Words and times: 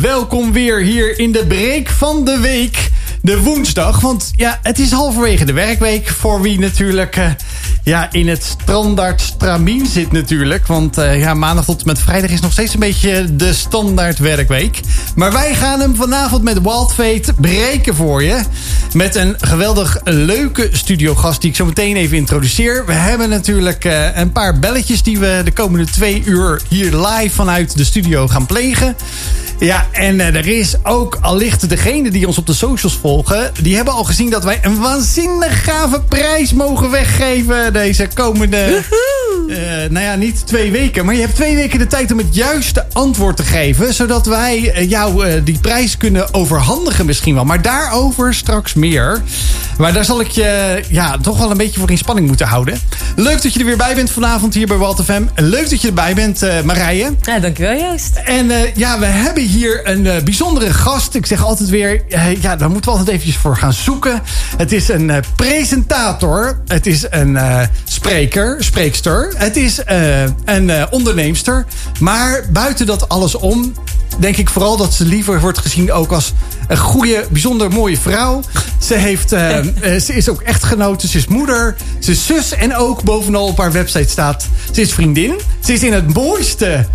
welkom 0.00 0.52
weer 0.52 0.80
hier 0.80 1.18
in 1.18 1.32
de 1.32 1.46
break 1.46 1.88
van 1.88 2.24
de 2.24 2.38
week. 2.38 2.90
De 3.22 3.42
woensdag, 3.42 4.00
want 4.00 4.30
ja, 4.36 4.58
het 4.62 4.78
is 4.78 4.90
halverwege 4.90 5.44
de 5.44 5.52
werkweek. 5.52 6.08
Voor 6.08 6.40
wie 6.40 6.58
natuurlijk 6.58 7.16
uh, 7.16 7.30
ja, 7.84 8.12
in 8.12 8.28
het 8.28 8.44
standaard 8.44 9.20
stramien 9.20 9.86
zit 9.86 10.12
natuurlijk. 10.12 10.66
Want 10.66 10.98
uh, 10.98 11.20
ja, 11.20 11.34
maandag 11.34 11.64
tot 11.64 11.84
met 11.84 11.98
vrijdag 11.98 12.30
is 12.30 12.40
nog 12.40 12.52
steeds 12.52 12.74
een 12.74 12.80
beetje 12.80 13.36
de 13.36 13.52
standaard 13.52 14.18
werkweek. 14.18 14.80
Maar 15.14 15.32
wij 15.32 15.54
gaan 15.54 15.80
hem 15.80 15.96
vanavond 15.96 16.42
met 16.42 16.62
Wild 16.62 16.92
Fate 16.92 17.32
breken 17.34 17.94
voor 17.94 18.22
je. 18.22 18.40
Met 18.92 19.14
een 19.14 19.36
geweldig 19.40 20.00
leuke 20.04 20.68
studiogast 20.72 21.40
die 21.40 21.50
ik 21.50 21.56
zo 21.56 21.64
meteen 21.64 21.96
even 21.96 22.16
introduceer. 22.16 22.86
We 22.86 22.92
hebben 22.92 23.28
natuurlijk 23.28 23.84
uh, 23.84 24.16
een 24.16 24.32
paar 24.32 24.58
belletjes 24.58 25.02
die 25.02 25.18
we 25.18 25.40
de 25.44 25.52
komende 25.52 25.86
twee 25.86 26.22
uur 26.24 26.62
hier 26.68 26.96
live 26.96 27.34
vanuit 27.34 27.76
de 27.76 27.84
studio 27.84 28.28
gaan 28.28 28.46
plegen. 28.46 28.96
Ja, 29.60 29.86
en 29.92 30.14
uh, 30.14 30.34
er 30.34 30.46
is 30.46 30.74
ook 30.82 31.18
allicht 31.20 31.68
degene 31.68 32.10
die 32.10 32.26
ons 32.26 32.38
op 32.38 32.46
de 32.46 32.54
socials 32.54 32.98
volgen. 33.00 33.52
Die 33.62 33.76
hebben 33.76 33.94
al 33.94 34.04
gezien 34.04 34.30
dat 34.30 34.44
wij 34.44 34.58
een 34.62 34.78
waanzinnig 34.78 35.64
gave 35.64 36.00
prijs 36.00 36.52
mogen 36.52 36.90
weggeven. 36.90 37.72
Deze 37.72 38.08
komende, 38.14 38.82
uh, 39.46 39.56
nou 39.90 40.04
ja, 40.04 40.14
niet 40.14 40.46
twee 40.46 40.70
weken. 40.70 41.04
Maar 41.04 41.14
je 41.14 41.20
hebt 41.20 41.34
twee 41.34 41.54
weken 41.54 41.78
de 41.78 41.86
tijd 41.86 42.12
om 42.12 42.18
het 42.18 42.34
juiste 42.34 42.86
antwoord 42.92 43.36
te 43.36 43.42
geven. 43.42 43.94
Zodat 43.94 44.26
wij 44.26 44.60
uh, 44.60 44.90
jou 44.90 45.42
die 45.42 45.58
prijs 45.58 45.96
kunnen 45.96 46.34
overhandigen 46.34 47.06
misschien 47.06 47.34
wel. 47.34 47.44
Maar 47.44 47.62
daarover 47.62 48.34
straks 48.34 48.74
meer. 48.74 49.22
Maar 49.78 49.92
daar 49.92 50.04
zal 50.04 50.20
ik 50.20 50.28
je 50.28 50.82
ja, 50.88 51.18
toch 51.18 51.38
wel 51.38 51.50
een 51.50 51.56
beetje 51.56 51.80
voor 51.80 51.90
in 51.90 51.98
spanning 51.98 52.26
moeten 52.26 52.46
houden. 52.46 52.80
Leuk 53.16 53.42
dat 53.42 53.52
je 53.52 53.58
er 53.58 53.64
weer 53.64 53.76
bij 53.76 53.94
bent 53.94 54.10
vanavond 54.10 54.54
hier 54.54 54.66
bij 54.66 54.76
Walt 54.76 55.04
FM. 55.04 55.22
Leuk 55.34 55.70
dat 55.70 55.80
je 55.80 55.88
erbij 55.88 56.14
bent, 56.14 56.40
Marije. 56.64 57.14
Ja, 57.22 57.38
dankjewel 57.38 57.78
Joost. 57.78 58.20
En 58.24 58.50
ja, 58.74 58.98
we 58.98 59.06
hebben 59.06 59.42
hier 59.50 59.88
een 59.88 60.04
uh, 60.04 60.18
bijzondere 60.18 60.72
gast. 60.72 61.14
Ik 61.14 61.26
zeg 61.26 61.44
altijd 61.44 61.68
weer, 61.68 62.02
uh, 62.08 62.42
ja, 62.42 62.56
daar 62.56 62.70
moeten 62.70 62.92
we 62.92 62.98
altijd 62.98 63.16
eventjes 63.16 63.42
voor 63.42 63.56
gaan 63.56 63.72
zoeken. 63.72 64.22
Het 64.56 64.72
is 64.72 64.88
een 64.88 65.08
uh, 65.08 65.16
presentator. 65.36 66.60
Het 66.66 66.86
is 66.86 67.06
een 67.10 67.38
spreker, 67.84 68.64
spreekster. 68.64 69.32
Het 69.36 69.56
is 69.56 69.80
een 70.44 70.90
onderneemster. 70.90 71.66
Maar 72.00 72.44
buiten 72.52 72.86
dat 72.86 73.08
alles 73.08 73.34
om, 73.34 73.72
denk 74.18 74.36
ik 74.36 74.48
vooral 74.48 74.76
dat 74.76 74.94
ze 74.94 75.04
liever 75.04 75.40
wordt 75.40 75.58
gezien 75.58 75.92
ook 75.92 76.12
als 76.12 76.32
een 76.68 76.76
goede, 76.76 77.24
bijzonder 77.30 77.70
mooie 77.70 77.98
vrouw. 77.98 78.40
Ze, 78.78 78.94
heeft, 78.94 79.28
ze 79.28 80.12
is 80.14 80.28
ook 80.28 80.40
echtgenote, 80.40 81.08
ze 81.08 81.18
is 81.18 81.26
moeder, 81.26 81.76
ze 81.98 82.10
is 82.10 82.26
zus 82.26 82.52
en 82.52 82.76
ook 82.76 83.02
bovenal 83.02 83.46
op 83.46 83.58
haar 83.58 83.72
website 83.72 84.08
staat, 84.08 84.48
ze 84.72 84.80
is 84.80 84.92
vriendin. 84.92 85.40
Ze 85.64 85.72
is 85.72 85.82
in 85.82 85.92
het 85.92 86.14
mooiste 86.14 86.86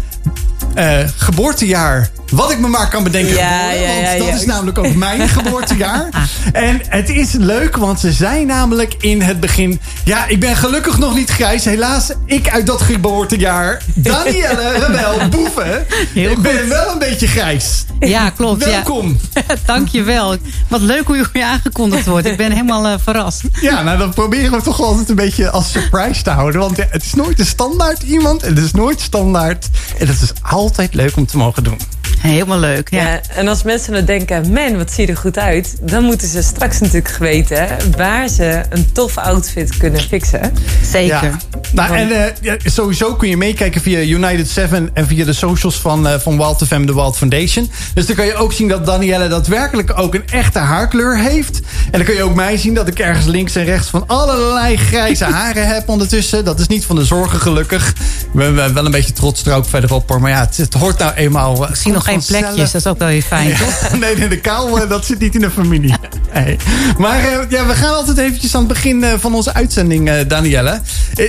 uh, 0.75 0.99
geboortejaar. 1.15 2.09
Wat 2.31 2.51
ik 2.51 2.59
me 2.59 2.67
maar 2.67 2.89
kan 2.89 3.03
bedenken. 3.03 3.35
Ja, 3.35 3.59
geboren, 3.59 3.81
ja, 3.81 3.91
ja, 3.91 4.17
want 4.17 4.31
dat 4.31 4.39
is 4.39 4.45
namelijk 4.45 4.77
ook 4.77 4.95
mijn 4.95 5.29
geboortejaar. 5.37 6.29
En 6.53 6.81
het 6.89 7.09
is 7.09 7.31
leuk, 7.31 7.77
want 7.77 7.99
ze 7.99 8.11
zijn 8.11 8.47
namelijk 8.47 8.95
in 8.99 9.21
het 9.21 9.39
begin. 9.39 9.79
Ja, 10.03 10.27
ik 10.27 10.39
ben 10.39 10.55
gelukkig 10.55 10.97
nog 10.97 11.15
niet 11.15 11.29
grijs. 11.29 11.65
Helaas, 11.65 12.11
ik 12.25 12.49
uit 12.49 12.65
dat 12.65 12.81
geboortejaar. 12.81 13.81
Danielle 13.93 14.71
Rebel 14.71 15.29
Boeven. 15.29 15.85
Heel 16.13 16.31
ik 16.31 16.41
ben 16.41 16.59
goed. 16.59 16.67
wel 16.67 16.91
een 16.91 16.99
beetje 16.99 17.27
grijs. 17.27 17.85
Ja, 17.99 18.29
klopt. 18.29 18.65
Welkom. 18.65 19.17
Ja. 19.47 19.55
Dankjewel. 19.65 20.35
Wat 20.67 20.81
leuk 20.81 21.07
hoe 21.07 21.27
je 21.33 21.45
aangekondigd 21.45 22.05
wordt. 22.05 22.27
Ik 22.27 22.37
ben 22.37 22.51
helemaal 22.51 22.85
uh, 22.85 22.93
verrast. 23.03 23.41
Ja, 23.61 23.81
nou 23.83 23.97
dan 23.97 24.13
proberen 24.13 24.51
we 24.51 24.61
toch 24.61 24.81
altijd 24.81 25.09
een 25.09 25.15
beetje 25.15 25.49
als 25.49 25.71
surprise 25.71 26.21
te 26.21 26.29
houden. 26.29 26.61
Want 26.61 26.77
ja, 26.77 26.85
het 26.89 27.03
is 27.03 27.13
nooit 27.13 27.37
de 27.37 27.45
standaard 27.45 28.03
iemand. 28.03 28.43
En 28.43 28.55
het 28.55 28.63
is 28.63 28.71
nooit 28.71 29.01
standaard. 29.01 29.67
En 29.97 30.07
het 30.07 30.21
is 30.21 30.31
altijd 30.41 30.64
leuk 30.93 31.15
om 31.15 31.25
te 31.25 31.37
mogen 31.37 31.63
doen. 31.63 31.94
Helemaal 32.35 32.59
leuk, 32.59 32.89
ja. 32.89 33.01
ja. 33.01 33.21
En 33.35 33.47
als 33.47 33.63
mensen 33.63 33.93
dan 33.93 34.05
denken, 34.05 34.51
man, 34.51 34.77
wat 34.77 34.91
zie 34.91 35.05
je 35.05 35.11
er 35.11 35.17
goed 35.17 35.37
uit. 35.37 35.75
Dan 35.81 36.03
moeten 36.03 36.27
ze 36.27 36.41
straks 36.41 36.79
natuurlijk 36.79 37.17
weten 37.17 37.67
waar 37.97 38.27
ze 38.27 38.63
een 38.69 38.91
tof 38.91 39.17
outfit 39.17 39.77
kunnen 39.77 40.01
fixen. 40.01 40.53
Zeker. 40.83 41.23
Ja. 41.23 41.37
Nou, 41.71 41.95
en 41.95 42.09
uh, 42.09 42.23
ja, 42.41 42.57
sowieso 42.63 43.15
kun 43.15 43.29
je 43.29 43.37
meekijken 43.37 43.81
via 43.81 43.99
United 43.99 44.49
7 44.49 44.89
en 44.93 45.07
via 45.07 45.25
de 45.25 45.33
socials 45.33 45.75
van, 45.75 46.07
uh, 46.07 46.13
van 46.13 46.37
Wild 46.37 46.63
FM, 46.67 46.85
de 46.85 46.93
Wild 46.93 47.17
Foundation. 47.17 47.71
Dus 47.93 48.05
dan 48.05 48.15
kan 48.15 48.25
je 48.25 48.35
ook 48.35 48.53
zien 48.53 48.67
dat 48.67 48.85
Danielle 48.85 49.27
daadwerkelijk 49.27 49.99
ook 49.99 50.13
een 50.13 50.27
echte 50.29 50.59
haarkleur 50.59 51.17
heeft. 51.17 51.59
En 51.85 51.91
dan 51.91 52.03
kun 52.03 52.15
je 52.15 52.23
ook 52.23 52.35
mij 52.35 52.57
zien 52.57 52.73
dat 52.73 52.87
ik 52.87 52.99
ergens 52.99 53.25
links 53.25 53.55
en 53.55 53.65
rechts 53.65 53.87
van 53.87 54.07
allerlei 54.07 54.77
grijze 54.77 55.25
haren 55.39 55.67
heb 55.67 55.89
ondertussen. 55.89 56.45
Dat 56.45 56.59
is 56.59 56.67
niet 56.67 56.85
van 56.85 56.95
de 56.95 57.05
zorgen 57.05 57.39
gelukkig. 57.39 57.89
Ik 57.89 58.31
ben 58.33 58.73
wel 58.73 58.85
een 58.85 58.91
beetje 58.91 59.13
trots 59.13 59.45
er 59.45 59.53
ook 59.53 59.65
verderop 59.65 60.11
op. 60.11 60.19
Maar 60.19 60.31
ja, 60.31 60.39
het, 60.39 60.57
het 60.57 60.73
hoort 60.73 60.97
nou 60.97 61.13
eenmaal... 61.13 61.69
Ik 61.69 61.75
zie 61.75 61.91
nog 61.91 62.03
geen 62.03 62.14
plekjes, 62.27 62.71
dat 62.71 62.81
is 62.81 62.87
ook 62.87 62.97
wel 62.97 63.07
weer 63.07 63.21
fijn, 63.21 63.47
ja, 63.47 63.57
toch? 63.57 63.91
Nee, 63.99 64.15
nee, 64.15 64.27
de 64.27 64.39
kaal, 64.39 64.87
dat 64.87 65.05
zit 65.05 65.19
niet 65.19 65.35
in 65.35 65.41
de 65.41 65.51
familie. 65.51 65.93
Nee. 66.33 66.57
Maar 66.97 67.19
uh, 67.19 67.49
ja, 67.49 67.65
we 67.65 67.73
gaan 67.73 67.93
altijd 67.93 68.17
eventjes 68.17 68.55
aan 68.55 68.59
het 68.59 68.73
begin 68.73 69.03
uh, 69.03 69.13
van 69.19 69.35
onze 69.35 69.53
uitzending, 69.53 70.21
Danielle. 70.21 70.81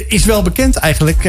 is 0.08 0.24
wel 0.24 0.42
bekend 0.42 0.76
eigenlijk, 0.76 1.24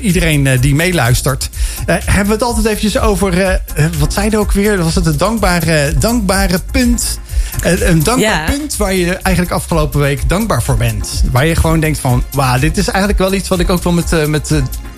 iedereen 0.00 0.60
die 0.60 0.74
meeluistert. 0.74 1.50
hebben 1.86 2.26
we 2.26 2.32
het 2.32 2.42
altijd 2.42 2.66
eventjes 2.66 2.98
over, 2.98 3.60
wat 3.98 4.12
zei 4.12 4.30
je 4.30 4.38
ook 4.38 4.52
weer? 4.52 4.82
Was 4.82 4.94
het 4.94 5.06
een 5.06 5.16
dankbare, 5.16 5.94
dankbare 5.98 6.60
punt... 6.70 7.20
Een 7.62 8.02
dankbaar 8.02 8.18
ja. 8.18 8.44
punt 8.44 8.76
waar 8.76 8.94
je 8.94 9.14
eigenlijk 9.14 9.54
afgelopen 9.54 10.00
week 10.00 10.28
dankbaar 10.28 10.62
voor 10.62 10.76
bent. 10.76 11.22
Waar 11.30 11.46
je 11.46 11.56
gewoon 11.56 11.80
denkt 11.80 11.98
van, 11.98 12.24
wauw, 12.30 12.58
dit 12.58 12.76
is 12.76 12.88
eigenlijk 12.88 13.18
wel 13.18 13.34
iets 13.34 13.48
wat 13.48 13.58
ik 13.58 13.70
ook 13.70 13.82
wel 13.82 13.92
met, 13.92 14.28
met, 14.28 14.50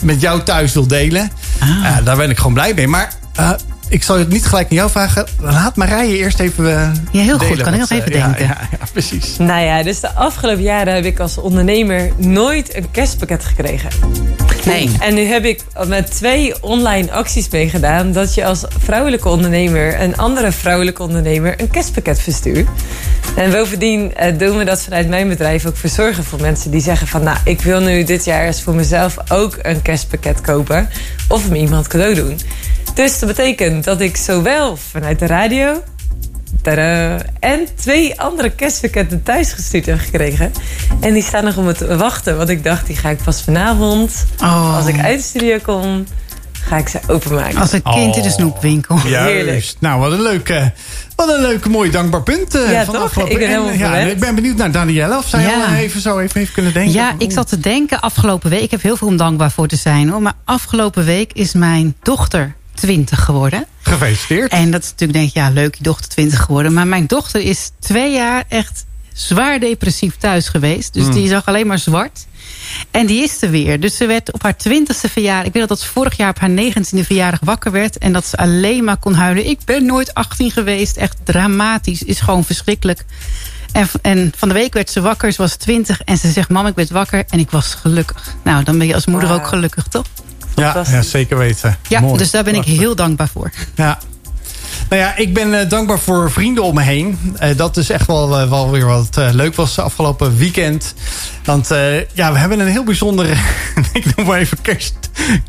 met 0.03 0.21
jou 0.21 0.43
thuis 0.43 0.73
wil 0.73 0.87
delen. 0.87 1.31
Ah. 1.61 2.05
daar 2.05 2.17
ben 2.17 2.31
ik 2.31 2.37
gewoon 2.37 2.53
blij 2.53 2.75
mee. 2.75 2.89
Maar 2.89 3.13
uh, 3.41 3.51
ik 3.89 4.03
zal 4.03 4.19
het 4.19 4.29
niet 4.29 4.47
gelijk 4.47 4.71
aan 4.71 4.77
jou 4.77 4.91
vragen. 4.91 5.27
Laat 5.41 5.77
Marije 5.77 6.17
eerst 6.17 6.41
even. 6.41 6.65
Uh, 6.65 6.91
ja, 7.13 7.21
heel 7.23 7.39
delen, 7.39 7.55
goed. 7.55 7.63
Kan 7.63 7.77
want, 7.77 7.89
heel 7.89 7.99
even 7.99 8.13
uh, 8.13 8.23
denken. 8.23 8.47
Ja, 8.47 8.59
ja, 8.61 8.69
ja, 8.79 8.87
precies. 8.93 9.37
Nou 9.37 9.65
ja, 9.65 9.83
dus 9.83 10.01
de 10.01 10.13
afgelopen 10.13 10.63
jaren 10.63 10.95
heb 10.95 11.05
ik 11.05 11.21
als 11.21 11.39
ondernemer 11.39 12.11
nooit 12.17 12.77
een 12.77 12.91
kerstpakket 12.91 13.45
gekregen. 13.45 13.91
Nee. 14.65 14.91
En 15.01 15.15
nu 15.15 15.25
heb 15.25 15.45
ik 15.45 15.63
met 15.87 16.15
twee 16.15 16.63
online 16.63 17.13
acties 17.13 17.49
meegedaan. 17.49 18.13
Dat 18.13 18.35
je 18.35 18.45
als 18.45 18.65
vrouwelijke 18.79 19.29
ondernemer 19.29 20.01
een 20.01 20.17
andere 20.17 20.53
vrouwelijke 20.53 21.03
ondernemer 21.03 21.61
een 21.61 21.71
kerstpakket 21.71 22.21
verstuurt. 22.21 22.69
En 23.37 23.51
bovendien 23.51 24.13
uh, 24.23 24.39
doen 24.39 24.59
we 24.59 24.65
dat 24.65 24.83
vanuit 24.83 25.09
mijn 25.09 25.29
bedrijf 25.29 25.67
ook 25.67 25.77
verzorgen 25.77 26.25
voor 26.25 26.41
mensen 26.41 26.71
die 26.71 26.81
zeggen 26.81 27.07
van 27.07 27.23
nou, 27.23 27.37
ik 27.45 27.61
wil 27.61 27.81
nu 27.81 28.05
dit 28.05 28.25
jaar 28.25 28.47
eens 28.47 28.63
voor 28.63 28.75
mezelf 28.75 29.17
ook 29.29 29.59
een 29.63 29.83
kerstpakket 29.83 30.41
kopen. 30.41 30.89
Of 31.29 31.51
me 31.51 31.59
iemand 31.59 31.87
cadeau 31.87 32.15
doen. 32.15 32.39
Dus 32.95 33.19
dat 33.19 33.29
betekent 33.29 33.85
dat 33.85 34.01
ik 34.01 34.17
zowel 34.17 34.77
vanuit 34.77 35.19
de 35.19 35.27
radio 35.27 35.83
Tadaa, 36.63 37.19
en 37.41 37.67
twee 37.75 38.21
andere 38.21 38.51
kerstpakketten 38.51 39.23
thuis 39.23 39.53
gestuurd 39.53 39.87
heb 39.87 39.99
gekregen. 39.99 40.53
En 41.01 41.13
die 41.13 41.23
staan 41.23 41.45
nog 41.45 41.57
om 41.57 41.67
het 41.67 41.79
te 41.79 41.97
wachten. 41.97 42.37
Want 42.37 42.49
ik 42.49 42.65
dacht, 42.65 42.87
die 42.87 42.97
ga 42.97 43.09
ik 43.09 43.19
pas 43.25 43.43
vanavond, 43.43 44.25
oh. 44.43 44.77
als 44.77 44.87
ik 44.87 45.01
uit 45.01 45.19
de 45.19 45.25
studio 45.25 45.59
kom, 45.63 46.05
ga 46.53 46.77
ik 46.77 46.89
ze 46.89 47.01
openmaken. 47.07 47.61
Als 47.61 47.73
een 47.73 47.83
kind 47.83 48.11
oh. 48.11 48.17
in 48.17 48.23
de 48.23 48.31
snoepwinkel. 48.31 48.99
Juist. 49.07 49.77
Nou, 49.81 50.01
wat 50.01 50.13
een 50.13 50.23
leuke, 50.23 50.73
wat 51.17 51.29
een 51.29 51.41
leuke, 51.41 51.69
mooi 51.69 51.91
dankbaar 51.91 52.23
punt. 52.23 52.57
Uh, 52.57 52.73
ja, 52.73 52.85
van 52.85 52.95
toch? 52.95 53.29
Ik 53.29 53.39
ben 53.39 53.49
en, 53.49 53.79
ja, 53.79 53.97
Ik 53.97 54.19
ben 54.19 54.35
benieuwd 54.35 54.57
naar 54.57 54.73
Danielle. 54.73 55.17
Of 55.17 55.29
zij 55.29 55.43
ja. 55.43 55.65
al 55.65 55.75
even 55.75 56.01
zo 56.01 56.19
even 56.19 56.41
heeft 56.41 56.53
kunnen 56.53 56.73
denken. 56.73 56.93
Ja, 56.93 57.15
ik 57.19 57.33
zat 57.33 57.49
te 57.49 57.61
denken 57.61 58.01
afgelopen 58.01 58.51
week. 58.51 58.63
Ik 58.63 58.71
heb 58.71 58.83
heel 58.83 58.97
veel 58.97 59.09
om 59.09 59.17
dankbaar 59.17 59.51
voor 59.51 59.69
te 59.69 59.77
zijn. 59.77 60.09
Hoor, 60.09 60.23
maar 60.23 60.35
afgelopen 60.45 61.05
week 61.05 61.33
is 61.33 61.53
mijn 61.53 61.97
dochter 62.03 62.55
20 62.75 63.25
geworden. 63.25 63.67
Gefeliciteerd. 63.83 64.51
En 64.53 64.71
dat 64.71 64.83
is 64.83 64.91
natuurlijk 64.91 65.19
denk 65.19 65.33
je, 65.33 65.41
ja 65.41 65.51
leuk, 65.51 65.75
je 65.75 65.83
dochter 65.83 66.09
20 66.09 66.41
geworden. 66.41 66.73
Maar 66.73 66.87
mijn 66.87 67.07
dochter 67.07 67.41
is 67.41 67.71
twee 67.79 68.13
jaar 68.13 68.45
echt 68.49 68.85
zwaar 69.13 69.61
depressief 69.61 70.17
thuis 70.17 70.49
geweest. 70.49 70.93
Dus 70.93 71.05
mm. 71.07 71.13
die 71.13 71.29
zag 71.29 71.47
alleen 71.47 71.67
maar 71.67 71.79
zwart. 71.79 72.27
En 72.91 73.07
die 73.07 73.23
is 73.23 73.43
er 73.43 73.51
weer. 73.51 73.81
Dus 73.81 73.97
ze 73.97 74.07
werd 74.07 74.33
op 74.33 74.43
haar 74.43 74.57
twintigste 74.57 75.09
verjaardag... 75.09 75.47
ik 75.47 75.53
weet 75.53 75.69
dat 75.69 75.81
ze 75.81 75.87
vorig 75.87 76.17
jaar 76.17 76.31
op 76.31 76.39
haar 76.39 76.51
negentiende 76.51 77.05
verjaardag 77.05 77.41
wakker 77.43 77.73
werd... 77.73 77.99
en 77.99 78.13
dat 78.13 78.27
ze 78.27 78.37
alleen 78.37 78.85
maar 78.85 78.97
kon 78.97 79.15
huilen. 79.15 79.49
Ik 79.49 79.59
ben 79.65 79.87
nooit 79.87 80.15
18 80.15 80.51
geweest. 80.51 80.97
Echt 80.97 81.17
dramatisch. 81.23 82.03
Is 82.03 82.21
gewoon 82.21 82.45
verschrikkelijk. 82.45 83.05
En, 83.73 83.89
en 84.03 84.33
van 84.37 84.49
de 84.49 84.55
week 84.55 84.75
werd 84.75 84.91
ze 84.91 85.01
wakker. 85.01 85.33
Ze 85.33 85.43
was 85.43 85.57
20 85.57 86.01
en 86.01 86.19
ze 86.19 86.31
zegt... 86.31 86.49
mam, 86.49 86.67
ik 86.67 86.75
ben 86.75 86.93
wakker 86.93 87.25
en 87.29 87.39
ik 87.39 87.51
was 87.51 87.75
gelukkig. 87.75 88.35
Nou, 88.43 88.65
dan 88.65 88.79
ben 88.79 88.87
je 88.87 88.95
als 88.95 89.07
moeder 89.07 89.29
wow. 89.29 89.39
ook 89.39 89.47
gelukkig, 89.47 89.87
toch? 89.87 90.07
Ja, 90.55 90.85
ja, 90.91 91.03
zeker 91.03 91.39
weten. 91.39 91.79
Ja, 91.89 92.01
Mooi. 92.01 92.19
dus 92.19 92.31
daar 92.31 92.45
ben 92.45 92.55
ik 92.55 92.65
heel 92.65 92.95
dankbaar 92.95 93.29
voor. 93.29 93.51
Ja. 93.75 93.99
Nou 94.89 95.03
ja, 95.03 95.17
ik 95.17 95.35
ben 95.35 95.49
uh, 95.49 95.69
dankbaar 95.69 95.99
voor 95.99 96.31
vrienden 96.31 96.65
om 96.65 96.75
me 96.75 96.83
heen. 96.83 97.19
Uh, 97.43 97.49
dat 97.57 97.77
is 97.77 97.91
echt 97.91 98.07
wel, 98.07 98.41
uh, 98.41 98.49
wel 98.51 98.71
weer 98.71 98.87
wat 98.87 99.17
leuk 99.33 99.55
was 99.55 99.79
afgelopen 99.79 100.37
weekend. 100.37 100.95
Want 101.45 101.69
ja, 102.13 102.33
we 102.33 102.39
hebben 102.39 102.61
een 102.61 102.67
heel 102.67 102.85
bijzondere... 102.85 103.35
ik 103.93 104.17
noem 104.17 104.27
maar 104.27 104.39
even 104.39 104.61
kerst. 104.63 104.95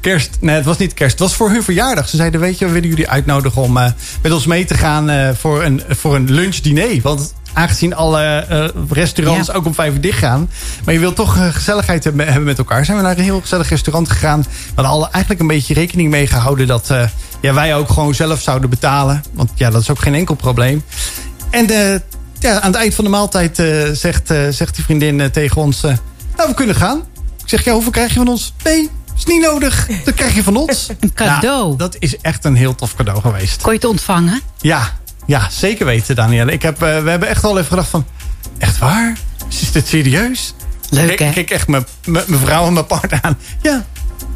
Kerst. 0.01 0.37
Nee, 0.39 0.55
het 0.55 0.65
was 0.65 0.77
niet 0.77 0.93
kerst. 0.93 1.11
Het 1.11 1.21
was 1.21 1.35
voor 1.35 1.49
hun 1.49 1.63
verjaardag. 1.63 2.09
Ze 2.09 2.17
zeiden, 2.17 2.39
weet 2.39 2.59
je, 2.59 2.65
we 2.65 2.71
willen 2.71 2.89
jullie 2.89 3.09
uitnodigen 3.09 3.61
om 3.61 3.73
met 4.21 4.31
ons 4.31 4.45
mee 4.45 4.65
te 4.65 4.73
gaan 4.73 5.35
voor, 5.35 5.63
een, 5.63 5.81
voor 5.89 6.15
een 6.15 6.31
lunch-diner. 6.31 7.01
Want 7.01 7.33
aangezien 7.55 7.95
alle 7.95 8.45
uh, 8.51 8.85
restaurants 8.89 9.47
ja. 9.47 9.53
ook 9.53 9.65
om 9.65 9.73
vijf 9.73 9.93
uur 9.93 10.01
dicht 10.01 10.17
gaan. 10.17 10.49
Maar 10.85 10.93
je 10.93 10.99
wilt 10.99 11.15
toch 11.15 11.37
uh, 11.37 11.47
gezelligheid 11.47 12.03
hebben, 12.03 12.25
hebben 12.25 12.43
met 12.43 12.57
elkaar. 12.57 12.85
Zijn 12.85 12.97
we 12.97 13.03
naar 13.03 13.17
een 13.17 13.23
heel 13.23 13.41
gezellig 13.41 13.69
restaurant 13.69 14.09
gegaan. 14.09 14.41
We 14.41 14.47
hadden 14.75 14.93
alle 14.93 15.09
eigenlijk 15.11 15.41
een 15.41 15.47
beetje 15.47 15.73
rekening 15.73 16.09
mee 16.09 16.27
gehouden 16.27 16.67
dat 16.67 16.89
uh, 16.91 17.03
ja, 17.41 17.53
wij 17.53 17.75
ook 17.75 17.89
gewoon 17.89 18.13
zelf 18.13 18.41
zouden 18.41 18.69
betalen. 18.69 19.23
Want 19.33 19.51
ja, 19.55 19.69
dat 19.69 19.81
is 19.81 19.89
ook 19.89 19.99
geen 19.99 20.15
enkel 20.15 20.35
probleem. 20.35 20.83
En 21.49 21.71
uh, 21.71 21.95
ja, 22.39 22.59
aan 22.59 22.71
het 22.71 22.75
eind 22.75 22.95
van 22.95 23.03
de 23.03 23.09
maaltijd 23.09 23.55
zegt, 23.93 24.27
zegt 24.49 24.75
die 24.75 24.83
vriendin 24.83 25.31
tegen 25.31 25.61
ons... 25.61 25.81
nou, 25.81 26.49
we 26.49 26.53
kunnen 26.53 26.75
gaan. 26.75 27.03
Ik 27.43 27.49
zeg, 27.49 27.63
ja, 27.63 27.73
hoeveel 27.73 27.91
krijg 27.91 28.09
je 28.09 28.19
van 28.19 28.27
ons? 28.27 28.53
Nee, 28.63 28.89
is 29.17 29.25
niet 29.25 29.41
nodig. 29.41 29.87
Dat 30.03 30.13
krijg 30.13 30.35
je 30.35 30.43
van 30.43 30.55
ons. 30.55 30.87
Een 30.99 31.13
cadeau. 31.13 31.65
Nou, 31.65 31.77
dat 31.77 31.95
is 31.99 32.17
echt 32.17 32.45
een 32.45 32.55
heel 32.55 32.75
tof 32.75 32.95
cadeau 32.95 33.21
geweest. 33.21 33.61
Kon 33.61 33.71
je 33.71 33.77
het 33.77 33.87
ontvangen? 33.87 34.41
Ja, 34.57 34.93
ja 35.25 35.49
zeker 35.49 35.85
weten, 35.85 36.15
Danielle. 36.15 36.51
Ik 36.51 36.61
heb, 36.61 36.79
we 36.79 36.85
hebben 36.85 37.27
echt 37.27 37.41
wel 37.41 37.57
even 37.57 37.69
gedacht 37.69 37.89
van... 37.89 38.05
Echt 38.57 38.77
waar? 38.77 39.17
Is 39.49 39.71
dit 39.71 39.87
serieus? 39.87 40.53
Leuk, 40.89 41.19
hè? 41.19 41.25
Ik 41.25 41.33
kijk 41.33 41.49
echt 41.49 41.67
mijn 41.67 41.85
vrouw 42.27 42.67
en 42.67 42.73
mijn 42.73 42.85
partner 42.85 43.19
aan. 43.21 43.37
Ja, 43.61 43.85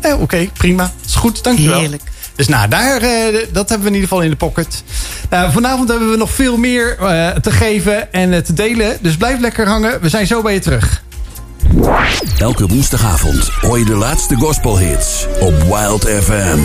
eh, 0.01 0.13
oké, 0.13 0.21
okay, 0.21 0.49
prima. 0.53 0.91
Is 1.05 1.15
goed, 1.15 1.43
dankjewel. 1.43 1.79
Heerlijk. 1.79 2.01
Dus 2.35 2.47
nou, 2.47 2.67
daar, 2.67 3.03
uh, 3.03 3.45
dat 3.51 3.69
hebben 3.69 3.87
we 3.87 3.93
in 3.93 3.93
ieder 3.93 4.09
geval 4.09 4.21
in 4.21 4.29
de 4.29 4.35
pocket. 4.35 4.83
Uh, 5.33 5.51
vanavond 5.51 5.89
hebben 5.89 6.11
we 6.11 6.17
nog 6.17 6.31
veel 6.31 6.57
meer 6.57 6.97
uh, 7.01 7.29
te 7.29 7.51
geven 7.51 8.13
en 8.13 8.43
te 8.43 8.53
delen. 8.53 8.97
Dus 9.01 9.17
blijf 9.17 9.39
lekker 9.39 9.67
hangen. 9.67 10.01
We 10.01 10.09
zijn 10.09 10.27
zo 10.27 10.41
bij 10.41 10.53
je 10.53 10.59
terug. 10.59 11.03
Elke 12.37 12.67
woensdagavond 12.67 13.49
hoor 13.61 13.79
je 13.79 13.85
de 13.85 13.95
laatste 13.95 14.35
gospelhits 14.35 15.25
op 15.39 15.63
Wild 15.63 16.03
FM. 16.03 16.59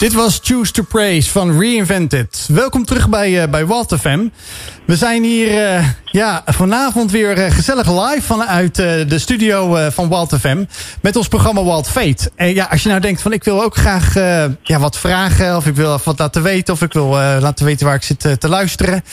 Dit 0.00 0.12
was 0.12 0.40
Choose 0.42 0.72
to 0.72 0.82
Praise 0.82 1.30
van 1.30 1.58
Reinvented. 1.60 2.48
Welkom 2.52 2.84
terug 2.84 3.08
bij, 3.08 3.42
uh, 3.42 3.50
bij 3.50 3.66
Walt 3.66 3.96
FM. 4.00 4.28
We 4.84 4.96
zijn 4.96 5.22
hier 5.22 5.52
uh, 5.52 5.88
ja, 6.10 6.42
vanavond 6.46 7.10
weer 7.10 7.38
uh, 7.38 7.50
gezellig 7.50 7.86
live 7.88 8.22
vanuit 8.22 8.74
de 8.74 9.18
studio 9.18 9.90
van 9.90 10.08
Walt 10.08 10.34
FM. 10.40 10.64
Met 11.00 11.16
ons 11.16 11.28
programma 11.28 11.62
Walt 11.62 11.88
Fate. 11.88 12.30
En 12.34 12.54
ja, 12.54 12.68
als 12.70 12.82
je 12.82 12.88
nou 12.88 13.00
denkt 13.00 13.22
van 13.22 13.32
ik 13.32 13.44
wil 13.44 13.62
ook 13.62 13.76
graag 13.76 14.14
ja, 14.62 14.78
wat 14.78 14.98
vragen. 14.98 15.56
Of 15.56 15.66
ik 15.66 15.74
wil 15.74 16.00
wat 16.04 16.18
laten 16.18 16.42
weten. 16.42 16.74
Of 16.74 16.82
ik 16.82 16.92
wil 16.92 17.08
laten 17.40 17.64
weten 17.64 17.86
waar 17.86 17.94
ik 17.94 18.02
zit 18.02 18.20
te 18.40 18.48
luisteren. 18.48 19.04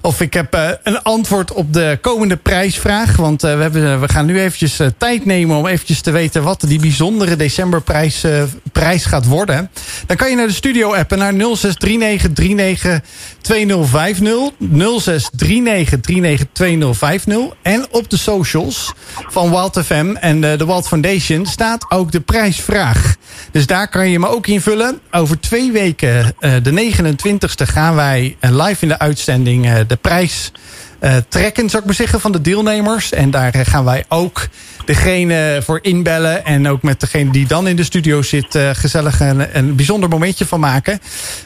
Of 0.00 0.20
ik 0.20 0.34
heb 0.34 0.78
een 0.82 1.02
antwoord 1.02 1.52
op 1.52 1.72
de 1.72 1.98
komende 2.00 2.36
prijsvraag. 2.36 3.16
Want 3.16 3.42
we, 3.42 3.48
hebben, 3.48 4.00
we 4.00 4.08
gaan 4.08 4.26
nu 4.26 4.40
eventjes 4.40 4.80
tijd 4.98 5.24
nemen 5.24 5.56
om 5.56 5.66
eventjes 5.66 6.00
te 6.00 6.10
weten 6.10 6.42
wat 6.42 6.64
die 6.66 6.80
bijzondere 6.80 7.36
decemberprijs 7.36 8.24
prijs 8.72 9.04
gaat 9.04 9.26
worden. 9.26 9.70
Dan 10.06 10.16
kan 10.16 10.30
je 10.30 10.36
naar 10.36 10.46
de 10.46 10.52
studio 10.52 10.94
appen 10.94 11.18
naar 11.18 11.32
063939 11.32 13.00
2050. 13.46 14.50
063939 14.58 16.46
2050. 16.52 17.36
En 17.62 17.86
op 17.90 18.10
de 18.10 18.16
socials 18.16 18.92
van 19.28 19.50
Wild 19.50 19.80
FM 19.84 20.14
en 20.20 20.40
de, 20.40 20.54
de 20.56 20.66
Wild 20.66 20.88
Foundation 20.88 21.46
staat 21.46 21.90
ook 21.90 22.12
de 22.12 22.20
prijsvraag. 22.20 23.16
Dus 23.50 23.66
daar 23.66 23.88
kan 23.88 24.10
je 24.10 24.18
me 24.18 24.28
ook 24.28 24.46
invullen. 24.46 25.00
Over 25.10 25.40
twee 25.40 25.72
weken, 25.72 26.34
de 26.62 26.92
29e, 26.92 27.62
gaan 27.62 27.94
wij 27.94 28.36
live 28.40 28.76
in 28.82 28.88
de 28.88 28.98
uitzending 28.98 29.86
de 29.86 29.96
prijs 29.96 30.52
uh, 31.00 31.16
trekken, 31.28 31.68
zou 31.68 31.78
ik 31.82 31.88
maar 31.88 31.96
zeggen, 31.96 32.20
van 32.20 32.32
de 32.32 32.40
deelnemers. 32.40 33.12
En 33.12 33.30
daar 33.30 33.54
gaan 33.54 33.84
wij 33.84 34.04
ook 34.08 34.48
degene 34.84 35.60
voor 35.64 35.78
inbellen. 35.82 36.44
En 36.44 36.68
ook 36.68 36.82
met 36.82 37.00
degene 37.00 37.32
die 37.32 37.46
dan 37.46 37.68
in 37.68 37.76
de 37.76 37.84
studio 37.84 38.22
zit, 38.22 38.54
uh, 38.54 38.70
gezellig 38.72 39.20
een, 39.20 39.56
een 39.56 39.76
bijzonder 39.76 40.08
momentje 40.08 40.46
van 40.46 40.60
maken. 40.60 41.00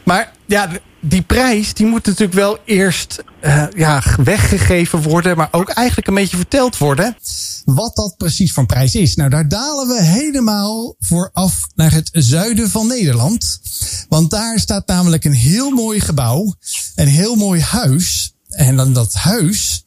Maar 0.04 0.32
ja, 0.46 0.68
die 1.00 1.22
prijs 1.22 1.74
die 1.74 1.86
moet 1.86 2.06
natuurlijk 2.06 2.38
wel 2.38 2.58
eerst 2.64 3.22
uh, 3.42 3.64
ja, 3.76 4.02
weggegeven 4.24 5.02
worden. 5.02 5.36
Maar 5.36 5.48
ook 5.50 5.68
eigenlijk 5.68 6.08
een 6.08 6.14
beetje 6.14 6.36
verteld 6.36 6.78
worden. 6.78 7.16
Wat 7.64 7.96
dat 7.96 8.14
precies 8.16 8.52
van 8.52 8.66
prijs 8.66 8.94
is. 8.94 9.16
Nou, 9.16 9.30
daar 9.30 9.48
dalen 9.48 9.88
we 9.88 10.02
helemaal 10.02 10.94
vooraf 10.98 11.66
naar 11.74 11.92
het 11.92 12.08
zuiden 12.12 12.70
van 12.70 12.86
Nederland. 12.86 13.60
Want 14.08 14.30
daar 14.30 14.58
staat 14.58 14.86
namelijk 14.86 15.24
een 15.24 15.32
heel 15.32 15.70
mooi 15.70 16.00
gebouw. 16.00 16.54
Een 16.94 17.08
heel 17.08 17.34
mooi 17.34 17.60
huis. 17.60 18.34
En 18.50 18.76
dan 18.76 18.92
dat 18.92 19.14
huis, 19.14 19.84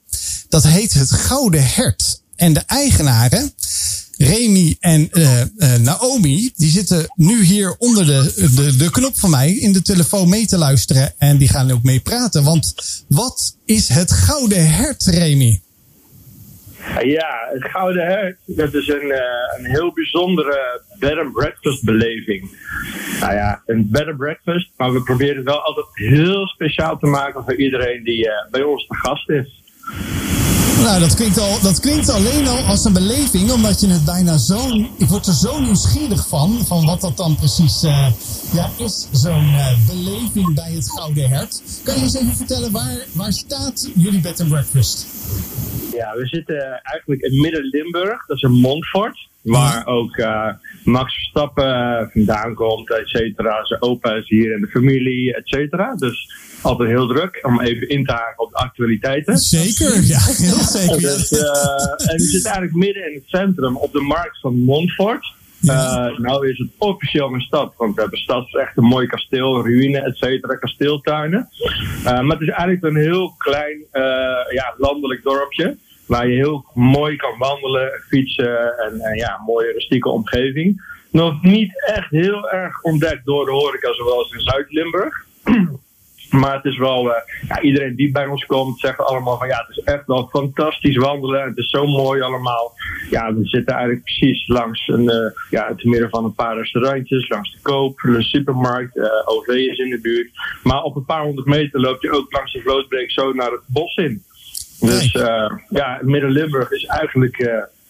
dat 0.50 0.64
heet 0.64 0.94
het 0.94 1.12
Gouden 1.12 1.66
Hert. 1.66 2.22
En 2.36 2.54
de 2.54 2.60
eigenaren, 2.60 3.54
Remy 4.18 4.78
en 4.80 5.10
uh, 5.12 5.40
uh, 5.40 5.76
Naomi, 5.76 6.52
die 6.56 6.70
zitten 6.70 7.14
nu 7.16 7.44
hier 7.44 7.76
onder 7.78 8.06
de, 8.06 8.52
de, 8.56 8.76
de 8.76 8.90
knop 8.90 9.20
van 9.20 9.30
mij 9.30 9.54
in 9.54 9.74
de 9.74 9.82
telefoon 9.82 10.30
mee 10.30 10.46
te 10.46 10.58
luisteren. 10.58 11.14
En 11.18 11.38
die 11.38 11.48
gaan 11.48 11.72
ook 11.72 11.84
mee 11.84 12.00
praten. 12.00 12.44
Want 12.44 12.74
wat 13.08 13.56
is 13.66 13.88
het 13.88 14.12
Gouden 14.12 14.74
Hert, 14.74 15.04
Remy? 15.04 15.62
Ja, 17.02 17.50
het 17.52 17.64
Gouden 17.64 18.06
Hert, 18.06 18.38
dat 18.46 18.74
is 18.74 18.88
een, 18.88 19.06
uh, 19.06 19.18
een 19.58 19.66
heel 19.66 19.94
bijzondere 19.94 20.82
bed 21.00 21.18
and 21.18 21.34
breakfast 21.34 21.84
beleving. 21.84 22.58
Nou 23.20 23.34
ja, 23.34 23.62
een 23.66 23.88
bed 23.92 24.08
and 24.08 24.18
breakfast, 24.18 24.72
maar 24.78 24.94
we 24.94 25.04
proberen 25.04 25.36
het 25.36 25.46
wel 25.46 25.62
altijd 25.62 25.86
heel 25.94 26.48
speciaal 26.48 26.98
te 26.98 27.06
maken 27.06 27.44
voor 27.44 27.56
iedereen 27.56 28.04
die 28.04 28.26
uh, 28.26 28.32
bij 28.52 28.64
ons 28.64 28.88
te 28.88 28.96
gast 28.96 29.30
is. 29.30 29.62
Nou, 30.84 31.00
dat 31.00 31.16
klinkt, 31.16 31.38
al, 31.38 31.60
dat 31.62 31.80
klinkt 31.80 32.10
alleen 32.10 32.48
al 32.48 32.58
als 32.58 32.86
een 32.86 32.94
beleving, 32.94 33.52
omdat 33.52 33.82
je 33.82 33.88
het 33.88 34.06
bijna 34.06 34.38
zo. 34.38 34.70
Ik 34.98 35.08
word 35.08 35.26
er 35.26 35.34
zo 35.34 35.60
nieuwsgierig 35.60 36.28
van, 36.28 36.66
van 36.66 36.86
wat 36.86 37.02
dat 37.02 37.18
dan 37.18 37.36
precies 37.36 37.84
uh, 37.84 38.08
ja, 38.54 38.70
is, 38.78 39.08
zo'n 39.12 39.50
uh, 39.50 39.68
beleving 39.88 40.56
bij 40.56 40.72
het 40.72 40.92
Gouden 40.92 41.30
Hert. 41.30 41.62
Kan 41.84 41.96
je 41.96 42.02
eens 42.02 42.16
even 42.16 42.36
vertellen, 42.36 42.72
waar, 42.72 43.06
waar 43.14 43.34
staat 43.34 43.90
jullie 43.96 44.20
bed 44.20 44.40
and 44.40 44.50
breakfast? 44.50 45.06
Ja, 45.94 46.14
we 46.16 46.28
zitten 46.28 46.82
eigenlijk 46.84 47.22
in 47.22 47.42
Midden-Limburg, 47.42 48.26
dat 48.26 48.38
is 48.38 48.44
een 48.44 48.60
Montfort. 48.60 49.28
Waar 49.42 49.86
ook 49.86 50.18
uh, 50.18 50.48
Max 50.84 51.14
Verstappen 51.14 52.10
vandaan 52.14 52.54
komt, 52.54 52.90
et 52.90 53.08
cetera. 53.08 53.66
Zijn 53.66 53.82
opa 53.82 54.14
is 54.14 54.30
hier 54.30 54.54
en 54.54 54.62
de 54.62 54.68
familie, 54.68 55.36
et 55.36 55.48
cetera. 55.48 55.96
Dus 55.96 56.30
altijd 56.62 56.90
heel 56.90 57.08
druk 57.08 57.40
om 57.42 57.62
even 57.62 57.90
in 57.90 58.06
te 58.06 58.12
haken 58.12 58.44
op 58.44 58.50
de 58.52 58.58
actualiteiten. 58.58 59.38
Zeker, 59.38 60.02
ja, 60.02 60.20
heel 60.48 60.64
zeker. 60.64 61.00
Dus, 61.00 61.32
uh, 61.32 62.12
en 62.12 62.18
we 62.18 62.24
zitten 62.24 62.52
eigenlijk 62.52 62.86
midden 62.86 63.08
in 63.08 63.14
het 63.14 63.28
centrum 63.28 63.76
op 63.76 63.92
de 63.92 64.02
markt 64.02 64.40
van 64.40 64.60
Montfort. 64.60 65.34
Ja. 65.60 66.10
Uh, 66.10 66.20
nou 66.20 66.50
is 66.50 66.58
het 66.58 66.70
officieel 66.78 67.34
een 67.34 67.42
stad, 67.42 67.74
want 67.78 67.96
we 67.96 68.02
hebben 68.02 68.20
stad 68.20 68.48
is 68.48 68.54
echt 68.54 68.78
een 68.78 68.84
mooi 68.84 69.08
kasteel, 69.08 69.66
ruïne, 69.66 70.00
et 70.00 70.18
cetera, 70.18 70.56
kasteeltuinen. 70.56 71.50
Uh, 71.98 72.04
maar 72.04 72.38
het 72.38 72.42
is 72.42 72.48
eigenlijk 72.48 72.84
een 72.84 73.02
heel 73.02 73.34
klein 73.38 73.86
ja, 74.50 74.76
landelijk 74.78 75.24
dorpje. 75.24 75.78
Waar 76.06 76.28
je 76.28 76.36
heel 76.36 76.66
mooi 76.74 77.16
kan 77.16 77.38
wandelen, 77.38 77.92
fietsen 78.08 78.78
en, 78.78 79.16
ja, 79.16 79.36
een 79.38 79.46
mooie 79.46 79.72
rustieke 79.72 80.10
omgeving. 80.10 80.92
Nog 81.12 81.42
niet 81.42 81.84
echt 81.86 82.10
heel 82.10 82.50
erg 82.50 82.82
ontdekt 82.82 83.26
door 83.26 83.46
de 83.46 83.52
horeca, 83.52 83.94
zoals 83.94 84.32
in 84.32 84.40
Zuid-Limburg. 84.40 85.26
Maar 86.34 86.56
het 86.56 86.66
is 86.66 86.78
wel, 86.78 87.06
uh, 87.06 87.16
ja, 87.48 87.62
iedereen 87.62 87.96
die 87.96 88.12
bij 88.12 88.26
ons 88.26 88.46
komt, 88.46 88.80
zegt 88.80 89.00
allemaal 89.00 89.38
van 89.38 89.48
ja, 89.48 89.66
het 89.68 89.78
is 89.78 89.84
echt 89.84 90.08
wel 90.08 90.28
fantastisch 90.28 90.98
wandelen. 90.98 91.44
Het 91.44 91.58
is 91.58 91.70
zo 91.70 91.88
mooi 91.88 92.22
allemaal. 92.22 92.74
Ja, 93.10 93.34
we 93.34 93.46
zitten 93.46 93.74
eigenlijk 93.74 94.04
precies 94.04 94.48
langs 94.48 94.88
een, 94.88 95.04
uh, 95.04 95.32
ja, 95.50 95.68
het 95.68 95.84
midden 95.84 96.10
van 96.10 96.24
een 96.24 96.34
paar 96.34 96.58
restaurantjes, 96.58 97.30
langs 97.30 97.52
de 97.52 97.58
koop, 97.62 98.00
de 98.00 98.22
supermarkt, 98.22 98.96
uh, 98.96 99.06
OV 99.26 99.48
is 99.48 99.78
in 99.78 99.90
de 99.90 100.00
buurt. 100.02 100.30
Maar 100.64 100.82
op 100.82 100.96
een 100.96 101.06
paar 101.06 101.24
honderd 101.24 101.48
meter 101.48 101.80
loop 101.80 102.02
je 102.02 102.12
ook 102.12 102.32
langs 102.32 102.54
de 102.54 102.62
vlootbreek 102.62 103.12
zo 103.12 103.34
naar 103.34 103.52
het 103.52 103.64
bos 103.68 103.96
in. 103.96 104.24
Dus 104.80 105.12
ja, 105.70 106.00
Midden-Limburg 106.02 106.72
is 106.72 106.86
eigenlijk 106.86 107.38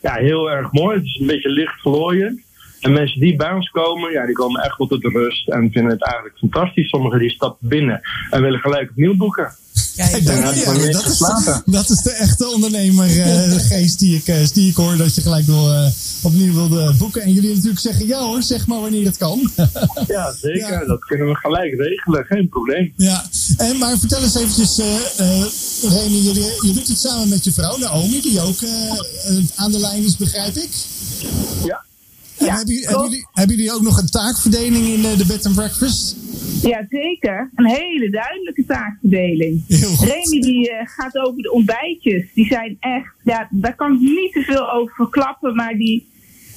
ja, 0.02 0.14
heel 0.14 0.52
erg 0.52 0.72
mooi. 0.72 0.96
Het 0.96 1.06
is 1.06 1.18
een 1.20 1.28
beetje 1.28 1.50
licht 1.50 1.80
glooiend. 1.80 2.42
En 2.84 2.92
mensen 2.92 3.20
die 3.20 3.36
bij 3.36 3.52
ons 3.52 3.70
komen, 3.70 4.12
ja, 4.12 4.26
die 4.26 4.36
komen 4.36 4.62
echt 4.62 4.78
wel 4.78 4.88
tot 4.88 5.02
de 5.02 5.10
rust 5.10 5.50
en 5.50 5.72
vinden 5.72 5.92
het 5.92 6.04
eigenlijk 6.04 6.38
fantastisch. 6.38 6.90
Sommigen 6.90 7.20
die 7.20 7.30
stappen 7.30 7.68
binnen 7.68 8.02
en 8.30 8.42
willen 8.42 8.60
gelijk 8.60 8.90
opnieuw 8.90 9.16
boeken. 9.16 9.56
Kijk, 9.96 10.26
dat, 10.26 10.36
ja, 10.36 10.42
dat, 10.44 11.06
is 11.06 11.18
de, 11.18 11.62
dat, 11.66 11.90
is 11.90 12.02
de, 12.02 12.12
echte 12.12 12.48
ondernemergeest 12.48 14.02
uh, 14.02 14.08
die, 14.08 14.18
ik, 14.18 14.28
uh, 14.28 14.48
die 14.54 14.70
ik 14.70 14.76
hoor. 14.76 14.98
Dat 14.98 15.16
je 15.16 15.22
gelijk 15.22 15.46
wil, 15.46 15.72
uh, 15.72 15.88
opnieuw 16.24 16.54
wilde 16.54 16.94
boeken. 16.98 17.22
En 17.22 17.34
jullie 17.34 17.54
natuurlijk 17.54 17.80
zeggen 17.80 18.08
ja 18.08 18.20
hoor, 18.20 18.42
zeg 18.42 18.68
maar 18.68 18.80
wanneer 18.80 19.06
het 19.06 19.18
kan. 19.18 19.52
ja, 20.08 20.32
zeker. 20.32 20.72
Ja. 20.72 20.86
Dat 20.86 21.06
kunnen 21.06 21.28
we 21.28 21.36
gelijk 21.36 21.74
regelen. 21.74 22.26
Geen 22.26 22.50
probleem. 22.50 22.94
Ja, 22.96 23.26
en, 23.58 23.78
maar 23.78 23.98
vertel 23.98 24.22
eens 24.22 24.36
eventjes, 24.36 24.78
Remy, 25.82 26.18
jullie, 26.18 26.44
je 26.44 26.72
doet 26.74 26.88
het 26.88 27.00
samen 27.00 27.30
met 27.30 27.44
je 27.44 27.52
vrouw 27.52 27.78
Naomi, 27.78 28.22
die 28.22 28.42
ook 28.42 28.60
aan 29.56 29.72
de 29.72 29.80
lijn 29.80 30.04
is, 30.04 30.18
begrijp 30.18 30.56
ik? 30.56 30.72
Ja. 31.64 31.84
Ja, 32.40 32.56
hebben, 32.56 32.74
jullie, 32.74 32.88
hebben, 32.88 33.10
jullie, 33.10 33.28
hebben, 33.32 33.56
jullie, 33.56 33.74
ook 33.74 33.82
nog 33.82 33.98
een 33.98 34.10
taakverdeling 34.10 34.86
in 34.86 35.02
de 35.02 35.26
bed 35.28 35.46
and 35.46 35.56
breakfast? 35.56 36.16
Ja, 36.62 36.86
zeker. 36.90 37.52
Een 37.56 37.68
hele 37.68 38.10
duidelijke 38.10 38.66
taakverdeling. 38.66 39.64
Remy 40.00 40.42
die 40.42 40.72
uh, 40.72 40.78
gaat 40.84 41.18
over 41.18 41.42
de 41.42 41.52
ontbijtjes. 41.52 42.34
Die 42.34 42.46
zijn 42.46 42.78
echt, 42.80 43.14
ja, 43.24 43.48
daar 43.52 43.76
kan 43.76 43.94
ik 43.94 44.00
niet 44.00 44.34
te 44.34 44.42
veel 44.42 44.72
over 44.72 44.96
verklappen, 44.96 45.56
maar 45.56 45.74
die, 45.74 46.08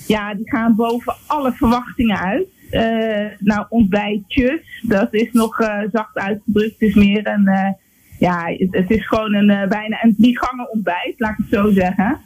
ja, 0.06 0.34
die 0.34 0.50
gaan 0.50 0.74
boven 0.74 1.16
alle 1.26 1.52
verwachtingen 1.52 2.18
uit. 2.18 2.46
Uh, 2.70 3.26
nou, 3.38 3.66
ontbijtjes, 3.68 4.60
dat 4.82 5.14
is 5.14 5.28
nog 5.32 5.60
uh, 5.60 5.82
zacht 5.92 6.16
uitgedrukt. 6.16 6.72
Het 6.78 6.88
is 6.88 6.94
meer 6.94 7.26
een, 7.26 7.76
ja, 8.18 8.44
het, 8.46 8.68
het, 8.70 8.90
is 8.90 9.06
gewoon 9.06 9.34
een 9.34 9.68
bijna 9.68 10.04
een 10.04 10.14
niet 10.16 10.38
gangen 10.38 10.70
ontbijt, 10.72 11.14
laat 11.16 11.38
ik 11.38 11.44
het 11.50 11.60
zo 11.60 11.70
zeggen. 11.70 12.20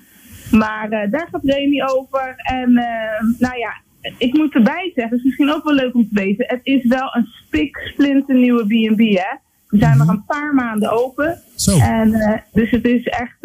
Maar 0.51 0.93
uh, 0.93 1.11
daar 1.11 1.29
gaat 1.31 1.45
Remy 1.45 1.83
over. 1.83 2.35
En 2.37 2.71
uh, 2.71 3.39
nou 3.39 3.59
ja, 3.59 3.73
ik 4.19 4.33
moet 4.33 4.55
erbij 4.55 4.93
zeggen, 4.95 5.05
het 5.05 5.19
is 5.19 5.25
misschien 5.25 5.53
ook 5.53 5.65
wel 5.65 5.75
leuk 5.75 5.95
om 5.95 6.09
te 6.09 6.21
weten. 6.21 6.45
Het 6.49 6.61
is 6.63 6.87
wel 6.87 7.15
een 7.17 7.29
spik 7.47 7.95
nieuwe 8.27 8.65
B&B, 8.65 8.99
hè. 8.99 9.37
We 9.69 9.79
zijn 9.79 9.99
nog 9.99 10.09
een 10.09 10.25
paar 10.25 10.55
maanden 10.55 10.91
open. 10.91 11.41
Zo. 11.55 11.79
En, 11.79 12.09
uh, 12.09 12.37
dus 12.53 12.71
het 12.71 12.85
is 12.85 13.05
echt... 13.05 13.37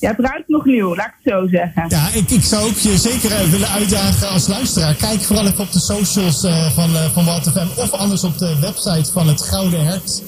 ja, 0.00 0.10
het 0.10 0.18
ruikt 0.18 0.48
nog 0.48 0.64
nieuw, 0.64 0.94
laat 0.96 1.06
ik 1.06 1.14
het 1.22 1.32
zo 1.32 1.46
zeggen. 1.46 1.84
Ja, 1.88 2.08
ik, 2.14 2.30
ik 2.30 2.42
zou 2.42 2.68
ook 2.68 2.76
je 2.76 2.96
zeker 2.96 3.50
willen 3.50 3.68
uitdagen 3.68 4.28
als 4.28 4.48
luisteraar. 4.48 4.94
Kijk 4.94 5.20
vooral 5.20 5.46
even 5.46 5.64
op 5.64 5.72
de 5.72 5.78
socials 5.78 6.40
van, 6.74 6.90
uh, 6.90 7.04
van 7.04 7.24
WaltFM. 7.24 7.80
Of 7.80 7.92
anders 7.92 8.24
op 8.24 8.38
de 8.38 8.58
website 8.60 9.12
van 9.12 9.28
het 9.28 9.42
Gouden 9.42 9.84
Hert. 9.84 10.22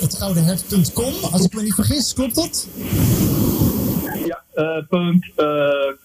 Hetgoudenhert.com. 0.00 1.12
Als 1.30 1.44
ik 1.44 1.54
me 1.54 1.62
niet 1.62 1.74
vergis, 1.74 2.14
klopt 2.14 2.34
dat? 2.34 2.68
Ja, 4.02 4.10
uh, 4.16 4.16
punt, 4.16 4.28
uh, 4.28 4.41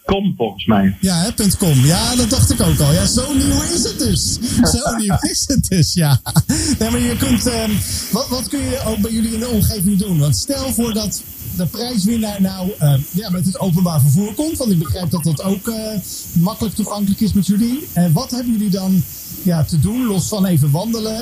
com 0.05 0.33
volgens 0.37 0.65
mij. 0.65 0.97
Ja, 1.01 1.21
hè, 1.21 1.33
punt 1.33 1.57
com. 1.57 1.85
Ja, 1.85 2.15
dat 2.15 2.29
dacht 2.29 2.51
ik 2.51 2.61
ook 2.61 2.79
al. 2.79 2.93
Ja, 2.93 3.05
zo 3.05 3.33
nieuw 3.33 3.61
is 3.61 3.83
het 3.83 3.99
dus. 3.99 4.37
zo 4.73 4.95
nieuw 4.95 5.17
is 5.21 5.43
het 5.47 5.67
dus, 5.69 5.93
ja. 5.93 6.21
Nee, 6.79 6.89
maar 6.89 6.99
je 6.99 7.15
kunt, 7.17 7.47
uh, 7.47 7.63
wat, 8.11 8.27
wat 8.27 8.47
kun 8.49 8.59
je 8.59 8.81
ook 8.85 8.97
bij 8.97 9.11
jullie 9.11 9.33
in 9.33 9.39
de 9.39 9.47
omgeving 9.47 9.97
doen? 9.97 10.19
Want 10.19 10.35
stel 10.35 10.73
voor 10.73 10.93
dat 10.93 11.23
de 11.55 11.65
prijswinnaar 11.65 12.41
nou 12.41 12.71
ja, 13.11 13.29
met 13.29 13.45
het 13.45 13.59
openbaar 13.59 14.01
vervoer 14.01 14.33
komt. 14.33 14.57
Want 14.57 14.71
ik 14.71 14.79
begrijp 14.79 15.09
dat 15.09 15.23
dat 15.23 15.43
ook 15.43 15.71
makkelijk 16.33 16.75
toegankelijk 16.75 17.21
is 17.21 17.33
met 17.33 17.47
jullie. 17.47 17.87
En 17.93 18.13
wat 18.13 18.31
hebben 18.31 18.51
jullie 18.51 18.69
dan 18.69 19.03
ja, 19.47 19.63
te 19.63 19.79
doen, 19.79 20.07
los 20.07 20.27
van 20.27 20.45
even 20.45 20.71
wandelen? 20.71 21.15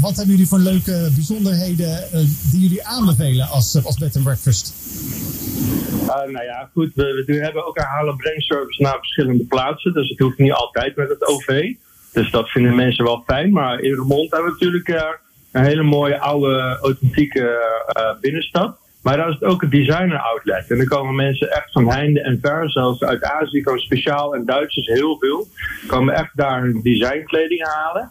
wat 0.00 0.16
hebben 0.16 0.34
jullie 0.34 0.48
voor 0.48 0.58
leuke 0.58 1.10
bijzonderheden 1.14 2.08
die 2.50 2.60
jullie 2.60 2.86
aanbevelen 2.86 3.48
als, 3.48 3.84
als 3.84 3.98
bed 3.98 4.16
and 4.16 4.24
breakfast? 4.24 4.74
Nou 6.06 6.44
ja, 6.44 6.70
goed. 6.72 6.90
We, 6.94 7.22
we 7.26 7.34
hebben 7.34 7.66
ook 7.66 7.76
een 7.76 7.84
halen 7.84 8.16
brengservice 8.16 8.82
naar 8.82 8.96
verschillende 8.98 9.44
plaatsen. 9.44 9.92
Dus 9.92 10.08
het 10.08 10.18
hoeft 10.18 10.38
niet 10.38 10.52
altijd 10.52 10.96
met 10.96 11.08
het 11.08 11.26
OV. 11.26 11.72
Dus 12.12 12.30
dat 12.30 12.48
vinden 12.48 12.74
mensen 12.74 13.04
wel 13.04 13.22
fijn. 13.26 13.52
Maar 13.52 13.80
in 13.80 13.94
Remond 13.94 14.30
hebben 14.30 14.52
we 14.52 14.58
natuurlijk 14.58 15.18
een 15.52 15.64
hele 15.64 15.82
mooie 15.82 16.18
oude 16.18 16.78
authentieke 16.82 17.40
uh, 17.96 18.20
binnenstad. 18.20 18.76
Maar 19.02 19.16
daar 19.16 19.28
is 19.28 19.34
het 19.34 19.44
ook 19.44 19.62
een 19.62 19.70
designer 19.70 20.18
outlet. 20.18 20.70
En 20.70 20.76
dan 20.76 20.86
komen 20.86 21.14
mensen 21.14 21.50
echt 21.50 21.72
van 21.72 21.90
heinde 21.90 22.20
en 22.20 22.38
ver. 22.42 22.70
Zelfs 22.70 23.02
uit 23.02 23.24
Azië 23.24 23.62
komen 23.62 23.80
speciaal 23.80 24.34
en 24.34 24.44
Duitsers 24.44 24.86
heel 24.86 25.16
veel. 25.18 25.46
Komen 25.86 26.14
echt 26.14 26.30
daar 26.34 26.62
hun 26.62 26.80
designkleding 26.82 27.66
halen. 27.66 28.10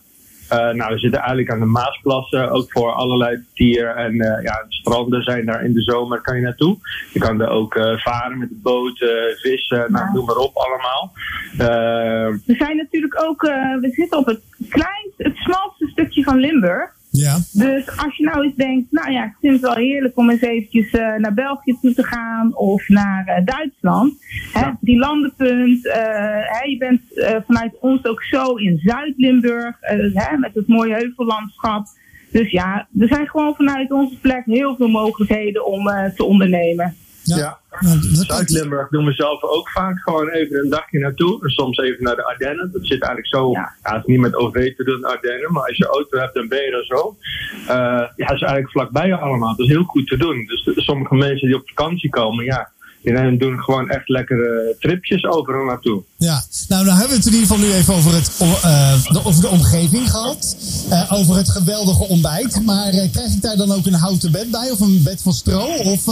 Uh, 0.53 0.57
nou, 0.57 0.93
we 0.93 0.99
zitten 0.99 1.19
eigenlijk 1.19 1.51
aan 1.51 1.59
de 1.59 1.65
Maasplassen, 1.65 2.49
ook 2.49 2.71
voor 2.71 2.91
allerlei 2.91 3.43
dier. 3.53 3.95
En 3.95 4.13
uh, 4.13 4.43
ja, 4.43 4.65
de 4.67 4.73
stranden 4.73 5.23
zijn 5.23 5.45
daar 5.45 5.63
in 5.63 5.73
de 5.73 5.81
zomer, 5.81 6.21
kan 6.21 6.35
je 6.35 6.41
naartoe. 6.41 6.77
Je 7.13 7.19
kan 7.19 7.41
er 7.41 7.49
ook 7.49 7.75
uh, 7.75 7.97
varen 7.97 8.37
met 8.37 8.49
de 8.49 8.59
boot, 8.61 8.97
vissen, 9.41 9.91
nou, 9.91 10.13
noem 10.13 10.25
maar 10.25 10.35
op 10.35 10.55
allemaal. 10.55 11.11
we 12.45 12.55
zijn 12.57 12.77
natuurlijk 12.77 13.23
ook, 13.23 13.41
we 13.81 13.89
zitten 13.91 14.17
op 14.17 14.25
het 14.25 14.41
kleinste, 14.69 15.23
het 15.23 15.35
smalste 15.35 15.87
stukje 15.87 16.23
van 16.23 16.37
Limburg. 16.37 16.99
Ja. 17.11 17.37
Dus 17.51 17.97
als 17.97 18.17
je 18.17 18.23
nou 18.23 18.43
eens 18.43 18.55
denkt, 18.55 18.91
nou 18.91 19.11
ja, 19.11 19.23
ik 19.25 19.35
vind 19.39 19.53
het 19.53 19.61
wel 19.61 19.75
heerlijk 19.75 20.17
om 20.17 20.29
eens 20.29 20.41
eventjes 20.41 20.93
uh, 20.93 21.15
naar 21.15 21.33
België 21.33 21.77
toe 21.81 21.93
te 21.93 22.03
gaan 22.03 22.55
of 22.55 22.87
naar 22.87 23.27
uh, 23.27 23.45
Duitsland. 23.45 24.13
Hè, 24.53 24.59
ja. 24.59 24.77
Die 24.81 24.97
landenpunt, 24.97 25.85
uh, 25.85 25.93
hè, 25.93 26.63
je 26.65 26.77
bent 26.77 27.01
vanuit 27.45 27.79
ons 27.79 28.05
ook 28.05 28.23
zo 28.23 28.55
in 28.55 28.79
Zuid-Limburg, 28.83 29.77
hè, 30.13 30.37
met 30.37 30.55
het 30.55 30.67
mooie 30.67 30.93
heuvellandschap. 30.93 31.85
Dus 32.31 32.51
ja, 32.51 32.87
er 32.99 33.07
zijn 33.07 33.27
gewoon 33.27 33.55
vanuit 33.55 33.91
onze 33.91 34.19
plek 34.19 34.43
heel 34.45 34.75
veel 34.75 34.89
mogelijkheden 34.89 35.65
om 35.65 35.83
te 36.15 36.23
ondernemen. 36.23 36.95
Ja, 37.37 37.59
ja. 37.79 37.97
Zuid-Limburg 38.01 38.89
doen 38.89 39.05
we 39.05 39.13
zelf 39.13 39.43
ook 39.43 39.69
vaak 39.69 39.99
gewoon 39.99 40.29
even 40.29 40.59
een 40.59 40.69
dagje 40.69 40.99
naartoe. 40.99 41.43
En 41.43 41.49
soms 41.49 41.77
even 41.77 42.03
naar 42.03 42.15
de 42.15 42.25
Ardennen. 42.25 42.71
Dat 42.71 42.85
zit 42.85 43.03
eigenlijk 43.03 43.27
zo, 43.27 43.51
ja. 43.51 43.73
ja 43.83 43.91
het 43.91 43.99
is 43.99 44.05
niet 44.05 44.19
met 44.19 44.35
OV 44.35 44.75
te 44.75 44.83
doen, 44.83 45.03
Ardennen. 45.03 45.51
Maar 45.51 45.67
als 45.67 45.77
je 45.77 45.85
auto 45.85 46.17
hebt, 46.17 46.33
dan 46.33 46.47
ben 46.47 46.61
je 46.61 46.71
er 46.71 46.85
zo. 46.85 47.17
Uh, 47.61 47.67
ja, 48.15 48.25
het 48.25 48.35
is 48.35 48.41
eigenlijk 48.41 48.71
vlakbij 48.71 49.13
allemaal. 49.13 49.55
Dat 49.55 49.65
is 49.65 49.71
heel 49.71 49.83
goed 49.83 50.07
te 50.07 50.17
doen. 50.17 50.45
Dus 50.45 50.63
de, 50.63 50.81
sommige 50.81 51.15
mensen 51.15 51.47
die 51.47 51.57
op 51.57 51.69
vakantie 51.69 52.09
komen, 52.09 52.45
ja, 52.45 52.71
die 53.01 53.37
doen 53.37 53.59
gewoon 53.59 53.89
echt 53.89 54.09
lekkere 54.09 54.75
tripjes 54.79 55.25
overal 55.25 55.65
naartoe. 55.65 56.03
Ja, 56.17 56.41
nou 56.67 56.85
dan 56.85 56.93
hebben 56.93 57.09
we 57.09 57.15
het 57.15 57.25
in 57.25 57.33
ieder 57.33 57.47
geval 57.47 57.63
nu 57.65 57.73
even 57.73 57.93
over, 57.93 58.13
het, 58.13 58.39
uh, 58.41 59.03
de, 59.03 59.21
over 59.25 59.41
de 59.41 59.47
omgeving 59.47 60.11
gehad. 60.11 60.57
Uh, 60.89 61.13
over 61.13 61.35
het 61.35 61.49
geweldige 61.49 62.03
ontbijt. 62.03 62.61
Maar 62.65 62.93
uh, 62.93 63.11
krijg 63.11 63.33
ik 63.35 63.41
daar 63.41 63.57
dan 63.57 63.71
ook 63.71 63.85
een 63.85 63.93
houten 63.93 64.31
bed 64.31 64.51
bij? 64.51 64.71
Of 64.71 64.79
een 64.79 65.03
bed 65.03 65.21
van 65.21 65.33
stro? 65.33 65.59
Of 65.65 66.07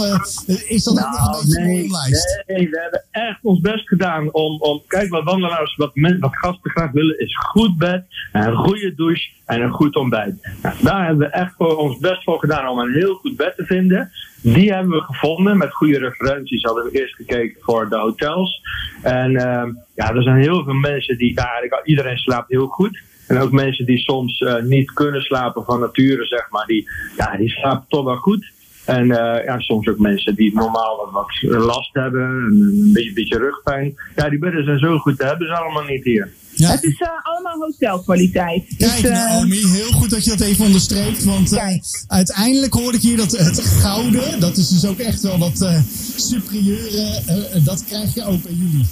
is 0.46 0.84
dat 0.84 0.94
nou, 0.94 1.10
nog 1.10 1.26
een 1.26 1.46
beetje 1.46 1.60
nee, 1.60 1.84
een 1.84 1.90
lijst? 1.90 2.42
Nee, 2.46 2.70
we 2.70 2.80
hebben 2.80 3.04
echt 3.10 3.38
ons 3.42 3.60
best 3.60 3.88
gedaan 3.88 4.32
om... 4.32 4.60
om 4.60 4.82
kijk, 4.86 5.10
wat 5.10 5.24
wandelaars, 5.24 5.76
wat, 5.76 5.94
men, 5.94 6.20
wat 6.20 6.36
gasten 6.36 6.70
graag 6.70 6.90
willen, 6.90 7.18
is 7.18 7.36
goed 7.36 7.78
bed, 7.78 8.04
een 8.32 8.56
goede 8.56 8.94
douche 8.94 9.28
en 9.46 9.60
een 9.60 9.70
goed 9.70 9.96
ontbijt. 9.96 10.48
Nou, 10.62 10.74
daar 10.82 11.06
hebben 11.06 11.26
we 11.26 11.32
echt 11.32 11.54
voor 11.56 11.76
ons 11.76 11.98
best 11.98 12.24
voor 12.24 12.38
gedaan 12.38 12.68
om 12.68 12.78
een 12.78 12.92
heel 12.92 13.14
goed 13.14 13.36
bed 13.36 13.56
te 13.56 13.64
vinden. 13.64 14.10
Die 14.42 14.72
hebben 14.72 14.90
we 14.92 15.00
gevonden. 15.00 15.58
Met 15.58 15.74
goede 15.74 15.98
referenties 15.98 16.62
hadden 16.62 16.84
we 16.84 17.00
eerst 17.00 17.14
gekeken 17.14 17.60
voor 17.60 17.88
de 17.88 17.98
hotels. 17.98 18.60
En 19.02 19.30
uh, 19.30 19.64
ja, 19.94 20.14
er 20.14 20.22
zijn 20.22 20.40
heel 20.40 20.64
veel 20.64 20.74
mensen 20.74 21.18
die 21.18 21.34
daar, 21.34 21.80
iedereen 21.84 22.18
slaapt 22.18 22.50
heel 22.50 22.66
goed. 22.66 23.00
En 23.26 23.38
ook 23.38 23.52
mensen 23.52 23.86
die 23.86 23.98
soms 23.98 24.40
uh, 24.40 24.62
niet 24.62 24.92
kunnen 24.92 25.22
slapen 25.22 25.64
van 25.64 25.80
nature, 25.80 26.24
zeg 26.24 26.50
maar, 26.50 26.66
die, 26.66 26.90
ja, 27.16 27.36
die 27.36 27.48
slapen 27.48 27.84
toch 27.88 28.04
wel 28.04 28.16
goed. 28.16 28.50
En 28.84 29.04
uh, 29.04 29.44
ja, 29.44 29.58
soms 29.58 29.88
ook 29.88 29.98
mensen 29.98 30.34
die 30.34 30.54
normaal 30.54 31.10
wat 31.12 31.28
last 31.42 31.90
hebben, 31.92 32.22
een 32.22 32.90
beetje, 32.92 33.12
beetje 33.12 33.38
rugpijn. 33.38 33.94
Ja, 34.16 34.28
die 34.28 34.38
bedden 34.38 34.64
zijn 34.64 34.78
zo 34.78 34.98
goed, 34.98 35.18
dat 35.18 35.28
hebben 35.28 35.46
ze 35.46 35.54
allemaal 35.54 35.84
niet 35.84 36.04
hier. 36.04 36.28
Ja. 36.60 36.70
Het 36.70 36.84
is 36.84 37.00
uh, 37.00 37.08
allemaal 37.22 37.58
hotelkwaliteit. 37.58 38.74
Kijk, 38.78 39.00
dus, 39.00 39.10
uh, 39.10 39.12
Naomi, 39.12 39.66
heel 39.66 39.92
goed 39.92 40.10
dat 40.10 40.24
je 40.24 40.30
dat 40.30 40.40
even 40.40 40.64
onderstreept. 40.64 41.24
Want 41.24 41.52
uh, 41.52 41.64
uiteindelijk 42.06 42.72
hoor 42.72 42.94
ik 42.94 43.00
hier 43.00 43.16
dat 43.16 43.30
het 43.30 43.60
gouden, 43.60 44.40
dat 44.40 44.56
is 44.56 44.68
dus 44.68 44.86
ook 44.86 44.98
echt 44.98 45.22
wel 45.22 45.38
wat 45.38 45.68
superieure, 46.16 47.22
dat 47.64 47.84
krijg 47.84 48.14
je 48.14 48.24
ook 48.24 48.42
bij 48.42 48.52
jullie. 48.52 48.86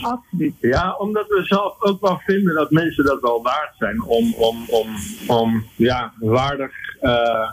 Absoluut. 0.00 0.54
Ja, 0.60 0.94
omdat 0.98 1.26
we 1.26 1.44
zelf 1.44 1.82
ook 1.82 2.00
wel 2.00 2.20
vinden 2.24 2.54
dat 2.54 2.70
mensen 2.70 3.04
dat 3.04 3.20
wel 3.20 3.42
waard 3.42 3.74
zijn 3.78 4.02
om, 4.02 4.34
om, 4.34 4.64
om, 4.68 4.88
om 5.26 5.64
ja, 5.76 6.12
waardig, 6.18 6.72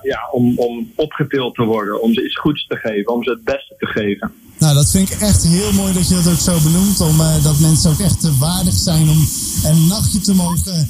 ja, 0.01 0.29
om, 0.31 0.57
om 0.57 0.91
opgetild 0.95 1.55
te 1.55 1.63
worden, 1.63 2.01
om 2.01 2.13
ze 2.13 2.25
iets 2.25 2.39
goeds 2.39 2.67
te 2.67 2.75
geven, 2.75 3.13
om 3.13 3.23
ze 3.23 3.29
het 3.29 3.43
beste 3.43 3.75
te 3.77 3.85
geven. 3.85 4.31
Nou, 4.59 4.75
dat 4.75 4.89
vind 4.89 5.11
ik 5.11 5.19
echt 5.19 5.43
heel 5.43 5.73
mooi 5.73 5.93
dat 5.93 6.07
je 6.07 6.15
dat 6.15 6.33
ook 6.33 6.39
zo 6.39 6.59
benoemt. 6.59 7.01
Omdat 7.01 7.37
uh, 7.37 7.43
dat 7.43 7.59
mensen 7.59 7.91
ook 7.91 7.99
echt 7.99 8.37
waardig 8.37 8.75
zijn 8.75 9.09
om 9.09 9.27
een 9.63 9.87
nachtje 9.87 10.19
te 10.19 10.33
mogen 10.33 10.89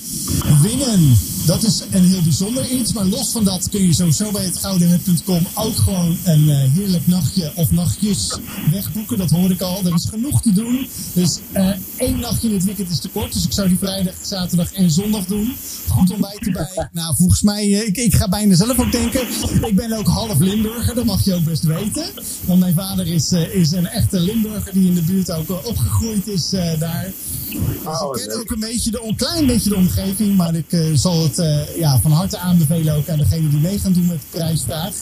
winnen. 0.62 1.18
Dat 1.46 1.64
is 1.64 1.84
een 1.92 2.06
heel 2.06 2.22
bijzonder 2.22 2.70
iets. 2.70 2.94
Maar 2.94 3.06
los 3.06 3.32
van 3.32 3.44
dat 3.44 3.70
kun 3.70 3.86
je 3.86 3.94
sowieso 3.94 4.32
bij 4.32 4.44
het 4.44 4.58
goudenhut.com 4.58 5.48
ook 5.54 5.76
gewoon 5.76 6.18
een 6.24 6.44
uh, 6.44 6.58
heerlijk 6.74 7.08
nachtje 7.08 7.52
of 7.56 7.72
nachtjes 7.72 8.38
wegboeken. 8.72 9.18
Dat 9.18 9.30
hoor 9.30 9.52
ik 9.52 9.62
al. 9.62 9.82
Er 9.86 9.94
is 9.94 10.06
genoeg 10.10 10.42
te 10.42 10.54
doen. 10.54 10.88
Dus 11.14 11.40
uh, 11.54 11.70
één 11.98 12.20
nachtje 12.20 12.48
in 12.48 12.54
het 12.54 12.64
weekend 12.64 12.90
is 12.90 13.00
te 13.00 13.10
kort. 13.10 13.34
Dus 13.34 13.46
ik 13.46 13.54
zou 13.54 13.68
die 13.68 13.78
vrijdag, 13.78 14.14
zaterdag 14.22 14.74
en 14.74 14.92
zondag 14.92 15.26
doen. 15.26 15.56
Goed 15.88 16.12
ontbijt 16.12 16.46
erbij. 16.46 16.72
Nou, 16.92 17.16
volgens 17.18 17.42
mij, 17.42 17.68
uh, 17.68 17.88
ik, 17.88 17.98
ik 17.98 18.16
ga 18.16 18.28
bijna 18.28 18.56
zelf 18.56 18.80
ook 18.80 18.92
denken. 18.92 19.22
Ik 19.68 19.76
ben 19.76 19.98
ook 19.98 20.08
half 20.08 20.40
Limburger. 20.40 20.96
Dat 20.96 21.06
mag 21.06 21.26
je 21.26 21.34
ook 21.34 21.44
best 21.44 21.64
weten. 21.64 22.06
Want 22.46 22.60
mijn 22.60 22.74
vader 22.74 23.08
is, 23.08 23.32
is 23.64 23.72
een 23.72 23.88
echte 23.88 24.20
Limburger 24.20 24.74
die 24.74 24.88
in 24.88 24.96
de 24.96 25.02
buurt 25.02 25.32
ook 25.32 25.50
opgegroeid 25.66 26.28
is 26.28 26.50
daar. 26.80 27.12
Dus 27.50 28.02
oh, 28.02 28.18
ik 28.18 28.28
ken 28.28 28.40
ook 28.40 28.52
een, 28.52 28.60
beetje 28.60 28.92
de, 28.92 29.04
een 29.04 29.16
klein 29.16 29.46
beetje 29.46 29.70
de 29.70 29.76
omgeving. 29.76 30.38
Maar 30.38 30.56
ik 30.56 30.78
zal 30.94 31.24
het 31.24 31.40
uh, 31.40 31.78
ja, 31.78 32.00
van 32.00 32.12
harte 32.12 32.38
aanbevelen 32.38 32.96
ook 32.96 33.10
aan 33.10 33.18
degene 33.18 33.50
die 33.50 33.60
mee 33.60 33.80
gaan 33.80 33.94
doen 33.94 34.06
met 34.06 34.20
de 34.20 34.38
prijsvraag. 34.38 34.94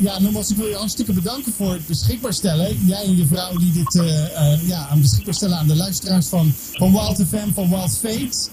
Ja, 0.00 0.20
nogmaals, 0.20 0.50
ik 0.50 0.56
wil 0.56 0.66
je 0.66 0.74
hartstikke 0.74 1.12
bedanken 1.12 1.52
voor 1.56 1.72
het 1.72 1.86
beschikbaar 1.86 2.34
stellen. 2.34 2.86
Jij 2.86 3.02
en 3.04 3.16
je 3.16 3.26
vrouw 3.26 3.56
die 3.56 3.72
dit 3.72 4.04
ja, 4.66 4.86
aan 4.90 5.00
beschikbaar 5.00 5.34
stellen 5.34 5.56
aan 5.56 5.68
de 5.68 5.76
luisteraars 5.76 6.26
van, 6.26 6.54
van 6.72 6.92
Wild 6.92 7.22
FM, 7.28 7.52
van 7.54 7.68
Wild 7.68 7.98
Fate. 7.98 8.48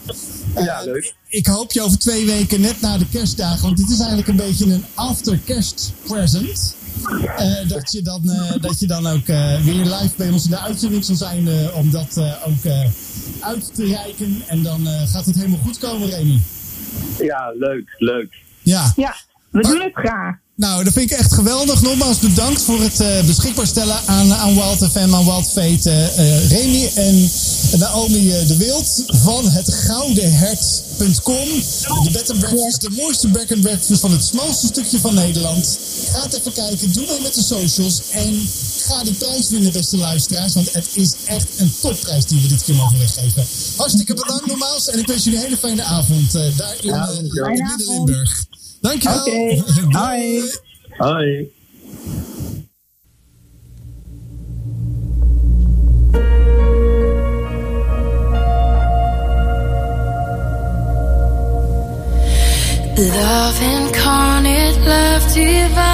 ja, 0.56 0.82
leuk. 0.84 0.96
Ik, 0.96 1.16
ik, 1.30 1.48
hoop 1.48 1.72
je 1.72 1.82
over 1.82 1.98
twee 1.98 2.26
weken, 2.26 2.62
net 2.62 2.82
na 2.82 2.98
de 2.98 3.08
kerstdagen, 3.12 3.62
want 3.62 3.78
dit 3.78 3.90
is 3.90 4.00
eigenlijk 4.00 4.28
een 4.28 4.36
beetje 4.36 4.66
een 4.66 4.86
after 4.94 5.40
kerst 5.46 5.92
present. 6.04 6.76
Dat, 7.68 7.92
je 7.92 8.02
dan, 8.02 8.22
dat 8.62 8.80
je 8.80 8.88
dan 8.88 9.08
ook 9.08 9.26
weer 9.64 9.86
live 9.86 10.14
bij 10.18 10.30
ons 10.30 10.44
in 10.44 10.50
de 10.50 10.60
uitzending 10.60 11.06
zal 11.06 11.16
zijn 11.16 11.48
om 11.74 11.92
dat 11.92 12.22
ook 12.46 12.72
uit 13.40 13.76
te 13.76 13.86
reiken. 13.86 14.42
En 14.48 14.64
dan 14.64 14.88
gaat 14.88 15.26
het 15.26 15.36
helemaal 15.36 15.60
goed 15.60 15.78
komen, 15.78 16.10
Remy. 16.10 16.40
Ja, 17.18 17.54
leuk, 17.58 17.96
leuk. 17.98 18.36
Ja. 18.62 18.94
Ja, 18.96 19.16
we 19.50 19.62
doen 19.62 19.82
het 19.82 19.94
graag. 19.94 20.36
Nou, 20.58 20.84
dat 20.84 20.94
vind 20.94 21.12
ik 21.12 21.18
echt 21.18 21.34
geweldig. 21.34 21.82
Nogmaals 21.82 22.20
bedankt 22.20 22.64
voor 22.64 22.82
het 22.82 23.00
uh, 23.00 23.24
beschikbaar 23.26 23.68
stellen 23.68 24.00
aan, 24.06 24.34
aan 24.34 24.54
Wild 24.54 24.92
FM, 24.92 25.14
aan 25.14 25.26
Wild 25.26 25.48
Fate. 25.52 26.12
Uh, 26.18 26.50
Remy 26.50 26.92
en 26.96 27.30
Naomi 27.80 28.46
de 28.48 28.58
Wild 28.58 29.04
van 29.08 29.50
het 29.50 29.74
goudenhert.com. 29.74 31.48
De 32.04 32.10
bed 32.12 32.32
and 32.32 32.40
breakfast, 32.40 32.82
de 32.82 32.90
mooiste 32.90 33.28
and 33.50 33.62
breakfast 33.62 34.00
van 34.00 34.12
het 34.12 34.24
smalste 34.26 34.68
stukje 34.68 35.00
van 35.00 35.14
Nederland. 35.14 35.80
Ga 36.12 36.22
het 36.22 36.34
even 36.34 36.54
kijken, 36.54 36.94
doe 36.94 37.06
mee 37.06 37.22
met 37.22 37.34
de 37.34 37.44
socials 37.44 38.02
en 38.12 38.50
ga 38.80 39.04
die 39.04 39.14
prijs 39.14 39.50
winnen, 39.50 39.72
beste 39.72 39.98
luisteraars. 39.98 40.54
Want 40.54 40.74
het 40.74 40.88
is 40.94 41.14
echt 41.26 41.48
een 41.58 41.74
topprijs 41.82 42.26
die 42.26 42.42
we 42.42 42.48
dit 42.48 42.64
keer 42.64 42.76
mogen 42.76 42.98
weggeven. 42.98 43.46
Hartstikke 43.76 44.14
bedankt 44.14 44.46
nogmaals 44.46 44.90
en 44.90 45.00
ik 45.00 45.08
wens 45.08 45.24
jullie 45.24 45.40
een 45.40 45.46
hele 45.46 45.58
fijne 45.58 45.84
avond 45.84 46.32
daar 46.32 46.76
in, 46.82 46.94
in 46.94 47.64
Midden-Limburg. 47.64 48.46
Dankjewel. 48.82 49.20
Oké. 49.20 49.30
Okay. 49.30 49.64
Hoi. 50.02 50.44
Hoi. 50.98 51.56
Love 62.98 63.62
incarnate, 63.62 64.80
love 64.86 65.34
divine. 65.34 65.88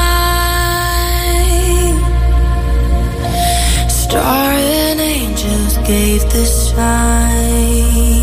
Star 3.90 4.52
and 4.54 5.00
angels 5.02 5.78
gave 5.86 6.22
the 6.32 6.46
sign. 6.46 8.23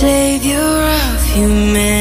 Savior 0.00 0.56
of 0.56 1.22
humanity. 1.34 1.99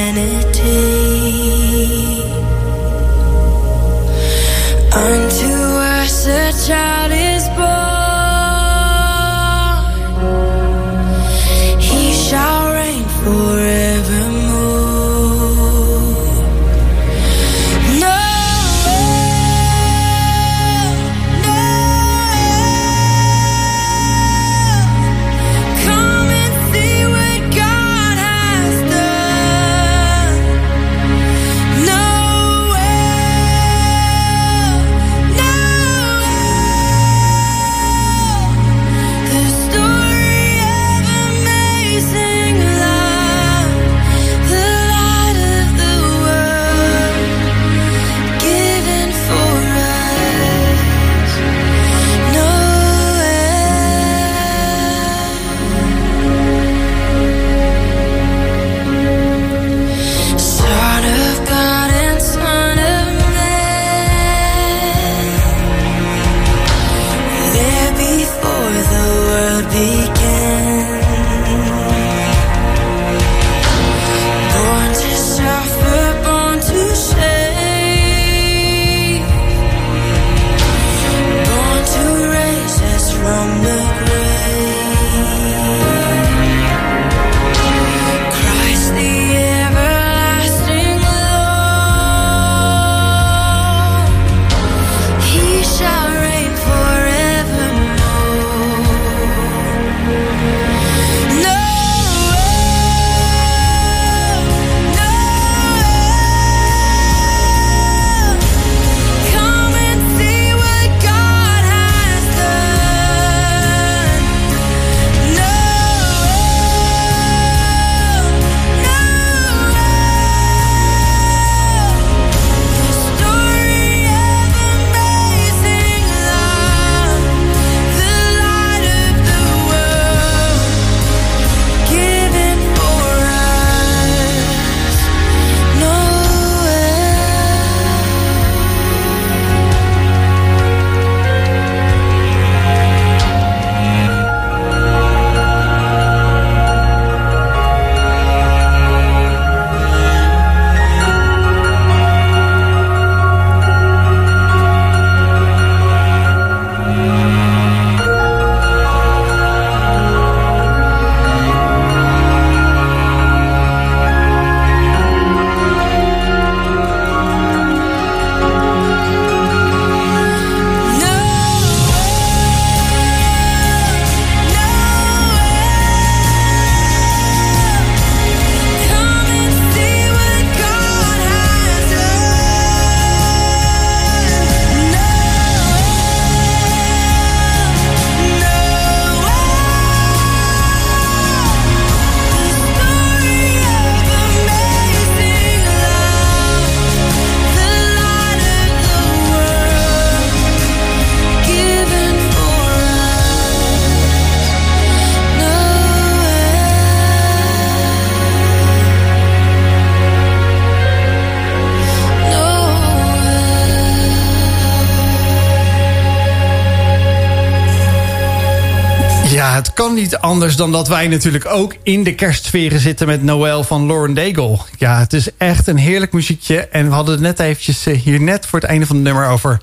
Niet 220.00 220.18
anders 220.18 220.56
dan 220.56 220.72
dat 220.72 220.88
wij 220.88 221.08
natuurlijk 221.08 221.46
ook 221.46 221.76
in 221.84 222.04
de 222.04 222.16
kerstsferen 222.16 222.80
zitten 222.80 223.08
met 223.08 223.24
Noël 223.24 223.64
van 223.64 223.86
Lauren 223.86 224.14
Daigle. 224.14 224.58
Ja, 224.78 225.00
het 225.00 225.14
is 225.14 225.28
echt 225.38 225.68
een 225.68 225.78
heerlijk 225.78 226.14
muziekje. 226.14 226.68
En 226.68 226.88
we 226.88 226.94
hadden 226.94 227.14
het 227.14 227.24
net 227.24 227.40
eventjes 227.40 227.86
eh, 227.86 227.98
hier 227.98 228.22
net 228.22 228.46
voor 228.46 228.60
het 228.60 228.70
einde 228.70 228.86
van 228.86 228.96
het 228.96 229.06
nummer 229.06 229.28
over... 229.28 229.62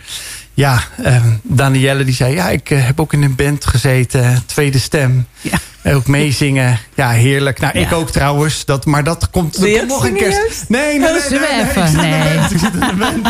Ja, 0.54 0.82
uh, 1.04 1.24
Danielle 1.42 2.04
die 2.04 2.14
zei, 2.14 2.34
ja, 2.34 2.48
ik 2.48 2.70
uh, 2.70 2.86
heb 2.86 3.00
ook 3.00 3.12
in 3.12 3.22
een 3.22 3.34
band 3.34 3.66
gezeten, 3.66 4.42
tweede 4.46 4.78
stem. 4.78 5.26
Ja. 5.40 5.58
Ook 5.84 6.06
meezingen. 6.06 6.78
Ja, 6.96 7.10
heerlijk. 7.10 7.60
Nou, 7.60 7.78
ik 7.78 7.92
ook 7.92 8.10
trouwens. 8.10 8.64
Dat, 8.64 8.84
maar 8.84 9.04
dat 9.04 9.30
komt, 9.30 9.60
Doe 9.60 9.84
nog 9.86 10.06
een. 10.06 10.14
Joost? 10.16 10.64
Nee, 10.68 10.98
nee, 10.98 10.98
nee. 10.98 11.12
We 11.12 11.38
nee, 11.38 11.94
nee, 11.94 12.10
Nee. 12.10 12.34
band. 12.36 12.50
Ik 12.50 12.58
zit 12.58 12.72
in 12.72 12.80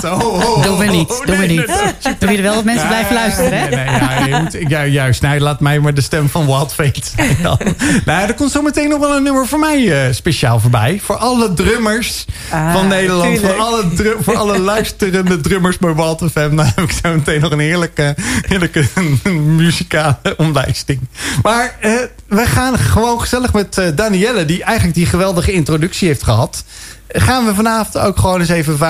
de. 0.00 0.11
Oh, 0.11 0.24
oh, 0.24 0.57
oh, 0.57 0.62
Doen 0.62 0.79
we 0.79 0.85
niet, 0.85 1.11
oh, 1.11 1.24
we 1.24 1.37
nee, 1.37 1.48
niet. 1.48 1.66
nee, 1.66 2.14
Doe 2.18 2.31
je 2.31 2.37
er 2.37 2.42
wel 2.42 2.55
dat 2.55 2.64
mensen 2.64 2.87
blijven 2.88 3.14
luisteren, 3.14 3.59
hè? 3.59 3.68
Nee, 3.68 4.31
nee, 4.31 4.40
moet, 4.42 4.57
ja, 4.68 4.85
juist. 4.85 5.22
Nee, 5.22 5.40
laat 5.40 5.61
mij 5.61 5.81
maar 5.81 5.94
de 5.94 6.00
stem 6.00 6.29
van 6.29 6.46
Wild 6.46 6.72
Fate 6.74 7.00
zijn 7.16 7.37
dan. 7.42 7.59
nou, 8.05 8.29
er 8.29 8.35
komt 8.35 8.50
zo 8.50 8.62
meteen 8.62 8.88
nog 8.88 8.98
wel 9.00 9.16
een 9.16 9.22
nummer 9.22 9.46
voor 9.46 9.59
mij 9.59 10.07
eh, 10.07 10.12
speciaal 10.14 10.61
voorbij. 10.61 11.00
Voor 11.02 11.16
alle 11.16 11.52
drummers 11.55 12.24
Ah, 12.50 12.72
van 12.72 12.88
Nederland. 12.88 13.38
Voor 13.38 13.55
alle, 13.59 13.85
voor 14.20 14.37
alle 14.37 14.59
luisterende 14.72 15.40
drummers 15.40 15.79
bij 15.79 15.94
Wild 15.94 16.22
FM. 16.33 16.57
Dan 16.57 16.64
heb 16.66 16.79
ik 16.81 16.90
zo 17.05 17.14
meteen 17.14 17.40
nog 17.40 17.50
een 17.50 17.59
heerlijke, 17.59 18.14
heerlijke 18.46 18.85
muzikale 19.61 20.16
omlijsting. 20.37 21.00
Maar 21.42 21.76
eh, 21.81 21.92
we 22.29 22.46
gaan 22.46 22.79
gewoon 22.79 23.20
gezellig 23.20 23.52
met 23.57 23.79
eh, 23.79 23.87
Danielle... 23.95 24.45
die 24.45 24.62
eigenlijk 24.62 24.97
die 24.97 25.07
geweldige 25.07 25.53
introductie 25.53 26.09
heeft 26.09 26.23
gehad 26.23 26.64
gaan 27.09 27.47
we 27.47 27.55
vanavond 27.55 27.99
ook 27.99 28.19
gewoon 28.19 28.40
eens 28.40 28.49
even 28.49 28.81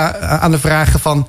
aan 0.41 0.51
de 0.51 0.59
vragen 0.59 1.01
van... 1.01 1.29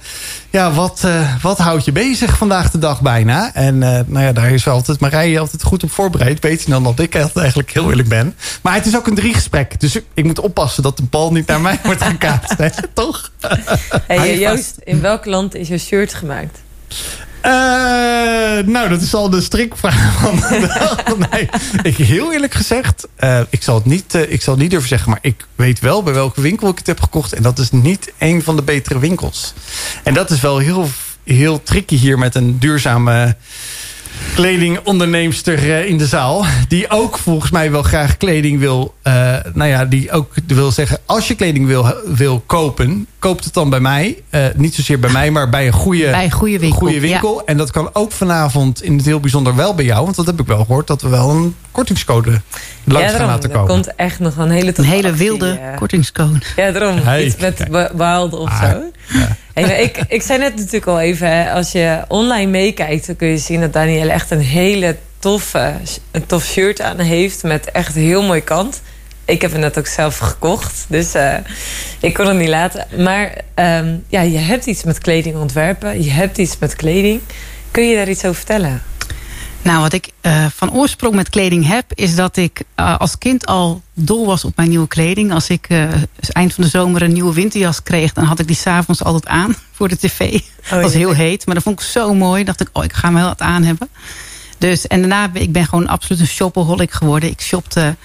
ja, 0.50 0.72
wat, 0.72 1.02
eh, 1.06 1.36
wat 1.42 1.58
houdt 1.58 1.86
je 1.86 1.92
bezig 1.92 2.38
vandaag 2.38 2.72
de 2.72 2.78
dag 2.78 3.02
bijna? 3.02 3.54
En 3.54 3.84
eh, 3.84 4.00
nou 4.06 4.26
ja, 4.26 4.32
daar 4.32 4.52
is 4.52 4.68
altijd 4.68 5.00
Marije 5.00 5.40
altijd 5.40 5.64
goed 5.64 5.84
op 5.84 5.92
voorbereid. 5.92 6.40
Beter 6.40 6.70
dan 6.70 6.84
dat 6.84 7.00
ik 7.00 7.16
eigenlijk 7.16 7.72
heel 7.72 7.90
eerlijk 7.90 8.10
ben. 8.10 8.36
Maar 8.62 8.74
het 8.74 8.86
is 8.86 8.96
ook 8.96 9.08
een 9.08 9.16
driegesprek. 9.16 9.80
Dus 9.80 10.00
ik, 10.14 10.24
moet 10.24 10.40
oppassen 10.40 10.84
dat 10.84 10.98
de 10.98 11.04
bal 11.04 11.32
niet 11.32 11.48
naar 11.48 11.62
mij 11.62 11.80
wordt 11.84 12.04
gekaatst. 12.04 12.58
hè, 12.58 12.70
Toch? 12.94 13.32
Hey, 14.08 14.32
je 14.32 14.40
Joost, 14.40 14.76
in 14.84 15.02
welk 15.02 15.26
land 15.26 15.56
is 15.56 15.68
jouw 15.68 15.78
shirt 15.78 16.14
gemaakt? 16.14 16.60
Eh, 17.48 18.66
nou, 18.66 18.90
dat 18.90 19.02
is 19.02 19.14
al 19.14 19.30
de 19.30 19.42
strikvraag 19.42 20.20
van 20.22 20.36
de 20.36 20.68
dag. 20.68 21.18
Nee, 21.32 21.50
ik, 21.82 21.98
heel 21.98 22.34
eerlijk 22.34 22.54
gezegd, 22.54 23.08
eh, 23.16 23.40
ik, 23.50 23.64
zal 23.64 23.76
het 23.76 23.86
niet, 23.86 24.16
eh, 24.16 24.32
ik 24.32 24.42
zal 24.42 24.54
het 24.54 24.62
niet 24.62 24.72
durven 24.72 24.90
zeggen... 24.90 25.10
maar 25.10 25.20
ik 25.22 25.46
weet 25.56 25.80
wel 25.80 26.04
bij 26.04 26.14
welke 26.14 26.42
winkel 26.42 26.70
ik 26.70 26.78
het 26.78 26.88
heb 26.88 27.02
gekocht... 27.02 27.34
en 27.34 27.42
dat 27.42 27.60
is 27.60 27.72
niet 27.72 28.14
een 28.18 28.44
van 28.44 28.56
de 28.56 28.62
betere 28.62 29.00
winkels. 29.00 29.54
En 30.04 30.14
dat 30.14 30.30
is 30.30 30.42
wel 30.42 30.58
heel, 30.58 30.90
heel 31.24 31.64
tricky 31.64 31.96
hier 31.96 32.20
met 32.20 32.36
een 32.36 32.60
duurzame 32.60 33.36
kledingonderneemster 34.36 35.54
eh, 35.58 35.86
in 35.90 35.98
de 35.98 36.06
zaal. 36.08 36.46
Die 36.68 36.90
ook 36.90 37.18
volgens 37.18 37.52
mij 37.52 37.72
wel 37.72 37.84
graag 37.84 38.18
kleding 38.18 38.60
wil... 38.60 38.94
eh, 39.02 39.14
nou 39.54 39.70
ja, 39.70 39.86
die 39.86 40.12
ook 40.12 40.34
wil 40.48 40.72
zeggen... 40.72 40.98
als 41.06 41.28
je 41.28 41.36
kleding 41.36 41.68
wil, 41.68 41.94
wil 42.06 42.44
kopen, 42.46 43.08
koop 43.20 43.44
het 43.44 43.54
dan 43.54 43.70
bij 43.70 43.80
mij. 43.80 44.22
Eh, 44.30 44.46
niet 44.56 44.76
zozeer 44.76 45.00
bij 45.00 45.10
mij, 45.12 45.32
maar 45.32 45.50
bij 45.50 45.68
een 45.68 45.74
goede 45.74 46.10
Bij 46.12 46.24
een 46.24 46.32
goede 46.32 46.60
winkel. 46.60 46.80
goede 46.80 47.00
winkel. 47.00 47.46
En 47.46 47.58
dat 47.58 47.72
kan 47.72 47.90
ook 47.94 48.12
vanavond 48.12 48.84
in 48.84 48.98
het 48.98 49.06
heel 49.06 49.20
bijzonder 49.20 49.56
wel 49.56 49.76
bij 49.76 49.86
jou. 49.86 50.04
Want 50.04 50.16
dat 50.16 50.26
heb 50.26 50.40
ik 50.40 50.48
wel 50.48 50.58
gehoord. 50.66 50.88
Dat 50.88 51.02
we 51.02 51.10
wel 51.10 51.30
een 51.30 51.56
kortingscode 51.72 52.42
langs 52.84 53.14
gaan 53.14 53.28
laten 53.28 53.50
er 53.50 53.56
komen. 53.56 53.72
komt 53.74 53.96
echt 53.96 54.20
nog 54.20 54.38
een 54.38 54.50
hele 54.50 54.74
Een 54.76 54.84
hele 54.84 55.14
wilde 55.14 55.60
kortingscode. 55.76 56.40
Ja, 56.56 56.72
daarom. 56.72 56.98
Hey, 56.98 57.26
Iets 57.26 57.36
met 57.38 57.68
wild 57.96 58.34
of 58.34 58.50
Ah, 58.50 58.60
zo. 58.60 58.66
Hey, 59.08 59.36
ik, 59.66 60.00
ik 60.08 60.22
zei 60.22 60.40
net 60.40 60.56
natuurlijk 60.56 60.86
al 60.86 61.00
even, 61.00 61.52
als 61.52 61.72
je 61.72 62.02
online 62.08 62.52
meekijkt, 62.52 63.08
dan 63.08 63.16
kun 63.16 63.28
je 63.28 63.38
zien 63.38 63.62
dat 63.62 63.74
Danielle 63.74 64.12
echt 64.12 64.32
een 64.32 64.42
hele 64.42 64.98
toffe, 65.20 65.74
een 66.12 66.26
tof 66.26 66.46
shirt 66.46 66.82
aan 66.82 67.00
heeft 67.00 67.44
met 67.44 67.72
echt 67.72 67.96
heel 67.96 68.24
mooi 68.24 68.42
kant. 68.42 68.82
Ik 69.26 69.42
heb 69.42 69.52
het 69.52 69.60
net 69.62 69.78
ook 69.78 69.88
zelf 69.88 70.18
gekocht, 70.18 70.86
dus 70.88 71.14
eh, 71.14 71.36
ik 72.00 72.14
kon 72.14 72.28
het 72.28 72.38
niet 72.38 72.50
laten. 72.50 72.88
Maar 72.98 73.34
ehm, 73.54 73.96
ja, 74.08 74.22
je 74.22 74.38
hebt 74.38 74.66
iets 74.66 74.84
met 74.84 75.00
kleding 75.00 75.36
ontwerpen, 75.36 76.04
je 76.04 76.12
hebt 76.12 76.38
iets 76.38 76.58
met 76.60 76.76
kleding. 76.76 77.22
Kun 77.72 77.90
je 77.90 77.96
daar 77.96 78.10
iets 78.10 78.26
over 78.26 78.36
vertellen? 78.36 78.82
Nou, 79.68 79.82
wat 79.82 79.94
ik 79.94 80.10
eh, 80.22 80.46
van 80.56 80.72
oorsprong 80.72 81.16
met 81.16 81.30
kleding 81.30 81.68
heb... 81.68 81.86
is 81.94 82.16
dat 82.16 82.38
ik 82.38 82.62
eh, 82.76 83.00
als 83.00 83.18
kind 83.18 83.46
al 83.46 83.82
dol 83.94 84.26
was 84.26 84.44
op 84.44 84.56
mijn 84.56 84.70
nieuwe 84.70 84.88
kleding. 84.88 85.34
Als 85.34 85.50
ik 85.50 85.66
eh, 85.70 85.90
eind 86.32 86.54
van 86.54 86.64
de 86.64 86.70
zomer 86.70 87.02
een 87.02 87.14
nieuwe 87.14 87.34
winterjas 87.34 87.84
kreeg... 87.84 88.14
dan 88.14 88.24
had 88.24 88.40
ik 88.40 88.48
die 88.48 88.56
s'avonds 88.56 89.04
altijd 89.04 89.28
aan 89.28 89.56
voor 89.76 89.88
de 89.88 89.98
tv. 89.98 90.40
Het 90.62 90.82
was 90.82 90.92
ja. 90.92 90.98
heel 90.98 91.14
heet, 91.14 91.46
maar 91.46 91.56
dat 91.56 91.64
vond 91.64 91.80
ik 91.80 91.86
zo 91.86 92.14
mooi. 92.14 92.44
dacht 92.44 92.62
ik, 92.62 92.70
oh, 92.74 92.84
ik 92.84 92.94
ga 92.94 93.08
hem 93.08 93.18
wel 93.18 93.28
wat 93.28 93.42
aan 93.42 93.64
hebben. 93.64 93.90
Dus, 94.58 94.88
en 94.88 95.00
daarna 95.00 95.30
ben 95.30 95.42
ik 95.42 95.52
ben 95.52 95.66
gewoon 95.66 95.88
absoluut 95.88 96.22
een 96.22 96.28
shopaholic 96.28 96.92
geworden. 96.92 97.30
Ik 97.30 97.42
shopte 97.42 97.96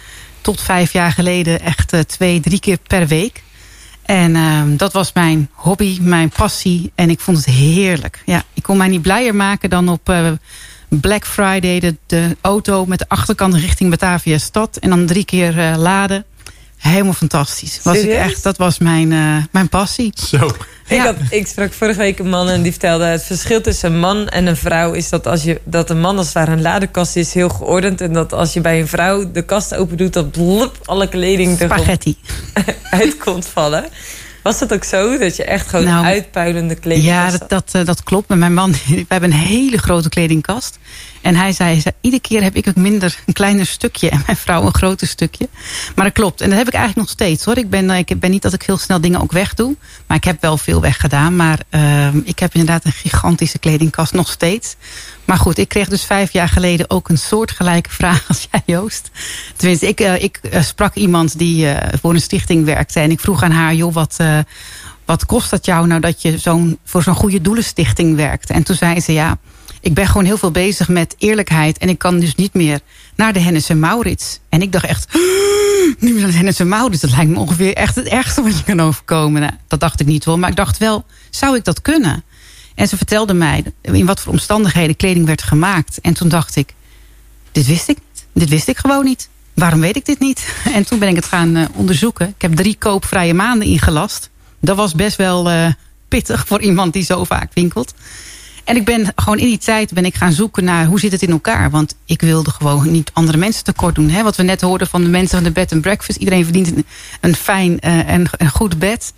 tot 0.41 0.61
vijf 0.61 0.93
jaar 0.93 1.13
geleden 1.13 1.61
echt 1.61 1.95
twee, 2.07 2.41
drie 2.41 2.61
keer 2.61 2.79
per 2.87 3.07
week. 3.07 3.43
En 4.03 4.37
ehm, 4.37 4.77
dat 4.77 4.93
was 4.93 5.13
mijn 5.13 5.49
hobby, 5.53 5.99
mijn 6.01 6.29
passie. 6.29 6.93
En 6.95 7.11
ik 7.11 7.21
vond 7.21 7.37
het 7.37 7.47
heerlijk. 7.47 8.23
Ja, 8.27 8.43
ik 8.55 8.63
kon 8.63 8.77
mij 8.77 8.89
niet 8.89 9.03
blijer 9.03 9.35
maken 9.35 9.71
dan 9.71 9.89
op 9.89 10.09
Black 11.01 11.27
Friday... 11.27 11.81
De, 11.81 11.97
de 12.07 12.37
auto 12.41 12.87
met 12.87 12.99
de 12.99 13.05
achterkant 13.09 13.55
richting 13.55 13.91
Batavia 13.91 14.39
stad. 14.39 14.77
En 14.77 14.91
dan 14.91 15.07
drie 15.07 15.25
keer 15.25 15.59
eh, 15.59 15.77
laden. 15.77 16.25
Helemaal 16.77 17.13
fantastisch. 17.13 17.81
Was 17.83 17.97
ik 17.97 18.11
echt, 18.11 18.43
dat 18.43 18.57
was 18.57 18.79
mijn, 18.79 19.13
eh, 19.13 19.37
mijn 19.51 19.69
passie. 19.69 20.13
Zo. 20.17 20.51
Ik, 20.89 21.01
had, 21.01 21.17
ik 21.31 21.47
sprak 21.47 21.73
vorige 21.73 21.99
week 21.99 22.19
een 22.19 22.29
man 22.29 22.49
en 22.49 22.63
die 22.63 22.71
vertelde... 22.71 23.05
het 23.05 23.23
verschil 23.23 23.61
tussen 23.61 23.93
een 23.93 23.99
man 23.99 24.29
en 24.29 24.47
een 24.47 24.57
vrouw 24.57 24.93
is 24.93 25.09
dat, 25.09 25.27
als 25.27 25.43
je, 25.43 25.61
dat 25.65 25.91
een 25.91 26.01
man 26.01 26.17
als 26.17 26.27
het 26.27 26.35
ware 26.35 26.51
een 26.51 26.63
ladekast 26.63 27.17
is 27.17 27.35
heel 27.35 27.49
geordend... 27.49 28.01
en 28.01 28.13
dat 28.13 28.33
als 28.33 28.53
je 28.53 28.61
bij 28.61 28.81
een 28.81 28.89
vrouw 28.89 29.31
de 29.33 29.43
kast 29.43 29.75
open 29.75 29.97
doet... 29.97 30.13
dat 30.13 30.31
blub, 30.31 30.77
alle 30.85 31.09
kleding 31.09 31.59
Spaghetti. 31.59 32.17
uit 32.91 33.17
komt 33.17 33.47
vallen. 33.47 33.85
Was 34.43 34.59
dat 34.59 34.73
ook 34.73 34.85
zo? 34.85 35.19
Dat 35.19 35.37
je 35.37 35.45
echt 35.45 35.69
gewoon 35.69 35.85
Nou, 35.85 36.05
uitpuilende 36.05 36.75
kleding 36.75 37.07
Ja, 37.07 37.31
dat, 37.31 37.49
dat, 37.49 37.69
eh, 37.73 37.85
dat 37.85 38.03
klopt. 38.03 38.29
Met 38.29 38.39
mijn 38.39 38.55
man, 38.55 38.73
we 38.87 39.05
hebben 39.09 39.31
een 39.33 39.37
hele 39.39 39.79
grote 39.79 40.09
kledingkast. 40.09 40.79
En 41.23 41.37
hij 41.37 41.53
zei, 41.53 41.83
iedere 42.01 42.23
keer 42.23 42.43
heb 42.43 42.57
ik 42.57 42.67
een 42.67 42.83
minder, 42.83 43.19
een 43.27 43.33
kleiner 43.33 43.67
stukje. 43.67 44.11
En 44.11 44.23
mijn 44.27 44.37
vrouw 44.37 44.63
een 44.63 44.75
groter 44.75 45.07
stukje. 45.07 45.49
Maar 45.95 46.05
dat 46.05 46.15
klopt. 46.15 46.41
En 46.41 46.49
dat 46.49 46.59
heb 46.59 46.67
ik 46.67 46.75
eigenlijk 46.75 47.07
nog 47.07 47.17
steeds 47.17 47.45
hoor. 47.45 47.57
Ik 47.57 47.71
ben, 47.71 47.91
eh, 47.91 47.99
ik 47.99 48.21
ben 48.21 48.31
niet 48.31 48.43
dat 48.43 48.53
ik 48.53 48.63
heel 48.63 48.79
snel 48.79 49.01
dingen 49.01 49.21
ook 49.21 49.33
wegdoe. 49.33 49.77
Maar 50.07 50.17
ik 50.17 50.25
heb 50.25 50.41
wel 50.41 50.57
veel 50.57 50.81
weggedaan. 50.81 51.37
Maar 51.37 51.59
uh, 51.71 52.15
ik 52.25 52.39
heb 52.39 52.55
inderdaad 52.55 52.85
een 52.85 52.93
gigantische 52.93 53.59
kledingkast 53.59 54.13
nog 54.13 54.31
steeds. 54.31 54.77
Maar 55.25 55.37
goed, 55.37 55.59
ik 55.59 55.69
kreeg 55.69 55.89
dus 55.89 56.05
vijf 56.05 56.33
jaar 56.33 56.49
geleden 56.49 56.91
ook 56.91 57.09
een 57.09 57.19
soortgelijke 57.19 57.91
vraag 58.01 58.25
als 58.29 58.49
jij 58.51 58.63
Joost. 58.67 59.11
Tenminste, 59.57 59.89
ik, 59.89 60.01
uh, 60.01 60.23
ik 60.23 60.41
uh, 60.43 60.63
sprak 60.63 60.95
iemand 60.95 61.39
die 61.39 61.67
voor 62.01 62.15
een 62.15 62.21
stichting 62.21 62.65
werkte. 62.65 63.01
En 63.01 63.11
ik 63.11 63.21
vroeg 63.21 63.43
aan 63.43 63.51
haar, 63.51 63.75
joh, 63.75 63.95
wat 63.95 64.17
wat 65.05 65.27
kost 65.27 65.51
dat 65.51 65.67
jou 65.67 65.87
nou 65.87 66.01
dat 66.01 66.23
je 66.23 66.39
zo'n 66.39 66.79
voor 66.85 67.03
zo'n 67.03 67.15
goede 67.15 67.41
doelenstichting 67.41 68.17
werkt? 68.17 68.51
En 68.51 68.63
toen 68.63 68.77
zei 68.77 69.01
ze 69.01 69.13
ja, 69.13 69.39
ik 69.83 69.95
ben 69.95 70.07
gewoon 70.07 70.25
heel 70.25 70.39
veel 70.39 70.51
bezig 70.51 70.89
met 70.89 71.15
eerlijkheid. 71.19 71.79
En 71.79 71.89
ik 71.89 71.99
kan 71.99 72.21
dus 72.21 72.35
niet 72.35 72.55
meer 72.55 72.81
naar 73.17 73.33
de 73.33 73.41
Hennis 73.41 73.69
en 73.69 73.79
Maurits. 73.79 74.41
En 74.49 74.63
ik 74.63 74.73
dacht 74.73 74.85
echt, 74.85 75.15
meer 75.99 76.15
naar 76.15 76.27
de 76.27 76.37
Hennis 76.37 76.59
en 76.59 76.69
Maurits. 76.69 77.01
Dat 77.01 77.11
lijkt 77.11 77.31
me 77.31 77.39
ongeveer 77.39 77.75
echt 77.75 77.95
het 77.95 78.07
ergste 78.07 78.43
wat 78.43 78.59
je 78.59 78.65
kan 78.65 78.81
overkomen. 78.81 79.41
Nou, 79.41 79.53
dat 79.69 79.81
dacht 79.81 80.01
ik 80.01 80.07
niet 80.07 80.25
hoor. 80.25 80.39
Maar 80.39 80.51
ik 80.51 80.57
dacht 80.57 80.79
wel, 80.79 81.05
zou 81.31 81.57
ik 81.57 81.65
dat 81.65 81.83
kunnen? 81.83 82.25
En 82.75 82.89
ze 82.89 82.97
vertelde 82.97 83.35
mij 83.35 83.65
in 83.81 84.07
wat 84.07 84.21
voor 84.21 84.33
omstandigheden 84.33 84.97
kleding 84.97 85.27
werd 85.27 85.43
gemaakt. 85.43 86.01
En 86.01 86.15
toen 86.15 86.29
dacht 86.29 86.57
ik, 86.57 86.75
dit 87.53 87.67
wist 87.67 87.89
ik 87.89 87.97
niet. 87.97 88.27
Dit 88.33 88.49
wist 88.49 88.69
ik 88.69 88.79
gewoon 88.79 89.05
niet. 89.05 89.29
Waarom 89.55 89.81
weet 89.81 89.97
ik 89.97 90.05
dit 90.05 90.19
niet? 90.19 90.55
En 90.75 90.87
toen 90.87 90.99
ben 90.99 91.09
ik 91.09 91.17
het 91.17 91.25
gaan 91.25 91.57
uh, 91.57 91.65
onderzoeken. 91.75 92.29
Ik 92.29 92.43
heb 92.43 92.55
drie 92.57 92.77
koopvrije 92.79 93.35
maanden 93.35 93.69
ingelast. 93.69 94.31
Dat 94.61 94.77
was 94.77 94.95
best 94.95 95.17
wel 95.17 95.51
uh, 95.51 95.67
pittig 96.09 96.47
voor 96.47 96.61
iemand 96.61 96.93
die 96.93 97.05
zo 97.05 97.25
vaak 97.25 97.51
winkelt. 97.55 97.95
En 98.65 98.77
ik 98.77 98.85
ben 98.85 99.13
gewoon 99.17 99.39
in 99.39 99.47
die 99.47 99.59
tijd 99.59 99.93
ben 99.93 100.05
ik 100.05 100.15
gaan 100.15 100.33
zoeken 100.33 100.65
naar 100.65 100.87
hoe 100.87 101.01
zit 101.01 101.13
het 101.13 101.23
in 101.23 101.31
elkaar. 101.31 101.71
Want 101.71 101.95
ik 102.05 102.21
wilde 102.21 102.51
gewoon 102.51 102.91
niet 102.91 103.11
andere 103.13 103.39
mensen 103.39 103.65
tekort 103.65 103.95
doen. 103.95 104.09
Hè? 104.09 104.23
Wat 104.23 104.37
we 104.37 104.43
net 104.43 104.61
hoorden 104.61 104.87
van 104.87 105.03
de 105.03 105.09
mensen 105.09 105.37
van 105.37 105.45
de 105.45 105.51
bed 105.53 105.73
and 105.73 105.81
breakfast. 105.81 106.19
Iedereen 106.19 106.45
verdient 106.45 106.77
een, 106.77 106.87
een 107.21 107.35
fijn 107.35 107.73
uh, 107.73 108.09
en 108.09 108.27
een 108.37 108.51
goed 108.51 108.79
bed. 108.79 109.13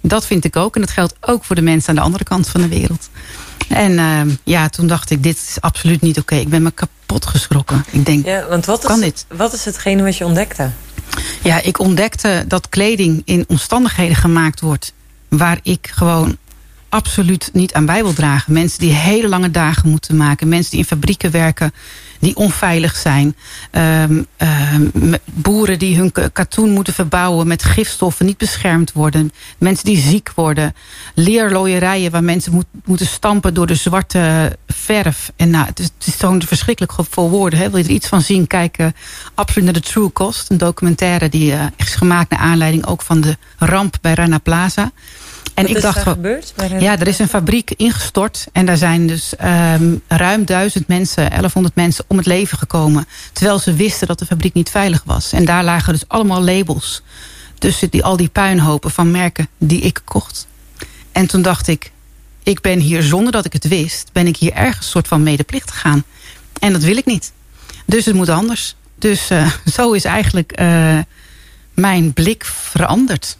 Dat 0.00 0.26
vind 0.26 0.44
ik 0.44 0.56
ook. 0.56 0.74
En 0.74 0.80
dat 0.80 0.90
geldt 0.90 1.14
ook 1.20 1.44
voor 1.44 1.56
de 1.56 1.62
mensen 1.62 1.88
aan 1.88 1.94
de 1.94 2.00
andere 2.00 2.24
kant 2.24 2.48
van 2.48 2.60
de 2.60 2.68
wereld. 2.68 3.10
En 3.68 3.92
uh, 3.92 4.20
ja, 4.44 4.68
toen 4.68 4.86
dacht 4.86 5.10
ik, 5.10 5.22
dit 5.22 5.36
is 5.36 5.56
absoluut 5.60 6.00
niet 6.00 6.18
oké. 6.18 6.32
Okay. 6.32 6.40
Ik 6.40 6.48
ben 6.48 6.62
me 6.62 6.70
kapot 6.70 7.26
geschrokken. 7.26 7.84
Ik 7.90 8.06
denk, 8.06 8.24
ja, 8.24 8.46
want 8.48 8.64
wat 8.64 8.84
kan 8.84 8.98
is, 8.98 9.04
dit? 9.04 9.26
Wat 9.28 9.52
is 9.52 9.64
hetgene 9.64 10.02
wat 10.02 10.16
je 10.16 10.24
ontdekte? 10.24 10.70
Ja, 11.42 11.62
ik 11.62 11.78
ontdekte 11.78 12.44
dat 12.48 12.68
kleding 12.68 13.22
in 13.24 13.44
omstandigheden 13.48 14.16
gemaakt 14.16 14.60
wordt... 14.60 14.92
waar 15.28 15.58
ik 15.62 15.90
gewoon 15.94 16.36
absoluut 16.96 17.50
niet 17.52 17.72
aan 17.72 17.86
bij 17.86 18.02
wil 18.02 18.12
dragen. 18.12 18.52
Mensen 18.52 18.78
die 18.78 18.92
hele 18.92 19.28
lange 19.28 19.50
dagen 19.50 19.88
moeten 19.88 20.16
maken. 20.16 20.48
Mensen 20.48 20.70
die 20.70 20.80
in 20.80 20.86
fabrieken 20.86 21.30
werken 21.30 21.72
die 22.18 22.36
onveilig 22.36 22.96
zijn. 22.96 23.36
Ehm, 23.70 24.22
ehm, 24.36 24.86
boeren 25.24 25.78
die 25.78 25.96
hun 25.96 26.12
katoen 26.32 26.70
moeten 26.70 26.94
verbouwen 26.94 27.46
met 27.46 27.64
gifstoffen, 27.64 28.26
niet 28.26 28.36
beschermd 28.36 28.92
worden. 28.92 29.32
Mensen 29.58 29.84
die 29.84 29.98
ziek 29.98 30.32
worden. 30.34 30.74
Leerlooierijen 31.14 32.10
waar 32.10 32.24
mensen 32.24 32.66
moeten 32.84 33.06
stampen 33.06 33.54
door 33.54 33.66
de 33.66 33.74
zwarte 33.74 34.56
verf. 34.66 35.32
En 35.36 35.50
nou, 35.50 35.66
het 35.66 35.78
is, 35.78 36.18
zo'n 36.18 36.42
verschrikkelijk 36.42 36.92
voor 37.10 37.30
woorden. 37.30 37.58
Hè? 37.58 37.70
Wil 37.70 37.78
je 37.78 37.84
er 37.84 37.90
iets 37.90 38.08
van 38.08 38.22
zien, 38.22 38.46
kijk 38.46 38.78
uh, 38.78 38.86
absoluut 39.34 39.64
naar 39.64 39.80
de 39.80 39.88
True 39.88 40.12
Cost. 40.12 40.50
Een 40.50 40.58
documentaire 40.58 41.28
die 41.28 41.52
uh, 41.52 41.64
is 41.76 41.94
gemaakt 41.94 42.30
naar 42.30 42.40
aanleiding 42.40 42.86
ook 42.86 43.02
van 43.02 43.20
de 43.20 43.36
ramp 43.58 43.96
bij 44.00 44.14
Rana 44.14 44.38
Plaza. 44.38 44.92
En 45.54 45.66
ik 45.66 45.80
dacht, 45.80 46.02
gebeurd? 46.02 46.54
Ja, 46.78 46.98
er 46.98 47.08
is 47.08 47.18
een 47.18 47.28
fabriek 47.28 47.70
ingestort. 47.76 48.46
En 48.52 48.66
daar 48.66 48.76
zijn 48.76 49.06
dus 49.06 49.32
um, 49.44 50.02
ruim 50.08 50.44
duizend 50.44 50.88
mensen, 50.88 51.28
1100 51.28 51.74
mensen, 51.74 52.04
om 52.08 52.16
het 52.16 52.26
leven 52.26 52.58
gekomen. 52.58 53.06
Terwijl 53.32 53.58
ze 53.58 53.74
wisten 53.74 54.06
dat 54.06 54.18
de 54.18 54.26
fabriek 54.26 54.54
niet 54.54 54.70
veilig 54.70 55.02
was. 55.04 55.32
En 55.32 55.44
daar 55.44 55.64
lagen 55.64 55.92
dus 55.92 56.08
allemaal 56.08 56.44
labels 56.44 57.02
tussen 57.58 57.90
die, 57.90 58.04
al 58.04 58.16
die 58.16 58.28
puinhopen 58.28 58.90
van 58.90 59.10
merken 59.10 59.48
die 59.58 59.80
ik 59.80 60.00
kocht. 60.04 60.46
En 61.12 61.26
toen 61.26 61.42
dacht 61.42 61.68
ik, 61.68 61.90
ik 62.42 62.60
ben 62.60 62.78
hier 62.78 63.02
zonder 63.02 63.32
dat 63.32 63.44
ik 63.44 63.52
het 63.52 63.68
wist... 63.68 64.08
ben 64.12 64.26
ik 64.26 64.36
hier 64.36 64.52
ergens 64.52 64.90
soort 64.90 65.08
van 65.08 65.22
medeplichtig 65.22 65.80
gaan. 65.80 66.04
En 66.60 66.72
dat 66.72 66.82
wil 66.82 66.96
ik 66.96 67.06
niet. 67.06 67.32
Dus 67.86 68.04
het 68.04 68.14
moet 68.14 68.28
anders. 68.28 68.76
Dus 68.98 69.30
uh, 69.30 69.50
zo 69.76 69.92
is 69.92 70.04
eigenlijk 70.04 70.60
uh, 70.60 70.98
mijn 71.74 72.12
blik 72.12 72.44
veranderd. 72.44 73.38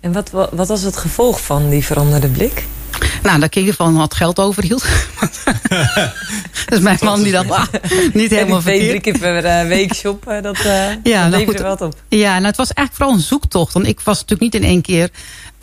En 0.00 0.12
wat, 0.12 0.30
wat 0.30 0.68
was 0.68 0.82
het 0.82 0.96
gevolg 0.96 1.40
van 1.40 1.68
die 1.70 1.84
veranderde 1.84 2.28
blik? 2.28 2.64
Nou, 3.22 3.40
dat 3.40 3.48
ik 3.48 3.54
in 3.54 3.60
ieder 3.60 3.74
geval 3.74 3.92
wat 3.92 4.14
geld 4.14 4.38
overhield. 4.38 4.84
dat 6.66 6.78
is 6.78 6.80
mijn 6.80 6.98
man 7.00 7.22
die 7.22 7.32
dat 7.32 7.50
ah, 7.50 7.66
niet 8.12 8.30
helemaal 8.30 8.60
twee, 8.60 8.88
drie 8.88 9.00
keer 9.00 9.18
per 9.18 9.44
uh, 9.44 9.68
week 9.68 9.94
shoppen, 9.94 10.42
dat, 10.42 10.58
uh, 10.58 10.90
ja, 11.02 11.28
dat 11.28 11.40
nou 11.40 11.56
er 11.56 11.62
wat 11.62 11.80
op. 11.80 11.94
Ja, 12.08 12.32
nou, 12.32 12.46
het 12.46 12.56
was 12.56 12.72
eigenlijk 12.72 12.96
vooral 12.96 13.14
een 13.14 13.28
zoektocht. 13.28 13.72
Want 13.72 13.86
ik 13.86 14.00
was 14.00 14.20
natuurlijk 14.20 14.52
niet 14.52 14.62
in 14.62 14.68
één 14.68 14.82
keer 14.82 15.10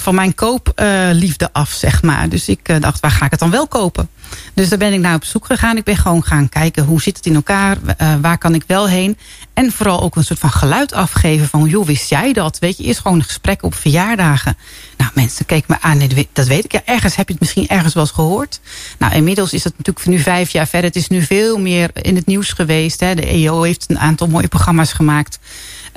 van 0.06 0.16
mijn 0.16 0.36
koopliefde 0.36 1.50
af, 1.52 1.72
zeg 1.72 2.04
maar. 2.04 2.30
Dus 2.30 2.50
ik 2.50 2.70
uh, 2.70 2.80
dacht, 2.80 3.00
waar 3.00 3.12
ga 3.12 3.26
ik 3.26 3.32
het 3.32 3.40
dan 3.40 3.52
wel 3.52 3.68
kopen? 3.68 4.10
Dus 4.54 4.70
daar 4.70 4.78
ben 4.78 4.94
ik 4.94 5.00
naar 5.00 5.16
op 5.16 5.24
zoek 5.24 5.46
gegaan. 5.46 5.78
Ik 5.78 5.84
ben 5.84 5.98
gewoon 5.98 6.24
gaan 6.24 6.50
kijken, 6.50 6.84
hoe 6.84 7.02
zit 7.02 7.18
het 7.18 7.26
in 7.26 7.36
elkaar? 7.36 7.78
Uh, 8.02 8.16
waar 8.22 8.38
kan 8.38 8.54
ik 8.54 8.64
wel 8.68 8.88
heen? 8.88 9.18
En 9.54 9.72
vooral 9.72 10.02
ook 10.02 10.16
een 10.16 10.24
soort 10.24 10.40
van 10.40 10.52
geluid 10.52 10.94
afgeven 10.94 11.48
van... 11.48 11.66
joh, 11.66 11.86
wist 11.86 12.10
jij 12.10 12.34
dat? 12.34 12.60
Weet 12.60 12.78
je, 12.78 12.84
eerst 12.84 13.00
gewoon 13.00 13.18
een 13.18 13.24
gesprek 13.24 13.64
op 13.64 13.76
verjaardagen. 13.76 14.58
Nou, 14.98 15.12
mensen 15.14 15.46
keken 15.46 15.66
me 15.68 15.88
aan, 15.88 16.02
dat 16.34 16.48
weet 16.48 16.66
ik. 16.66 16.72
Ja, 16.72 16.82
ergens 16.86 17.16
heb 17.16 17.28
je 17.28 17.34
het 17.34 17.42
misschien 17.42 17.68
ergens 17.68 17.94
wel 17.94 18.04
eens 18.04 18.12
gehoord. 18.12 18.60
Nou, 18.98 19.14
inmiddels 19.14 19.54
is 19.54 19.64
het 19.64 19.78
natuurlijk 19.78 20.06
nu 20.06 20.20
vijf 20.20 20.50
jaar 20.50 20.68
verder. 20.68 20.90
Het 20.90 21.00
is 21.00 21.08
nu 21.08 21.22
veel 21.22 21.60
meer 21.60 21.90
in 21.94 22.16
het 22.16 22.26
nieuws 22.26 22.50
geweest. 22.50 23.00
Hè. 23.00 23.16
De 23.16 23.26
EO 23.26 23.62
heeft 23.62 23.86
een 23.88 24.00
aantal 24.00 24.28
mooie 24.28 24.48
programma's 24.48 24.94
gemaakt... 24.94 25.40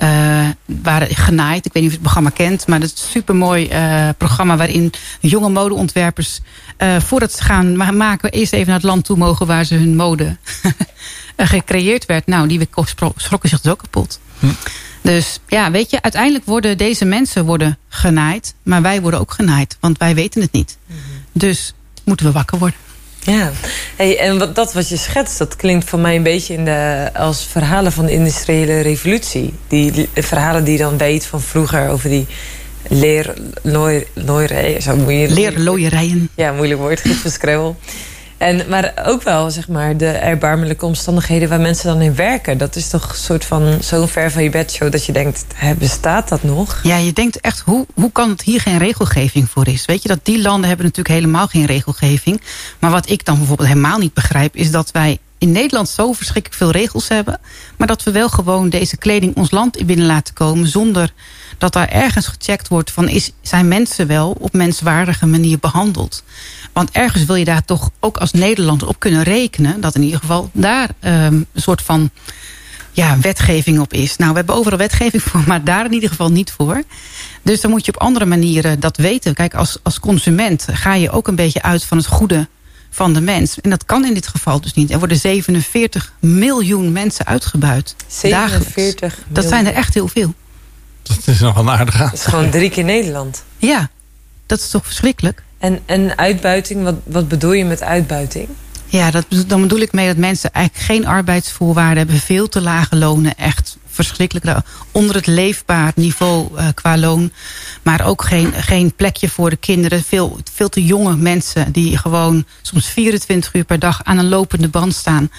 Uh, 0.01 0.49
waren 0.65 1.15
genaaid. 1.15 1.65
Ik 1.65 1.73
weet 1.73 1.83
niet 1.83 1.91
of 1.91 1.97
je 1.97 2.03
het 2.03 2.11
programma 2.11 2.29
kent. 2.29 2.67
Maar 2.67 2.79
dat 2.79 2.91
is 2.95 3.01
een 3.01 3.09
supermooi 3.09 3.69
uh, 3.71 4.09
programma 4.17 4.57
waarin 4.57 4.91
jonge 5.19 5.49
modeontwerpers... 5.49 6.39
Uh, 6.77 6.99
voordat 6.99 7.31
ze 7.31 7.43
gaan 7.43 7.97
maken, 7.97 8.31
eerst 8.31 8.53
even 8.53 8.67
naar 8.67 8.75
het 8.75 8.85
land 8.85 9.05
toe 9.05 9.17
mogen... 9.17 9.47
waar 9.47 9.63
ze 9.63 9.75
hun 9.75 9.95
mode 9.95 10.37
gecreëerd 11.37 12.05
werd. 12.05 12.27
Nou, 12.27 12.47
die 12.47 12.67
schrokken 13.15 13.49
zich 13.49 13.61
dus 13.61 13.71
ook 13.71 13.79
kapot. 13.79 14.19
Hm. 14.39 14.47
Dus 15.01 15.39
ja, 15.47 15.71
weet 15.71 15.89
je, 15.89 16.01
uiteindelijk 16.01 16.45
worden 16.45 16.77
deze 16.77 17.05
mensen 17.05 17.45
worden 17.45 17.77
genaaid. 17.89 18.53
Maar 18.63 18.81
wij 18.81 19.01
worden 19.01 19.19
ook 19.19 19.31
genaaid, 19.31 19.77
want 19.79 19.97
wij 19.97 20.15
weten 20.15 20.41
het 20.41 20.51
niet. 20.51 20.77
Hm. 20.87 20.93
Dus 21.31 21.73
moeten 22.03 22.25
we 22.25 22.31
wakker 22.31 22.59
worden. 22.59 22.79
Ja, 23.19 23.51
hey, 23.95 24.17
en 24.19 24.39
wat, 24.39 24.55
dat 24.55 24.73
wat 24.73 24.89
je 24.89 24.97
schetst, 24.97 25.37
dat 25.37 25.55
klinkt 25.55 25.89
voor 25.89 25.99
mij 25.99 26.15
een 26.15 26.23
beetje 26.23 26.53
in 26.53 26.65
de, 26.65 27.09
als 27.13 27.45
verhalen 27.45 27.91
van 27.91 28.05
de 28.05 28.11
industriële 28.11 28.79
revolutie. 28.79 29.53
Die, 29.67 30.09
verhalen 30.13 30.63
die 30.63 30.73
je 30.73 30.79
dan 30.79 30.97
weet 30.97 31.25
van 31.25 31.41
vroeger 31.41 31.89
over 31.89 32.09
die 32.09 32.27
leerlooierijen. 32.87 34.81
Leerlooierijen. 35.33 36.29
Ja, 36.35 36.51
moeilijk 36.51 36.79
woord, 36.79 36.99
gietverskreeuwel. 37.07 37.77
En, 38.39 38.65
maar 38.69 38.93
ook 39.05 39.23
wel, 39.23 39.51
zeg 39.51 39.67
maar, 39.67 39.97
de 39.97 40.07
erbarmelijke 40.07 40.85
omstandigheden 40.85 41.49
waar 41.49 41.59
mensen 41.59 41.87
dan 41.87 42.01
in 42.01 42.15
werken. 42.15 42.57
Dat 42.57 42.75
is 42.75 42.89
toch 42.89 43.09
een 43.09 43.15
soort 43.15 43.45
van 43.45 43.77
zo'n 43.81 44.07
ver 44.07 44.31
van 44.31 44.43
je 44.43 44.49
bedshow 44.49 44.91
dat 44.91 45.05
je 45.05 45.11
denkt, 45.11 45.45
bestaat 45.77 46.29
dat 46.29 46.43
nog? 46.43 46.79
Ja, 46.83 46.97
je 46.97 47.13
denkt 47.13 47.39
echt, 47.39 47.59
hoe, 47.59 47.85
hoe 47.93 48.11
kan 48.11 48.29
het 48.29 48.41
hier 48.41 48.61
geen 48.61 48.77
regelgeving 48.77 49.49
voor 49.49 49.67
is? 49.67 49.85
Weet 49.85 50.01
je, 50.01 50.07
dat 50.07 50.19
die 50.23 50.41
landen 50.41 50.67
hebben 50.67 50.85
natuurlijk 50.85 51.15
helemaal 51.15 51.47
geen 51.47 51.65
regelgeving. 51.65 52.41
Maar 52.79 52.91
wat 52.91 53.09
ik 53.09 53.25
dan 53.25 53.37
bijvoorbeeld 53.37 53.67
helemaal 53.67 53.97
niet 53.97 54.13
begrijp, 54.13 54.55
is 54.55 54.71
dat 54.71 54.91
wij 54.91 55.19
in 55.39 55.51
Nederland 55.51 55.89
zo 55.89 56.13
verschrikkelijk 56.13 56.61
veel 56.61 56.71
regels 56.71 57.07
hebben. 57.07 57.39
Maar 57.77 57.87
dat 57.87 58.03
we 58.03 58.11
wel 58.11 58.29
gewoon 58.29 58.69
deze 58.69 58.97
kleding 58.97 59.35
ons 59.35 59.51
land 59.51 59.85
binnen 59.85 60.05
laten 60.05 60.33
komen 60.33 60.67
zonder 60.67 61.13
dat 61.57 61.73
daar 61.73 61.89
ergens 61.89 62.27
gecheckt 62.27 62.67
wordt 62.67 62.91
van 62.91 63.07
is, 63.07 63.31
zijn 63.41 63.67
mensen 63.67 64.07
wel 64.07 64.37
op 64.39 64.53
menswaardige 64.53 65.25
manier 65.25 65.59
behandeld. 65.59 66.23
Want 66.73 66.91
ergens 66.91 67.25
wil 67.25 67.35
je 67.35 67.45
daar 67.45 67.65
toch 67.65 67.89
ook 67.99 68.17
als 68.17 68.31
Nederlander 68.31 68.87
op 68.87 68.99
kunnen 68.99 69.23
rekenen... 69.23 69.81
dat 69.81 69.95
in 69.95 70.03
ieder 70.03 70.19
geval 70.19 70.49
daar 70.53 70.89
um, 70.99 71.45
een 71.53 71.61
soort 71.61 71.81
van 71.81 72.09
ja, 72.91 73.19
wetgeving 73.19 73.79
op 73.79 73.93
is. 73.93 74.17
Nou, 74.17 74.31
we 74.31 74.37
hebben 74.37 74.55
overal 74.55 74.77
wetgeving 74.77 75.23
voor, 75.23 75.43
maar 75.47 75.63
daar 75.63 75.85
in 75.85 75.93
ieder 75.93 76.09
geval 76.09 76.31
niet 76.31 76.51
voor. 76.51 76.83
Dus 77.41 77.61
dan 77.61 77.71
moet 77.71 77.85
je 77.85 77.93
op 77.93 78.01
andere 78.01 78.25
manieren 78.25 78.79
dat 78.79 78.97
weten. 78.97 79.33
Kijk, 79.33 79.53
als, 79.53 79.77
als 79.83 79.99
consument 79.99 80.67
ga 80.71 80.93
je 80.93 81.11
ook 81.11 81.27
een 81.27 81.35
beetje 81.35 81.61
uit 81.61 81.83
van 81.83 81.97
het 81.97 82.07
goede 82.07 82.47
van 82.89 83.13
de 83.13 83.21
mens. 83.21 83.61
En 83.61 83.69
dat 83.69 83.85
kan 83.85 84.05
in 84.05 84.13
dit 84.13 84.27
geval 84.27 84.61
dus 84.61 84.73
niet. 84.73 84.91
Er 84.91 84.99
worden 84.99 85.17
47 85.17 86.13
miljoen 86.19 86.91
mensen 86.91 87.25
uitgebuit. 87.25 87.95
47 88.07 89.19
Dat 89.27 89.45
zijn 89.45 89.65
er 89.65 89.73
echt 89.73 89.93
heel 89.93 90.07
veel. 90.07 90.33
Dat 91.03 91.27
is 91.27 91.39
nog 91.39 91.57
een 91.57 91.69
aardige. 91.69 91.97
Dat 91.97 92.13
is 92.13 92.25
gewoon 92.25 92.49
drie 92.49 92.69
keer 92.69 92.83
Nederland. 92.83 93.43
Ja, 93.57 93.89
dat 94.45 94.59
is 94.59 94.69
toch 94.69 94.85
verschrikkelijk? 94.85 95.43
En, 95.57 95.79
en 95.85 96.17
uitbuiting, 96.17 96.83
wat, 96.83 96.95
wat 97.03 97.27
bedoel 97.27 97.53
je 97.53 97.65
met 97.65 97.81
uitbuiting? 97.81 98.47
Ja, 98.85 99.11
dat, 99.11 99.25
dan 99.47 99.61
bedoel 99.61 99.79
ik 99.79 99.91
mee 99.91 100.07
dat 100.07 100.17
mensen 100.17 100.51
eigenlijk 100.51 100.85
geen 100.85 101.07
arbeidsvoorwaarden 101.07 101.97
hebben. 101.97 102.19
Veel 102.19 102.49
te 102.49 102.61
lage 102.61 102.95
lonen, 102.95 103.37
echt 103.37 103.77
verschrikkelijk. 103.89 104.61
Onder 104.91 105.15
het 105.15 105.27
leefbaar 105.27 105.91
niveau 105.95 106.49
uh, 106.55 106.67
qua 106.73 106.97
loon. 106.97 107.31
Maar 107.83 108.05
ook 108.05 108.23
geen, 108.23 108.53
geen 108.53 108.95
plekje 108.95 109.29
voor 109.29 109.49
de 109.49 109.55
kinderen. 109.55 110.03
Veel, 110.03 110.39
veel 110.53 110.69
te 110.69 110.85
jonge 110.85 111.15
mensen 111.15 111.71
die 111.71 111.97
gewoon 111.97 112.45
soms 112.61 112.87
24 112.87 113.53
uur 113.53 113.63
per 113.63 113.79
dag 113.79 114.03
aan 114.03 114.17
een 114.17 114.29
lopende 114.29 114.67
band 114.67 114.93
staan. 114.95 115.29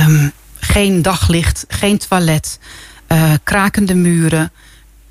Um, 0.00 0.32
geen 0.60 1.02
daglicht, 1.02 1.64
geen 1.68 1.98
toilet, 1.98 2.58
uh, 3.08 3.32
krakende 3.44 3.94
muren. 3.94 4.52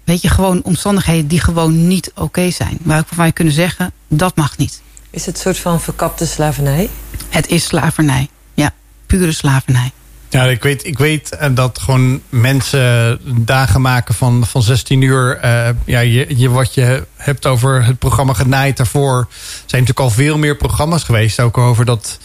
Weet 0.03 0.21
je, 0.21 0.29
gewoon 0.29 0.63
omstandigheden 0.63 1.27
die 1.27 1.39
gewoon 1.39 1.87
niet 1.87 2.11
oké 2.15 2.51
zijn. 2.51 2.77
Waar 2.81 3.05
we 3.15 3.31
kunnen 3.31 3.53
zeggen, 3.53 3.91
dat 4.07 4.35
mag 4.35 4.57
niet. 4.57 4.81
Is 5.09 5.25
het 5.25 5.35
een 5.35 5.41
soort 5.41 5.57
van 5.57 5.81
verkapte 5.81 6.25
slavernij? 6.25 6.89
Het 7.29 7.47
is 7.47 7.63
slavernij, 7.65 8.29
ja. 8.53 8.73
Pure 9.05 9.31
slavernij. 9.31 9.91
Ja, 10.35 10.43
ik 10.43 10.63
weet, 10.63 10.85
ik 10.85 10.97
weet 10.97 11.29
eh, 11.29 11.49
dat 11.53 11.79
gewoon 11.79 12.21
mensen 12.29 13.19
dagen 13.45 13.81
maken 13.81 14.15
van, 14.15 14.45
van 14.45 14.61
16 14.61 15.01
uur. 15.01 15.39
Uh, 15.43 15.69
ja, 15.85 15.99
je, 15.99 16.37
je, 16.37 16.49
wat 16.49 16.73
je 16.73 17.03
hebt 17.15 17.45
over 17.45 17.85
het 17.85 17.99
programma 17.99 18.33
Genaaid 18.33 18.77
daarvoor... 18.77 19.27
zijn 19.65 19.81
natuurlijk 19.81 19.99
al 19.99 20.09
veel 20.09 20.37
meer 20.37 20.55
programma's 20.55 21.03
geweest. 21.03 21.39
Ook 21.39 21.57
over 21.57 21.85
dat 21.85 22.19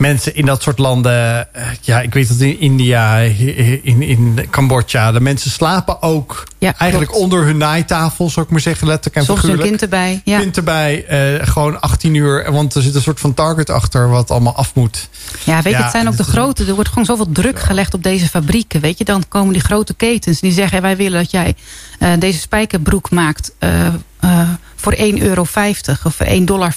mensen 0.00 0.34
in 0.34 0.46
dat 0.46 0.62
soort 0.62 0.78
landen... 0.78 1.54
Eh, 1.54 1.66
ja, 1.80 2.00
ik 2.00 2.14
weet 2.14 2.28
dat 2.28 2.38
in 2.40 2.60
India, 2.60 3.16
in, 3.18 4.02
in 4.02 4.46
Cambodja... 4.50 5.12
de 5.12 5.20
mensen 5.20 5.50
slapen 5.50 6.02
ook 6.02 6.44
ja, 6.58 6.74
eigenlijk 6.78 7.14
onder 7.14 7.44
hun 7.44 7.56
naaitafel... 7.56 8.30
zou 8.30 8.46
ik 8.46 8.52
maar 8.52 8.60
zeggen, 8.60 8.86
letterlijk 8.86 9.16
en 9.16 9.24
Soms 9.24 9.40
figuurlijk. 9.40 9.62
een 9.62 9.68
kind 9.68 9.82
erbij. 9.82 10.20
Ja. 10.24 10.38
Kind 10.38 10.56
erbij, 10.56 11.04
uh, 11.38 11.46
gewoon 11.46 11.80
18 11.80 12.14
uur. 12.14 12.52
Want 12.52 12.74
er 12.74 12.82
zit 12.82 12.94
een 12.94 13.02
soort 13.02 13.20
van 13.20 13.34
target 13.34 13.70
achter 13.70 14.08
wat 14.08 14.30
allemaal 14.30 14.54
af 14.54 14.74
moet. 14.74 15.08
Ja, 15.44 15.62
weet 15.62 15.72
je, 15.72 15.82
het 15.82 15.90
zijn 15.90 16.08
ook 16.08 16.16
de 16.16 16.24
grote... 16.24 16.64
er 16.66 16.74
wordt 16.74 16.88
gewoon 16.88 17.04
zoveel 17.04 17.32
druk 17.32 17.60
gelegd 17.60 17.94
op 17.94 18.02
deze 18.02 18.28
fabrieken. 18.28 18.80
Weet 18.80 18.98
je, 18.98 19.04
dan 19.04 19.24
komen 19.28 19.52
die 19.52 19.62
grote 19.62 19.94
ketens 19.94 20.40
die 20.40 20.52
zeggen... 20.52 20.82
wij 20.82 20.96
willen 20.96 21.20
dat 21.20 21.30
jij 21.30 21.54
uh, 21.98 22.08
deze 22.18 22.38
spijkerbroek 22.38 23.10
maakt... 23.10 23.52
Uh, 23.60 23.70
voor 24.80 24.96
1,50 24.96 25.00
euro 25.14 25.40
of 26.04 26.18
1,50 26.24 26.44
dollar. 26.44 26.74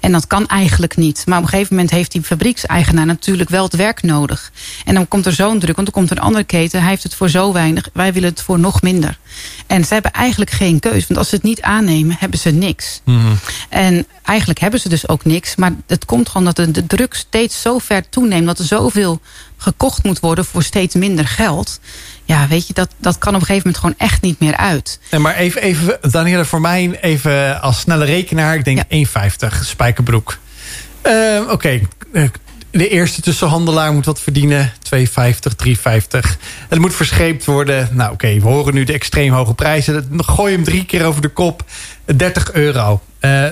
En 0.00 0.12
dat 0.12 0.26
kan 0.26 0.46
eigenlijk 0.46 0.96
niet. 0.96 1.22
Maar 1.26 1.38
op 1.38 1.44
een 1.44 1.50
gegeven 1.50 1.74
moment 1.74 1.92
heeft 1.92 2.12
die 2.12 2.22
fabriekseigenaar 2.22 3.06
natuurlijk 3.06 3.50
wel 3.50 3.64
het 3.64 3.74
werk 3.74 4.02
nodig. 4.02 4.52
En 4.84 4.94
dan 4.94 5.08
komt 5.08 5.26
er 5.26 5.32
zo'n 5.32 5.58
druk, 5.58 5.76
want 5.76 5.92
dan 5.92 5.96
komt 5.96 6.10
er 6.10 6.16
een 6.16 6.22
andere 6.22 6.44
keten. 6.44 6.80
Hij 6.80 6.88
heeft 6.90 7.02
het 7.02 7.14
voor 7.14 7.28
zo 7.28 7.52
weinig, 7.52 7.88
wij 7.92 8.12
willen 8.12 8.28
het 8.28 8.42
voor 8.42 8.58
nog 8.58 8.82
minder. 8.82 9.18
En 9.66 9.84
ze 9.84 9.92
hebben 9.92 10.12
eigenlijk 10.12 10.50
geen 10.50 10.80
keus. 10.80 11.06
Want 11.06 11.18
als 11.18 11.28
ze 11.28 11.34
het 11.34 11.44
niet 11.44 11.62
aannemen, 11.62 12.16
hebben 12.18 12.38
ze 12.38 12.50
niks. 12.50 13.00
Mhm. 13.04 13.34
En 13.68 14.06
eigenlijk 14.22 14.58
hebben 14.58 14.80
ze 14.80 14.88
dus 14.88 15.08
ook 15.08 15.24
niks. 15.24 15.56
Maar 15.56 15.72
het 15.86 16.04
komt 16.04 16.28
gewoon 16.28 16.52
dat 16.54 16.74
de 16.74 16.86
druk 16.86 17.14
steeds 17.14 17.60
zo 17.60 17.78
ver 17.78 18.08
toeneemt... 18.08 18.46
dat 18.46 18.58
er 18.58 18.64
zoveel 18.64 19.20
gekocht 19.56 20.04
moet 20.04 20.20
worden 20.20 20.44
voor 20.44 20.62
steeds 20.62 20.94
minder 20.94 21.26
geld. 21.26 21.80
Ja, 22.24 22.48
weet 22.48 22.66
je, 22.66 22.72
dat, 22.72 22.88
dat 22.98 23.18
kan 23.18 23.34
op 23.34 23.40
een 23.40 23.46
gegeven 23.46 23.70
moment 23.72 23.84
gewoon 23.84 24.08
echt 24.10 24.22
niet 24.22 24.40
meer 24.40 24.56
uit. 24.56 25.00
Nee, 25.10 25.20
maar 25.20 25.34
even, 25.34 25.62
even 25.62 25.98
Danielle, 26.10 26.44
voor 26.44 26.60
mij 26.60 26.98
even 27.00 27.60
als 27.60 27.80
snelle 27.80 28.04
rekenaar. 28.04 28.54
Ik 28.54 28.64
denk 28.64 28.82
1,50 28.88 29.64
spijkerbroek. 29.64 30.38
Eh, 31.02 31.40
Oké, 31.50 31.80
eh, 32.12 32.28
de 32.70 32.88
eerste 32.88 33.20
tussenhandelaar 33.20 33.92
moet 33.92 34.04
wat 34.06 34.20
verdienen. 34.20 34.72
2,50, 34.82 35.54
3,50. 35.56 36.38
Het 36.68 36.78
moet 36.78 36.94
verscheept 36.94 37.44
worden. 37.44 37.88
Nou 37.92 38.12
oké, 38.12 38.34
we 38.34 38.48
horen 38.48 38.74
nu 38.74 38.84
de 38.84 38.92
extreem 38.92 39.32
hoge 39.32 39.54
prijzen. 39.54 40.08
Gooi 40.16 40.54
hem 40.54 40.64
drie 40.64 40.84
keer 40.84 41.04
over 41.04 41.22
de 41.22 41.28
kop. 41.28 41.64
30 42.16 42.52
euro. 42.52 43.00
Eh 43.18 43.44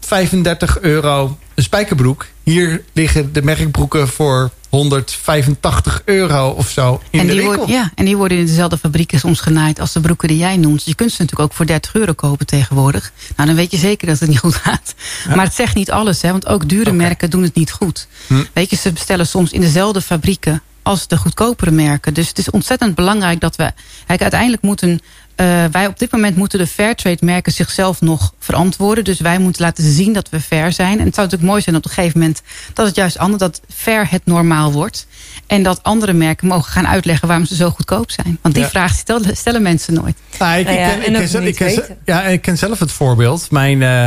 35 0.00 0.80
euro 0.80 1.38
een 1.54 1.62
spijkerbroek. 1.62 2.26
Hier 2.44 2.82
liggen 2.92 3.32
de 3.32 3.42
merkbroeken 3.42 4.08
voor 4.08 4.50
185 4.68 6.02
euro 6.04 6.48
of 6.48 6.70
zo 6.70 7.00
in 7.10 7.20
en 7.20 7.26
de 7.26 7.34
winkel. 7.34 7.56
worden, 7.56 7.74
ja, 7.74 7.90
en 7.94 8.04
die 8.04 8.16
worden 8.16 8.38
in 8.38 8.46
dezelfde 8.46 8.78
fabrieken 8.78 9.18
soms 9.18 9.40
genaaid 9.40 9.80
als 9.80 9.92
de 9.92 10.00
broeken 10.00 10.28
die 10.28 10.36
jij 10.36 10.56
noemt. 10.56 10.84
Je 10.84 10.94
kunt 10.94 11.12
ze 11.12 11.22
natuurlijk 11.22 11.50
ook 11.50 11.56
voor 11.56 11.66
30 11.66 11.94
euro 11.94 12.12
kopen 12.12 12.46
tegenwoordig. 12.46 13.12
Nou, 13.36 13.48
dan 13.48 13.56
weet 13.56 13.70
je 13.70 13.76
zeker 13.76 14.06
dat 14.06 14.18
het 14.18 14.28
niet 14.28 14.38
goed 14.46 14.54
gaat. 14.54 14.94
Maar 15.34 15.44
het 15.44 15.54
zegt 15.54 15.74
niet 15.74 15.90
alles, 15.90 16.22
hè, 16.22 16.30
want 16.30 16.46
ook 16.46 16.68
dure 16.68 16.92
merken 16.92 17.30
doen 17.30 17.42
het 17.42 17.54
niet 17.54 17.72
goed. 17.72 18.06
Hm. 18.26 18.44
Weet 18.52 18.70
je, 18.70 18.76
ze 18.76 18.92
bestellen 18.92 19.26
soms 19.26 19.52
in 19.52 19.60
dezelfde 19.60 20.00
fabrieken 20.00 20.62
als 20.82 21.06
de 21.06 21.16
goedkopere 21.16 21.70
merken. 21.70 22.14
Dus 22.14 22.28
het 22.28 22.38
is 22.38 22.50
ontzettend 22.50 22.94
belangrijk 22.94 23.40
dat 23.40 23.56
we... 23.56 23.72
Kijk, 24.06 24.22
uiteindelijk 24.22 24.62
moeten 24.62 25.00
eh, 25.36 25.64
wij 25.70 25.86
op 25.86 25.98
dit 25.98 26.12
moment 26.12 26.36
moeten 26.36 26.58
de 26.58 26.66
Fairtrade 26.66 27.18
merken 27.24 27.52
zichzelf 27.52 28.00
nog 28.00 28.32
verantwoorden. 28.38 29.04
Dus 29.04 29.20
wij 29.20 29.38
moeten 29.38 29.62
laten 29.62 29.92
zien 29.92 30.12
dat 30.12 30.28
we 30.28 30.40
fair 30.40 30.72
zijn. 30.72 30.98
En 30.98 31.04
het 31.04 31.14
zou 31.14 31.26
natuurlijk 31.26 31.50
mooi 31.50 31.62
zijn 31.62 31.76
op 31.76 31.84
een 31.84 31.90
gegeven 31.90 32.18
moment 32.20 32.42
dat 32.72 32.86
het 32.86 32.94
juist 32.96 33.18
anders, 33.18 33.40
dat 33.42 33.60
fair 33.74 34.10
het 34.10 34.22
normaal 34.24 34.72
wordt. 34.72 35.06
En 35.46 35.62
dat 35.62 35.82
andere 35.82 36.12
merken 36.12 36.46
mogen 36.48 36.72
gaan 36.72 36.86
uitleggen 36.86 37.28
waarom 37.28 37.46
ze 37.46 37.54
zo 37.54 37.70
goedkoop 37.70 38.10
zijn. 38.10 38.38
Want 38.42 38.54
die 38.54 38.62
Ja. 38.64 38.70
vraag 38.70 38.94
stellen, 38.94 39.36
stellen 39.36 39.62
mensen 39.62 39.94
nooit. 39.94 40.16
Nou, 40.38 40.58
ik, 40.58 40.66
Nou 40.66 40.78
ja, 40.78 40.92
ik 40.92 41.00
ken, 41.02 41.14
ik 41.22 41.28
zelf- 41.28 41.42
niet 41.44 41.50
ik 41.52 41.56
ken, 41.56 41.70
zelf- 41.70 41.86
weten. 41.86 42.02
ja, 42.04 42.22
ik 42.22 42.42
ken 42.42 42.58
zelf 42.58 42.78
het 42.78 42.92
voorbeeld. 42.92 43.50
Mijn, 43.50 43.82
eh, 43.82 44.06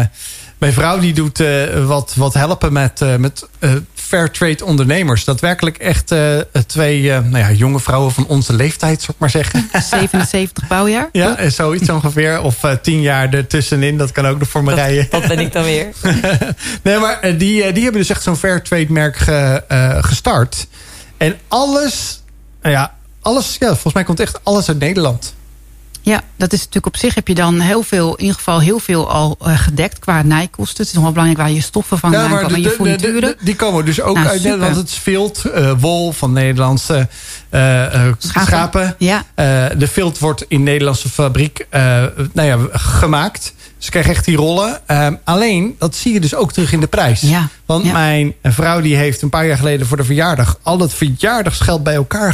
mijn 0.57 0.73
vrouw 0.73 0.99
die 0.99 1.13
doet 1.13 1.39
eh, 1.39 1.85
wat, 1.85 2.13
wat 2.15 2.33
helpen 2.33 2.73
met, 2.73 3.01
eh 3.01 3.15
met 3.15 3.47
eh, 4.13 4.19
fair 4.19 4.31
trade 4.31 4.65
ondernemers. 4.65 5.23
Daadwerkelijk 5.23 5.77
echt 5.77 6.11
eh, 6.11 6.37
twee 6.67 7.11
eh, 7.11 7.19
nou 7.19 7.37
ja, 7.37 7.51
jonge 7.51 7.79
vrouwen 7.79 8.11
van 8.11 8.27
onze 8.27 8.53
leeftijd, 8.53 8.99
zou 8.99 9.11
ik 9.11 9.19
maar 9.19 9.29
zeggen. 9.29 9.69
77 9.91 10.67
bouwjaar. 10.67 11.09
Ja, 11.11 11.49
zoiets 11.49 11.89
ongeveer. 11.89 12.41
Of 12.41 12.63
eh, 12.63 12.71
tien 12.81 13.01
jaar 13.01 13.33
ertussenin. 13.33 13.97
Dat 13.97 14.11
kan 14.11 14.25
ook 14.25 14.39
nog 14.39 14.47
voor 14.49 14.63
me 14.63 14.73
rijden. 14.73 15.07
Dat 15.09 15.27
ben 15.27 15.39
ik 15.39 15.51
dan 15.51 15.63
weer. 15.63 15.87
Nee, 16.83 16.97
maar 16.97 17.19
die, 17.21 17.71
die 17.71 17.83
hebben 17.83 18.01
dus 18.01 18.09
echt 18.09 18.23
zo'n 18.23 18.35
fair 18.37 18.61
trade 18.61 18.85
merk 18.89 19.15
ge- 19.17 19.63
gestart. 20.01 20.67
En 21.17 21.35
alles, 21.47 22.21
nou 22.61 22.75
ja, 22.75 22.93
alles, 23.21 23.55
ja, 23.59 23.67
volgens 23.67 23.93
mij 23.93 24.03
komt 24.03 24.19
echt 24.19 24.39
alles 24.43 24.67
uit 24.67 24.79
Nederland. 24.79 25.33
Ja, 26.07 26.21
dat 26.35 26.53
is 26.53 26.59
natuurlijk 26.59 26.85
op 26.85 26.97
zich 26.97 27.15
heb 27.15 27.27
je 27.27 27.35
dan 27.35 27.59
heel 27.59 27.83
veel, 27.83 28.15
in 28.15 28.19
ieder 28.21 28.35
geval 28.35 28.59
heel 28.61 28.79
veel 28.79 29.09
al 29.11 29.37
eh, 29.41 29.59
gedekt 29.59 29.99
qua 29.99 30.21
nijkosten. 30.21 30.77
Het 30.77 30.87
is 30.87 30.93
nog 30.93 31.03
wel 31.03 31.11
belangrijk 31.11 31.41
waar 31.41 31.51
je 31.51 31.61
stoffen 31.61 31.97
van 31.97 32.11
Ja, 32.11 32.27
maar 32.27 32.41
en 32.43 32.47
de- 32.53 32.59
je 32.61 32.97
de- 32.97 33.35
die 33.41 33.55
komen 33.55 33.85
dus 33.85 34.01
ook 34.01 34.15
Nou, 34.15 34.27
uit 34.27 34.41
super. 34.41 34.57
Nederland. 34.57 34.75
Het 34.89 34.91
vilt, 34.99 35.45
eh, 35.45 35.71
wol 35.79 36.11
van 36.11 36.33
Nederlandse 36.33 37.07
eh, 37.49 38.05
Schapen. 38.17 38.95
Ja. 38.97 39.23
De 39.77 39.87
vilt 39.87 40.19
wordt 40.19 40.45
in 40.47 40.63
Nederlandse 40.63 41.09
fabriek 41.09 41.67
nou 42.33 42.47
ja, 42.47 42.57
gemaakt. 42.71 43.53
Ze 43.77 43.89
krijgen 43.89 44.11
echt 44.11 44.25
die 44.25 44.37
rollen. 44.37 44.81
Alleen, 45.23 45.75
dat 45.79 45.95
zie 45.95 46.13
je 46.13 46.19
dus 46.19 46.35
ook 46.35 46.53
terug 46.53 46.71
in 46.71 46.79
de 46.79 46.87
prijs. 46.87 47.21
Ja, 47.21 47.47
Want 47.65 47.85
ja. 47.85 47.91
mijn 47.91 48.33
vrouw 48.43 48.81
die 48.81 48.95
heeft 48.95 49.21
een 49.21 49.29
paar 49.29 49.45
jaar 49.47 49.57
geleden 49.57 49.87
voor 49.87 49.97
de 49.97 50.03
verjaardag... 50.03 50.59
al 50.63 50.79
het 50.79 50.93
verjaardagsgeld 50.93 51.83
bij 51.83 51.95
elkaar 51.95 52.33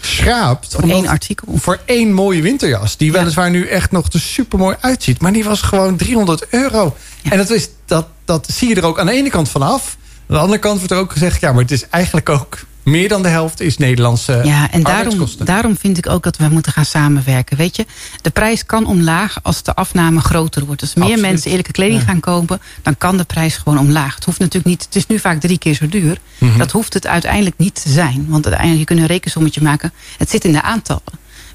geschraapt. 0.00 0.74
Voor 0.74 0.90
één 0.90 1.06
artikel. 1.06 1.56
Voor 1.56 1.80
één 1.84 2.12
mooie 2.12 2.42
winterjas. 2.42 2.96
Die 2.96 3.12
weliswaar 3.12 3.50
nu 3.50 3.66
echt 3.66 3.90
nog 3.90 4.12
er 4.12 4.20
super 4.20 4.58
mooi 4.58 4.76
uitziet. 4.80 5.20
Maar 5.20 5.32
die 5.32 5.44
was 5.44 5.62
gewoon 5.62 5.96
300 5.96 6.46
euro. 6.50 6.96
En 7.22 7.38
dat, 7.38 7.50
is, 7.50 7.68
dat, 7.86 8.06
dat 8.24 8.46
zie 8.52 8.68
je 8.68 8.74
er 8.74 8.84
ook 8.84 8.98
aan 8.98 9.06
de 9.06 9.12
ene 9.12 9.30
kant 9.30 9.48
vanaf. 9.48 9.96
Aan 10.28 10.36
de 10.36 10.42
andere 10.42 10.58
kant 10.58 10.78
wordt 10.78 10.92
er 10.92 10.98
ook 10.98 11.12
gezegd... 11.12 11.40
ja, 11.40 11.52
maar 11.52 11.62
het 11.62 11.70
is 11.70 11.88
eigenlijk 11.88 12.28
ook 12.28 12.58
meer 12.82 13.08
dan 13.08 13.22
de 13.22 13.28
helft 13.28 13.60
is 13.60 13.76
Nederlandse 13.76 14.40
Ja, 14.44 14.70
en 14.70 14.82
daarom, 14.82 15.28
daarom 15.44 15.76
vind 15.78 15.98
ik 15.98 16.08
ook 16.08 16.22
dat 16.22 16.36
we 16.36 16.48
moeten 16.48 16.72
gaan 16.72 16.84
samenwerken. 16.84 17.56
Weet 17.56 17.76
je, 17.76 17.86
de 18.22 18.30
prijs 18.30 18.66
kan 18.66 18.86
omlaag 18.86 19.38
als 19.42 19.62
de 19.62 19.74
afname 19.74 20.20
groter 20.20 20.64
wordt. 20.64 20.80
Als 20.80 20.94
meer 20.94 21.04
Absoluut. 21.04 21.26
mensen 21.26 21.50
eerlijke 21.50 21.72
kleding 21.72 22.00
Ja. 22.00 22.06
gaan 22.06 22.20
kopen, 22.20 22.60
dan 22.82 22.98
kan 22.98 23.16
de 23.16 23.24
prijs 23.24 23.56
gewoon 23.56 23.78
omlaag. 23.78 24.14
Het 24.14 24.24
hoeft 24.24 24.38
natuurlijk 24.38 24.66
niet, 24.66 24.84
het 24.84 24.96
is 24.96 25.06
nu 25.06 25.18
vaak 25.18 25.40
drie 25.40 25.58
keer 25.58 25.74
zo 25.74 25.88
duur. 25.88 26.18
Mhm. 26.38 26.58
Dat 26.58 26.70
hoeft 26.70 26.94
het 26.94 27.06
uiteindelijk 27.06 27.58
niet 27.58 27.82
te 27.82 27.90
zijn. 27.90 28.24
Want 28.28 28.44
uiteindelijk, 28.44 28.78
je 28.88 28.94
kunt 28.94 29.00
een 29.00 29.14
rekensommetje 29.14 29.62
maken. 29.62 29.92
Het 30.18 30.30
zit 30.30 30.44
in 30.44 30.52
de 30.52 30.62
aantallen. 30.62 31.02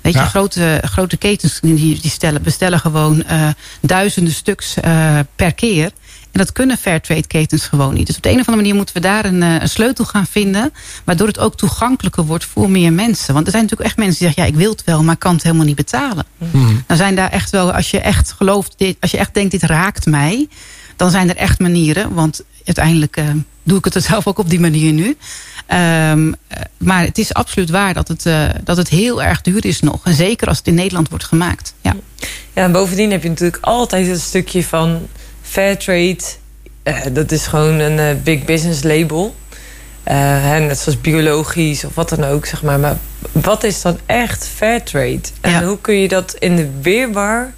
Weet 0.02 0.14
je, 0.14 0.20
Ja. 0.20 0.26
grote, 0.26 0.82
grote 0.86 1.18
ketens 1.18 1.60
die, 1.62 2.00
die 2.02 2.12
stellen, 2.12 2.42
bestellen 2.42 2.80
gewoon 2.80 3.24
eh, 3.24 3.48
duizenden 3.82 4.34
stuks 4.34 4.76
eh, 4.80 5.20
per 5.36 5.54
keer. 5.54 5.92
En 6.36 6.42
dat 6.42 6.52
kunnen 6.52 6.78
fairtrade 6.78 7.28
ketens 7.28 7.66
gewoon 7.68 7.94
niet. 7.94 8.08
Dus 8.08 8.16
op 8.16 8.24
de 8.24 8.30
een 8.30 8.40
of 8.40 8.48
andere 8.48 8.58
manier 8.58 8.76
moeten 8.76 8.96
we 8.96 9.02
daar 9.02 9.26
een, 9.26 9.44
eh, 9.44 9.62
een 9.62 9.70
sleutel 9.70 10.06
gaan 10.06 10.26
vinden. 10.26 10.74
Waardoor 11.04 11.28
het 11.28 11.40
ook 11.40 11.58
toegankelijker 11.58 12.26
wordt 12.26 12.46
voor 12.46 12.70
meer 12.70 12.94
mensen. 12.94 13.34
Want 13.34 13.46
er 13.46 13.52
zijn 13.52 13.64
natuurlijk 13.64 13.90
echt 13.90 14.00
mensen 14.00 14.18
die 14.18 14.28
zeggen... 14.28 14.44
ja, 14.44 14.50
ik 14.50 14.64
wil 14.64 14.72
het 14.72 14.84
wel, 14.84 15.04
maar 15.04 15.18
kan 15.18 15.34
het 15.34 15.44
helemaal 15.44 15.66
niet 15.66 15.76
betalen. 15.76 16.26
Mhm. 16.38 16.76
Dan 16.88 16.98
zijn 16.98 17.16
daar 17.16 17.32
echt 17.32 17.50
wel, 17.50 17.72
als 17.72 17.92
je 17.92 18.00
echt 18.00 18.32
gelooft... 18.32 18.74
Dit, 18.78 18.98
als 19.00 19.12
je 19.12 19.18
echt 19.18 19.34
denkt, 19.34 19.52
dit 19.52 19.64
raakt 19.64 20.06
mij... 20.06 20.48
dan 20.96 21.12
zijn 21.12 21.30
er 21.30 21.36
echt 21.36 21.60
manieren. 21.60 22.14
Want 22.14 22.44
uiteindelijk 22.66 23.18
eh, 23.18 23.26
doe 23.64 23.78
ik 23.78 23.86
het 23.86 23.96
er 23.96 24.02
zelf 24.02 24.28
ook 24.28 24.38
op 24.38 24.50
die 24.50 24.60
manier 24.60 24.94
nu. 24.94 25.18
Ehm, 25.66 26.34
eh, 26.48 26.62
maar 26.78 27.04
het 27.04 27.18
is 27.18 27.34
absoluut 27.34 27.70
waar 27.70 27.94
dat 27.94 28.08
het, 28.08 28.26
eh, 28.26 28.50
dat 28.64 28.78
het 28.78 28.90
heel 28.90 29.24
erg 29.24 29.42
duur 29.42 29.66
is 29.66 29.80
nog. 29.80 30.00
En 30.04 30.14
zeker 30.14 30.48
als 30.48 30.58
het 30.58 30.68
in 30.68 30.74
Nederland 30.74 31.10
wordt 31.10 31.26
gemaakt. 31.26 31.74
Ja. 31.82 31.96
Ja, 32.54 32.64
en 32.64 32.72
bovendien 32.72 33.12
heb 33.12 33.24
je 33.24 33.30
natuurlijk 33.30 33.64
altijd 33.64 34.08
een 34.08 34.20
stukje 34.20 34.64
van 34.64 35.08
Fairtrade. 35.50 36.18
Eh, 36.84 37.02
dat 37.12 37.32
is 37.32 37.48
gewoon 37.48 37.80
een 37.80 38.00
eh, 38.00 38.24
big 38.24 38.46
business 38.46 38.84
label. 38.84 39.36
Hè, 40.04 40.60
net 40.60 40.78
zoals 40.80 41.02
biologisch 41.02 41.84
of 41.84 41.96
wat 41.96 42.10
dan 42.10 42.24
ook, 42.24 42.46
zeg 42.46 42.64
maar. 42.64 42.80
Maar 42.80 42.98
wat 43.32 43.64
is 43.64 43.82
dan 43.82 43.98
echt 44.06 44.48
Fairtrade? 44.56 45.20
En 45.42 45.52
Ja. 45.52 45.64
hoe 45.64 45.82
kun 45.82 45.96
je 45.96 46.08
dat 46.08 46.36
in 46.40 46.56
de 46.56 46.70
weerbaar 46.82 47.54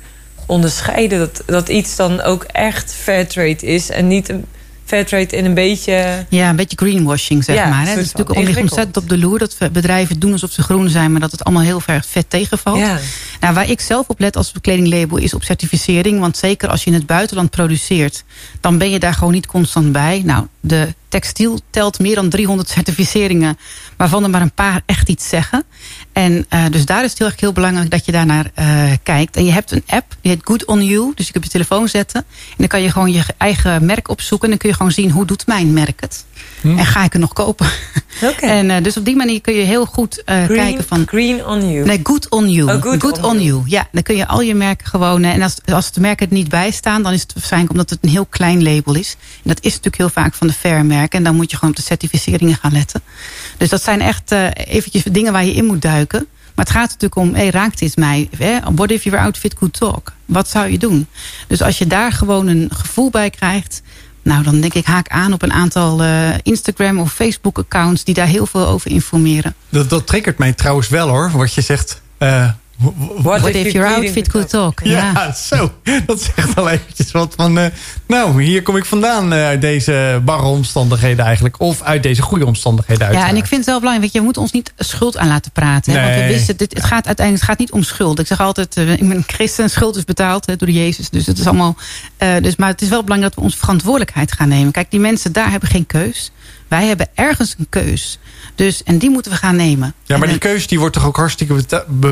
onderscheiden? 0.45 1.19
Dat, 1.19 1.43
dat 1.45 1.69
iets 1.69 1.95
dan 1.95 2.21
ook 2.21 2.43
echt 2.43 2.93
Fairtrade 2.93 3.65
is 3.65 3.89
en 3.89 4.07
niet 4.07 4.29
een 4.29 4.45
Fairtrade 4.87 5.35
in 5.37 5.45
een 5.45 5.53
beetje... 5.53 6.25
Ja, 6.29 6.49
een 6.49 6.55
beetje 6.55 6.77
greenwashing, 6.77 7.43
zeg 7.43 7.55
Ja, 7.55 7.67
maar. 7.67 7.79
Hè. 7.79 7.85
soort 7.85 7.97
Het 7.97 8.05
is 8.05 8.13
natuurlijk 8.13 8.57
ontzettend 8.59 8.97
op 8.97 9.09
de 9.09 9.17
loer. 9.17 9.39
Dat 9.39 9.57
bedrijven 9.71 10.19
doen 10.19 10.31
alsof 10.31 10.51
ze 10.51 10.61
groen 10.61 10.89
zijn, 10.89 11.11
maar 11.11 11.21
dat 11.21 11.31
het 11.31 11.43
allemaal 11.43 11.63
heel 11.63 11.79
ver 11.79 12.03
vet 12.07 12.29
tegenvalt. 12.29 12.77
Ja. 12.77 12.99
Nou, 13.39 13.53
waar 13.53 13.69
ik 13.69 13.81
zelf 13.81 14.07
op 14.07 14.19
let 14.19 14.35
als 14.35 14.53
kledinglabel 14.61 15.17
is 15.17 15.33
op 15.33 15.43
certificering. 15.43 16.19
Want 16.19 16.37
zeker 16.37 16.69
als 16.69 16.83
je 16.83 16.89
in 16.89 16.95
het 16.95 17.05
buitenland 17.05 17.49
produceert, 17.49 18.23
dan 18.61 18.77
ben 18.77 18.89
je 18.89 18.99
daar 18.99 19.13
gewoon 19.13 19.33
niet 19.33 19.45
constant 19.45 19.91
bij. 19.91 20.21
Nou, 20.25 20.47
de 20.59 20.93
textiel 21.09 21.59
telt 21.69 21.99
meer 21.99 22.15
dan 22.15 22.29
300 22.29 22.69
certificeringen, 22.69 23.57
waarvan 23.97 24.23
er 24.23 24.29
maar 24.29 24.41
een 24.41 24.53
paar 24.53 24.81
echt 24.85 25.09
iets 25.09 25.29
zeggen. 25.29 25.63
En 26.11 26.45
eh, 26.49 26.65
dus 26.71 26.85
daar 26.85 27.03
is 27.03 27.09
het 27.09 27.19
heel 27.19 27.27
erg 27.27 27.39
heel 27.39 27.51
belangrijk 27.51 27.89
dat 27.89 28.05
je 28.05 28.11
daarnaar 28.11 28.51
eh 28.53 28.91
kijkt. 29.03 29.35
En 29.35 29.45
je 29.45 29.51
hebt 29.51 29.71
een 29.71 29.83
app, 29.87 30.15
die 30.21 30.31
heet 30.31 30.41
Good 30.43 30.65
On 30.65 30.85
You. 30.85 31.11
Dus 31.15 31.25
je 31.25 31.31
kunt 31.31 31.43
je 31.43 31.49
telefoon 31.49 31.87
zetten. 31.87 32.25
En 32.49 32.55
dan 32.57 32.67
kan 32.67 32.81
je 32.81 32.91
gewoon 32.91 33.11
je 33.11 33.23
eigen 33.37 33.85
merk 33.85 34.09
opzoeken. 34.09 34.45
En 34.45 34.49
dan 34.49 34.59
kun 34.59 34.69
je 34.69 34.75
gewoon 34.75 34.91
zien, 34.91 35.11
hoe 35.11 35.25
doet 35.25 35.47
mijn 35.47 35.73
merk 35.73 36.01
het? 36.01 36.25
En 36.61 36.85
ga 36.85 37.03
ik 37.03 37.13
er 37.13 37.19
nog 37.19 37.33
kopen? 37.33 37.67
Oké. 38.21 38.45
En 38.57 38.69
eh, 38.69 38.83
dus 38.83 38.97
op 38.97 39.05
die 39.05 39.15
manier 39.15 39.41
kun 39.41 39.53
je 39.53 39.63
heel 39.63 39.85
goed 39.85 40.21
Green, 40.25 40.47
kijken 40.47 40.83
van... 40.83 41.05
green 41.07 41.45
on 41.45 41.71
you. 41.71 41.85
Nee, 41.85 41.99
good 42.03 42.29
on 42.29 42.49
you. 42.49 42.73
Oh, 42.73 42.99
good 42.99 43.23
on 43.23 43.41
you. 43.41 43.61
Ja, 43.65 43.87
dan 43.91 44.03
kun 44.03 44.15
je 44.15 44.27
al 44.27 44.41
je 44.41 44.55
merken 44.55 44.87
gewoon... 44.87 45.23
En 45.23 45.41
als, 45.41 45.55
als 45.65 45.91
de 45.91 46.01
merken 46.01 46.27
er 46.27 46.33
niet 46.33 46.49
bij 46.49 46.71
staan... 46.71 47.03
dan 47.03 47.13
is 47.13 47.21
het 47.21 47.33
waarschijnlijk 47.33 47.71
omdat 47.71 47.89
het 47.89 47.99
een 48.01 48.09
heel 48.09 48.25
klein 48.25 48.63
label 48.63 48.95
is. 48.95 49.15
En 49.19 49.43
dat 49.43 49.57
is 49.57 49.69
natuurlijk 49.69 49.97
heel 49.97 50.09
vaak 50.09 50.33
van 50.33 50.47
de 50.47 50.53
fair 50.53 50.85
merken. 50.85 50.96
En 51.05 51.23
dan 51.23 51.35
moet 51.35 51.51
je 51.51 51.57
gewoon 51.57 51.69
op 51.69 51.79
de 51.79 51.85
certificeringen 51.85 52.55
gaan 52.55 52.71
letten. 52.71 53.01
Dus 53.57 53.69
dat 53.69 53.83
zijn 53.83 54.01
echt 54.01 54.31
eh, 54.31 54.47
eventjes 54.53 55.03
dingen 55.03 55.33
waar 55.33 55.45
je 55.45 55.53
in 55.53 55.65
moet 55.65 55.81
duiken. 55.81 56.27
Maar 56.55 56.65
het 56.65 56.75
gaat 56.75 56.89
natuurlijk 56.89 57.15
om, 57.15 57.33
hey, 57.33 57.49
raakt 57.49 57.79
dit 57.79 57.95
mij? 57.95 58.29
Hè? 58.37 58.59
What 58.75 58.91
if 58.91 59.03
your 59.03 59.19
outfit 59.19 59.53
could 59.53 59.73
talk? 59.73 60.13
Wat 60.25 60.49
zou 60.49 60.71
je 60.71 60.77
doen? 60.77 61.07
Dus 61.47 61.61
als 61.61 61.77
je 61.77 61.87
daar 61.87 62.11
gewoon 62.11 62.47
een 62.47 62.69
gevoel 62.73 63.09
bij 63.09 63.29
krijgt... 63.29 63.81
Nou, 64.21 64.43
dan 64.43 64.61
denk 64.61 64.73
ik 64.73 64.85
haak 64.85 65.07
aan 65.07 65.33
op 65.33 65.41
een 65.41 65.53
aantal 65.53 66.03
eh, 66.03 66.29
Instagram 66.43 66.99
of 66.99 67.13
Facebook 67.13 67.57
accounts... 67.57 68.03
die 68.03 68.13
daar 68.13 68.27
heel 68.27 68.45
veel 68.45 68.67
over 68.67 68.91
informeren. 68.91 69.55
Dat, 69.69 69.89
dat 69.89 70.07
triggert 70.07 70.37
mij 70.37 70.53
trouwens 70.53 70.89
wel 70.89 71.07
hoor, 71.07 71.31
wat 71.31 71.53
je 71.53 71.61
zegt. 71.61 72.01
Eh, 72.17 72.49
What 73.21 73.47
if 73.55 73.71
your 73.71 73.87
outfit 73.95 74.27
could 74.27 74.49
talk? 74.49 74.79
Ja, 74.83 75.11
Ja. 75.13 75.33
zo. 75.33 75.71
Dat 76.05 76.21
zegt 76.21 76.55
al 76.55 76.69
eventjes 76.69 77.11
wat 77.11 77.33
van... 77.35 77.57
eh, 77.57 77.65
Nou, 78.07 78.43
hier 78.43 78.61
kom 78.61 78.77
ik 78.77 78.85
vandaan 78.85 79.33
eh, 79.33 79.45
uit 79.45 79.61
deze 79.61 80.21
barre 80.25 80.45
omstandigheden 80.47 81.25
eigenlijk. 81.25 81.59
Of 81.59 81.81
uit 81.81 82.03
deze 82.03 82.21
goede 82.21 82.45
omstandigheden 82.45 83.07
uit. 83.07 83.15
Ja, 83.15 83.27
en 83.27 83.35
ik 83.35 83.45
vind 83.45 83.59
het 83.61 83.65
wel 83.69 83.79
belangrijk. 83.79 84.01
Weet 84.01 84.11
je, 84.11 84.17
we 84.19 84.23
moeten 84.23 84.41
ons 84.41 84.51
niet 84.51 84.73
schuld 84.77 85.17
aan 85.17 85.27
laten 85.27 85.51
praten. 85.51 85.93
Hè? 85.93 86.01
Want 86.03 86.15
we 86.21 86.27
wisten, 86.27 86.57
dit, 86.57 86.73
het 86.73 86.85
gaat 86.85 87.05
uiteindelijk 87.05 87.45
het 87.45 87.49
gaat 87.49 87.59
niet 87.59 87.71
om 87.71 87.83
schuld. 87.83 88.19
Ik 88.19 88.27
zeg 88.27 88.39
altijd, 88.41 88.77
eh, 88.77 88.91
ik 88.91 89.09
ben 89.09 89.23
christen, 89.27 89.69
schuld 89.69 89.95
is 89.95 90.03
betaald 90.05 90.45
hè, 90.45 90.55
door 90.55 90.69
Jezus. 90.69 91.09
Dus 91.09 91.25
het 91.25 91.37
is 91.39 91.45
allemaal. 91.47 91.75
dus, 92.41 92.55
maar 92.55 92.69
het 92.69 92.81
is 92.81 92.89
wel 92.89 93.03
belangrijk 93.03 93.33
dat 93.33 93.43
we 93.43 93.49
onze 93.49 93.57
verantwoordelijkheid 93.59 94.31
gaan 94.31 94.47
nemen. 94.47 94.71
Kijk, 94.71 94.91
die 94.91 94.99
mensen 94.99 95.31
daar 95.31 95.51
hebben 95.51 95.69
geen 95.69 95.85
keus. 95.85 96.31
Wij 96.67 96.85
hebben 96.85 97.07
ergens 97.15 97.55
een 97.59 97.67
keus. 97.69 98.19
Dus, 98.57 98.83
en 98.83 98.97
die 98.97 99.09
moeten 99.09 99.31
we 99.31 99.37
gaan 99.37 99.55
nemen. 99.55 99.93
Ja, 100.03 100.17
maar 100.17 100.25
En, 100.27 100.31
die 100.33 100.41
keuze 100.41 100.67
die 100.67 100.79
wordt 100.79 100.93
toch 100.93 101.05
ook 101.05 101.15
hartstikke 101.17 101.63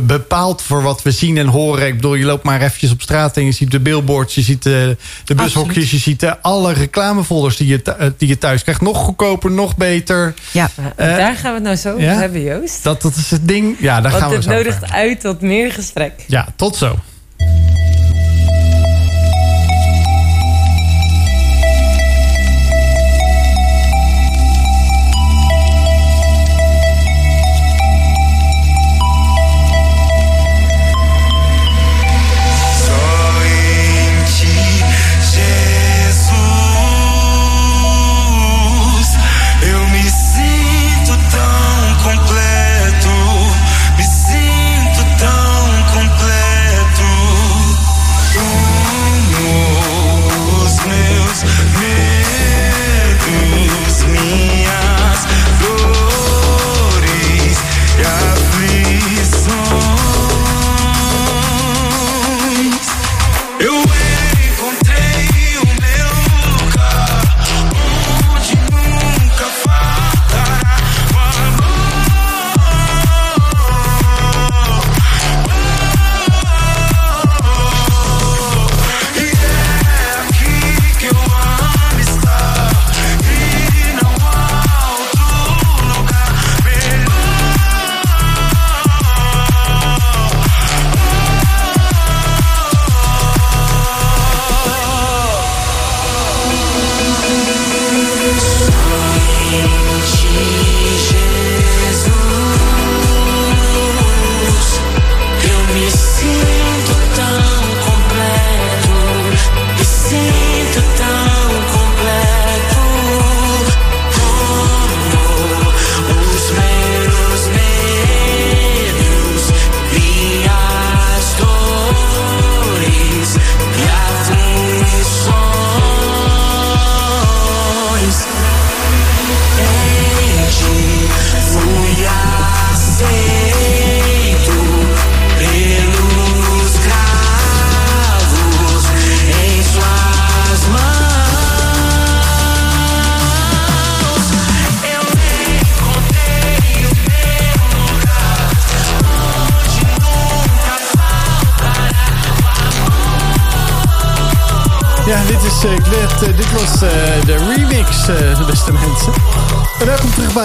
bepaald 0.02 0.62
voor 0.62 0.82
wat 0.82 1.02
we 1.02 1.12
zien 1.12 1.38
en 1.38 1.48
horen. 1.48 1.88
Ik 1.88 1.96
bedoel, 1.96 2.14
je 2.16 2.26
loopt 2.26 2.44
maar 2.44 2.62
eventjes 2.62 2.92
op 2.92 3.02
straat 3.02 3.38
en 3.38 3.46
je 3.46 3.52
ziet 3.52 3.72
de 3.72 3.80
billboards, 3.80 4.36
je 4.36 4.42
ziet 4.42 4.64
de, 4.64 4.98
de 5.24 5.36
bushokjes, 5.36 5.66
Absoluut. 5.68 5.90
je 5.90 5.98
ziet 5.98 6.24
eh, 6.24 6.32
alle 6.42 6.74
reclamefolders 6.74 7.58
die 7.58 7.68
je, 7.68 7.82
eh, 7.82 8.08
die 8.18 8.28
je 8.28 8.38
thuis 8.38 8.62
krijgt. 8.64 8.82
Nog 8.82 8.98
goedkoper, 8.98 9.52
nog 9.52 9.78
beter. 9.78 10.34
ja. 10.52 10.70
Eh, 10.96 11.08
Daar 11.18 11.36
gaan 11.36 11.50
we 11.50 11.54
het 11.56 11.64
nou 11.64 11.76
zo 11.76 11.90
over 11.90 12.02
ja? 12.04 12.14
hebben, 12.14 12.42
Joost. 12.44 12.84
Dat, 12.84 13.02
dat 13.02 13.16
is 13.16 13.32
het 13.32 13.48
ding. 13.48 13.76
Ja, 13.80 14.02
daar 14.02 14.12
gaan 14.12 14.30
we 14.30 14.36
het 14.36 14.44
zo 14.44 14.50
nodigt 14.50 14.92
uit 14.92 15.20
tot 15.20 15.42
meer 15.42 15.72
gesprek. 15.72 16.14
Ja, 16.28 16.48
tot 16.56 16.76
zo. 16.76 16.96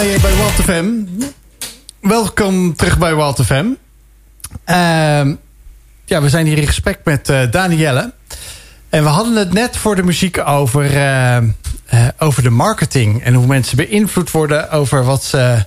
Bij, 0.00 0.14
eh, 0.14 0.22
bij 0.22 0.34
Wild 0.34 0.52
FM. 0.52 0.86
Welkom 2.00 2.76
terug 2.76 2.98
bij 2.98 3.16
Wild 3.16 3.44
FM. 3.44 3.66
Ehm, 4.64 5.34
ja, 6.04 6.22
we 6.22 6.28
zijn 6.28 6.46
hier 6.46 6.58
in 6.58 6.66
gesprek 6.66 6.98
met 7.04 7.28
eh, 7.28 7.40
Danielle. 7.50 8.12
En 8.88 9.02
we 9.02 9.08
hadden 9.08 9.36
het 9.36 9.52
net 9.52 9.76
voor 9.76 9.96
de 9.96 10.02
muziek 10.02 10.38
over, 10.46 10.96
eh, 10.96 11.38
over 12.18 12.42
de 12.42 12.50
marketing. 12.50 13.22
En 13.22 13.34
hoe 13.34 13.46
mensen 13.46 13.76
beïnvloed 13.76 14.30
worden 14.30 14.70
over 14.70 15.04
wat 15.04 15.24
ze, 15.24 15.64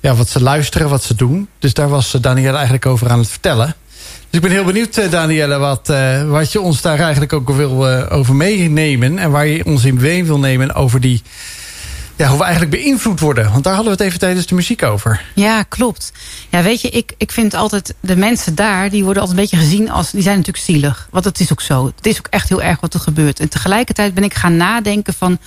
ja, 0.00 0.14
wat 0.14 0.28
ze 0.28 0.42
luisteren, 0.42 0.88
wat 0.88 1.02
ze 1.02 1.14
doen. 1.14 1.48
Dus 1.58 1.74
daar 1.74 1.88
was 1.88 2.10
Danielle 2.10 2.56
eigenlijk 2.56 2.86
over 2.86 3.10
aan 3.10 3.18
het 3.18 3.28
vertellen. 3.28 3.74
Dus 4.08 4.30
ik 4.30 4.40
ben 4.40 4.50
heel 4.50 4.64
benieuwd, 4.64 5.10
Danielle, 5.10 5.58
wat, 5.58 5.92
wat 6.26 6.52
je 6.52 6.60
ons 6.60 6.82
daar 6.82 7.00
eigenlijk 7.00 7.32
ook 7.32 7.50
wil 7.50 7.88
over 8.10 8.34
meenemen. 8.34 9.18
En 9.18 9.30
waar 9.30 9.46
je 9.46 9.64
ons 9.64 9.84
in 9.84 9.94
mee 9.94 10.24
wil 10.24 10.38
nemen 10.38 10.74
over 10.74 11.00
die, 11.00 11.22
ja, 12.16 12.28
hoe 12.28 12.38
we 12.38 12.44
eigenlijk 12.44 12.82
beïnvloed 12.82 13.20
worden. 13.20 13.50
Want 13.52 13.64
daar 13.64 13.74
hadden 13.74 13.92
we 13.92 13.98
het 13.98 14.08
even 14.08 14.20
tijdens 14.20 14.46
de 14.46 14.54
muziek 14.54 14.82
over. 14.82 15.24
Ja, 15.34 15.62
klopt. 15.62 16.12
Ja, 16.50 16.62
weet 16.62 16.80
je, 16.80 16.88
ik, 16.90 17.12
ik 17.16 17.32
vind 17.32 17.54
altijd 17.54 17.94
de 18.00 18.16
mensen 18.16 18.54
daar, 18.54 18.90
die 18.90 19.04
worden 19.04 19.22
altijd 19.22 19.38
een 19.38 19.44
beetje 19.44 19.66
gezien 19.66 19.90
als, 19.90 20.10
die 20.10 20.22
zijn 20.22 20.36
natuurlijk 20.36 20.64
zielig. 20.64 21.08
Want 21.10 21.24
het 21.24 21.40
is 21.40 21.52
ook 21.52 21.60
zo. 21.60 21.86
Het 21.96 22.06
is 22.06 22.18
ook 22.18 22.26
echt 22.26 22.48
heel 22.48 22.62
erg 22.62 22.80
wat 22.80 22.94
er 22.94 23.00
gebeurt. 23.00 23.40
En 23.40 23.48
tegelijkertijd 23.48 24.14
ben 24.14 24.24
ik 24.24 24.34
gaan 24.34 24.56
nadenken 24.56 25.14
van, 25.14 25.38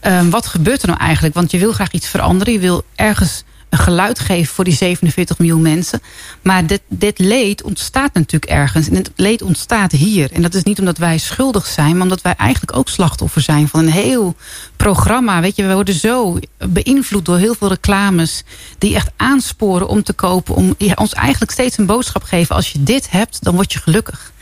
ehm, 0.00 0.30
wat 0.30 0.46
gebeurt 0.46 0.82
er 0.82 0.88
nou 0.88 1.00
eigenlijk? 1.00 1.34
Want 1.34 1.50
je 1.50 1.58
wil 1.58 1.72
graag 1.72 1.90
iets 1.90 2.08
veranderen. 2.08 2.52
Je 2.52 2.58
wil 2.58 2.84
ergens 2.94 3.44
een 3.72 3.78
geluid 3.78 4.18
geven 4.18 4.54
voor 4.54 4.64
die 4.64 4.74
47 4.74 5.38
miljoen 5.38 5.62
mensen. 5.62 6.02
Maar 6.42 6.66
dit, 6.66 6.80
dit 6.88 7.18
leed 7.18 7.62
ontstaat 7.62 8.14
natuurlijk 8.14 8.52
ergens. 8.52 8.88
En 8.88 8.94
het 8.94 9.10
leed 9.16 9.42
ontstaat 9.42 9.92
hier. 9.92 10.32
En 10.32 10.42
dat 10.42 10.54
is 10.54 10.62
niet 10.62 10.78
omdat 10.78 10.98
wij 10.98 11.18
schuldig 11.18 11.66
zijn... 11.66 11.92
maar 11.92 12.02
omdat 12.02 12.22
wij 12.22 12.34
eigenlijk 12.36 12.76
ook 12.76 12.88
slachtoffer 12.88 13.42
zijn 13.42 13.68
van 13.68 13.80
een 13.80 13.92
heel 13.92 14.36
programma. 14.76 15.40
Weet 15.40 15.56
je, 15.56 15.66
we 15.66 15.74
worden 15.74 15.94
zo 15.94 16.38
beïnvloed 16.68 17.24
door 17.24 17.38
heel 17.38 17.54
veel 17.54 17.68
reclames... 17.68 18.42
die 18.78 18.94
echt 18.94 19.10
aansporen 19.16 19.88
om 19.88 20.02
te 20.02 20.12
kopen. 20.12 20.54
Om 20.54 20.76
ons 20.94 21.12
eigenlijk 21.12 21.52
steeds 21.52 21.78
een 21.78 21.86
boodschap 21.86 22.22
geven. 22.22 22.54
Als 22.54 22.72
je 22.72 22.82
dit 22.82 23.10
hebt, 23.10 23.44
dan 23.44 23.54
word 23.54 23.72
je 23.72 23.78
gelukkig. 23.78 24.32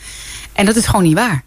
En 0.53 0.67
dat 0.67 0.77
is 0.77 0.87
gewoon 0.87 1.05
niet 1.05 1.15
waar. 1.15 1.45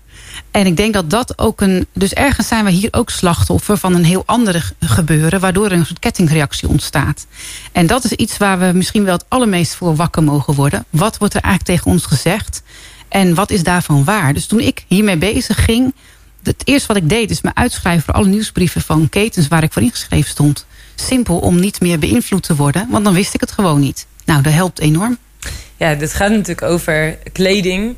En 0.54 0.66
ik 0.66 0.78
denk 0.78 0.94
dat 0.94 1.10
dat 1.10 1.38
ook 1.38 1.62
een... 1.62 1.88
Dus 1.94 2.14
ergens 2.14 2.48
zijn 2.48 2.66
we 2.66 2.72
hier 2.72 2.88
ook 2.92 3.10
slachtoffer 3.10 3.78
van 3.78 3.96
een 3.96 4.04
heel 4.04 4.24
ander 4.26 4.62
ge- 4.62 4.88
gebeuren... 4.88 5.40
waardoor 5.40 5.72
een 5.72 5.86
soort 5.86 6.00
kettingreactie 6.00 6.68
ontstaat. 6.68 7.26
En 7.72 7.88
dat 7.88 8.04
is 8.04 8.12
iets 8.12 8.38
waar 8.38 8.60
we 8.60 8.72
misschien 8.74 9.04
wel 9.04 9.14
het 9.14 9.26
allermeest 9.28 9.76
voor 9.76 9.96
wakker 9.96 10.24
mogen 10.24 10.54
worden. 10.54 10.86
Wat 10.90 11.18
wordt 11.18 11.34
er 11.34 11.42
eigenlijk 11.42 11.78
tegen 11.78 11.92
ons 11.92 12.06
gezegd? 12.06 12.62
En 13.10 13.34
wat 13.36 13.52
is 13.52 13.64
daarvan 13.64 14.04
waar? 14.04 14.34
Dus 14.34 14.46
toen 14.46 14.60
ik 14.60 14.86
hiermee 14.88 15.18
bezig 15.18 15.64
ging... 15.66 15.94
Het 16.44 16.62
eerste 16.64 16.88
wat 16.88 16.98
ik 16.98 17.10
deed 17.10 17.30
is 17.30 17.42
me 17.42 17.52
uitschrijven 17.54 18.04
voor 18.04 18.14
alle 18.14 18.28
nieuwsbrieven 18.28 18.82
van 18.82 19.10
ketens... 19.10 19.48
waar 19.48 19.64
ik 19.64 19.74
voor 19.74 19.82
ingeschreven 19.82 20.30
stond. 20.30 20.66
Simpel 20.96 21.38
om 21.40 21.60
niet 21.60 21.82
meer 21.82 22.00
beïnvloed 22.00 22.44
te 22.44 22.56
worden. 22.56 22.88
Want 22.90 23.04
dan 23.04 23.14
wist 23.14 23.34
ik 23.34 23.42
het 23.42 23.52
gewoon 23.52 23.80
niet. 23.80 24.06
Nou, 24.26 24.42
dat 24.42 24.54
helpt 24.54 24.80
enorm. 24.80 25.18
Ja, 25.78 25.96
dit 25.96 26.14
gaat 26.14 26.30
natuurlijk 26.30 26.62
over 26.62 27.18
kleding. 27.32 27.96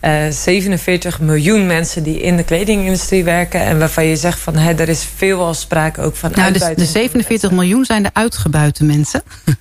Eh, 0.00 0.30
47 0.30 1.20
miljoen 1.20 1.66
mensen 1.66 2.02
die 2.02 2.20
in 2.20 2.36
de 2.36 2.44
kledingindustrie 2.44 3.24
werken. 3.24 3.60
En 3.60 3.78
waarvan 3.78 4.04
je 4.04 4.16
zegt 4.16 4.38
van 4.38 4.56
hè, 4.56 4.72
er 4.72 4.88
is 4.88 5.06
veelal 5.16 5.54
sprake 5.54 6.00
ook 6.00 6.16
van 6.16 6.30
Nou, 6.30 6.42
de, 6.42 6.50
uitbuiting. 6.50 6.86
de 6.86 6.92
47 6.92 7.50
miljoen 7.50 7.84
zijn 7.84 8.02
de 8.02 8.10
uitgebuite 8.12 8.84
mensen. 8.84 9.22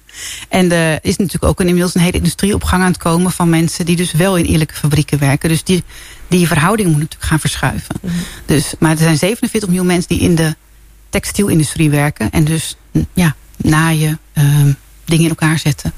En 0.50 0.72
er 0.72 1.00
is 1.02 1.18
natuurlijk 1.18 1.44
ook 1.44 1.60
een, 1.60 1.68
inmiddels 1.68 1.96
een 1.96 2.02
hele 2.02 2.18
industrie 2.18 2.54
op 2.54 2.64
gang 2.64 2.82
aan 2.84 2.92
het 2.92 2.98
komen... 2.98 3.32
van 3.32 3.50
mensen 3.50 3.86
die 3.86 3.96
dus 3.96 4.12
wel 4.12 4.38
in 4.38 4.46
eerlijke 4.46 4.74
fabrieken 4.74 5.20
werken. 5.20 5.50
Dus 5.50 5.64
die, 5.64 5.84
die 6.28 6.48
verhouding 6.48 6.90
moet 6.90 7.00
natuurlijk 7.00 7.30
gaan 7.30 7.40
verschuiven. 7.40 7.96
dus, 8.46 8.74
maar 8.80 8.92
er 8.92 8.98
zijn 8.98 9.18
47 9.18 9.70
miljoen 9.70 9.88
mensen 9.88 10.10
die 10.10 10.20
in 10.20 10.36
de 10.36 10.56
textielindustrie 11.10 11.90
werken. 11.90 12.32
En 12.32 12.44
dus 12.44 12.78
ja, 13.14 13.36
naaien, 13.58 14.20
ehm, 14.34 14.72
dingen 15.06 15.24
in 15.24 15.30
elkaar 15.30 15.60
zetten. 15.60 15.94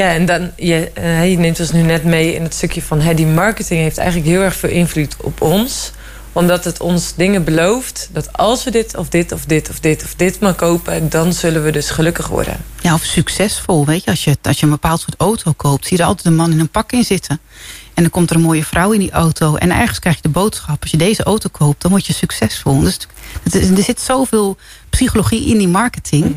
Ja. 0.00 0.12
En 0.14 0.26
dan, 0.26 0.50
je, 0.56 0.90
eh, 0.94 1.30
je 1.30 1.38
neemt 1.38 1.60
ons 1.60 1.72
nu 1.72 1.82
net 1.82 2.04
mee 2.04 2.34
in 2.34 2.42
het 2.42 2.54
stukje 2.54 2.82
van... 2.82 3.00
Hè, 3.00 3.14
die 3.14 3.26
marketing 3.26 3.80
heeft 3.80 3.98
eigenlijk 3.98 4.28
heel 4.28 4.40
erg 4.40 4.56
veel 4.56 4.70
invloed 4.70 5.16
op 5.22 5.40
ons 5.40 5.92
omdat 6.32 6.64
het 6.64 6.80
ons 6.80 7.14
dingen 7.14 7.44
belooft 7.44 8.08
dat 8.12 8.32
als 8.32 8.64
we 8.64 8.70
dit 8.70 8.96
of 8.96 9.08
dit 9.08 9.32
of 9.32 9.44
dit 9.44 9.70
of 9.70 9.80
dit 9.80 10.02
of 10.04 10.14
dit 10.14 10.40
maar 10.40 10.54
kopen, 10.54 11.08
dan 11.08 11.32
zullen 11.32 11.64
we 11.64 11.72
dus 11.72 11.90
gelukkig 11.90 12.28
worden. 12.28 12.56
Ja, 12.80 12.94
of 12.94 13.02
succesvol. 13.04 13.86
Weet 13.86 14.04
je, 14.04 14.10
als 14.10 14.24
je, 14.24 14.36
als 14.42 14.58
je 14.58 14.64
een 14.64 14.72
bepaald 14.72 15.00
soort 15.00 15.14
auto 15.18 15.52
koopt, 15.52 15.86
zie 15.86 15.96
je 15.96 16.02
er 16.02 16.08
altijd 16.08 16.26
een 16.26 16.34
man 16.34 16.52
in 16.52 16.60
een 16.60 16.68
pak 16.68 16.92
in 16.92 17.04
zitten. 17.04 17.40
En 17.94 18.02
dan 18.02 18.10
komt 18.10 18.30
er 18.30 18.36
een 18.36 18.42
mooie 18.42 18.64
vrouw 18.64 18.92
in 18.92 18.98
die 18.98 19.10
auto. 19.10 19.56
En 19.56 19.70
ergens 19.70 19.98
krijg 19.98 20.16
je 20.16 20.22
de 20.22 20.28
boodschap: 20.28 20.82
als 20.82 20.90
je 20.90 20.96
deze 20.96 21.22
auto 21.22 21.48
koopt, 21.52 21.82
dan 21.82 21.90
word 21.90 22.06
je 22.06 22.12
succesvol. 22.12 22.80
Dus 22.80 22.98
het 23.42 23.54
is, 23.54 23.68
er 23.68 23.82
zit 23.82 24.00
zoveel 24.00 24.56
psychologie 24.90 25.46
in 25.46 25.58
die 25.58 25.68
marketing. 25.68 26.36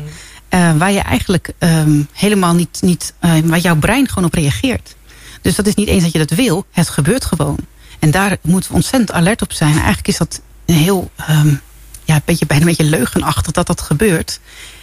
Uh, 0.54 0.76
waar 0.76 0.92
je 0.92 1.00
eigenlijk 1.00 1.52
um, 1.58 2.08
helemaal 2.12 2.54
niet, 2.54 2.78
niet 2.80 3.14
uh, 3.20 3.38
waar 3.44 3.58
jouw 3.58 3.76
brein 3.76 4.08
gewoon 4.08 4.24
op 4.24 4.34
reageert. 4.34 4.96
Dus 5.42 5.54
dat 5.54 5.66
is 5.66 5.74
niet 5.74 5.88
eens 5.88 6.02
dat 6.02 6.12
je 6.12 6.18
dat 6.18 6.30
wil, 6.30 6.66
het 6.70 6.88
gebeurt 6.88 7.24
gewoon. 7.24 7.58
En 7.98 8.10
daar 8.10 8.36
moeten 8.42 8.70
we 8.70 8.76
ontzettend 8.76 9.12
alert 9.12 9.42
op 9.42 9.52
zijn. 9.52 9.72
Eigenlijk 9.72 10.08
is 10.08 10.16
dat 10.16 10.40
een 10.66 10.74
heel, 10.74 11.10
um, 11.30 11.60
ja, 12.04 12.14
een 12.14 12.22
beetje, 12.24 12.46
bijna 12.46 12.62
een 12.62 12.68
beetje 12.76 12.90
leugenachtig 12.90 13.52
dat 13.52 13.66
dat 13.66 13.80
gebeurt. 13.80 14.40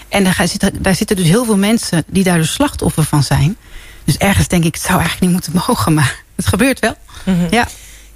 En 0.09 0.23
daar 0.23 0.47
zitten, 0.47 0.81
daar 0.81 0.95
zitten 0.95 1.15
dus 1.15 1.27
heel 1.27 1.45
veel 1.45 1.57
mensen 1.57 2.03
die 2.07 2.23
daar 2.23 2.37
dus 2.37 2.53
slachtoffer 2.53 3.03
van 3.03 3.23
zijn. 3.23 3.57
Dus 4.03 4.17
ergens 4.17 4.47
denk 4.47 4.63
ik, 4.63 4.73
het 4.73 4.83
zou 4.83 4.99
eigenlijk 4.99 5.21
niet 5.21 5.31
moeten 5.31 5.63
mogen, 5.67 5.93
maar 5.93 6.23
het 6.35 6.47
gebeurt 6.47 6.79
wel. 6.79 6.95
Mhm. 7.25 7.35
Mm 7.35 7.41
-hmm. 7.41 7.47
Ja. 7.51 7.67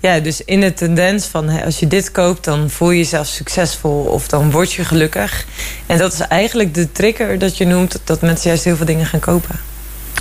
Ja, 0.05 0.19
dus 0.19 0.41
in 0.41 0.59
de 0.59 0.73
tendens 0.73 1.25
van 1.25 1.49
als 1.49 1.79
je 1.79 1.87
dit 1.87 2.11
koopt, 2.11 2.43
dan 2.43 2.69
voel 2.69 2.91
je 2.91 2.97
jezelf 2.97 3.27
succesvol 3.27 4.03
of 4.03 4.27
dan 4.27 4.51
word 4.51 4.73
je 4.73 4.85
gelukkig. 4.85 5.45
En 5.85 5.97
dat 5.97 6.13
is 6.13 6.19
eigenlijk 6.19 6.73
de 6.73 6.91
trigger 6.91 7.39
dat 7.39 7.57
je 7.57 7.65
noemt 7.65 7.99
dat 8.03 8.21
mensen 8.21 8.49
juist 8.49 8.63
heel 8.63 8.75
veel 8.75 8.85
dingen 8.85 9.05
gaan 9.05 9.19
kopen. 9.19 9.59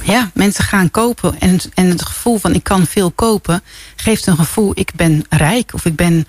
Ja, 0.05 0.31
mensen 0.35 0.65
gaan 0.65 0.91
kopen. 0.91 1.41
En, 1.41 1.61
en 1.75 1.89
het 1.89 2.05
gevoel 2.05 2.39
van 2.39 2.55
ik 2.55 2.63
kan 2.63 2.87
veel 2.87 3.11
kopen... 3.11 3.63
geeft 3.97 4.27
een 4.27 4.37
gevoel, 4.37 4.73
ik 4.75 4.91
ben 4.97 5.25
rijk 5.29 5.71
of 5.75 5.85
ik 5.85 5.97
ben, 5.97 6.27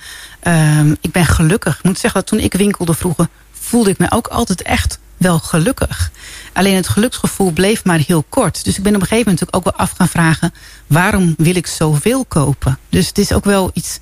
um, 0.48 0.98
ik 1.02 1.12
ben 1.12 1.26
gelukkig. 1.26 1.78
Ik 1.78 1.84
moet 1.84 2.00
zeggen 2.00 2.20
dat 2.20 2.30
toen 2.30 2.40
ik 2.40 2.54
winkelde 2.54 2.94
vroeger... 2.94 3.28
voelde 3.52 3.90
ik 3.90 3.98
me 3.98 4.12
ook 4.12 4.28
altijd 4.28 4.62
echt 4.62 5.00
wel 5.18 5.40
gelukkig. 5.40 6.12
Alleen 6.54 6.76
het 6.76 6.88
geluksgevoel 6.88 7.52
bleef 7.52 7.84
maar 7.84 8.00
heel 8.08 8.26
kort. 8.30 8.64
Dus 8.64 8.78
ik 8.78 8.84
ben 8.84 8.96
op 8.96 9.02
een 9.02 9.08
gegeven 9.08 9.32
moment 9.32 9.40
natuurlijk 9.40 9.56
ook 9.56 9.78
wel 9.78 9.88
af 9.88 9.96
gaan 9.98 10.08
vragen... 10.08 10.54
waarom 10.88 11.34
wil 11.38 11.56
ik 11.56 11.68
zoveel 11.68 12.26
kopen? 12.26 12.80
Dus 12.90 13.08
het 13.08 13.18
is 13.18 13.34
ook 13.34 13.46
wel 13.46 13.72
iets 13.74 14.00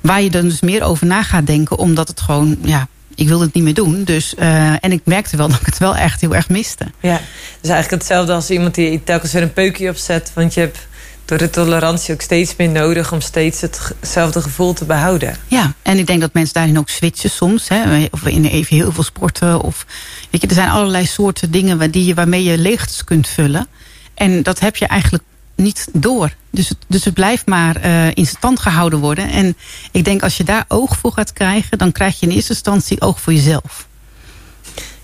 waar 0.00 0.22
je 0.22 0.30
dan 0.30 0.48
dus 0.48 0.60
meer 0.60 0.82
over 0.82 1.06
na 1.06 1.22
gaat 1.22 1.46
denken... 1.46 1.78
omdat 1.78 2.08
het 2.08 2.20
gewoon... 2.20 2.58
ja 2.62 2.88
ik 3.16 3.28
wilde 3.28 3.44
het 3.44 3.54
niet 3.54 3.64
meer 3.64 3.74
doen. 3.74 4.04
Dus, 4.04 4.34
uh, 4.38 4.84
en 4.84 4.92
ik 4.92 5.00
merkte 5.04 5.36
wel 5.36 5.48
dat 5.52 5.60
ik 5.60 5.66
het 5.66 5.78
wel 5.78 5.96
echt 5.96 6.20
heel 6.20 6.34
erg 6.34 6.48
miste. 6.48 6.84
Ja, 7.00 7.20
dus 7.60 7.70
eigenlijk 7.70 8.02
hetzelfde 8.02 8.32
als 8.32 8.50
iemand 8.50 8.74
die 8.74 9.04
telkens 9.04 9.32
weer 9.32 9.42
een 9.42 9.52
peukje 9.52 9.90
opzet. 9.90 10.30
Want 10.34 10.54
je 10.54 10.60
hebt 10.60 10.78
door 11.26 11.38
de 11.38 11.50
tolerantie 11.50 12.14
ook 12.14 12.20
steeds 12.20 12.56
meer 12.56 12.68
nodig... 12.68 13.12
om 13.12 13.20
steeds 13.20 13.60
hetzelfde 13.60 14.42
gevoel 14.42 14.72
te 14.72 14.84
behouden. 14.84 15.36
Ja, 15.48 15.74
en 15.82 15.98
ik 15.98 16.06
denk 16.06 16.20
dat 16.20 16.32
mensen 16.32 16.54
daarin 16.54 16.78
ook 16.78 16.88
switchen 16.88 17.30
soms. 17.30 17.68
Hè, 17.68 18.06
of 18.10 18.26
in 18.26 18.44
even 18.44 18.76
heel 18.76 18.92
veel 18.92 19.02
sporten. 19.02 19.60
Of, 19.60 19.86
weet 20.30 20.40
je, 20.40 20.46
er 20.46 20.54
zijn 20.54 20.68
allerlei 20.68 21.06
soorten 21.06 21.50
dingen 21.50 21.78
waar, 21.78 21.90
die 21.90 22.14
waarmee 22.14 22.42
je 22.42 22.58
leegtes 22.58 23.04
kunt 23.04 23.28
vullen. 23.28 23.66
En 24.14 24.42
dat 24.42 24.58
heb 24.58 24.76
je 24.76 24.86
eigenlijk 24.86 25.24
niet 25.54 25.88
door. 25.92 26.34
Dus 26.50 26.68
het, 26.68 26.78
dus 26.86 27.04
het 27.04 27.14
blijft 27.14 27.46
maar 27.46 27.84
uh, 27.84 28.06
in 28.14 28.26
stand 28.26 28.60
gehouden 28.60 28.98
worden. 28.98 29.30
En 29.30 29.56
ik 29.92 30.04
denk 30.04 30.22
als 30.22 30.36
je 30.36 30.44
daar 30.44 30.64
oog 30.68 30.96
voor 30.96 31.12
gaat 31.12 31.32
krijgen... 31.32 31.78
dan 31.78 31.92
krijg 31.92 32.20
je 32.20 32.26
in 32.26 32.32
eerste 32.32 32.52
instantie 32.52 33.00
oog 33.00 33.20
voor 33.20 33.32
jezelf. 33.32 33.86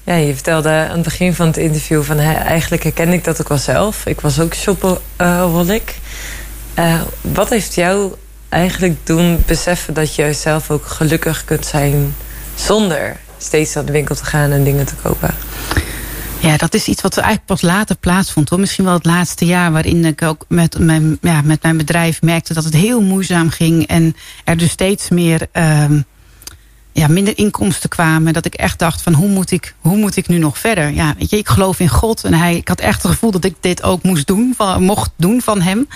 Ja, 0.05 0.14
je 0.14 0.34
vertelde 0.34 0.68
aan 0.68 0.94
het 0.94 1.03
begin 1.03 1.34
van 1.34 1.46
het 1.46 1.57
interview... 1.57 2.03
van 2.03 2.18
eigenlijk 2.18 2.82
herkende 2.82 3.16
ik 3.16 3.24
dat 3.24 3.40
ook 3.40 3.48
wel 3.48 3.59
zelf. 3.59 4.07
Ik 4.07 4.20
was 4.20 4.40
ook 4.40 4.55
shopaholic. 4.55 5.94
Uh, 6.78 7.00
wat 7.20 7.48
heeft 7.48 7.74
jou 7.74 8.14
eigenlijk 8.48 9.07
doen 9.07 9.42
beseffen... 9.46 9.94
dat 9.94 10.14
je 10.14 10.32
zelf 10.32 10.70
ook 10.70 10.86
gelukkig 10.86 11.44
kunt 11.44 11.66
zijn... 11.66 12.14
zonder 12.55 13.16
steeds 13.38 13.74
naar 13.74 13.84
de 13.84 13.92
winkel 13.92 14.14
te 14.14 14.24
gaan 14.24 14.50
en 14.50 14.64
dingen 14.64 14.86
te 14.86 14.94
kopen? 15.03 15.34
Ja, 16.42 16.57
dat 16.57 16.74
is 16.74 16.88
iets 16.88 17.03
wat 17.03 17.16
eigenlijk 17.16 17.46
pas 17.46 17.62
later 17.62 17.96
plaatsvond. 17.96 18.48
Hoor. 18.48 18.61
Misschien 18.61 18.84
wel 18.84 18.94
het 18.94 19.05
laatste 19.05 19.44
jaar 19.44 19.72
waarin 19.72 20.05
ik 20.05 20.22
ook 20.22 20.44
met 20.48 20.78
mijn, 20.78 21.18
ja, 21.20 21.42
met 21.42 21.62
mijn 21.62 21.76
bedrijf 21.76 22.22
merkte 22.22 22.55
dat 22.55 22.64
het 22.64 22.74
heel 22.74 23.03
moeizaam 23.03 23.50
ging. 23.50 23.86
En 23.86 24.16
er 24.44 24.57
dus 24.57 24.70
steeds 24.70 25.09
meer, 25.09 25.46
um, 25.53 26.05
ja, 26.93 27.09
minder 27.09 27.38
inkomsten 27.38 27.88
kwamen. 27.88 28.32
Dat 28.32 28.45
ik 28.45 28.55
echt 28.55 28.78
dacht 28.78 29.03
van 29.03 29.12
hoe 29.12 29.28
moet 29.28 29.51
ik, 29.51 29.74
hoe 29.80 29.97
moet 29.97 30.16
ik 30.16 30.28
nu 30.28 30.38
nog 30.38 30.59
verder? 30.59 30.90
Ja, 30.90 31.14
weet 31.18 31.30
je, 31.30 31.36
ik 31.36 31.49
geloof 31.49 31.80
in 31.80 31.88
God. 31.88 32.24
En 32.24 32.34
hij, 32.34 32.57
ik 32.57 32.68
had 32.68 32.80
echt 32.80 33.03
het 33.03 33.12
gevoel 33.12 33.30
dat 33.30 33.45
ik 33.45 33.55
dit 33.61 33.82
ook 33.82 34.03
moest 34.03 34.26
doen, 34.26 34.55
van, 34.57 34.82
mocht 34.82 35.11
doen 35.16 35.40
van 35.40 35.61
hem. 35.61 35.86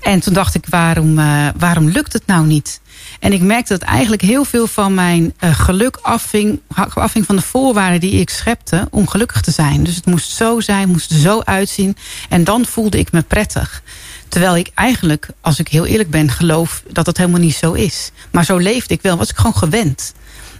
En 0.00 0.20
toen 0.20 0.34
dacht 0.34 0.54
ik, 0.54 0.66
waarom, 0.68 1.18
uh, 1.18 1.48
waarom 1.58 1.88
lukt 1.88 2.12
het 2.12 2.26
nou 2.26 2.46
niet? 2.46 2.80
En 3.20 3.32
ik 3.32 3.40
merkte 3.40 3.72
dat 3.78 3.88
eigenlijk 3.88 4.22
heel 4.22 4.44
veel 4.44 4.66
van 4.66 4.94
mijn 4.94 5.34
uh, 5.40 5.54
geluk 5.58 5.98
afving, 6.02 6.60
afving 6.94 7.26
van 7.26 7.36
de 7.36 7.42
voorwaarden 7.42 8.00
die 8.00 8.20
ik 8.20 8.30
schepte 8.30 8.88
om 8.90 9.08
gelukkig 9.08 9.40
te 9.40 9.50
zijn. 9.50 9.84
Dus 9.84 9.96
het 9.96 10.06
moest 10.06 10.30
zo 10.30 10.60
zijn, 10.60 10.88
moest 10.88 11.10
er 11.10 11.18
zo 11.18 11.40
uitzien. 11.40 11.96
En 12.28 12.44
dan 12.44 12.64
voelde 12.64 12.98
ik 12.98 13.12
me 13.12 13.22
prettig. 13.22 13.82
Terwijl 14.28 14.56
ik 14.56 14.70
eigenlijk, 14.74 15.28
als 15.40 15.58
ik 15.58 15.68
heel 15.68 15.86
eerlijk 15.86 16.10
ben, 16.10 16.30
geloof 16.30 16.82
dat 16.92 17.04
dat 17.04 17.16
helemaal 17.16 17.40
niet 17.40 17.56
zo 17.56 17.72
is. 17.72 18.10
Maar 18.30 18.44
zo 18.44 18.56
leefde 18.56 18.94
ik 18.94 19.02
wel, 19.02 19.16
was 19.16 19.30
ik 19.30 19.36
gewoon 19.36 19.56
gewend. 19.56 20.14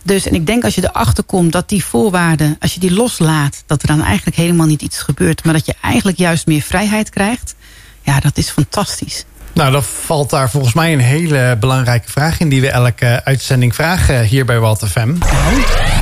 Dus 0.07 0.27
en 0.27 0.35
ik 0.35 0.47
denk 0.47 0.65
als 0.65 0.75
je 0.75 0.85
erachter 0.85 1.25
komt 1.25 1.53
dat 1.53 1.69
die 1.69 1.85
voorwaarden, 1.85 2.57
als 2.61 2.75
je 2.75 2.81
die 2.81 2.93
loslaat, 2.93 3.63
dat 3.67 3.83
er 3.83 3.89
dan 3.89 4.03
eigenlijk 4.03 4.37
helemaal 4.37 4.67
niet 4.67 4.83
iets 4.83 4.99
gebeurt. 4.99 5.45
Maar 5.45 5.55
dat 5.55 5.67
je 5.67 5.75
eigenlijk 5.81 6.19
juist 6.19 6.47
meer 6.47 6.63
vrijheid 6.63 7.11
krijgt. 7.11 7.55
Ja, 8.03 8.21
dat 8.21 8.39
is 8.39 8.51
fantastisch. 8.51 9.25
Nou, 9.53 9.73
dan 9.73 9.85
valt 9.85 10.31
daar 10.31 10.51
volgens 10.51 10.75
mij 10.75 10.93
een 10.93 11.01
hele 11.01 11.57
belangrijke 11.61 12.11
vraag 12.11 12.41
in... 12.41 12.49
die 12.49 12.61
we 12.61 12.71
elke 12.71 13.21
uitzending 13.25 13.75
vragen 13.75 14.25
hier 14.25 14.45
bij 14.45 14.59
Walter 14.59 14.89
FM. 14.89 15.15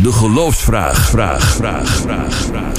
De 0.02 0.12
geloofsvraag, 0.12 1.08
vraag, 1.08 1.54
vraag, 1.54 1.88
vraag, 1.88 2.34
vraag. 2.34 2.72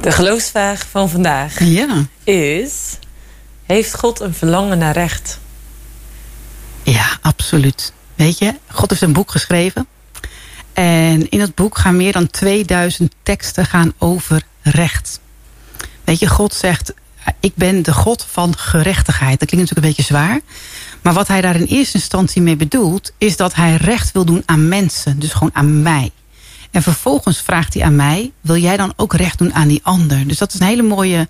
De 0.00 0.12
geloofsvraag 0.12 0.86
van 0.90 1.10
vandaag 1.10 1.64
ja. 1.64 2.06
is... 2.24 2.98
Heeft 3.66 3.94
God 3.94 4.20
een 4.20 4.34
verlangen 4.34 4.78
naar 4.78 4.92
recht? 4.92 5.40
Ja, 6.82 7.04
absoluut. 7.20 7.92
Weet 8.14 8.38
je, 8.38 8.54
God 8.70 8.90
heeft 8.90 9.02
een 9.02 9.12
boek 9.12 9.30
geschreven. 9.30 9.86
En 10.74 11.30
in 11.30 11.38
dat 11.38 11.54
boek 11.54 11.78
gaan 11.78 11.96
meer 11.96 12.12
dan 12.12 12.30
2000 12.30 13.14
teksten 13.22 13.66
gaan 13.66 13.92
over 13.98 14.42
recht. 14.62 15.20
Weet 16.04 16.18
je, 16.18 16.28
God 16.28 16.54
zegt 16.54 16.92
ik 17.40 17.52
ben 17.54 17.82
de 17.82 17.92
God 17.92 18.26
van 18.30 18.56
gerechtigheid. 18.56 19.38
Dat 19.38 19.48
klinkt 19.48 19.70
natuurlijk 19.70 19.86
een 19.86 20.04
beetje 20.04 20.14
zwaar. 20.14 20.40
Maar 21.02 21.12
wat 21.12 21.28
hij 21.28 21.40
daar 21.40 21.56
in 21.56 21.66
eerste 21.66 21.98
instantie 21.98 22.42
mee 22.42 22.56
bedoelt... 22.56 23.12
is 23.18 23.36
dat 23.36 23.54
hij 23.54 23.76
recht 23.76 24.12
wil 24.12 24.24
doen 24.24 24.42
aan 24.46 24.68
mensen. 24.68 25.18
Dus 25.18 25.32
gewoon 25.32 25.54
aan 25.54 25.82
mij. 25.82 26.10
En 26.70 26.82
vervolgens 26.82 27.40
vraagt 27.40 27.74
hij 27.74 27.82
aan 27.82 27.96
mij... 27.96 28.32
wil 28.40 28.56
jij 28.56 28.76
dan 28.76 28.92
ook 28.96 29.14
recht 29.14 29.38
doen 29.38 29.54
aan 29.54 29.68
die 29.68 29.80
ander? 29.82 30.26
Dus 30.26 30.38
dat 30.38 30.54
is 30.54 30.60
een 30.60 30.66
hele 30.66 30.82
mooie 30.82 31.28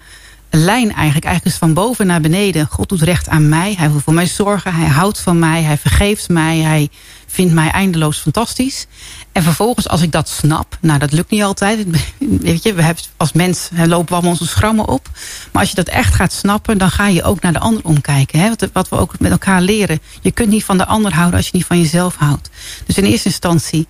lijn 0.57 0.92
eigenlijk. 0.92 1.24
Eigenlijk 1.24 1.44
is 1.44 1.61
van 1.61 1.74
boven 1.74 2.07
naar 2.07 2.20
beneden. 2.20 2.66
God 2.66 2.88
doet 2.88 3.02
recht 3.02 3.28
aan 3.28 3.48
mij. 3.48 3.74
Hij 3.78 3.90
wil 3.90 4.00
voor 4.00 4.14
mij 4.14 4.26
zorgen. 4.26 4.74
Hij 4.74 4.88
houdt 4.88 5.20
van 5.20 5.38
mij. 5.38 5.62
Hij 5.62 5.78
vergeeft 5.78 6.28
mij. 6.28 6.59
Hij 6.59 6.88
vindt 7.26 7.52
mij 7.55 7.70
eindeloos 7.70 8.18
fantastisch. 8.18 8.86
En 9.32 9.42
vervolgens, 9.42 9.88
als 9.88 10.02
ik 10.02 10.12
dat 10.12 10.28
snap... 10.28 10.78
nou, 10.80 10.98
dat 10.98 11.12
lukt 11.12 11.30
niet 11.30 11.42
altijd. 11.42 11.86
Weet 12.18 12.62
je, 12.62 12.74
we 12.74 12.82
hebben 12.82 13.05
als 13.16 13.32
mens 13.32 13.68
lopen 13.72 14.09
we 14.09 14.12
allemaal 14.12 14.30
onze 14.30 14.46
schrammen 14.46 14.88
op. 14.88 15.09
Maar 15.52 15.61
als 15.61 15.70
je 15.70 15.76
dat 15.76 15.88
echt 15.88 16.14
gaat 16.14 16.32
snappen... 16.32 16.78
dan 16.78 16.90
ga 16.90 17.07
je 17.07 17.22
ook 17.22 17.40
naar 17.40 17.52
de 17.52 17.59
ander 17.59 17.84
omkijken. 17.84 18.40
Hè? 18.40 18.48
Wat, 18.48 18.68
wat 18.72 18.88
we 18.88 18.96
ook 18.96 19.18
met 19.18 19.30
elkaar 19.30 19.61
leren. 19.61 20.00
Je 20.20 20.30
kunt 20.30 20.48
niet 20.48 20.64
van 20.64 20.78
de 20.78 20.86
ander 20.86 21.14
houden 21.14 21.36
als 21.36 21.46
je 21.46 21.57
niet 21.57 21.66
van 21.66 21.80
jezelf 21.80 22.14
houdt. 22.16 22.50
Dus 22.86 22.98
in 22.98 23.05
eerste 23.05 23.28
instantie... 23.28 23.86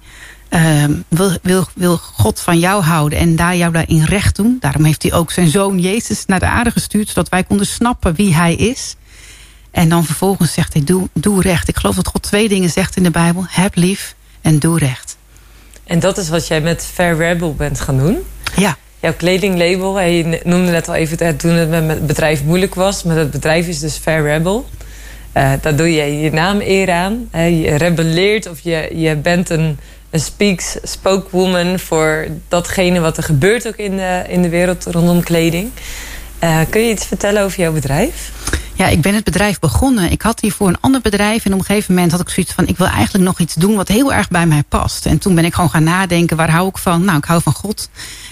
Uh, 0.55 0.85
wil, 1.09 1.31
wil, 1.43 1.67
wil 1.75 1.97
God 1.97 2.41
van 2.41 2.59
jou 2.59 2.83
houden 2.83 3.19
en 3.19 3.37
daar 3.37 3.57
jou 3.57 3.73
daarin 3.73 4.05
recht 4.05 4.37
doen. 4.37 4.57
Daarom 4.61 4.85
heeft 4.85 5.03
hij 5.03 5.13
ook 5.13 5.31
zijn 5.31 5.49
zoon 5.49 5.79
Jezus 5.79 6.27
naar 6.27 6.39
de 6.39 6.47
aarde 6.47 6.71
gestuurd... 6.71 7.09
zodat 7.09 7.29
wij 7.29 7.45
konden 7.45 7.67
snappen 7.67 8.15
wie 8.15 8.35
hij 8.35 8.55
is. 8.55 8.97
En 9.71 9.89
dan 9.89 10.05
vervolgens 10.05 10.53
zegt 10.53 10.73
hij, 10.73 10.85
doe, 10.85 11.09
doe 11.13 11.43
recht. 11.43 11.69
Ik 11.69 11.77
geloof 11.77 11.95
dat 11.95 12.07
God 12.07 12.23
twee 12.23 12.49
dingen 12.49 12.71
zegt 12.71 12.97
in 12.97 13.03
de 13.03 13.11
Bijbel. 13.11 13.45
Heb 13.49 13.75
lief 13.75 14.15
en 14.41 14.59
doe 14.59 14.79
recht. 14.79 15.17
En 15.85 15.99
dat 15.99 16.19
is 16.19 16.29
wat 16.29 16.47
jij 16.47 16.61
met 16.61 16.89
Fair 16.93 17.17
Rebel 17.17 17.55
bent 17.55 17.81
gaan 17.81 17.99
doen? 17.99 18.19
Ja. 18.57 18.77
Jouw 19.01 19.15
kledinglabel, 19.15 20.01
je 20.01 20.41
noemde 20.45 20.71
net 20.71 20.89
al 20.89 20.95
even 20.95 21.37
toen 21.37 21.51
het 21.51 21.71
met 21.71 21.89
het 21.89 22.07
bedrijf 22.07 22.45
moeilijk 22.45 22.75
was. 22.75 23.03
Maar 23.03 23.17
het 23.17 23.31
bedrijf 23.31 23.67
is 23.67 23.79
dus 23.79 23.97
Fair 23.97 24.23
Rebel. 24.23 24.69
Eh 25.33 25.53
daar 25.61 25.77
doe 25.77 25.93
je 25.93 26.21
je 26.21 26.33
naam 26.33 26.61
eer 26.61 26.91
aan. 26.91 27.29
je 27.33 27.75
rebelleert 27.75 28.51
of 28.51 28.61
je, 28.61 28.91
je 28.95 29.17
bent 29.17 29.51
een, 29.51 29.79
een 30.15 30.21
speaks, 30.21 30.77
spokeswoman 30.83 31.79
voor 31.79 32.27
datgene 32.49 33.01
wat 33.01 33.17
er 33.17 33.23
gebeurt 33.23 33.67
ook 33.67 33.77
in 33.77 33.97
de, 33.97 34.25
in 34.29 34.43
de 34.43 34.49
wereld 34.49 34.85
rondom 34.85 35.23
kleding. 35.23 35.71
Eh, 36.39 36.61
kun 36.71 36.81
je 36.81 36.91
iets 36.91 37.07
vertellen 37.07 37.43
over 37.43 37.61
jouw 37.61 37.73
bedrijf? 37.73 38.33
Ja, 38.75 38.87
ik 38.87 39.01
ben 39.01 39.15
het 39.15 39.25
bedrijf 39.25 39.59
begonnen. 39.59 40.11
Ik 40.11 40.23
had 40.23 40.41
hiervoor 40.41 40.69
een 40.69 40.81
ander 40.81 41.01
bedrijf. 41.01 41.45
En 41.45 41.53
op 41.53 41.59
een 41.59 41.65
gegeven 41.65 41.95
moment 41.95 42.13
had 42.13 42.21
ik 42.21 42.29
zoiets 42.29 42.53
van... 42.53 42.67
ik 42.67 42.79
wil 42.79 42.87
eigenlijk 42.87 43.25
nog 43.25 43.39
iets 43.39 43.55
doen 43.55 43.75
wat 43.75 43.89
heel 43.89 44.13
erg 44.13 44.29
bij 44.29 44.47
mij 44.47 44.63
past. 44.69 45.07
En 45.07 45.19
toen 45.19 45.35
ben 45.35 45.45
ik 45.45 45.55
gewoon 45.55 45.71
gaan 45.71 45.85
nadenken, 45.85 46.37
waar 46.37 46.51
hou 46.51 46.69
ik 46.69 46.79
van? 46.79 47.05
Nou, 47.05 47.19
ik 47.19 47.25
hou 47.25 47.43
van 47.43 47.53
God. 47.53 47.89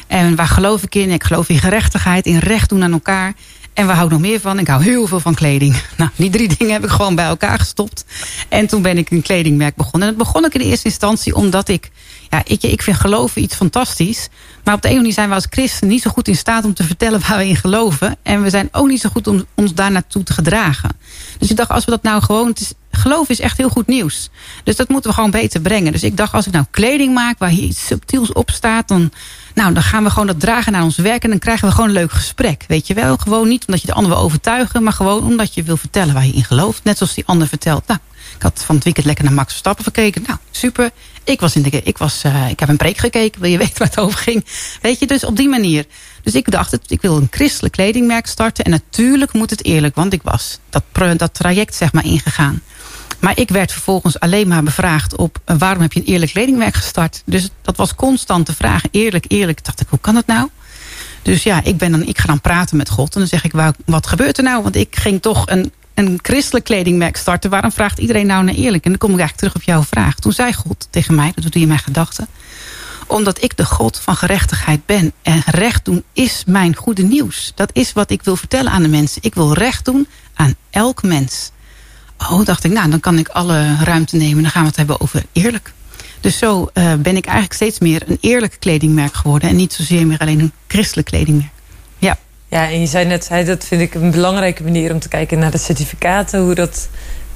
En 0.06 0.36
waar 0.36 0.46
geloof 0.46 0.82
ik 0.82 0.94
in? 0.94 1.10
Ik 1.10 1.24
geloof 1.24 1.48
in 1.48 1.58
gerechtigheid, 1.58 2.26
in 2.26 2.38
recht 2.38 2.68
doen 2.68 2.82
aan 2.82 2.92
elkaar. 2.92 3.34
En 3.74 3.86
waar 3.86 3.94
hou 3.94 4.06
ik 4.06 4.12
nog 4.12 4.20
meer 4.20 4.40
van? 4.40 4.58
Ik 4.58 4.66
hou 4.66 4.82
heel 4.82 5.06
veel 5.06 5.20
van 5.20 5.34
kleding. 5.34 5.76
Nou, 5.96 6.10
die 6.16 6.30
drie 6.30 6.56
dingen 6.56 6.72
heb 6.72 6.84
ik 6.84 6.90
gewoon 6.90 7.14
bij 7.14 7.24
elkaar 7.24 7.58
gestopt. 7.58 8.04
En 8.48 8.66
toen 8.66 8.82
ben 8.82 8.98
ik 8.98 9.10
een 9.10 9.22
kledingmerk 9.22 9.74
begonnen. 9.74 10.08
En 10.08 10.14
dat 10.16 10.26
begon 10.26 10.44
ik 10.44 10.54
in 10.54 10.60
eerste 10.60 10.88
instantie 10.88 11.34
omdat 11.34 11.68
ik... 11.68 11.90
Ja, 12.32 12.42
ik, 12.44 12.62
ik 12.62 12.82
vind 12.82 12.96
geloven 12.96 13.42
iets 13.42 13.54
fantastisch. 13.54 14.28
Maar 14.64 14.74
op 14.74 14.82
de 14.82 14.88
een 14.88 14.96
manier 14.96 15.12
zijn 15.12 15.28
we 15.28 15.34
als 15.34 15.46
christen 15.50 15.88
niet 15.88 16.02
zo 16.02 16.10
goed 16.10 16.28
in 16.28 16.36
staat 16.36 16.64
om 16.64 16.74
te 16.74 16.84
vertellen 16.84 17.20
waar 17.28 17.38
we 17.38 17.48
in 17.48 17.56
geloven. 17.56 18.16
En 18.22 18.42
we 18.42 18.50
zijn 18.50 18.68
ook 18.72 18.88
niet 18.88 19.00
zo 19.00 19.08
goed 19.08 19.26
om 19.26 19.46
ons 19.54 19.74
daar 19.74 19.90
naartoe 19.90 20.22
te 20.22 20.32
gedragen. 20.32 20.90
Dus 21.38 21.50
ik 21.50 21.56
dacht, 21.56 21.70
als 21.70 21.84
we 21.84 21.90
dat 21.90 22.02
nou 22.02 22.22
gewoon... 22.22 22.56
Geloof 22.90 23.28
is 23.28 23.40
echt 23.40 23.56
heel 23.56 23.68
goed 23.68 23.86
nieuws. 23.86 24.30
Dus 24.64 24.76
dat 24.76 24.88
moeten 24.88 25.10
we 25.10 25.16
gewoon 25.16 25.30
beter 25.30 25.60
brengen. 25.60 25.92
Dus 25.92 26.02
ik 26.02 26.16
dacht, 26.16 26.32
als 26.32 26.46
ik 26.46 26.52
nou 26.52 26.64
kleding 26.70 27.14
maak 27.14 27.38
waar 27.38 27.48
hier 27.48 27.62
iets 27.62 27.86
subtiels 27.86 28.32
op 28.32 28.50
staat... 28.50 28.88
dan, 28.88 29.12
nou, 29.54 29.72
dan 29.72 29.82
gaan 29.82 30.04
we 30.04 30.10
gewoon 30.10 30.26
dat 30.26 30.40
dragen 30.40 30.72
naar 30.72 30.82
ons 30.82 30.96
werk... 30.96 31.22
en 31.22 31.30
dan 31.30 31.38
krijgen 31.38 31.68
we 31.68 31.74
gewoon 31.74 31.88
een 31.88 31.94
leuk 31.94 32.12
gesprek. 32.12 32.64
Weet 32.68 32.86
je 32.86 32.94
wel? 32.94 33.16
Gewoon 33.16 33.48
niet 33.48 33.66
omdat 33.66 33.80
je 33.80 33.86
de 33.86 33.94
ander 33.94 34.12
wil 34.12 34.20
overtuigen... 34.20 34.82
maar 34.82 34.92
gewoon 34.92 35.24
omdat 35.24 35.54
je 35.54 35.62
wil 35.62 35.76
vertellen 35.76 36.14
waar 36.14 36.26
je 36.26 36.32
in 36.32 36.44
gelooft. 36.44 36.84
Net 36.84 36.96
zoals 36.98 37.14
die 37.14 37.26
ander 37.26 37.48
vertelt. 37.48 37.86
Nou, 37.86 38.00
ik 38.36 38.42
had 38.42 38.62
van 38.64 38.74
het 38.74 38.84
weekend 38.84 39.06
lekker 39.06 39.24
naar 39.24 39.34
Max 39.34 39.48
Verstappen 39.48 39.84
gekeken. 39.84 40.22
Nou, 40.26 40.38
super. 40.50 40.90
Ik, 41.24 41.40
was 41.40 41.56
in 41.56 41.62
de, 41.62 41.82
ik, 41.82 41.98
was, 41.98 42.24
uh, 42.24 42.50
ik 42.50 42.60
heb 42.60 42.68
een 42.68 42.76
preek 42.76 42.98
gekeken. 42.98 43.40
Wil 43.40 43.50
je 43.50 43.58
weten 43.64 43.78
waar 43.78 43.88
het 43.88 43.98
over 43.98 44.18
ging? 44.18 44.44
Weet 44.80 44.98
je, 44.98 45.06
dus 45.06 45.24
op 45.24 45.36
die 45.36 45.48
manier. 45.48 45.86
Dus 46.22 46.34
ik 46.34 46.50
dacht, 46.50 46.78
ik 46.86 47.02
wil 47.02 47.16
een 47.16 47.28
christelijk 47.30 47.74
kledingmerk 47.74 48.26
starten. 48.26 48.64
En 48.64 48.70
natuurlijk 48.70 49.32
moet 49.32 49.50
het 49.50 49.64
eerlijk, 49.64 49.94
want 49.94 50.12
ik 50.12 50.22
was 50.22 50.58
dat, 50.70 50.82
dat 51.16 51.34
traject 51.34 51.74
zeg 51.74 51.92
maar 51.92 52.04
ingegaan. 52.04 52.62
Maar 53.18 53.38
ik 53.38 53.48
werd 53.48 53.72
vervolgens 53.72 54.20
alleen 54.20 54.48
maar 54.48 54.62
bevraagd 54.62 55.16
op... 55.16 55.38
Uh, 55.46 55.56
waarom 55.58 55.82
heb 55.82 55.92
je 55.92 56.00
een 56.00 56.06
eerlijk 56.06 56.32
kledingmerk 56.32 56.74
gestart? 56.74 57.22
Dus 57.26 57.48
dat 57.62 57.76
was 57.76 57.94
constant 57.94 58.46
de 58.46 58.54
vraag, 58.54 58.82
eerlijk, 58.90 59.24
eerlijk. 59.28 59.64
Dacht 59.64 59.80
ik, 59.80 59.86
hoe 59.88 59.98
kan 59.98 60.14
dat 60.14 60.26
nou? 60.26 60.48
Dus 61.22 61.42
ja, 61.42 61.60
ik, 61.64 61.76
ben 61.76 61.90
dan, 61.90 62.06
ik 62.06 62.18
ga 62.18 62.26
dan 62.26 62.40
praten 62.40 62.76
met 62.76 62.88
God. 62.88 63.14
En 63.14 63.20
dan 63.20 63.28
zeg 63.28 63.44
ik, 63.44 63.52
wat 63.84 64.06
gebeurt 64.06 64.38
er 64.38 64.44
nou? 64.44 64.62
Want 64.62 64.76
ik 64.76 64.96
ging 64.96 65.22
toch 65.22 65.46
een 65.46 65.72
een 66.06 66.18
christelijk 66.22 66.64
kledingmerk 66.64 67.16
starten. 67.16 67.50
Waarom 67.50 67.72
vraagt 67.72 67.98
iedereen 67.98 68.26
nou 68.26 68.44
naar 68.44 68.54
eerlijk? 68.54 68.84
En 68.84 68.90
dan 68.90 68.98
kom 68.98 69.10
ik 69.10 69.18
eigenlijk 69.18 69.38
terug 69.38 69.54
op 69.54 69.62
jouw 69.62 69.82
vraag. 69.82 70.14
Toen 70.14 70.32
zei 70.32 70.52
God 70.52 70.88
tegen 70.90 71.14
mij, 71.14 71.32
dat 71.34 71.44
doet 71.44 71.52
hij 71.52 71.62
in 71.62 71.68
mijn 71.68 71.80
gedachten. 71.80 72.26
Omdat 73.06 73.42
ik 73.42 73.56
de 73.56 73.64
God 73.64 73.98
van 73.98 74.16
gerechtigheid 74.16 74.86
ben. 74.86 75.12
En 75.22 75.42
recht 75.46 75.84
doen 75.84 76.04
is 76.12 76.42
mijn 76.46 76.76
goede 76.76 77.02
nieuws. 77.02 77.52
Dat 77.54 77.70
is 77.72 77.92
wat 77.92 78.10
ik 78.10 78.22
wil 78.22 78.36
vertellen 78.36 78.72
aan 78.72 78.82
de 78.82 78.88
mensen. 78.88 79.22
Ik 79.22 79.34
wil 79.34 79.52
recht 79.52 79.84
doen 79.84 80.06
aan 80.34 80.54
elk 80.70 81.02
mens. 81.02 81.50
Oh, 82.18 82.44
dacht 82.44 82.64
ik, 82.64 82.72
nou, 82.72 82.90
dan 82.90 83.00
kan 83.00 83.18
ik 83.18 83.28
alle 83.28 83.76
ruimte 83.84 84.16
nemen. 84.16 84.42
Dan 84.42 84.52
gaan 84.52 84.62
we 84.62 84.68
het 84.68 84.76
hebben 84.76 85.00
over 85.00 85.22
eerlijk. 85.32 85.72
Dus 86.20 86.38
zo 86.38 86.68
uh, 86.74 86.94
ben 86.94 87.16
ik 87.16 87.24
eigenlijk 87.24 87.54
steeds 87.54 87.78
meer 87.78 88.02
een 88.06 88.18
eerlijk 88.20 88.56
kledingmerk 88.58 89.14
geworden. 89.14 89.48
En 89.48 89.56
niet 89.56 89.72
zozeer 89.72 90.06
meer 90.06 90.18
alleen 90.18 90.40
een 90.40 90.52
christelijk 90.66 91.06
kledingmerk. 91.06 91.52
Ja. 92.52 92.70
En 92.70 92.80
je 92.80 92.86
zei 92.86 93.04
net, 93.04 93.30
dat 93.46 93.64
vind 93.64 93.80
ik 93.80 93.94
een 93.94 94.10
belangrijke 94.10 94.62
manier 94.62 94.92
om 94.92 94.98
te 94.98 95.08
kijken 95.08 95.38
naar 95.38 95.50
de 95.50 95.58
certificaten. 95.58 96.40
Hoe 96.40 96.54
dat 96.54 96.88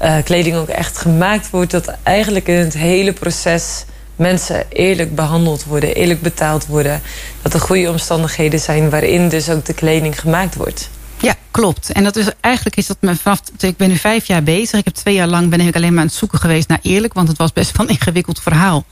uh, 0.03 0.17
kleding 0.25 0.57
ook 0.57 0.69
echt 0.69 0.99
gemaakt 0.99 1.51
wordt. 1.51 1.71
Dat 1.71 1.95
eigenlijk 2.03 2.49
in 2.49 2.57
het 2.57 2.75
hele 2.75 3.13
proces 3.13 3.85
mensen 4.17 4.65
eerlijk 4.69 5.15
behandeld 5.15 5.65
worden, 5.65 5.95
eerlijk 5.95 6.21
betaald 6.21 6.67
worden. 6.67 7.01
Dat 7.43 7.55
er 7.55 7.61
goede 7.61 7.91
omstandigheden 7.91 8.61
zijn 8.61 8.91
waarin 8.91 9.29
dus 9.29 9.51
ook 9.51 9.65
de 9.65 9.75
kleding 9.75 10.21
gemaakt 10.21 10.55
wordt. 10.55 10.91
Ja, 11.21 11.35
klopt. 11.51 11.93
En 11.93 12.05
dat 12.05 12.17
is 12.17 12.27
eigenlijk 12.41 12.77
is 12.77 12.87
dat 12.87 12.97
me 13.01 13.17
vanaf. 13.17 13.41
Ik 13.59 13.77
ben 13.77 13.89
nu 13.89 13.97
vijf 13.97 14.27
jaar 14.27 14.43
bezig. 14.43 14.79
Ik 14.79 14.85
heb 14.85 14.95
twee 14.95 15.15
jaar 15.15 15.27
lang 15.27 15.51
ben 15.51 15.61
ik 15.61 15.77
alleen 15.77 15.93
maar 15.93 16.01
aan 16.01 16.07
het 16.07 16.17
zoeken 16.17 16.39
geweest 16.39 16.69
naar 16.69 16.79
eerlijk, 16.83 17.13
want 17.13 17.29
het 17.29 17.39
was 17.39 17.53
best 17.53 17.77
wel 17.77 17.87
een 17.87 17.93
ingewikkeld 17.93 18.41
verhaal. 18.43 18.85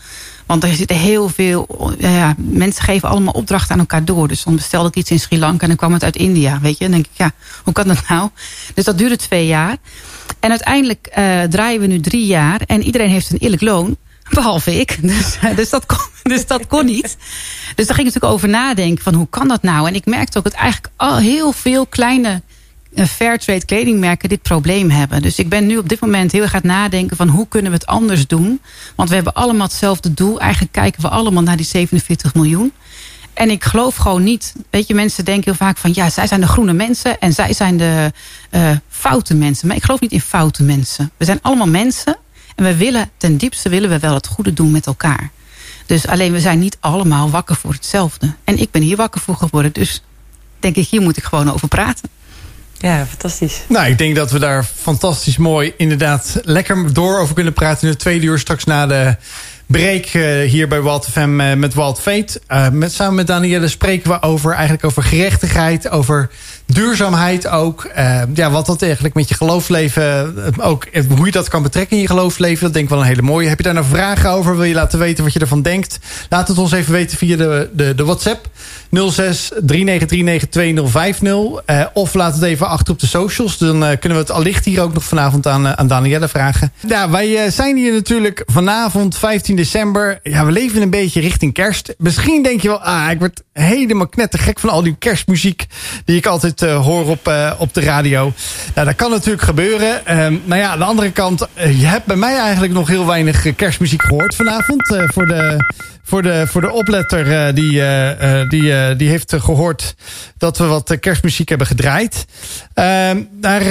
Want 0.47 0.63
er 0.63 0.75
zitten 0.75 0.97
heel 0.97 1.29
veel... 1.29 1.93
Ja, 1.99 2.35
mensen 2.39 2.85
geven 2.85 3.09
allemaal 3.09 3.33
opdrachten 3.33 3.73
aan 3.73 3.79
elkaar 3.79 4.05
door. 4.05 4.29
Dus 4.29 4.43
dan 4.43 4.57
bestelde 4.57 4.89
ik 4.89 4.97
iets 4.97 5.11
in 5.11 5.21
Sri 5.21 5.39
Lanka 5.39 5.63
en 5.63 5.69
dan 5.69 5.77
kwam 5.77 5.93
het 5.93 6.05
uit 6.05 6.17
India. 6.17 6.61
Weet 6.61 6.79
je, 6.79 6.85
dan 6.85 6.93
denk 6.93 7.07
ik, 7.07 7.13
ja, 7.15 7.33
hoe 7.65 7.73
kan 7.73 7.89
dat 7.89 8.09
nou? 8.09 8.29
Dus 8.75 8.85
dat 8.85 8.99
duurde 8.99 9.17
twee 9.17 9.47
jaar. 9.47 9.77
En 10.41 10.51
uiteindelijk 10.51 11.09
uh, 11.19 11.43
draaien 11.43 11.81
we 11.81 11.87
nu 11.87 12.01
drie 12.01 12.27
jaar. 12.27 12.61
En 12.67 12.83
iedereen 12.83 13.11
heeft 13.11 13.31
een 13.31 13.39
eerlijk 13.39 13.63
loon. 13.63 13.97
Behalve 14.31 14.81
ik. 14.81 14.99
Dus, 15.03 15.39
dus, 15.57 15.71
dat, 15.71 15.87
kon, 15.87 16.07
dus 16.23 16.47
dat 16.47 16.67
kon 16.67 16.85
niet. 16.85 17.17
Dus 17.75 17.87
daar 17.87 17.97
ging 17.97 18.09
ik 18.09 18.15
natuurlijk 18.15 18.33
over 18.33 18.49
nadenken. 18.49 19.05
Van 19.05 19.15
hoe 19.15 19.29
kan 19.31 19.49
dat 19.49 19.63
nou? 19.63 19.89
En 19.89 19.95
ik 19.95 20.07
merkte 20.07 20.39
ook 20.39 20.45
dat 20.45 20.53
eigenlijk 20.53 20.93
al 20.97 21.17
heel 21.17 21.53
veel 21.53 21.87
kleine 21.87 22.43
fairtrade 22.97 23.65
kledingmerken 23.65 24.29
dit 24.29 24.43
probleem 24.43 24.91
hebben. 24.91 25.23
Dus 25.23 25.39
ik 25.39 25.49
ben 25.49 25.67
nu 25.67 25.77
op 25.77 25.89
dit 25.89 26.01
moment 26.01 26.33
heel 26.33 26.43
erg 26.43 26.55
aan 26.55 26.61
het 26.61 26.71
nadenken 26.71 27.17
van 27.17 27.29
hoe 27.29 27.49
kunnen 27.49 27.71
we 27.71 27.77
het 27.77 27.87
anders 27.87 28.27
doen. 28.27 28.61
Want 28.95 29.09
we 29.09 29.15
hebben 29.15 29.33
allemaal 29.33 29.67
hetzelfde 29.67 30.15
doel. 30.15 30.41
Eigenlijk 30.41 30.73
kijken 30.73 31.03
we 31.03 31.09
allemaal 31.09 31.43
naar 31.43 31.57
die 31.57 31.67
47 31.67 32.35
miljoen. 32.35 32.73
En 33.35 33.51
ik 33.51 33.65
geloof 33.65 33.97
gewoon 33.97 34.23
niet. 34.23 34.55
Weet 34.71 34.87
je, 34.87 34.95
mensen 34.95 35.25
denken 35.25 35.45
heel 35.45 35.67
vaak 35.67 35.77
van 35.77 35.91
ja, 35.95 36.11
zij 36.11 36.27
zijn 36.27 36.41
de 36.41 36.47
groene 36.47 36.73
mensen 36.73 37.21
en 37.21 37.33
zij 37.33 37.53
zijn 37.53 37.77
de 37.77 38.13
uh, 38.51 38.71
foute 38.89 39.35
mensen. 39.35 39.69
Maar 39.69 39.77
ik 39.77 39.85
geloof 39.85 40.01
niet 40.01 40.13
in 40.13 40.21
foute 40.21 40.63
mensen. 40.63 41.11
We 41.17 41.25
zijn 41.25 41.39
allemaal 41.43 41.67
mensen 41.67 42.17
en 42.55 42.65
we 42.65 42.77
willen 42.77 43.11
ten 43.17 43.37
diepste 43.37 43.69
willen 43.69 43.91
we 43.91 43.99
wel 43.99 44.15
het 44.15 44.27
goede 44.27 44.53
doen 44.53 44.71
met 44.71 44.87
elkaar. 44.87 45.31
Dus 45.87 46.07
alleen 46.07 46.33
we 46.33 46.41
zijn 46.41 46.59
niet 46.59 46.77
allemaal 46.81 47.31
wakker 47.31 47.57
voor 47.57 47.73
hetzelfde. 47.73 48.35
En 48.45 48.59
ik 48.59 48.71
ben 48.71 48.83
hier 48.83 48.97
wakker 48.97 49.21
voor 49.21 49.37
geworden. 49.37 49.73
Dus 49.73 50.03
denk 50.61 50.77
ik, 50.77 50.89
hier 50.89 51.03
moet 51.03 51.17
ik 51.17 51.25
gewoon 51.25 51.53
over 51.53 51.69
praten. 51.69 52.09
Ja, 52.79 53.07
fantastisch. 53.07 53.63
Nou, 53.69 53.87
ik 53.87 53.99
denk 53.99 54.17
dat 54.17 54.31
we 54.31 54.39
daar 54.39 54.65
fantastisch 54.65 55.37
mooi 55.37 55.73
inderdaad 55.77 56.41
lekker 56.43 56.93
door 56.93 57.19
over 57.19 57.35
kunnen 57.35 57.53
praten 57.53 57.87
in 57.87 57.93
de 57.93 57.99
tweede 57.99 58.27
uur 58.27 58.39
straks 58.39 58.65
na 58.65 58.87
de 58.87 59.17
break 59.67 60.13
uh, 60.13 60.51
hier 60.51 60.69
bij 60.69 60.81
Walt 60.81 61.07
FM 61.11 61.41
uh, 61.41 61.55
met 61.55 61.75
Walt 61.75 62.01
Veet. 62.01 62.41
Uh, 62.49 62.69
met, 62.69 62.93
samen 62.93 63.15
met 63.15 63.27
Danielle 63.27 63.69
spreken 63.69 64.11
we 64.11 64.23
over, 64.23 64.53
eigenlijk 64.53 64.85
over 64.85 65.03
gerechtigheid, 65.03 65.89
over 65.89 66.31
duurzaamheid 66.75 67.49
ook. 67.49 67.89
ja, 68.35 68.51
wat 68.51 68.67
dat 68.67 68.83
eigenlijk 68.83 69.15
met 69.15 69.29
je 69.29 69.35
geloofsleven, 69.35 70.35
ook 70.61 70.87
hoe 71.17 71.27
je 71.27 71.33
dat 71.33 71.49
kan 71.49 71.63
betrekken 71.63 71.97
in 71.97 72.03
je 72.03 72.09
geloofsleven. 72.09 72.65
Dat 72.65 72.73
denk 72.73 72.85
ik 72.85 72.91
wel 72.91 73.01
een 73.01 73.07
hele 73.07 73.23
mooie. 73.23 73.49
Heb 73.49 73.59
je 73.59 73.65
daar 73.65 73.75
nou 73.75 73.87
vragen 73.87 74.31
over? 74.31 74.57
Wil 74.57 74.65
je 74.65 74.75
laten 74.75 74.99
weten 74.99 75.25
wat 75.25 75.33
je 75.33 75.39
ervan 75.39 75.63
denkt? 75.63 75.99
Laat 76.29 76.49
het 76.49 76.59
ons 76.59 76.73
even 76.73 76.93
weten 76.93 77.19
via 77.19 77.37
de, 77.37 77.71
de, 77.73 77.95
de 77.95 78.05
WhatsApp. 78.05 78.49
06 78.91 79.51
393 79.61 81.21
uh, 81.67 81.87
Of 81.95 82.15
laat 82.15 82.35
het 82.35 82.43
even 82.43 82.69
achter 82.69 82.93
op 82.93 83.01
de 83.01 83.07
socials. 83.07 83.59
Dan 83.59 83.77
uh, 83.83 83.89
kunnen 84.01 84.19
we 84.19 84.25
het 84.25 84.31
allicht 84.31 84.65
hier 84.65 84.83
ook 84.83 84.95
nog 84.95 85.05
vanavond 85.05 85.47
aan, 85.47 85.67
uh, 85.67 85.73
aan 85.73 85.87
Danielle 85.87 86.29
vragen. 86.29 86.73
Ja, 86.87 87.11
wij 87.11 87.51
zijn 87.51 87.77
hier 87.77 87.93
natuurlijk 87.93 88.43
vanavond 88.47 89.17
15 89.17 89.57
december. 89.57 90.21
Ja, 90.23 90.45
we 90.47 90.53
leven 90.53 90.83
een 90.83 90.91
beetje 90.91 91.21
richting 91.21 91.53
kerst. 91.53 91.95
Misschien 91.99 92.43
denk 92.43 92.61
je 92.61 92.69
wel, 92.69 92.83
ah, 92.83 93.11
ik 93.11 93.19
word 93.19 93.43
helemaal 93.53 94.09
knettergek 94.09 94.61
van 94.61 94.71
al 94.71 94.83
die 94.83 94.97
kerstmuziek... 94.99 95.67
die 96.05 96.17
ik 96.17 96.27
altijd 96.27 96.64
hoor 96.69 97.09
op, 97.09 97.33
op 97.59 97.75
de 97.75 97.81
radio. 97.81 98.33
Nou, 98.75 98.87
dat 98.87 98.97
kan 98.97 99.11
natuurlijk 99.11 99.43
gebeuren. 99.43 100.07
Ehm, 100.07 100.37
nou 100.45 100.61
ja, 100.61 100.71
aan 100.71 100.79
de 100.79 100.85
andere 100.85 101.11
kant, 101.11 101.49
je 101.57 101.87
hebt 101.87 102.05
bij 102.05 102.17
mij 102.17 102.37
eigenlijk 102.37 102.73
nog 102.73 102.89
heel 102.89 103.07
weinig 103.07 103.55
kerstmuziek 103.57 104.03
gehoord 104.03 104.35
vanavond. 104.35 104.97
voor 105.13 105.27
de 105.27 105.73
voor 106.07 106.23
de, 106.23 106.47
voor 106.47 106.61
de 106.61 106.73
opletter 106.73 107.55
die, 107.55 107.83
die, 108.49 108.97
die 108.97 109.09
heeft 109.09 109.35
gehoord 109.39 109.95
dat 110.39 110.59
we 110.59 110.65
wat 110.65 110.97
kerstmuziek 111.01 111.49
hebben 111.49 111.67
gedraaid. 111.67 112.27
Ehm, 112.75 113.23
daar, 113.31 113.63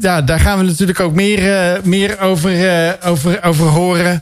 ja, 0.00 0.22
daar 0.22 0.40
gaan 0.40 0.58
we 0.58 0.64
natuurlijk 0.64 1.00
ook 1.00 1.14
meer, 1.14 1.80
meer 1.82 2.20
over, 2.20 2.96
over, 3.04 3.42
over 3.42 3.66
horen. 3.66 4.18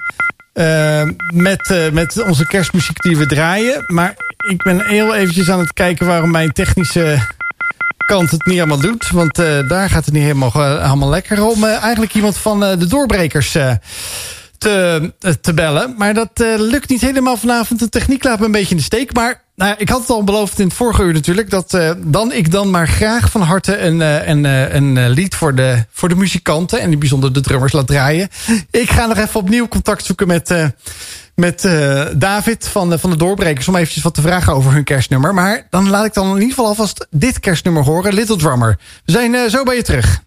Ehm, 0.52 1.12
met, 1.34 1.90
met 1.92 2.22
onze 2.22 2.46
kerstmuziek 2.46 3.02
die 3.02 3.16
we 3.16 3.26
draaien. 3.26 3.84
Maar 3.86 4.14
ik 4.48 4.62
ben 4.62 4.80
heel 4.80 5.14
eventjes 5.14 5.50
aan 5.50 5.58
het 5.58 5.72
kijken 5.72 6.06
waarom 6.06 6.30
mijn 6.30 6.52
technische 6.52 7.18
kant 8.12 8.30
het 8.30 8.46
niet 8.46 8.58
allemaal 8.58 8.80
doet. 8.80 9.10
Want 9.10 9.36
daar 9.68 9.90
gaat 9.90 10.04
het 10.04 10.14
niet 10.14 10.22
helemaal, 10.22 10.52
helemaal 10.52 11.08
lekker 11.08 11.44
om. 11.44 11.64
eigenlijk 11.64 12.14
iemand 12.14 12.36
van 12.36 12.60
de 12.60 12.86
doorbrekers 12.86 13.56
te, 14.58 15.12
te 15.40 15.54
bellen. 15.54 15.94
Maar 15.98 16.14
dat 16.14 16.30
uh, 16.40 16.54
lukt 16.56 16.88
niet 16.88 17.00
helemaal 17.00 17.36
vanavond. 17.36 17.80
De 17.80 17.88
techniek 17.88 18.24
laat 18.24 18.38
me 18.38 18.44
een 18.44 18.52
beetje 18.52 18.70
in 18.70 18.76
de 18.76 18.82
steek. 18.82 19.12
Maar 19.14 19.41
nou, 19.54 19.74
ik 19.78 19.88
had 19.88 20.00
het 20.00 20.10
al 20.10 20.24
beloofd 20.24 20.58
in 20.58 20.66
het 20.66 20.74
vorige 20.74 21.02
uur 21.02 21.12
natuurlijk... 21.12 21.50
dat 21.50 21.74
uh, 21.74 21.90
dan 21.98 22.32
ik 22.32 22.50
dan 22.50 22.70
maar 22.70 22.88
graag 22.88 23.30
van 23.30 23.40
harte 23.40 23.78
een, 23.78 24.00
uh, 24.00 24.28
een, 24.28 24.44
een 24.44 25.10
lied 25.10 25.34
voor 25.34 25.54
de, 25.54 25.84
voor 25.90 26.08
de 26.08 26.16
muzikanten... 26.16 26.80
en 26.80 26.92
in 26.92 26.98
bijzonder 26.98 27.32
de 27.32 27.40
drummers 27.40 27.72
laat 27.72 27.86
draaien. 27.86 28.28
Ik 28.70 28.90
ga 28.90 29.06
nog 29.06 29.18
even 29.18 29.40
opnieuw 29.40 29.68
contact 29.68 30.04
zoeken 30.04 30.26
met... 30.26 30.54
met 31.34 31.68
David 32.16 32.68
van 32.68 32.90
de, 32.90 32.98
van 32.98 33.10
de 33.10 33.16
Doorbrekers... 33.16 33.68
om 33.68 33.76
eventjes 33.76 34.02
wat 34.02 34.14
te 34.14 34.20
vragen 34.20 34.54
over 34.54 34.72
hun 34.72 34.84
kerstnummer. 34.84 35.34
Maar 35.34 35.66
dan 35.70 35.88
laat 35.88 36.04
ik 36.04 36.14
dan 36.14 36.26
in 36.26 36.32
ieder 36.34 36.48
geval 36.48 36.66
alvast 36.66 37.06
dit 37.10 37.40
kerstnummer 37.40 37.84
horen. 37.84 38.14
Little 38.14 38.36
Drummer. 38.36 38.78
We 39.04 39.12
zijn 39.12 39.50
zo 39.50 39.62
bij 39.62 39.76
je 39.76 39.82
terug. 39.82 40.22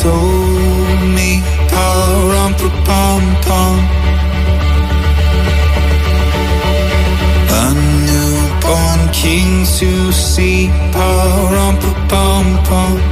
sold 0.00 1.00
me 1.16 1.30
Param 1.70 2.52
pa 2.60 2.68
pam 2.86 3.22
pam 3.44 3.76
A 7.60 7.66
newborn 8.06 9.00
king 9.20 9.52
to 9.76 9.92
see 10.12 10.60
Param 10.94 11.74
pa 11.82 11.92
pam 12.10 12.46
pam 12.68 13.09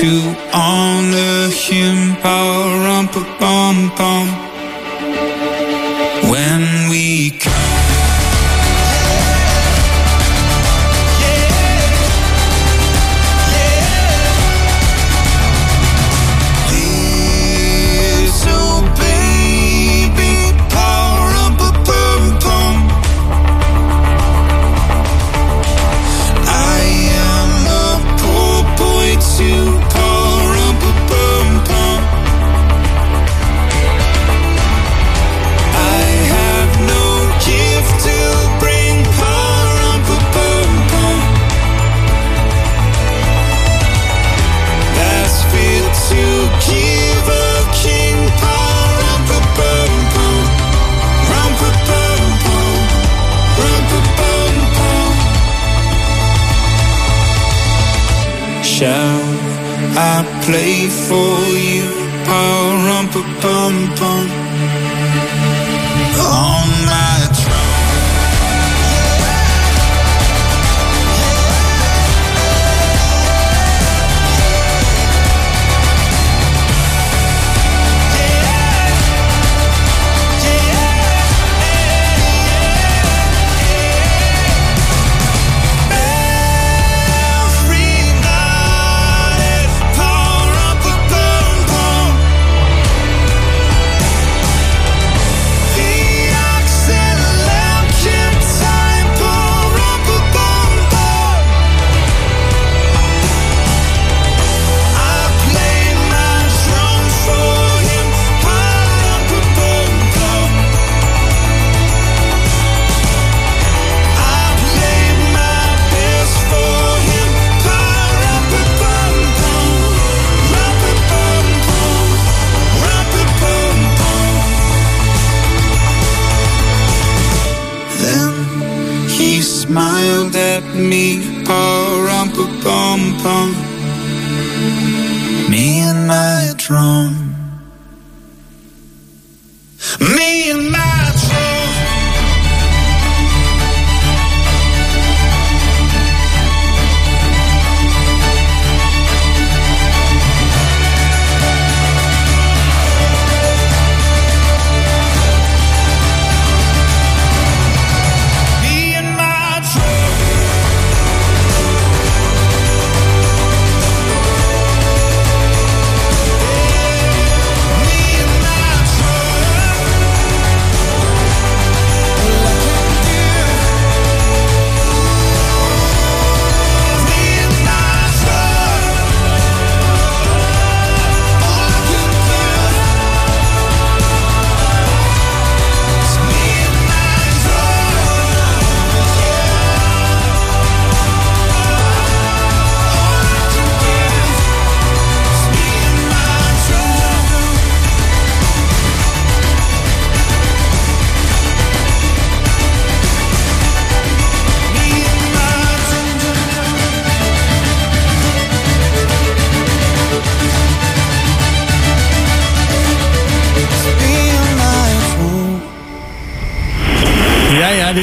to 0.00 0.34
honor 0.54 1.50
him, 1.50 2.16
pow 2.22 2.84
rum 2.84 3.06
bum 3.38 3.92
bum. 3.98 4.39
I 60.20 60.24
play 60.44 60.86
for 61.08 61.38
you? 61.56 61.86
Pow 62.26 62.64
rum 62.86 63.06
pa 63.12 63.20
bum 63.40 63.74
bum. 63.98 64.39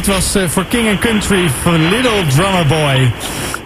Was 0.08 0.36
eh, 0.36 0.47
voor 0.47 0.66
King 0.66 0.89
and 0.89 0.99
Country 0.99 1.49
van 1.62 1.89
Little 1.89 2.26
Drummer 2.28 2.66
Boy. 2.66 3.12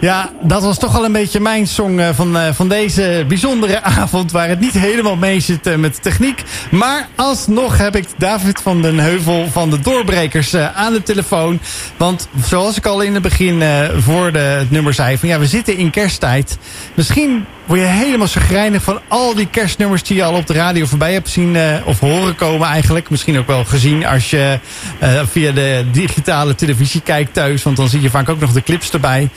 Ja, 0.00 0.30
dat 0.40 0.62
was 0.62 0.78
toch 0.78 0.92
wel 0.92 1.04
een 1.04 1.12
beetje 1.12 1.40
mijn 1.40 1.66
song 1.66 1.98
eh, 1.98 2.08
van, 2.14 2.36
eh, 2.36 2.52
van 2.52 2.68
deze 2.68 3.24
bijzondere 3.28 3.82
avond... 4.00 4.32
waar 4.32 4.48
het 4.48 4.60
niet 4.60 4.72
helemaal 4.72 5.16
mee 5.16 5.40
zit 5.40 5.76
met 5.76 6.02
techniek. 6.02 6.42
Maar 6.70 7.08
alsnog 7.16 7.78
heb 7.78 7.96
ik 7.96 8.06
David 8.16 8.60
van 8.62 8.82
den 8.82 8.98
Heuvel 8.98 9.48
van 9.50 9.70
de 9.70 9.80
Doorbrekers 9.80 10.56
aan 10.56 10.92
de 10.92 11.02
telefoon. 11.02 11.60
Want 11.96 12.28
zoals 12.44 12.76
ik 12.76 12.86
al 12.86 13.00
in 13.00 13.14
het 13.14 13.22
begin 13.22 13.62
voor 13.98 14.32
de, 14.32 14.38
het 14.38 14.70
nummer 14.70 14.94
zei... 14.94 15.18
van 15.18 15.28
ja, 15.28 15.38
we 15.38 15.46
zitten 15.46 15.76
in 15.76 15.90
kersttijd. 15.90 16.58
Misschien 16.94 17.46
word 17.66 17.80
je 17.80 17.86
helemaal 17.86 18.26
chagrijnig 18.26 18.82
van 18.82 19.00
al 19.08 19.34
die 19.34 19.48
kerstnummers... 19.50 20.02
die 20.02 20.16
je 20.16 20.24
al 20.24 20.34
op 20.34 20.46
de 20.46 20.52
radio 20.52 20.84
voorbij 20.84 21.12
hebt 21.12 21.28
zien 21.28 21.56
eh, 21.56 21.86
of 21.86 22.00
horen 22.00 22.34
komen 22.34 22.68
eigenlijk. 22.68 23.10
Misschien 23.10 23.38
ook 23.38 23.46
wel 23.46 23.64
gezien 23.64 24.06
als 24.06 24.30
je 24.30 24.58
eh, 24.98 25.20
via 25.24 25.52
de 25.52 25.84
digitale 25.92 26.54
televisie 26.54 27.02
kijkt 27.02 27.34
thuis. 27.34 27.62
Want 27.62 27.76
dan 27.76 27.88
zie 27.88 28.00
je 28.00 28.10
vaak 28.10 28.28
ook 28.28 28.40
nog 28.40 28.52
de 28.52 28.62
clips 28.62 28.92
erbij. 28.92 29.28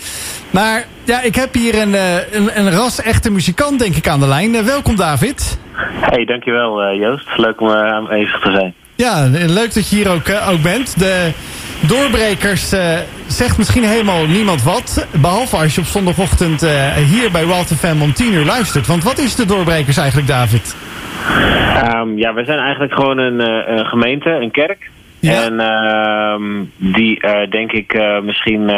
Maar 0.49 0.85
ja, 1.03 1.21
ik 1.21 1.35
heb 1.35 1.53
hier 1.53 1.81
een, 1.81 1.95
eh, 1.95 2.15
een, 2.31 2.59
een 2.59 2.71
ras-echte 2.71 3.31
muzikant 3.31 3.79
denk 3.79 3.95
ik 3.95 4.07
aan 4.07 4.19
de 4.19 4.27
lijn. 4.27 4.65
Welkom 4.65 4.95
David. 4.95 5.59
Hey, 5.99 6.25
dankjewel 6.25 6.95
Joost. 6.95 7.37
Leuk 7.37 7.61
om 7.61 7.69
aanwezig 7.69 8.39
te 8.41 8.51
zijn. 8.51 8.73
Ja, 8.95 9.27
leuk 9.29 9.73
dat 9.73 9.89
je 9.89 9.95
hier 9.95 10.09
ook, 10.09 10.29
ook 10.49 10.61
bent. 10.61 10.99
De 10.99 11.31
doorbrekers 11.87 12.71
eh, 12.71 12.97
zegt 13.27 13.57
misschien 13.57 13.83
helemaal 13.83 14.25
niemand 14.25 14.63
wat. 14.63 15.07
Behalve 15.21 15.57
als 15.57 15.75
je 15.75 15.81
op 15.81 15.87
zondagochtend 15.87 16.63
eh, 16.63 16.93
hier 16.93 17.31
bij 17.31 17.45
Wild 17.45 17.67
FM 17.67 18.01
om 18.01 18.13
10 18.13 18.33
uur 18.33 18.45
luistert. 18.45 18.87
Want 18.87 19.03
wat 19.03 19.17
is 19.17 19.35
de 19.35 19.45
doorbrekers 19.45 19.97
eigenlijk, 19.97 20.27
David? 20.27 20.75
Ehm, 21.75 22.17
ja, 22.17 22.33
we 22.33 22.45
zijn 22.45 22.59
eigenlijk 22.59 22.93
gewoon 22.93 23.17
een, 23.17 23.39
eh, 23.41 23.77
een 23.77 23.85
gemeente, 23.85 24.29
een 24.29 24.51
kerk. 24.51 24.89
En 25.21 25.59
ehm, 25.59 26.43
die 26.77 27.19
denk 27.49 27.71
ik 27.71 27.99
misschien 28.23 28.71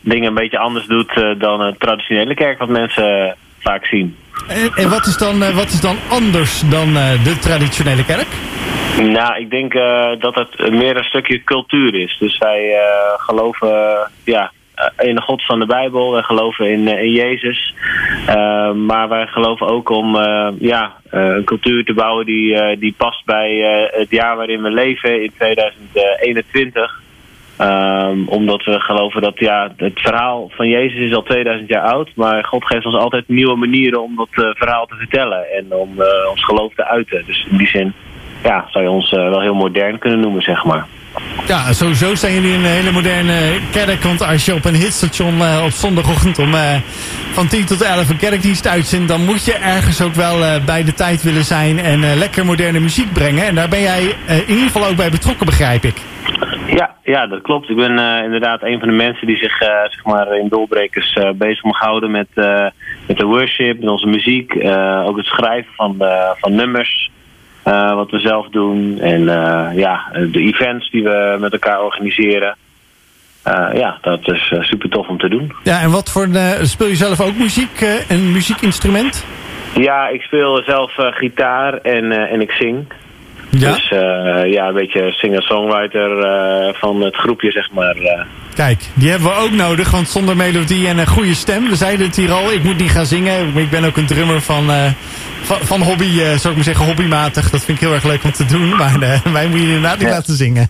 dingen 0.00 0.28
een 0.28 0.34
beetje 0.34 0.58
anders 0.58 0.86
doet 0.86 1.14
dan 1.38 1.60
een 1.60 1.76
traditionele 1.78 2.34
kerk 2.34 2.58
wat 2.58 2.68
mensen 2.68 3.36
vaak 3.58 3.86
zien. 3.86 4.16
En, 4.48 4.70
en 4.74 4.90
wat, 4.90 5.06
is 5.06 5.16
dan, 5.16 5.42
eh, 5.42 5.56
wat 5.56 5.66
is 5.66 5.80
dan 5.80 5.96
anders 6.10 6.60
dan 6.60 6.96
eh, 6.96 7.24
de 7.24 7.38
traditionele 7.38 8.04
kerk? 8.04 8.28
Nou, 9.02 9.40
ik 9.40 9.50
denk 9.50 9.74
eh, 9.74 10.10
dat 10.18 10.34
het 10.34 10.70
meer 10.70 10.96
een 10.96 11.04
stukje 11.04 11.44
cultuur 11.44 11.94
is. 11.94 12.16
Dus 12.18 12.38
wij 12.38 12.76
geloven 13.16 13.96
ja, 14.24 14.52
in 14.98 15.14
de 15.14 15.20
God 15.20 15.44
van 15.44 15.58
de 15.58 15.66
Bijbel, 15.66 16.12
wij 16.12 16.22
geloven 16.22 16.70
in, 16.70 16.88
in 16.88 17.12
Jezus. 17.12 17.74
Maar 18.74 19.08
wij 19.08 19.26
geloven 19.26 19.66
ook 19.66 19.88
om 19.88 20.16
ja, 20.58 20.92
een 21.10 21.44
cultuur 21.44 21.84
te 21.84 21.94
bouwen 21.94 22.26
die, 22.26 22.78
die 22.78 22.94
past 22.96 23.24
bij 23.24 23.58
het 23.92 24.10
jaar 24.10 24.36
waarin 24.36 24.62
we 24.62 24.70
leven, 24.70 25.22
in 25.22 25.32
2021. 25.36 27.02
Ehm, 27.56 28.26
omdat 28.26 28.64
we 28.64 28.80
geloven 28.80 29.22
dat 29.22 29.38
ja, 29.38 29.72
het 29.76 30.00
verhaal 30.00 30.50
van 30.54 30.68
Jezus 30.68 31.00
is 31.00 31.14
al 31.14 31.22
2000 31.22 31.68
jaar 31.68 31.82
oud. 31.82 32.10
Maar 32.14 32.44
God 32.44 32.64
geeft 32.64 32.86
ons 32.86 32.96
altijd 32.96 33.28
nieuwe 33.28 33.56
manieren 33.56 34.02
om 34.02 34.16
dat 34.16 34.28
eh, 34.30 34.50
verhaal 34.54 34.86
te 34.86 34.94
vertellen. 34.94 35.50
En 35.52 35.74
om 35.74 36.00
eh, 36.00 36.30
ons 36.30 36.44
geloof 36.44 36.74
te 36.74 36.86
uiten. 36.86 37.22
Dus 37.26 37.46
in 37.50 37.56
die 37.56 37.66
zin 37.66 37.92
ja, 38.42 38.66
zou 38.68 38.84
je 38.84 38.90
ons 38.90 39.12
eh, 39.12 39.28
wel 39.28 39.40
heel 39.40 39.54
modern 39.54 39.98
kunnen 39.98 40.20
noemen, 40.20 40.42
zeg 40.42 40.64
maar. 40.64 40.86
Ja, 41.46 41.72
sowieso 41.72 42.14
zijn 42.14 42.34
jullie 42.34 42.54
een 42.54 42.64
hele 42.64 42.92
moderne 42.92 43.60
kerk. 43.70 44.02
Want 44.02 44.22
als 44.22 44.44
je 44.44 44.54
op 44.54 44.64
een 44.64 44.74
hitstation 44.74 45.40
eh, 45.40 45.62
op 45.64 45.70
zondagochtend 45.70 46.38
om 46.38 46.54
eh, 46.54 46.76
van 47.32 47.48
10 47.48 47.64
tot 47.64 47.82
11 47.82 48.08
een 48.08 48.16
kerkdienst 48.16 48.66
uitzendt... 48.66 49.08
dan 49.08 49.24
moet 49.24 49.44
je 49.44 49.52
ergens 49.52 50.02
ook 50.02 50.14
wel 50.14 50.44
eh, 50.44 50.64
bij 50.64 50.84
de 50.84 50.94
tijd 50.94 51.22
willen 51.22 51.44
zijn 51.44 51.78
en 51.78 52.18
lekker 52.18 52.44
moderne 52.44 52.80
muziek 52.80 53.12
brengen. 53.12 53.46
En 53.46 53.54
daar 53.54 53.68
ben 53.68 53.80
jij 53.80 54.02
in 54.26 54.48
ieder 54.48 54.66
geval 54.66 54.86
ook 54.86 54.96
bij 54.96 55.10
betrokken, 55.10 55.46
begrijp 55.46 55.84
ik. 55.84 55.96
Ja, 56.66 56.94
ja, 57.02 57.26
dat 57.26 57.42
klopt. 57.42 57.70
Ik 57.70 57.76
ben 57.76 57.98
inderdaad 58.24 58.62
een 58.62 58.78
van 58.78 58.88
de 58.88 58.94
mensen 58.94 59.26
die 59.26 59.36
zich 59.36 59.58
zeg 59.58 60.04
maar 60.04 60.36
in 60.38 60.48
Doelbrekers 60.48 61.12
eh, 61.12 61.30
bezig 61.30 61.62
mag 61.62 61.78
houden 61.78 62.10
met, 62.10 62.28
met 63.06 63.16
de 63.16 63.24
worship, 63.24 63.80
met 63.80 63.90
onze 63.90 64.06
muziek. 64.06 64.52
ook 65.04 65.16
het 65.16 65.26
schrijven 65.26 65.72
van, 65.76 65.96
van 66.38 66.54
nummers, 66.54 67.10
eh, 67.64 67.94
wat 67.94 68.10
we 68.10 68.18
zelf 68.18 68.48
doen. 68.48 68.98
En 69.00 69.28
eh, 69.28 69.76
ja, 69.78 70.10
de 70.30 70.40
events 70.40 70.90
die 70.90 71.02
we 71.02 71.36
met 71.40 71.52
elkaar 71.52 71.82
organiseren. 71.82 72.56
Eh, 73.42 73.68
ja, 73.74 73.98
dat 74.00 74.32
is 74.32 74.54
super 74.60 74.88
tof 74.88 75.08
om 75.08 75.18
te 75.18 75.28
doen. 75.28 75.52
Ja, 75.62 75.80
en 75.80 75.90
wat 75.90 76.10
voor... 76.10 76.28
speel 76.62 76.86
je 76.86 76.94
zelf 76.94 77.20
ook 77.20 77.36
muziek, 77.36 78.04
een 78.08 78.32
muziekinstrument? 78.32 79.26
Ja, 79.74 80.08
ik 80.08 80.22
speel 80.22 80.62
zelf 80.66 80.92
gitaar 80.96 81.74
en, 81.74 82.12
en 82.12 82.40
ik 82.40 82.50
zing. 82.50 82.86
Ja? 83.60 83.72
Dus 83.72 83.88
eh, 83.90 84.52
ja, 84.52 84.66
een 84.68 84.74
beetje 84.74 85.12
singer-songwriter 85.12 86.18
eh, 86.18 86.74
van 86.74 87.00
het 87.00 87.16
groepje, 87.16 87.50
zeg 87.50 87.70
maar. 87.72 87.94
eh. 87.96 88.24
Kijk, 88.54 88.80
die 88.94 89.10
hebben 89.10 89.28
we 89.28 89.34
ook 89.36 89.50
nodig, 89.50 89.90
want 89.90 90.08
zonder 90.08 90.36
melodie 90.36 90.88
en 90.88 90.98
een 90.98 91.06
goede 91.06 91.34
stem, 91.34 91.68
we 91.68 91.76
zeiden 91.76 92.06
het 92.06 92.16
hier 92.16 92.32
al, 92.32 92.52
ik 92.52 92.62
moet 92.64 92.78
niet 92.78 92.90
gaan 92.90 93.06
zingen. 93.06 93.56
Ik 93.56 93.70
ben 93.70 93.84
ook 93.84 93.96
een 93.96 94.06
drummer 94.06 94.40
van, 94.40 94.64
van, 95.42 95.56
van 95.62 95.82
hobby, 95.82 96.04
eh, 96.04 96.26
zou 96.26 96.48
ik 96.48 96.54
maar 96.54 96.64
zeggen, 96.64 96.84
hobbymatig. 96.86 97.50
Dat 97.50 97.64
vind 97.64 97.78
ik 97.78 97.84
heel 97.84 97.94
erg 97.94 98.04
leuk 98.04 98.24
om 98.24 98.32
te 98.32 98.44
doen, 98.44 98.68
maar 98.76 98.98
wij 99.32 99.46
moeten 99.46 99.66
je 99.68 99.74
inderdaad 99.74 99.98
niet 99.98 100.08
Ja. 100.08 100.14
laten 100.14 100.34
zingen. 100.36 100.68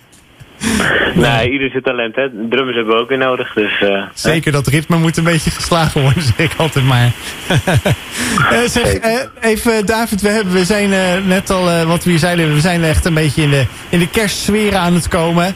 Nee, 1.14 1.50
ieder 1.50 1.70
zijn 1.70 1.82
talent, 1.82 2.14
hè. 2.16 2.28
Drummers 2.50 2.76
hebben 2.76 2.94
we 2.94 3.00
ook 3.00 3.08
weer 3.08 3.18
nodig, 3.18 3.52
dus... 3.54 3.80
eh, 3.80 4.02
Zeker, 4.14 4.52
dat 4.52 4.66
ritme 4.66 4.96
moet 4.96 5.16
een 5.16 5.24
beetje 5.24 5.50
geslagen 5.50 6.00
worden, 6.02 6.22
zeg 6.36 6.36
ik 6.38 6.52
altijd 6.56 6.84
maar. 6.84 7.10
Eh, 8.50 8.58
zeg, 8.68 8.94
eh, 8.94 9.12
even 9.40 9.86
David, 9.86 10.20
we, 10.20 10.28
hebben, 10.28 10.52
we 10.52 10.64
zijn 10.64 10.92
eh, 10.92 11.00
net 11.26 11.50
al, 11.50 11.68
eh, 11.70 11.82
wat 11.82 12.04
we 12.04 12.10
hier 12.10 12.18
zeiden, 12.18 12.54
we 12.54 12.60
zijn 12.60 12.84
echt 12.84 13.04
een 13.04 13.14
beetje 13.14 13.42
in 13.42 13.50
de, 13.50 13.64
in 13.88 13.98
de 13.98 14.08
kerstsfeer 14.08 14.76
aan 14.76 14.94
het 14.94 15.08
komen. 15.08 15.54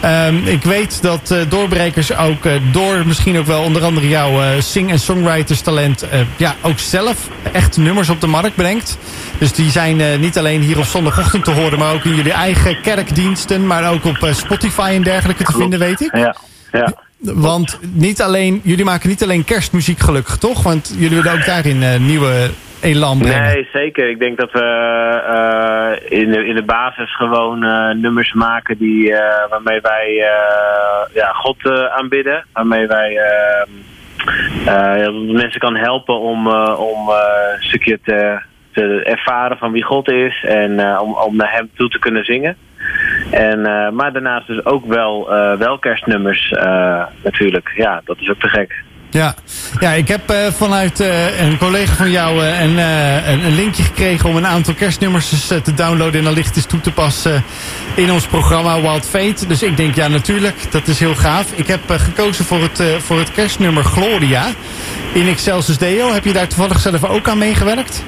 Ehm, 0.00 0.34
ik 0.44 0.62
weet 0.62 1.02
dat 1.02 1.30
eh, 1.30 1.38
doorbrekers 1.48 2.16
ook 2.16 2.44
eh, 2.44 2.52
door 2.72 3.06
misschien 3.06 3.38
ook 3.38 3.46
wel 3.46 3.62
onder 3.62 3.82
andere 3.84 4.08
jouw 4.08 4.40
eh, 4.42 4.48
sing- 4.60 4.90
en 4.90 4.98
songwriters 4.98 5.60
talent, 5.60 6.02
eh, 6.08 6.20
ja, 6.36 6.54
ook 6.62 6.78
zelf 6.78 7.28
echt 7.52 7.76
nummers 7.76 8.08
op 8.08 8.20
de 8.20 8.26
markt 8.26 8.54
brengt. 8.54 8.98
Dus 9.38 9.52
die 9.52 9.70
zijn 9.70 10.00
eh, 10.00 10.18
niet 10.18 10.38
alleen 10.38 10.60
hier 10.60 10.78
op 10.78 10.84
zondagochtend 10.84 11.44
te 11.44 11.50
horen, 11.50 11.78
maar 11.78 11.92
ook 11.94 12.04
in 12.04 12.14
jullie 12.14 12.32
eigen 12.32 12.80
kerkdiensten, 12.80 13.66
maar 13.66 13.92
ook 13.92 14.04
op 14.04 14.18
Spotify 14.50 14.90
en 14.94 15.02
dergelijke 15.02 15.44
te 15.44 15.52
vinden, 15.52 15.78
weet 15.78 16.00
ik. 16.00 16.16
Ja, 16.16 16.34
ja. 16.72 16.92
Want 17.18 17.78
niet 17.92 18.22
alleen, 18.22 18.60
jullie 18.64 18.84
maken 18.84 19.08
niet 19.08 19.22
alleen 19.22 19.44
kerstmuziek 19.44 19.98
gelukkig, 19.98 20.36
toch? 20.36 20.62
Want 20.62 20.94
jullie 20.98 21.22
willen 21.22 21.38
ook 21.38 21.46
daarin 21.46 21.82
eh, 21.82 21.96
nieuwe 22.00 22.50
elan 22.80 23.18
brengen. 23.18 23.42
Nee, 23.42 23.68
zeker. 23.72 24.10
Ik 24.10 24.18
denk 24.18 24.38
dat 24.38 24.52
we 24.52 24.60
eh, 24.60 26.18
in, 26.20 26.30
de, 26.30 26.46
in 26.46 26.54
de 26.54 26.62
basis 26.62 27.16
gewoon 27.16 27.64
eh, 27.64 27.94
nummers 27.94 28.32
maken 28.32 28.78
die, 28.78 29.14
waarmee 29.50 29.80
wij 29.80 30.14
ja, 31.14 31.32
God 31.32 31.56
aanbidden. 31.90 32.44
Waarmee 32.52 32.86
wij 32.86 33.16
eh, 33.16 33.62
eh, 34.96 35.04
dat 35.04 35.14
mensen 35.14 35.60
kan 35.60 35.76
helpen 35.76 36.20
om, 36.20 36.48
om 36.76 37.08
een 37.08 37.62
stukje 37.62 37.98
te, 38.04 38.40
te 38.72 39.02
ervaren 39.04 39.58
van 39.58 39.72
wie 39.72 39.82
God 39.82 40.10
is. 40.10 40.44
En 40.44 40.98
om, 40.98 41.14
om 41.14 41.36
naar 41.36 41.52
hem 41.52 41.70
toe 41.74 41.88
te 41.88 41.98
kunnen 41.98 42.24
zingen. 42.24 42.56
En, 43.30 43.66
eh, 43.66 43.90
maar 43.90 44.12
daarnaast 44.12 44.46
dus 44.46 44.64
ook 44.64 44.86
wel, 44.86 45.32
eh, 45.32 45.58
wel 45.58 45.78
kerstnummers 45.78 46.50
eh, 46.50 47.02
natuurlijk. 47.24 47.72
Ja, 47.76 48.00
dat 48.04 48.16
is 48.20 48.30
ook 48.30 48.40
te 48.40 48.48
gek. 48.48 48.82
Ja, 49.10 49.34
ja 49.80 49.92
ik 49.92 50.08
heb 50.08 50.32
vanuit 50.52 50.98
een 51.40 51.58
collega 51.58 51.94
van 51.94 52.10
jou 52.10 52.44
een, 52.44 52.78
een, 53.44 53.54
linkje 53.54 53.82
gekregen 53.82 54.28
om 54.28 54.36
een 54.36 54.46
aantal 54.46 54.74
kerstnummers 54.74 55.30
dus, 55.30 55.46
te 55.46 55.74
downloaden 55.74 56.18
en 56.18 56.24
dan 56.24 56.34
licht 56.34 56.56
eens 56.56 56.66
toe 56.66 56.80
te 56.80 56.92
passen 56.92 57.42
in 57.94 58.12
ons 58.12 58.26
programma 58.26 58.80
Wild 58.80 59.06
Fate. 59.06 59.46
Dus 59.46 59.62
ik 59.62 59.76
denk 59.76 59.94
ja 59.94 60.08
natuurlijk, 60.08 60.72
dat 60.72 60.86
is 60.86 60.98
heel 60.98 61.14
gaaf. 61.14 61.52
Ik 61.52 61.66
heb 61.66 61.80
gekozen 61.86 62.44
voor 62.44 62.62
het, 62.62 62.82
voor 62.98 63.18
het 63.18 63.32
kerstnummer 63.32 63.84
Gloria 63.84 64.44
in 65.12 65.28
Excelsis 65.28 65.78
Deo. 65.78 66.12
Heb 66.12 66.24
je 66.24 66.32
daar 66.32 66.48
toevallig 66.48 66.80
zelf 66.80 67.04
ook 67.04 67.28
aan 67.28 67.38
meegewerkt? 67.38 68.04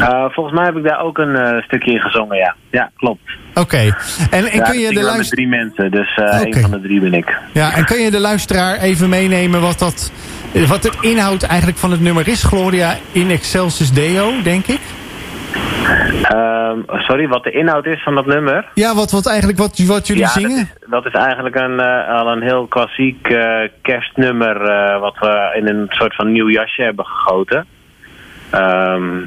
Eh, 0.00 0.24
volgens 0.30 0.56
mij 0.56 0.64
heb 0.64 0.76
ik 0.76 0.84
daar 0.84 1.00
ook 1.00 1.18
een 1.18 1.36
eh, 1.36 1.62
stukje 1.62 1.92
in 1.92 2.00
gezongen, 2.00 2.36
ja. 2.36 2.54
Ja, 2.70 2.90
klopt. 2.96 3.30
Oké. 3.54 3.94
En, 4.30 4.44
en 4.46 4.56
ja, 4.56 4.62
kun 4.62 4.78
je 4.78 4.88
de 4.88 4.94
wel 4.94 5.02
met 5.02 5.12
luister... 5.12 5.36
drie 5.36 5.48
mensen, 5.48 5.90
dus 5.90 6.14
eh 6.16 6.40
een 6.40 6.60
van 6.60 6.70
de 6.70 6.80
drie 6.80 7.00
ben 7.00 7.14
ik. 7.14 7.38
Ja, 7.52 7.74
en 7.74 7.84
kan 7.84 7.98
je 7.98 8.10
de 8.10 8.20
luisteraar 8.20 8.78
even 8.78 9.08
meenemen 9.08 9.60
wat 9.60 9.78
dat... 9.78 10.12
Wat 10.68 10.82
de 10.82 10.92
inhoud 11.00 11.42
eigenlijk 11.42 11.78
van 11.78 11.90
het 11.90 12.00
nummer 12.00 12.28
is, 12.28 12.42
Gloria, 12.42 12.96
in 13.12 13.30
Excelsis 13.30 13.92
Deo, 13.92 14.42
denk 14.42 14.66
ik? 14.66 14.80
Ehm, 16.22 16.78
sorry, 16.86 17.28
wat 17.28 17.44
de 17.44 17.50
inhoud 17.50 17.86
is 17.86 18.02
van 18.02 18.14
dat 18.14 18.26
nummer? 18.26 18.68
Ja, 18.74 18.94
wat, 18.94 19.10
wat 19.10 19.26
eigenlijk 19.26 19.58
wat, 19.58 19.78
wat 19.86 20.06
jullie 20.06 20.22
ja, 20.22 20.28
zingen? 20.28 20.56
Dat 20.56 20.80
is, 20.80 20.90
dat 20.90 21.06
is 21.06 21.12
eigenlijk 21.12 21.54
een, 21.54 21.80
eh, 21.80 22.08
al 22.08 22.28
een 22.28 22.42
heel 22.42 22.66
klassiek 22.66 23.28
eh, 23.28 23.68
kerstnummer 23.82 24.62
eh, 24.62 25.00
wat 25.00 25.18
we 25.18 25.54
in 25.54 25.68
een 25.68 25.86
soort 25.88 26.14
van 26.14 26.32
nieuw 26.32 26.50
jasje 26.50 26.82
hebben 26.82 27.06
gegoten. 27.06 27.66
Ehm, 28.50 29.20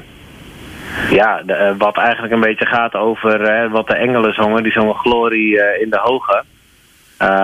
ja, 1.09 1.41
de, 1.45 1.53
eh, 1.53 1.73
wat 1.77 1.97
eigenlijk 1.97 2.33
een 2.33 2.39
beetje 2.39 2.65
gaat 2.65 2.95
over 2.95 3.41
eh, 3.41 3.71
wat 3.71 3.87
de 3.87 3.95
engelen 3.95 4.33
zongen. 4.33 4.63
Die 4.63 4.71
zongen 4.71 4.95
glorie 4.95 5.61
eh, 5.61 5.81
in 5.81 5.89
de 5.89 5.99
hoge. 6.01 6.43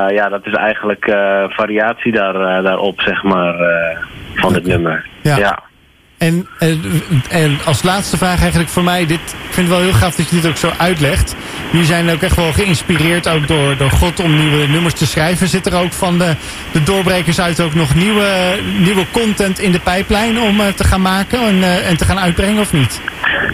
Ja, 0.09 0.29
dat 0.29 0.45
is 0.45 0.53
eigenlijk 0.53 1.05
variatie 1.49 2.11
daar, 2.11 2.63
daarop, 2.63 3.01
zeg 3.01 3.23
maar, 3.23 3.55
van 4.33 4.53
dit 4.53 4.65
nummer. 4.65 5.05
Ja. 5.21 5.37
ja. 5.37 5.59
En, 6.17 6.47
en, 6.59 6.81
en 7.29 7.57
als 7.65 7.83
laatste 7.83 8.17
vraag 8.17 8.41
eigenlijk 8.41 8.69
voor 8.69 8.83
mij. 8.83 9.05
Dit, 9.05 9.19
ik 9.19 9.53
vind 9.53 9.67
het 9.67 9.77
wel 9.77 9.85
heel 9.85 9.99
gaaf 9.99 10.15
dat 10.15 10.29
je 10.29 10.35
dit 10.35 10.47
ook 10.47 10.57
zo 10.57 10.69
uitlegt. 10.77 11.35
Jullie 11.71 11.85
zijn 11.85 12.09
ook 12.09 12.21
echt 12.21 12.35
wel 12.35 12.51
geïnspireerd 12.51 13.29
ook 13.29 13.47
door, 13.47 13.77
door 13.77 13.89
God 13.89 14.19
om 14.19 14.37
nieuwe 14.37 14.67
nummers 14.67 14.93
te 14.93 15.05
schrijven. 15.05 15.47
Zit 15.47 15.65
er 15.65 15.79
ook 15.79 15.91
van 15.91 16.17
de, 16.17 16.33
de 16.71 16.83
doorbrekers 16.83 17.41
uit 17.41 17.61
ook 17.61 17.73
nog 17.73 17.95
nieuwe, 17.95 18.55
nieuwe 18.79 19.05
content 19.11 19.59
in 19.59 19.71
de 19.71 19.79
pijplijn 19.79 20.39
om 20.39 20.59
eh, 20.59 20.67
te 20.67 20.83
gaan 20.83 21.01
maken 21.01 21.39
en, 21.39 21.63
eh, 21.63 21.89
en 21.89 21.97
te 21.97 22.05
gaan 22.05 22.19
uitbrengen 22.19 22.59
of 22.59 22.73
niet? 22.73 23.01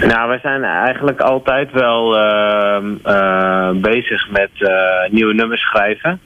Nou, 0.08 0.28
wij 0.28 0.40
zijn 0.42 0.64
eigenlijk 0.64 1.20
altijd 1.20 1.72
wel 1.72 2.18
ehm, 2.18 2.86
eh, 3.04 3.70
bezig 3.74 4.30
met 4.30 4.50
eh, 4.58 5.12
nieuwe 5.12 5.34
nummers 5.34 5.62
schrijven. 5.62 6.20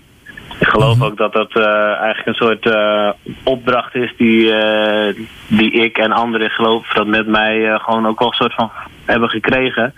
Ik 0.59 0.67
geloof 0.67 1.01
ook 1.01 1.17
dat 1.17 1.33
dat 1.33 1.55
eh, 1.55 1.93
eigenlijk 2.01 2.25
een 2.25 2.47
soort 2.47 2.65
eh, 2.65 3.09
opdracht 3.43 3.95
is 3.95 4.13
die, 4.17 4.53
eh, 4.53 5.15
die 5.47 5.71
ik 5.71 5.97
en 5.97 6.11
anderen 6.11 6.49
geloof 6.49 6.87
dat 6.87 7.07
met 7.07 7.27
mij 7.27 7.79
gewoon 7.79 8.07
ook 8.07 8.19
wel 8.19 8.27
een 8.27 8.33
soort 8.33 8.53
van 8.53 8.71
hebben 9.05 9.29
gekregen. 9.29 9.93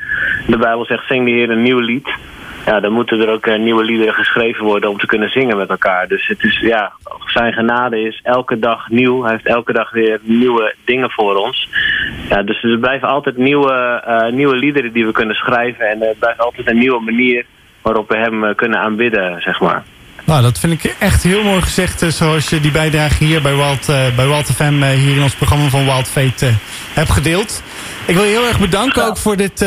De 0.47 0.57
Bijbel 0.57 0.85
zegt 0.85 1.07
zing 1.07 1.25
de 1.25 1.31
Heer 1.31 1.49
een 1.49 1.61
nieuw 1.61 1.79
lied. 1.79 2.09
Ja, 2.65 2.79
dan 2.79 2.91
moeten 2.91 3.19
er 3.19 3.29
ook 3.29 3.57
nieuwe 3.57 3.83
liederen 3.83 4.13
geschreven 4.13 4.63
worden 4.65 4.89
om 4.89 4.97
te 4.97 5.05
kunnen 5.05 5.29
zingen 5.29 5.57
met 5.57 5.69
elkaar. 5.69 6.07
Dus 6.07 6.27
het 6.27 6.43
is, 6.43 6.59
ja, 6.59 6.91
zijn 7.25 7.53
genade 7.53 8.01
is 8.01 8.19
elke 8.23 8.59
dag 8.59 8.89
nieuw. 8.89 9.21
Hij 9.23 9.31
heeft 9.31 9.45
elke 9.45 9.73
dag 9.73 9.91
weer 9.91 10.19
nieuwe 10.21 10.75
dingen 10.85 11.11
voor 11.11 11.35
ons. 11.35 11.69
ja, 12.29 12.43
dus 12.43 12.63
er 12.63 12.77
blijven 12.77 13.07
altijd 13.07 13.37
nieuwe, 13.37 14.03
nieuwe 14.31 14.55
liederen 14.55 14.91
die 14.91 15.05
we 15.05 15.11
kunnen 15.11 15.35
schrijven. 15.35 15.89
En 15.89 16.01
er 16.01 16.15
blijft 16.19 16.39
altijd 16.39 16.67
een 16.69 16.77
nieuwe 16.77 17.01
manier 17.01 17.45
waarop 17.81 18.09
we 18.09 18.17
hem 18.17 18.55
kunnen 18.55 18.79
aanbidden, 18.79 19.41
zeg 19.41 19.59
maar. 19.59 19.83
Nou, 20.29 20.41
dat 20.41 20.59
vind 20.59 20.73
ik 20.73 20.95
echt 20.99 21.23
heel 21.23 21.43
mooi 21.43 21.61
gezegd. 21.61 22.01
eh, 22.01 22.09
Zoals 22.09 22.49
je 22.49 22.59
die 22.59 22.71
bijdrage 22.71 23.23
hier 23.23 23.41
bij 23.41 23.55
Wild, 23.55 23.89
eh, 23.89 24.15
bij 24.15 24.27
Wild 24.27 24.45
FM, 24.55 24.83
eh, 24.83 24.89
hier 24.89 25.15
in 25.15 25.23
ons 25.23 25.33
programma 25.33 25.69
van 25.69 25.85
Wild 25.85 26.07
Fate, 26.07 26.53
hebt 26.93 27.11
gedeeld. 27.11 27.61
Ik 28.05 28.15
wil 28.15 28.23
je 28.23 28.29
heel 28.29 28.47
erg 28.47 28.59
bedanken 28.59 29.05
ook 29.05 29.17
voor 29.17 29.37
dit, 29.37 29.65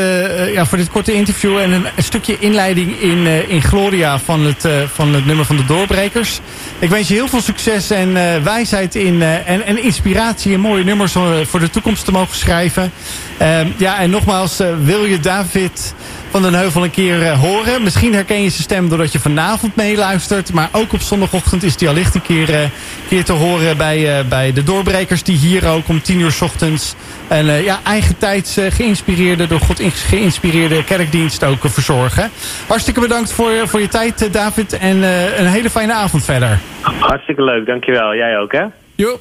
ja, 0.53 0.65
voor 0.65 0.77
dit 0.77 0.89
korte 0.89 1.13
interview. 1.13 1.57
En 1.57 1.71
een, 1.71 1.85
stukje 1.97 2.39
inleiding 2.39 2.99
in, 3.01 3.49
in 3.49 3.61
Gloria 3.61 4.19
van 4.19 4.45
het, 4.45 4.67
van 4.93 5.13
het 5.13 5.25
nummer 5.25 5.45
van 5.45 5.55
de 5.55 5.65
Doorbrekers. 5.65 6.39
Ik 6.79 6.89
wens 6.89 7.07
je 7.07 7.13
heel 7.13 7.27
veel 7.27 7.41
succes 7.41 7.89
en 7.89 8.13
wijsheid 8.43 8.95
in, 8.95 9.21
en, 9.21 9.65
en 9.65 9.83
inspiratie 9.83 10.53
en 10.53 10.59
mooie 10.59 10.83
nummers 10.83 11.15
voor 11.43 11.59
de 11.59 11.69
toekomst 11.69 12.05
te 12.05 12.11
mogen 12.11 12.35
schrijven. 12.37 12.91
Ehm, 13.37 13.67
ja, 13.77 13.99
en 13.99 14.09
nogmaals, 14.09 14.61
wil 14.83 15.05
je 15.05 15.19
David 15.19 15.93
van 16.33 16.41
den 16.41 16.53
Heuvel 16.53 16.83
een 16.83 16.91
keer 16.91 17.21
eh, 17.21 17.39
horen. 17.39 17.83
Misschien 17.83 18.13
herken 18.13 18.41
je 18.41 18.49
zijn 18.49 18.63
stem 18.63 18.89
doordat 18.89 19.11
je 19.11 19.19
vanavond 19.19 19.75
meeluistert. 19.75 20.53
Maar 20.53 20.69
ook 20.71 20.93
op 20.93 21.01
zondagochtend 21.01 21.63
is 21.63 21.79
hij 21.79 21.89
allicht 21.89 22.15
een 22.15 22.21
keer, 22.21 22.53
eh, 22.53 22.59
keer 23.07 23.23
te 23.23 23.33
horen 23.33 23.77
bij, 23.77 24.17
eh, 24.17 24.25
bij 24.25 24.53
de 24.53 24.63
doorbrekers. 24.63 25.23
Die 25.23 25.37
hier 25.37 25.67
ook 25.67 25.87
om 25.87 26.01
tien 26.01 26.19
uur 26.19 26.31
's 26.31 26.41
ochtends 26.41 26.95
een 27.27 27.49
eh, 27.49 27.63
ja, 27.63 27.79
eigen 27.83 28.17
tijds 28.17 28.57
eh, 28.57 28.71
geïnspireerde, 28.71 29.47
door 29.47 29.59
God 29.59 29.81
geïnspireerde 29.83 30.83
kerkdienst 30.83 31.43
ook 31.43 31.59
verzorgen. 31.61 32.31
Hartstikke 32.67 32.99
bedankt 32.99 33.31
voor, 33.31 33.51
voor 33.65 33.79
je 33.79 33.87
tijd 33.87 34.33
David. 34.33 34.77
En 34.77 35.03
eh, 35.03 35.39
een 35.39 35.47
hele 35.47 35.69
fijne 35.69 35.93
avond 35.93 36.25
verder. 36.25 36.59
Hartstikke 36.81 37.43
leuk, 37.43 37.65
dankjewel. 37.65 38.15
Jij 38.15 38.37
ook, 38.37 38.51
hè? 38.51 38.63
Jo. 38.95 39.19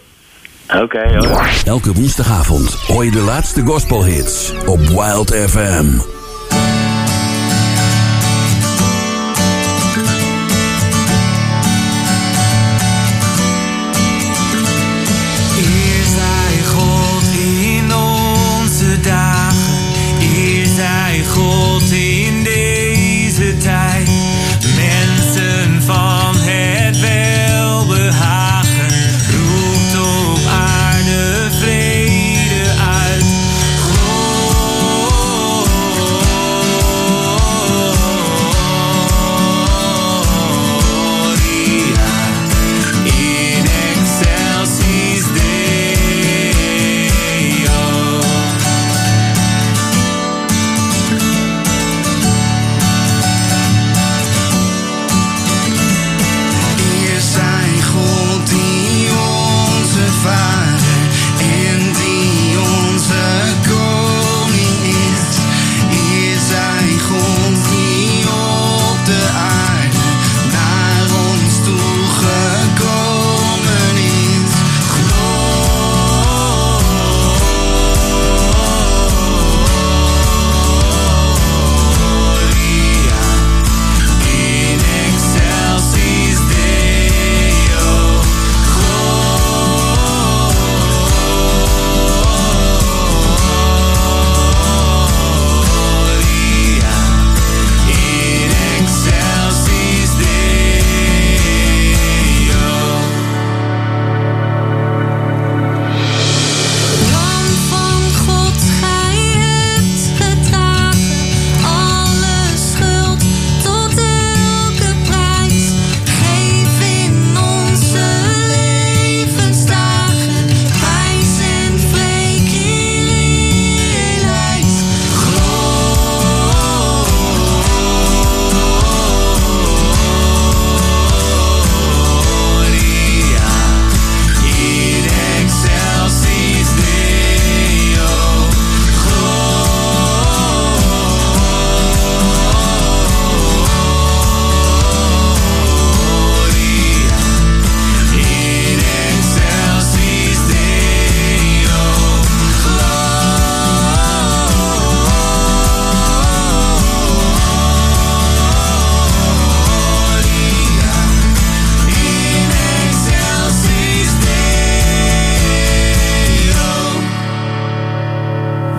Oké. 0.77 1.03
Elke 1.65 1.93
woensdagavond 1.93 2.73
hoor 2.73 3.05
je 3.05 3.11
de 3.11 3.21
laatste 3.21 3.63
gospelhits 3.63 4.53
op 4.67 4.79
Wild 4.79 5.35
FM. 5.35 6.21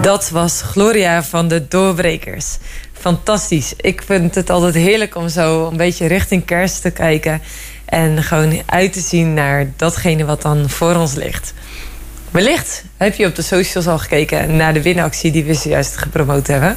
Dat 0.04 0.30
was 0.30 0.62
Gloria 0.62 1.24
van 1.24 1.47
de 1.47 1.68
Doorbrekers. 1.68 2.58
Fantastisch. 2.93 3.74
Ik 3.78 4.01
vind 4.06 4.36
het 4.36 4.49
altijd 4.49 4.74
heerlijk 4.76 5.16
om 5.16 5.30
zo 5.30 5.68
een 5.68 5.78
beetje 5.78 6.06
richting 6.08 6.45
kerst 6.45 6.82
te 6.82 6.91
kijken. 6.91 7.41
En 7.86 8.24
gewoon 8.24 8.62
uit 8.66 8.93
te 8.93 8.99
zien 8.99 9.34
naar 9.34 9.72
datgene 9.76 10.26
wat 10.26 10.41
dan 10.41 10.70
voor 10.70 10.95
ons 10.95 11.14
ligt. 11.14 11.54
Wellicht 12.32 12.84
heb 12.97 13.16
je 13.16 13.26
op 13.26 13.36
de 13.36 13.41
socials 13.41 13.88
al 13.88 13.99
gekeken 13.99 14.56
naar 14.56 14.74
de 14.74 14.82
winactie 14.82 15.32
die 15.32 15.43
we 15.43 15.54
zojuist 15.54 15.97
gepromoot 15.97 16.47
hebben. 16.47 16.76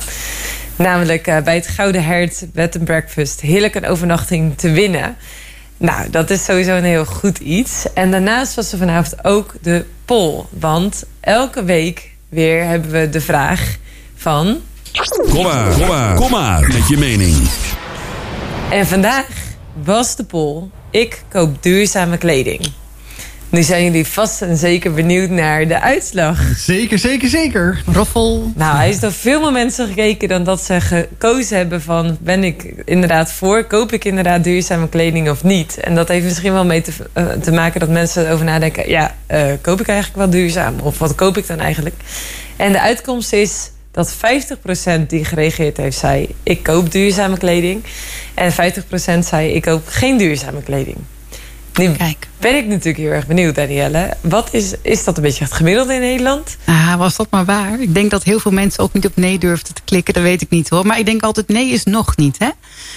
Namelijk 0.77 1.27
eh, 1.27 1.43
bij 1.43 1.55
het 1.55 1.66
Gouden 1.66 2.05
Hert 2.05 2.47
Bed 2.53 2.77
and 2.77 2.85
Breakfast 2.85 3.41
heerlijk 3.41 3.74
een 3.74 3.87
overnachting 3.87 4.59
te 4.59 4.70
winnen. 4.70 5.16
Nou, 5.77 6.11
dat 6.11 6.31
is 6.31 6.45
sowieso 6.45 6.77
een 6.77 6.85
heel 6.85 7.05
goed 7.05 7.39
iets. 7.39 7.87
En 7.95 8.11
daarnaast 8.11 8.55
was 8.55 8.72
er 8.72 8.79
vanavond 8.79 9.24
ook 9.24 9.55
de 9.62 9.85
poll. 10.05 10.45
Want 10.51 11.05
elke 11.20 11.64
week 11.64 12.14
weer 12.37 12.64
hebben 12.64 12.91
we 12.91 13.09
de 13.09 13.20
vraag 13.20 13.76
van... 14.14 14.61
Kom 15.30 15.43
maar, 15.43 15.72
kom 15.72 15.87
maar, 15.87 16.14
kom 16.14 16.30
maar 16.30 16.61
met 16.61 16.89
je 16.89 16.97
mening. 16.97 17.49
En 18.70 18.87
vandaag 18.87 19.26
was 19.84 20.16
de 20.16 20.24
poll... 20.24 20.68
Ik 20.91 21.22
koop 21.28 21.62
duurzame 21.62 22.18
kleding. 22.18 22.72
Nu 23.57 23.63
zijn 23.63 23.85
jullie 23.85 24.07
vast 24.07 24.43
en 24.43 24.57
zeker 24.57 24.93
benieuwd 24.93 25.31
naar 25.31 25.69
de 25.69 25.81
uitslag. 25.81 26.41
Zeker, 26.57 26.99
zeker, 26.99 27.29
zeker. 27.29 27.83
Roffel. 27.93 28.53
Nou, 28.55 28.77
hij 28.77 28.89
is 28.89 29.01
door 29.01 29.13
veel 29.13 29.41
meer 29.41 29.53
mensen 29.53 29.87
gekeken 29.87 30.29
dan 30.29 30.45
dat 30.45 30.63
ze 30.63 30.81
gekozen 30.81 31.57
hebben 31.57 31.83
van... 31.83 32.17
ben 32.21 32.45
ik 32.45 32.83
inderdaad 32.85 33.33
voor, 33.33 33.65
koop 33.65 33.93
ik 33.93 34.05
inderdaad 34.05 34.45
duurzame 34.45 34.89
kleding 34.89 35.31
of 35.31 35.45
niet? 35.45 35.79
En 35.81 35.95
dat 35.95 36.09
heeft 36.09 36.25
misschien 36.25 36.53
wel 36.53 36.65
mee 36.65 36.83
te, 36.83 36.93
eh, 37.13 37.27
te 37.27 37.53
maken 37.53 37.81
dat 37.81 37.89
mensen 37.89 38.27
erover 38.27 38.45
nadenken... 38.45 38.89
ja, 38.89 39.17
eh, 39.27 39.47
koop 39.61 39.81
ik 39.81 39.89
eigenlijk 39.89 40.19
wel 40.19 40.31
duurzaam? 40.31 40.75
Of 40.81 40.99
wat 40.99 41.15
koop 41.15 41.37
ik 41.37 41.47
dan 41.47 41.61
eigenlijk? 41.61 41.97
En 42.57 42.73
de 42.73 42.81
uitkomst 42.81 43.33
is 43.33 43.71
dat 43.91 44.15
50% 44.15 45.07
die 45.07 45.25
gereageerd 45.25 45.77
heeft 45.77 45.99
zei... 45.99 46.29
ik 46.43 46.63
koop 46.63 46.93
duurzame 46.93 47.39
kleding. 47.39 47.85
En 48.35 48.53
50% 48.53 48.55
zei 49.19 49.49
ik 49.49 49.63
koop 49.63 49.83
geen 49.87 50.17
duurzame 50.17 50.63
kleding. 50.63 50.97
Nu 51.77 51.93
ben 52.41 52.57
ik 52.57 52.66
natuurlijk 52.66 52.97
heel 52.97 53.11
erg 53.11 53.27
benieuwd, 53.27 53.55
Danielle. 53.55 54.16
Wat 54.20 54.49
is, 54.53 54.74
is 54.83 55.05
dat 55.05 55.16
een 55.16 55.22
beetje 55.22 55.45
het 55.45 55.53
gemiddelde 55.53 55.95
in 55.95 56.01
Nederland? 56.01 56.57
Ah, 56.64 56.95
was 56.95 57.16
dat 57.16 57.27
maar 57.31 57.45
waar. 57.45 57.81
Ik 57.81 57.95
denk 57.95 58.11
dat 58.11 58.22
heel 58.24 58.41
veel 58.41 58.51
mensen 58.53 58.83
ook 58.83 58.93
niet 58.93 59.07
op 59.07 59.16
nee 59.16 59.39
durfden 59.39 59.74
te 59.74 59.81
klikken. 59.85 60.14
Dat 60.14 60.22
weet 60.22 60.43
ik 60.43 60.51
niet 60.51 60.68
hoor. 60.68 60.87
Maar 60.87 60.99
ik 60.99 61.07
denk 61.07 61.22
altijd 61.22 61.49
nee 61.49 61.68
is 61.70 61.85
nog 61.85 62.16
niet. 62.16 62.39
Hè? 62.39 62.49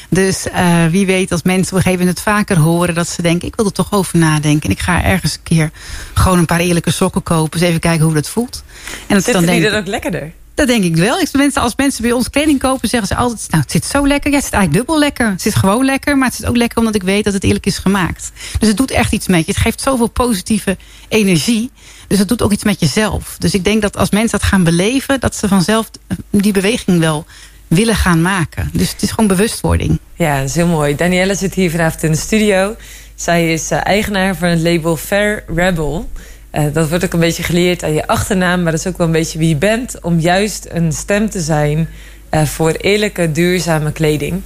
Dus 0.10 0.50
eh, 0.50 0.86
wie 0.86 1.06
weet 1.06 1.32
als 1.32 1.44
mensen 1.44 1.72
op 1.72 1.78
een 1.78 1.84
gegeven 1.84 2.00
moment 2.06 2.18
het 2.18 2.28
vaker 2.36 2.58
horen... 2.58 2.96
dat 2.96 3.08
ze 3.08 3.22
denken 3.22 3.48
ik 3.48 3.56
wil 3.56 3.66
er 3.66 3.72
toch 3.72 3.92
over 3.94 4.18
nadenken. 4.18 4.70
En 4.70 4.76
ik 4.76 4.80
ga 4.82 5.04
ergens 5.04 5.34
een 5.34 5.44
keer 5.44 5.72
gewoon 6.14 6.38
een 6.38 6.46
paar 6.46 6.60
eerlijke 6.60 6.92
sokken 6.92 7.24
kopen. 7.24 7.60
Eens 7.60 7.68
even 7.70 7.80
kijken 7.82 8.06
hoe 8.06 8.14
dat 8.14 8.30
voelt. 8.30 8.64
En 9.08 9.16
dat 9.16 9.24
Zitten 9.24 9.42
die 9.44 9.52
denken- 9.52 9.72
dan 9.72 9.80
ook 9.80 9.88
lekkerder? 9.88 10.32
Dat 10.60 10.68
denk 10.68 10.84
ik 10.84 10.96
wel. 10.96 11.20
Ik- 11.20 11.56
als 11.58 11.74
mensen 11.76 12.02
bij 12.02 12.12
ons 12.12 12.30
kleding 12.30 12.60
kopen, 12.60 12.90
zeggen 12.90 13.08
ze 13.08 13.16
altijd... 13.16 13.48
nou, 13.50 13.62
het 13.64 13.72
zit 13.72 13.86
zo 13.86 14.08
lekker. 14.08 14.30
Ja, 14.30 14.36
het 14.36 14.46
zit 14.46 14.54
eigenlijk 14.54 14.86
dubbel 14.86 15.04
lekker. 15.04 15.30
Het 15.30 15.42
zit 15.42 15.56
gewoon 15.56 15.86
lekker, 15.86 16.18
maar 16.18 16.28
het 16.28 16.38
zit 16.38 16.46
ook 16.46 16.56
lekker 16.58 16.78
omdat 16.78 16.96
ik 16.96 17.04
weet 17.04 17.24
dat 17.24 17.34
het 17.34 17.44
eerlijk 17.44 17.66
is 17.66 17.78
gemaakt. 17.78 18.32
Dus 18.60 18.68
het 18.68 18.78
doet 18.78 18.92
echt 18.92 19.12
iets 19.14 19.28
met 19.28 19.46
je. 19.46 19.52
Het 19.52 19.62
geeft 19.62 19.82
zoveel 19.82 20.08
positieve 20.08 20.78
energie. 21.08 21.72
Dus 22.08 22.20
het 22.20 22.28
doet 22.28 22.42
ook 22.42 22.52
iets 22.52 22.64
met 22.64 22.80
jezelf. 22.80 23.36
Dus 23.38 23.54
ik 23.54 23.64
denk 23.64 23.82
dat 23.82 23.98
als 23.98 24.10
mensen 24.10 24.40
dat 24.40 24.48
gaan 24.48 24.64
beleven... 24.64 25.20
dat 25.20 25.36
ze 25.36 25.48
vanzelf 25.48 25.90
die 26.30 26.52
beweging 26.52 27.00
wel 27.00 27.26
willen 27.68 27.96
gaan 27.96 28.22
maken. 28.22 28.70
Dus 28.74 28.92
het 28.92 29.02
is 29.02 29.10
gewoon 29.10 29.28
bewustwording. 29.28 30.00
Ja, 30.16 30.40
dat 30.40 30.50
is 30.50 30.56
heel 30.56 30.68
mooi. 30.68 30.96
Danielle 30.96 31.36
zit 31.36 31.54
hier 31.54 31.72
vanavond 31.72 32.04
in 32.04 32.12
de 32.12 32.18
studio. 32.18 32.76
Zij 33.16 33.54
is 33.54 33.72
eh, 33.72 33.86
eigenaar 33.86 34.36
van 34.36 34.48
het 34.50 34.60
label 34.60 34.98
Fair 34.98 35.44
Rebel. 35.56 36.10
Eh, 36.52 36.64
dat 36.74 36.90
wordt 36.90 37.06
ook 37.06 37.14
een 37.14 37.20
beetje 37.20 37.44
geleerd 37.44 37.84
aan 37.84 37.94
je 37.94 38.08
achternaam, 38.08 38.64
maar 38.64 38.72
dat 38.72 38.82
is 38.82 38.88
ook 38.88 38.98
wel 38.98 39.08
een 39.08 39.14
beetje 39.14 39.40
wie 39.40 39.50
je 39.50 39.56
bent. 39.56 40.02
Om 40.02 40.20
juist 40.20 40.68
een 40.70 40.92
stem 40.92 41.30
te 41.30 41.40
zijn 41.40 41.90
eh, 42.30 42.44
voor 42.44 42.72
eerlijke, 42.72 43.32
duurzame 43.32 43.92
kleding. 43.92 44.42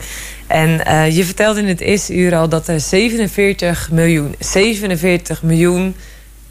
En 0.48 0.86
eh, 0.86 1.16
je 1.16 1.24
vertelde 1.26 1.60
in 1.60 1.68
het 1.68 1.80
eerste 1.80 2.16
uur 2.16 2.36
al 2.36 2.50
dat 2.50 2.68
er 2.68 2.80
47 2.80 3.92
miljoen, 3.92 4.36
47 4.40 5.44
miljoen 5.44 5.96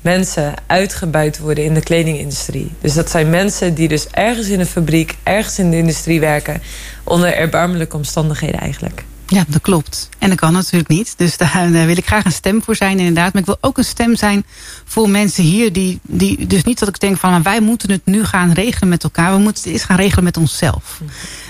mensen 0.01 0.55
uitgebuit 0.67 1.39
worden 1.39 1.65
in 1.65 1.75
de 1.75 1.83
kledingindustrie. 1.83 2.71
Dus 2.81 2.95
dat 2.95 3.11
zijn 3.11 3.31
mensen 3.31 3.75
die 3.75 3.89
dus 3.89 4.07
ergens 4.09 4.49
in 4.49 4.61
een 4.61 4.67
fabriek, 4.67 5.17
ergens 5.23 5.59
in 5.59 5.71
de 5.71 5.77
industrie 5.77 6.21
werken, 6.21 6.63
onder 7.05 7.35
erbarmelijke 7.35 7.97
omstandigheden 7.97 8.61
eigenlijk. 8.61 9.05
Ja, 9.33 9.45
dat 9.49 9.61
klopt. 9.61 10.09
En 10.19 10.29
dat 10.29 10.39
kan 10.39 10.53
natuurlijk 10.53 10.89
niet. 10.89 11.15
Dus 11.17 11.37
daar, 11.37 11.71
wil 11.71 11.97
ik 11.97 12.07
graag 12.07 12.25
een 12.25 12.33
stem 12.33 12.63
voor 12.63 12.77
zijn, 12.77 12.99
inderdaad. 12.99 13.33
Maar 13.33 13.43
ik 13.43 13.49
wil 13.49 13.59
ook 13.61 13.79
een 13.79 13.85
stem 13.85 14.17
zijn 14.17 14.45
voor 14.85 15.09
mensen 15.09 15.45
hier 15.45 15.73
die, 15.73 16.01
die 16.03 16.47
dus 16.47 16.65
niet 16.65 16.79
dat 16.79 16.89
ik 16.89 17.01
denk 17.01 17.19
van 17.19 17.43
wij 17.43 17.61
moeten 17.61 17.91
het 17.91 18.01
nu 18.05 18.25
gaan 18.25 18.53
regelen 18.53 18.89
met 18.89 19.03
elkaar. 19.03 19.33
We 19.33 19.39
moeten 19.39 19.63
het 19.63 19.73
eerst 19.73 19.85
gaan 19.85 19.97
regelen 19.97 20.25
met 20.25 20.37
onszelf. 20.37 21.01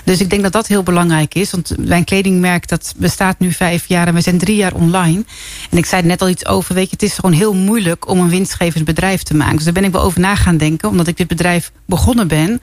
Dus 0.03 0.19
ik 0.19 0.29
denk 0.29 0.43
dat 0.43 0.51
dat 0.51 0.67
heel 0.67 0.83
belangrijk 0.83 1.35
is. 1.35 1.51
Want 1.51 1.73
mijn 1.77 2.03
kledingmerk 2.03 2.67
dat 2.67 2.93
bestaat 2.97 3.39
nu 3.39 3.51
vijf 3.51 3.87
jaar 3.87 4.07
en 4.07 4.13
we 4.13 4.21
zijn 4.21 4.37
drie 4.37 4.55
jaar 4.55 4.73
online. 4.73 5.23
En 5.69 5.77
ik 5.77 5.85
zei 5.85 6.01
net 6.03 6.21
al 6.21 6.29
iets 6.29 6.45
over. 6.45 6.75
Weet 6.75 6.89
je, 6.89 6.95
het 6.99 7.03
is 7.03 7.13
gewoon 7.13 7.31
heel 7.31 7.53
moeilijk 7.53 8.07
om 8.07 8.19
een 8.19 8.29
winstgevend 8.29 8.85
bedrijf 8.85 9.23
te 9.23 9.35
maken. 9.35 9.55
Dus 9.55 9.63
daar 9.63 9.73
ben 9.73 9.83
ik 9.83 9.91
wel 9.91 10.03
over 10.03 10.19
na 10.19 10.35
gaan 10.35 10.57
denken. 10.57 10.89
Omdat 10.89 11.07
ik 11.07 11.17
dit 11.17 11.27
bedrijf 11.27 11.71
begonnen 11.85 12.27
ben 12.27 12.61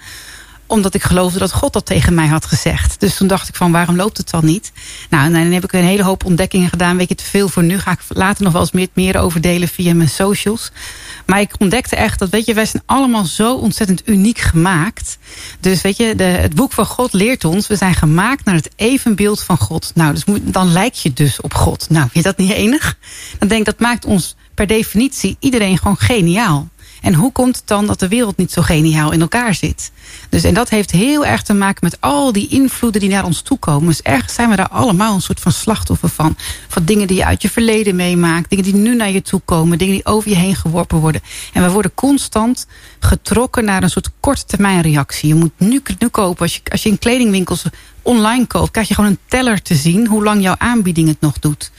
omdat 0.71 0.95
ik 0.95 1.03
geloofde 1.03 1.39
dat 1.39 1.53
God 1.53 1.73
dat 1.73 1.87
tegen 1.87 2.15
mij 2.15 2.27
had 2.27 2.47
gezegd. 2.47 3.01
Dus 3.01 3.17
toen 3.17 3.29
dacht 3.29 3.49
ik 3.49 3.55
van, 3.55 3.73
waarom 3.73 3.97
loopt 3.97 4.17
het 4.17 4.31
dan 4.31 4.45
niet? 4.45 4.73
Nou, 5.11 5.25
en 5.25 5.33
dan 5.33 5.53
heb 5.53 5.65
ik 5.65 5.73
een 5.73 5.85
hele 5.85 6.03
hoop 6.03 6.25
ontdekkingen 6.25 6.69
gedaan. 6.69 6.97
Weet 6.97 7.09
je, 7.09 7.15
te 7.15 7.25
veel 7.25 7.49
voor 7.49 7.63
nu. 7.63 7.79
Ga 7.79 7.91
ik 7.91 8.01
later 8.09 8.45
nog 8.45 8.53
wel 8.53 8.61
eens 8.61 8.73
meer, 8.73 8.89
meer 8.93 9.19
over 9.19 9.41
delen 9.41 9.69
via 9.69 9.95
mijn 9.95 10.09
socials. 10.09 10.71
Maar 11.27 11.41
ik 11.41 11.55
ontdekte 11.59 11.97
echt 11.97 12.19
dat, 12.19 12.29
weet 12.29 12.47
je, 12.47 12.55
wij 12.55 12.67
zijn 12.67 12.83
allemaal 12.87 13.25
zo 13.25 13.55
ontzettend 13.55 14.09
uniek 14.09 14.39
gemaakt. 14.39 15.19
Dus 15.61 15.81
weet 15.81 15.97
je, 15.97 16.15
de, 16.15 16.25
het 16.25 16.55
boek 16.55 16.73
van 16.73 16.87
God 16.87 17.13
leert 17.13 17.45
ons... 17.45 17.67
we 17.67 17.77
zijn 17.77 17.95
gemaakt 17.95 18.45
naar 18.45 18.55
het 18.55 18.71
evenbeeld 18.77 19.43
van 19.43 19.59
God. 19.59 19.93
Nou, 19.95 20.15
dus 20.15 20.25
dan 20.43 20.73
lijk 20.73 20.95
je 20.95 21.13
dus 21.13 21.41
op 21.41 21.55
God. 21.55 21.87
Nou, 21.89 22.03
vind 22.03 22.25
je 22.25 22.31
dat 22.31 22.39
niet 22.39 22.53
enig? 22.53 22.99
Dan 23.39 23.49
denk 23.49 23.61
ik, 23.61 23.67
dat 23.67 23.81
maakt 23.81 24.05
ons 24.05 24.37
per 24.55 24.67
definitie 24.67 25.37
iedereen 25.41 25.79
gewoon 25.79 25.97
geniaal. 25.97 26.69
En 27.01 27.15
hoe 27.15 27.33
komt 27.33 27.57
het 27.57 27.67
dan 27.67 27.87
dat 27.87 27.99
de 27.99 28.09
wereld 28.09 28.37
niet 28.37 28.53
zo 28.53 28.63
geniaal 28.63 29.13
in 29.13 29.21
elkaar 29.21 29.55
zit? 29.55 29.91
Dus, 30.29 30.45
en 30.45 30.55
dat 30.55 30.69
heeft 30.69 30.91
heel 30.91 31.27
erg 31.27 31.43
te 31.43 31.55
maken 31.55 31.81
met 31.83 32.01
al 32.01 32.33
die 32.33 32.49
invloeden 32.49 33.01
die 33.01 33.11
naar 33.11 33.25
ons 33.25 33.43
toe 33.43 33.59
komen. 33.59 33.87
Dus 33.87 34.03
ergens 34.03 34.35
zijn 34.35 34.51
we 34.51 34.57
daar 34.57 34.69
allemaal 34.69 35.15
een 35.15 35.21
soort 35.21 35.41
van 35.41 35.53
slachtoffer 35.53 36.09
van. 36.09 36.37
Van 36.69 36.85
dingen 36.85 37.07
die 37.07 37.17
je 37.17 37.25
uit 37.25 37.43
je 37.43 37.51
verleden 37.51 37.97
meemaakt. 37.97 38.51
Dingen 38.51 38.65
die 38.65 38.75
nu 38.75 38.95
naar 38.97 39.11
je 39.11 39.23
toe 39.23 39.41
komen. 39.45 39.79
Dingen 39.79 39.95
die 39.95 40.07
over 40.07 40.31
je 40.31 40.37
heen 40.37 40.57
geworpen 40.57 40.99
worden. 40.99 41.21
En 41.53 41.63
we 41.63 41.71
worden 41.71 41.95
constant 41.95 42.67
getrokken 43.01 43.65
naar 43.65 43.83
een 43.83 43.91
soort 43.91 44.11
korte 44.21 44.45
termijn 44.45 44.81
reactie. 44.81 45.29
Je 45.29 45.35
moet 45.35 45.53
nu, 45.57 45.83
nu 45.99 46.09
kopen. 46.09 46.43
Als 46.43 46.55
je, 46.55 46.61
als 46.71 46.83
je 46.83 46.89
in 46.89 46.99
kledingwinkels 46.99 47.65
online 48.03 48.47
koopt, 48.47 48.71
krijg 48.71 48.89
je 48.89 48.95
gewoon 48.95 49.11
een 49.11 49.19
teller 49.27 49.63
te 49.63 49.75
zien 49.75 50.07
hoe 50.07 50.25
lang 50.25 50.43
jouw 50.43 50.55
aanbieding 50.59 51.09
het 51.09 51.21
nog 51.21 51.39
doet. 51.39 51.71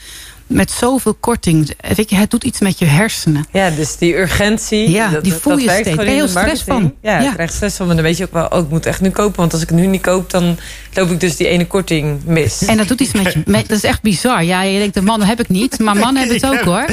Met 0.52 0.70
zoveel 0.70 1.14
korting. 1.20 1.70
Weet 1.96 2.10
je, 2.10 2.16
het 2.16 2.30
doet 2.30 2.44
iets 2.44 2.60
met 2.60 2.78
je 2.78 2.84
hersenen. 2.84 3.44
Ja, 3.52 3.70
dus 3.70 3.96
die 3.96 4.16
urgentie. 4.16 4.90
Ja, 4.90 5.08
dat, 5.08 5.24
die 5.24 5.32
voel 5.32 5.52
dat 5.52 5.62
je 5.62 5.68
steeds. 5.70 5.96
Ben 5.96 6.06
in 6.06 6.12
heel 6.12 6.28
stress 6.28 6.64
marketing. 6.64 6.92
van. 7.00 7.10
Ja, 7.10 7.20
Ja. 7.20 7.28
ik 7.28 7.34
krijg 7.34 7.52
stress 7.52 7.76
van. 7.76 7.86
Maar 7.86 7.94
dan 7.94 8.04
weet 8.04 8.16
je 8.16 8.24
ook 8.24 8.32
wel, 8.32 8.46
oh, 8.46 8.58
ik 8.58 8.68
moet 8.68 8.86
echt 8.86 9.00
nu 9.00 9.10
kopen. 9.10 9.36
Want 9.36 9.52
als 9.52 9.62
ik 9.62 9.68
het 9.68 9.78
nu 9.78 9.86
niet 9.86 10.02
koop, 10.02 10.30
dan 10.30 10.58
loop 10.94 11.10
ik 11.10 11.20
dus 11.20 11.36
die 11.36 11.46
ene 11.48 11.66
korting 11.66 12.20
mis. 12.24 12.64
En 12.64 12.76
dat 12.76 12.88
doet 12.88 13.00
iets 13.00 13.12
met 13.12 13.32
je. 13.32 13.42
met- 13.46 13.68
dat 13.68 13.76
is 13.76 13.84
echt 13.84 14.02
bizar. 14.02 14.44
Ja, 14.44 14.62
je 14.62 14.78
denkt, 14.78 14.94
de 14.94 15.02
mannen 15.02 15.28
heb 15.28 15.40
ik 15.40 15.48
niet. 15.48 15.78
Maar 15.78 15.96
mannen 16.04 16.16
hebben 16.28 16.40
het 16.50 16.58
ook 16.58 16.64
hoor. 16.64 16.86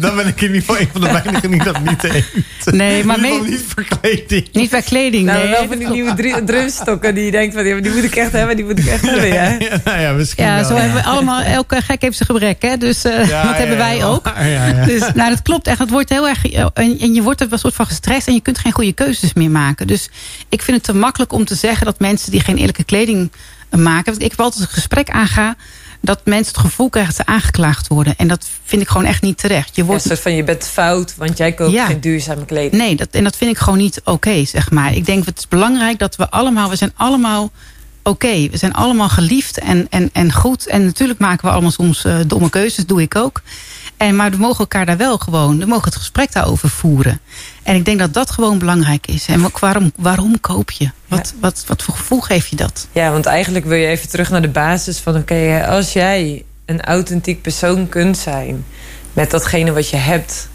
Dan 0.00 0.16
ben 0.16 0.26
ik 0.26 0.40
in 0.40 0.46
ieder 0.46 0.60
geval 0.60 0.78
een 0.80 0.88
van 0.92 1.00
de 1.00 1.06
weinigen 1.12 1.50
die 1.50 1.62
dat 1.64 1.80
niet 1.84 2.02
heeft. 2.02 2.28
Nee, 2.64 3.04
maar 3.04 3.20
mee- 3.20 3.42
niet 3.42 3.64
voor 3.74 3.84
kleding. 4.00 4.48
Niet 4.52 4.70
bij 4.70 4.82
kleding, 4.82 5.24
Nou, 5.24 5.38
nee. 5.42 5.50
wel 5.50 5.66
van 5.66 5.78
die 5.78 5.88
nieuwe 5.88 6.14
dru- 6.14 6.44
drumstokken 6.44 7.14
die 7.14 7.24
je 7.24 7.30
denkt 7.30 7.54
van, 7.54 7.62
die 7.64 7.74
moet 7.94 8.04
ik 8.04 8.14
echt 8.16 8.32
hebben, 8.32 8.56
die 8.56 8.64
moet 8.64 8.78
ik 8.78 8.86
echt 8.86 9.06
hebben, 9.10 9.28
ja. 9.28 9.56
Ja, 9.58 9.80
nou 9.84 10.00
ja, 10.00 10.12
misschien 10.12 10.44
Ja, 10.44 10.54
wel, 10.54 10.64
zo 10.64 10.74
hebben 10.74 10.94
we 11.02 11.08
allemaal, 11.08 11.40
elke 11.42 11.80
gek 11.82 12.02
heeft 12.02 12.16
zijn 12.16 12.28
gebrek, 12.28 12.62
hè? 12.62 12.69
Dus 12.76 13.04
eh, 13.04 13.28
Ja, 13.28 13.42
dat 13.42 13.56
hebben 13.56 13.76
wij 13.76 13.96
ja. 13.96 14.04
ook. 14.06 14.26
Ja, 14.34 14.42
ja. 14.44 14.84
Dus 14.84 15.00
nou, 15.14 15.30
dat 15.30 15.42
klopt 15.42 15.66
echt. 15.66 15.78
Het 15.78 15.90
wordt 15.90 16.08
heel 16.08 16.28
erg. 16.28 16.46
En, 16.46 16.72
en 16.98 17.14
je 17.14 17.22
wordt 17.22 17.40
er 17.40 17.46
wel 17.46 17.54
een 17.54 17.60
soort 17.64 17.74
van 17.74 17.86
gestrest 17.86 18.26
en 18.26 18.34
je 18.34 18.40
kunt 18.40 18.58
geen 18.58 18.72
goede 18.72 18.92
keuzes 18.92 19.32
meer 19.32 19.50
maken. 19.50 19.86
Dus 19.86 20.08
ik 20.48 20.62
vind 20.62 20.76
het 20.76 20.86
te 20.86 20.94
makkelijk 20.94 21.32
om 21.32 21.44
te 21.44 21.54
zeggen 21.54 21.86
dat 21.86 21.98
mensen 21.98 22.30
die 22.30 22.40
geen 22.40 22.56
eerlijke 22.56 22.84
kleding 22.84 23.32
eh, 23.68 23.80
maken. 23.80 24.12
Want 24.12 24.22
ik 24.24 24.30
heb 24.30 24.40
altijd 24.40 24.62
een 24.62 24.68
gesprek 24.74 25.10
aanga 25.10 25.56
dat 26.02 26.20
mensen 26.24 26.52
het 26.54 26.62
gevoel 26.62 26.88
krijgen 26.90 27.14
dat 27.16 27.26
ze 27.26 27.32
aangeklaagd 27.32 27.88
worden. 27.88 28.14
En 28.16 28.28
dat 28.28 28.46
vind 28.64 28.82
ik 28.82 28.88
gewoon 28.88 29.04
echt 29.06 29.22
niet 29.22 29.38
terecht. 29.38 29.76
Je 29.76 29.84
wordt 29.84 30.02
soort 30.02 30.20
van, 30.20 30.34
je 30.34 30.44
bent 30.44 30.64
fout, 30.66 31.14
want 31.16 31.36
jij 31.38 31.52
koopt 31.52 31.72
Ja. 31.72 31.86
geen 31.86 32.00
duurzame 32.00 32.44
kleding. 32.44 32.72
Nee, 32.82 32.96
dat, 32.96 33.08
en 33.10 33.24
dat 33.24 33.36
vind 33.36 33.50
ik 33.50 33.58
gewoon 33.58 33.78
niet 33.78 34.00
oké, 34.04 34.44
zeg 34.44 34.70
maar. 34.70 34.94
Ik 34.94 35.06
denk, 35.06 35.26
het 35.26 35.38
is 35.38 35.48
belangrijk 35.48 35.98
dat 35.98 36.16
we 36.16 36.30
allemaal... 36.30 36.70
We 36.70 36.76
zijn 36.76 36.92
allemaal 36.96 37.50
oké. 38.10 38.48
We 38.50 38.56
zijn 38.56 38.72
allemaal 38.72 39.08
geliefd 39.08 39.58
en, 39.58 39.86
en, 39.90 40.10
en 40.12 40.32
goed. 40.32 40.66
En 40.66 40.84
natuurlijk 40.84 41.18
maken 41.18 41.44
we 41.44 41.52
allemaal 41.52 41.70
soms 41.70 42.04
eh, 42.04 42.18
domme 42.26 42.50
keuzes, 42.50 42.86
doe 42.86 43.02
ik 43.02 43.16
ook. 43.16 43.42
En, 43.96 44.16
maar 44.16 44.30
we 44.30 44.36
mogen 44.36 44.58
elkaar 44.58 44.86
daar 44.86 44.96
wel 44.96 45.18
gewoon... 45.18 45.58
We 45.58 45.66
mogen 45.66 45.84
het 45.84 45.96
gesprek 45.96 46.32
daarover 46.32 46.68
voeren. 46.68 47.20
En 47.62 47.74
ik 47.74 47.84
denk 47.84 47.98
dat 47.98 48.14
dat 48.14 48.30
gewoon 48.30 48.58
belangrijk 48.58 49.06
is. 49.06 49.26
En 49.26 49.50
waarom, 49.60 49.92
waarom 49.96 50.40
koop 50.40 50.70
je? 50.70 50.90
Wat, 51.08 51.34
wat, 51.40 51.64
wat 51.66 51.82
voor 51.82 51.94
gevoel 51.94 52.20
geef 52.20 52.46
je 52.46 52.56
dat? 52.56 52.86
Ja, 52.92 53.10
want 53.10 53.26
eigenlijk 53.26 53.64
wil 53.64 53.76
je 53.76 53.86
even 53.86 54.08
terug 54.08 54.30
naar 54.30 54.42
de 54.42 54.48
basis 54.48 54.98
van... 54.98 55.16
oké, 55.16 55.66
als 55.68 55.92
jij 55.92 56.44
een 56.64 56.80
authentiek 56.80 57.42
persoon 57.42 57.88
kunt 57.88 58.18
zijn... 58.18 58.64
met 59.12 59.30
datgene 59.30 59.72
wat 59.72 59.88
je 59.88 59.96
hebt... 59.96 60.48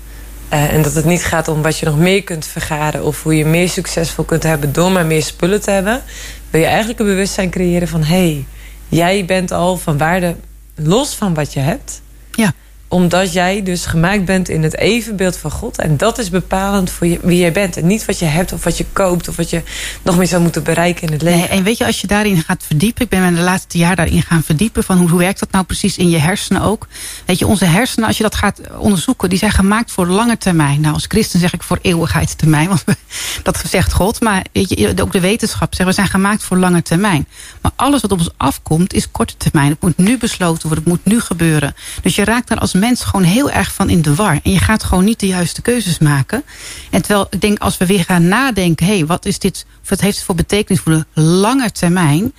eh, 0.49 0.73
en 0.73 0.81
dat 0.81 0.93
het 0.93 1.05
niet 1.05 1.23
gaat 1.25 1.47
om 1.47 1.61
wat 1.61 1.77
je 1.77 1.85
nog 1.85 1.97
meer 1.97 2.23
kunt 2.23 2.45
vergaren... 2.45 3.03
of 3.03 3.23
hoe 3.23 3.37
je 3.37 3.45
meer 3.45 3.69
succesvol 3.69 4.23
kunt 4.23 4.43
hebben 4.43 4.73
door 4.73 4.91
maar 4.91 5.05
meer 5.05 5.23
spullen 5.23 5.61
te 5.61 5.71
hebben... 5.71 6.03
wil 6.49 6.61
je 6.61 6.67
eigenlijk 6.67 6.99
een 6.99 7.05
bewustzijn 7.05 7.49
creëren 7.49 7.87
van... 7.87 8.03
hé, 8.03 8.15
hey, 8.15 8.45
jij 8.87 9.25
bent 9.25 9.51
al 9.51 9.77
van 9.77 9.97
waarde 9.97 10.35
los 10.75 11.15
van 11.15 11.33
wat 11.33 11.53
je 11.53 11.59
hebt... 11.59 12.01
Ja. 12.31 12.53
Omdat 12.87 13.33
jij 13.33 13.63
dus 13.63 13.85
gemaakt 13.85 14.25
bent 14.25 14.49
in 14.49 14.63
het 14.63 14.77
evenbeeld 14.77 15.37
van 15.37 15.51
God. 15.51 15.79
En 15.79 15.97
dat 15.97 16.17
is 16.17 16.29
bepalend 16.29 16.89
voor 16.89 17.07
je, 17.07 17.19
wie 17.21 17.39
jij 17.39 17.51
bent. 17.51 17.77
En 17.77 17.87
niet 17.87 18.05
wat 18.05 18.19
je 18.19 18.25
hebt 18.25 18.53
of 18.53 18.63
wat 18.63 18.77
je 18.77 18.85
koopt... 18.93 19.27
of 19.27 19.35
wat 19.35 19.49
je 19.49 19.61
nog 20.01 20.17
meer 20.17 20.27
zou 20.27 20.41
moeten 20.41 20.63
bereiken 20.63 21.07
in 21.07 21.13
het 21.13 21.21
leven. 21.21 21.39
Nee, 21.39 21.47
en 21.47 21.63
weet 21.63 21.77
je, 21.77 21.85
als 21.85 22.01
je 22.01 22.07
daarin 22.07 22.43
gaat 22.43 22.63
verdiepen... 22.65 23.03
ik 23.03 23.09
ben 23.09 23.21
me 23.21 23.33
de 23.33 23.41
laatste 23.41 23.77
jaar 23.77 23.95
daarin 23.95 24.21
gaan 24.21 24.43
verdiepen... 24.43 24.83
van 24.83 24.97
hoe, 24.97 25.09
hoe 25.09 25.19
werkt 25.19 25.39
dat 25.39 25.51
nou 25.51 25.65
precies 25.65 25.97
in 25.97 26.09
je 26.09 26.17
hersenen 26.17 26.61
ook. 26.61 26.87
Weet 27.25 27.39
je, 27.39 27.47
onze 27.47 27.65
hersenen, 27.65 28.07
als 28.07 28.17
je 28.17 28.23
dat 28.23 28.35
gaat 28.35 28.61
onderzoeken... 28.77 29.29
die 29.29 29.37
zijn 29.37 29.51
gemaakt 29.51 29.91
voor 29.91 30.07
lange 30.07 30.37
termijn. 30.37 30.81
Nou, 30.81 30.93
als 30.93 31.05
christen 31.07 31.39
zeg 31.39 31.53
ik 31.53 31.63
voor 31.63 31.79
eeuwigheidstermijn. 31.81 32.67
Want 32.67 32.83
dat 33.43 33.63
zegt 33.67 33.93
God. 33.93 34.21
Maar 34.21 34.45
weet 34.51 34.69
je, 34.69 34.93
ook 35.01 35.11
de 35.11 35.19
wetenschap 35.19 35.75
zegt... 35.75 35.89
we 35.89 35.95
zijn 35.95 36.07
gemaakt 36.07 36.43
voor 36.43 36.57
lange 36.57 36.81
termijn. 36.81 37.27
Maar 37.61 37.71
alles 37.75 38.01
wat 38.01 38.11
op 38.11 38.19
ons 38.19 38.29
afkomt 38.37 38.93
is 38.93 39.11
korte 39.11 39.37
termijn. 39.37 39.69
Het 39.69 39.81
moet 39.81 39.97
nu 39.97 40.17
besloten 40.17 40.67
worden, 40.67 40.83
het 40.83 40.93
moet 40.93 41.13
nu 41.13 41.19
gebeuren. 41.19 41.75
Dus 42.01 42.15
je 42.15 42.23
raakt 42.23 42.47
daar 42.47 42.59
als 42.59 42.73
mens 42.75 43.03
gewoon 43.03 43.25
heel 43.25 43.51
erg 43.51 43.73
van 43.73 43.89
in 43.89 44.01
de 44.01 44.15
war. 44.15 44.39
En 44.43 44.51
je 44.51 44.59
gaat 44.59 44.83
gewoon 44.83 45.03
niet 45.03 45.19
de 45.19 45.27
juiste 45.27 45.61
keuzes 45.61 45.99
maken. 45.99 46.43
En 46.91 47.01
terwijl 47.01 47.27
ik 47.29 47.41
denk, 47.41 47.59
als 47.59 47.77
we 47.77 47.85
weer 47.85 48.03
gaan 48.03 48.27
nadenken... 48.27 48.85
hé, 48.85 48.95
hey, 48.95 49.05
wat 49.05 49.25
is 49.25 49.39
dit, 49.39 49.65
wat 49.87 50.01
heeft 50.01 50.15
het 50.15 50.25
voor 50.25 50.35
betekenis 50.35 50.81
voor 50.81 50.91
de 50.91 51.21
lange 51.21 51.71
termijn... 51.71 52.33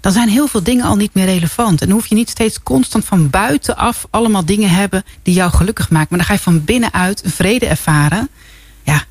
dan 0.00 0.12
zijn 0.12 0.28
heel 0.28 0.46
veel 0.46 0.62
dingen 0.62 0.84
al 0.84 0.96
niet 0.96 1.14
meer 1.14 1.24
relevant. 1.24 1.80
En 1.80 1.86
dan 1.86 1.96
hoef 1.96 2.06
je 2.06 2.14
niet 2.14 2.30
steeds 2.30 2.62
constant 2.62 3.04
van 3.04 3.30
buitenaf... 3.30 4.06
allemaal 4.10 4.44
dingen 4.44 4.70
hebben 4.70 5.04
die 5.22 5.34
jou 5.34 5.52
gelukkig 5.52 5.90
maken. 5.90 6.08
Maar 6.10 6.18
dan 6.18 6.28
ga 6.28 6.34
je 6.34 6.40
van 6.40 6.64
binnenuit 6.64 7.24
een 7.24 7.30
vrede 7.30 7.66
ervaren... 7.66 8.28
ja, 8.82 9.04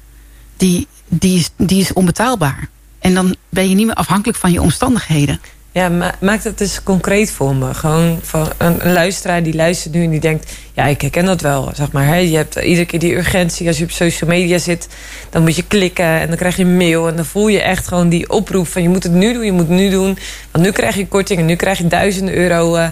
die, 0.58 0.88
die, 1.08 1.40
is, 1.40 1.50
die 1.58 1.82
is 1.82 1.94
onbetaalbaar. 1.94 2.70
En 3.00 3.14
dan 3.14 3.36
ben 3.50 3.70
je 3.70 3.76
niet 3.76 3.86
meer 3.86 3.96
afhankelijk 3.96 4.38
van 4.38 4.52
je 4.52 4.62
omstandigheden. 4.62 5.40
Ja, 5.72 5.90
ma 5.90 6.16
maak 6.20 6.44
dat 6.44 6.62
eens 6.62 6.84
concreet 6.84 7.32
voor 7.32 7.56
me. 7.56 7.74
Gewoon 7.74 8.20
van 8.22 8.48
een, 8.58 8.92
luisteraar 8.94 9.44
die 9.44 9.56
luistert 9.56 9.94
nu 9.94 10.04
en 10.04 10.10
die 10.10 10.20
denkt... 10.20 10.52
ja, 10.74 10.86
ik 10.86 11.02
herken 11.02 11.26
dat 11.26 11.42
wel, 11.42 11.70
zeg 11.74 11.92
maar. 11.92 12.22
Je 12.22 12.36
hebt 12.36 12.56
iedere 12.56 12.86
keer 12.86 13.00
die 13.00 13.16
urgentie. 13.16 13.68
Als 13.68 13.78
je 13.78 13.84
op 13.84 13.92
social 13.92 14.30
media 14.30 14.58
zit, 14.58 14.88
dan 15.30 15.42
moet 15.42 15.56
je 15.56 15.64
klikken... 15.68 16.06
en 16.06 16.28
dan 16.28 16.38
krijg 16.38 16.56
je 16.56 16.64
een 16.64 16.78
mail 16.78 17.08
en 17.08 17.16
dan 17.16 17.26
voel 17.26 17.48
je 17.48 17.62
echt 17.62 17.88
gewoon 17.88 18.10
die 18.10 18.30
oproep... 18.30 18.68
van 18.68 18.82
je 18.82 18.90
moet 18.90 19.04
het 19.04 19.12
nu 19.12 19.34
doen, 19.34 19.46
je 19.46 19.52
moet 19.52 19.68
het 19.68 19.78
nu 19.78 19.90
doen. 19.90 20.18
Want 20.52 20.66
nu 20.66 20.72
krijg 20.72 20.96
je 20.96 21.08
korting 21.08 21.40
en 21.40 21.46
nu 21.46 21.56
krijg 21.56 21.78
je 21.78 21.88
duizenden 21.88 22.36
euro... 22.36 22.76
eh, 22.76 22.88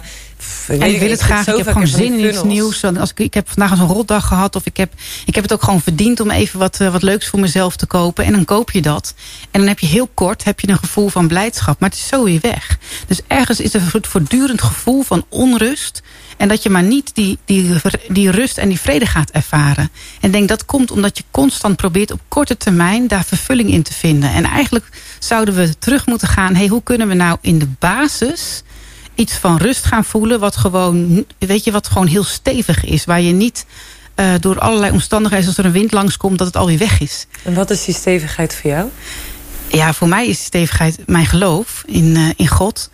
En 0.68 0.94
ik 0.94 1.00
wil 1.00 1.10
het 1.10 1.20
graag. 1.20 1.46
Ik 1.48 1.56
heb 1.56 1.66
gewoon 1.66 1.86
zin 1.86 2.18
in 2.18 2.28
iets 2.28 2.42
nieuws. 2.42 2.80
Want 2.80 2.98
Als 2.98 3.10
ik, 3.10 3.18
ik 3.18 3.34
heb 3.34 3.48
vandaag 3.48 3.76
zo'n 3.76 3.86
rotdag 3.86 4.26
gehad. 4.26 4.56
Of 4.56 4.66
ik 4.66 4.76
heb, 4.76 4.92
ik 5.26 5.34
heb 5.34 5.44
het 5.44 5.52
ook 5.52 5.62
gewoon 5.62 5.80
verdiend 5.80 6.20
om 6.20 6.30
even 6.30 6.58
wat, 6.58 6.80
eh, 6.80 6.92
wat 6.92 7.02
leuks 7.02 7.26
voor 7.26 7.40
mezelf 7.40 7.76
te 7.76 7.86
kopen. 7.86 8.24
En 8.24 8.32
dan 8.32 8.44
koop 8.44 8.70
je 8.70 8.82
dat. 8.82 9.14
En 9.50 9.60
dan 9.60 9.68
heb 9.68 9.78
je 9.78 9.86
heel 9.86 10.10
kort 10.14 10.44
heb 10.44 10.60
je 10.60 10.68
een 10.68 10.78
gevoel 10.78 11.08
van 11.08 11.28
blijdschap. 11.28 11.80
Maar 11.80 11.88
het 11.88 11.98
is 11.98 12.06
zo 12.06 12.24
weer 12.24 12.40
weg. 12.40 12.78
Dus 13.06 13.20
ergens 13.26 13.60
is 13.60 13.74
er 13.74 13.80
een 13.80 13.90
soort 13.90 14.06
voortdurend 14.06 14.62
gevoel 14.62 15.02
van 15.02 15.24
onrust. 15.28 16.02
En 16.36 16.48
dat 16.48 16.62
je 16.62 16.70
maar 16.70 16.82
niet 16.82 17.14
die, 17.14 17.38
die, 17.44 17.72
die 18.08 18.30
rust 18.30 18.58
en 18.58 18.68
die 18.68 18.80
vrede 18.80 19.06
gaat 19.06 19.30
ervaren. 19.30 19.90
En 20.20 20.30
denk 20.30 20.48
dat 20.48 20.64
komt 20.64 20.90
omdat 20.90 21.18
je 21.18 21.24
constant 21.30 21.76
probeert 21.76 22.10
op 22.10 22.20
korte 22.28 22.56
termijn 22.56 23.06
daar 23.06 23.24
vervulling 23.24 23.70
in 23.70 23.82
te 23.82 23.92
vinden. 23.92 24.32
En 24.32 24.44
eigenlijk 24.44 24.88
zouden 25.18 25.54
we 25.54 25.78
terug 25.78 26.06
moeten 26.06 26.28
gaan. 26.28 26.54
Hey, 26.54 26.66
hoe 26.66 26.82
kunnen 26.82 27.08
we 27.08 27.14
nou 27.14 27.38
in 27.40 27.58
de 27.58 27.68
basis 27.78 28.62
iets 29.18 29.32
van 29.32 29.56
rust 29.56 29.84
gaan 29.84 30.04
voelen. 30.04 30.40
Wat 30.40 30.56
gewoon, 30.56 31.24
weet 31.38 31.64
je, 31.64 31.72
wat 31.72 31.88
gewoon 31.88 32.06
heel 32.06 32.24
stevig 32.24 32.84
is. 32.84 33.04
Waar 33.04 33.20
je 33.20 33.32
niet 33.32 33.66
eh, 34.14 34.34
door 34.40 34.58
allerlei 34.58 34.92
omstandigheden, 34.92 35.46
als 35.46 35.58
er 35.58 35.64
een 35.64 35.72
wind 35.72 35.92
langskomt, 35.92 36.38
dat 36.38 36.46
het 36.46 36.56
alweer 36.56 36.78
weg 36.78 37.00
is. 37.00 37.26
En 37.42 37.54
wat 37.54 37.70
is 37.70 37.84
die 37.84 37.94
stevigheid 37.94 38.54
voor 38.54 38.70
jou? 38.70 38.88
Ja, 39.68 39.92
voor 39.92 40.08
mij 40.08 40.26
is 40.26 40.36
die 40.36 40.44
stevigheid 40.44 40.98
mijn 41.06 41.26
geloof 41.26 41.82
in, 41.86 42.16
eh, 42.16 42.28
in 42.36 42.48
God. 42.48 42.90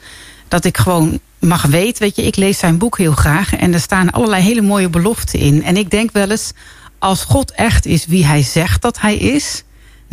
Dat 0.48 0.64
ik 0.64 0.78
gewoon 0.78 1.20
mag 1.38 1.62
weten, 1.62 2.02
weet 2.02 2.16
je, 2.16 2.22
ik 2.22 2.36
lees 2.36 2.58
zijn 2.58 2.78
boek 2.78 2.98
heel 2.98 3.12
graag. 3.12 3.56
En 3.56 3.72
er 3.72 3.80
staan 3.80 4.10
allerlei 4.10 4.42
hele 4.42 4.62
mooie 4.62 4.88
beloften 4.88 5.38
in. 5.38 5.64
En 5.64 5.76
ik 5.76 5.90
denk 5.90 6.12
wel 6.12 6.30
eens, 6.30 6.52
als 6.98 7.24
God 7.24 7.50
echt 7.50 7.86
is 7.86 8.06
wie 8.06 8.26
hij 8.26 8.42
zegt 8.42 8.82
dat 8.82 9.00
hij 9.00 9.16
is... 9.16 9.63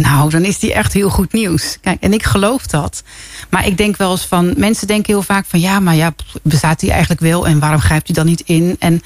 Nou, 0.01 0.29
dan 0.29 0.43
is 0.43 0.59
die 0.59 0.73
echt 0.73 0.93
heel 0.93 1.09
goed 1.09 1.33
nieuws. 1.33 1.77
Kijk, 1.81 2.01
en 2.01 2.13
ik 2.13 2.23
geloof 2.23 2.67
dat. 2.67 3.03
Maar 3.49 3.65
ik 3.67 3.77
denk 3.77 3.97
wel 3.97 4.11
eens 4.11 4.25
van... 4.25 4.53
Mensen 4.57 4.87
denken 4.87 5.13
heel 5.13 5.23
vaak 5.23 5.45
van... 5.45 5.59
Ja, 5.59 5.79
maar 5.79 5.95
ja, 5.95 6.13
bestaat 6.41 6.81
hij 6.81 6.89
eigenlijk 6.89 7.21
wel? 7.21 7.47
En 7.47 7.59
waarom 7.59 7.79
grijpt 7.79 8.07
hij 8.07 8.15
dan 8.15 8.25
niet 8.25 8.41
in? 8.45 8.75
En, 8.79 9.01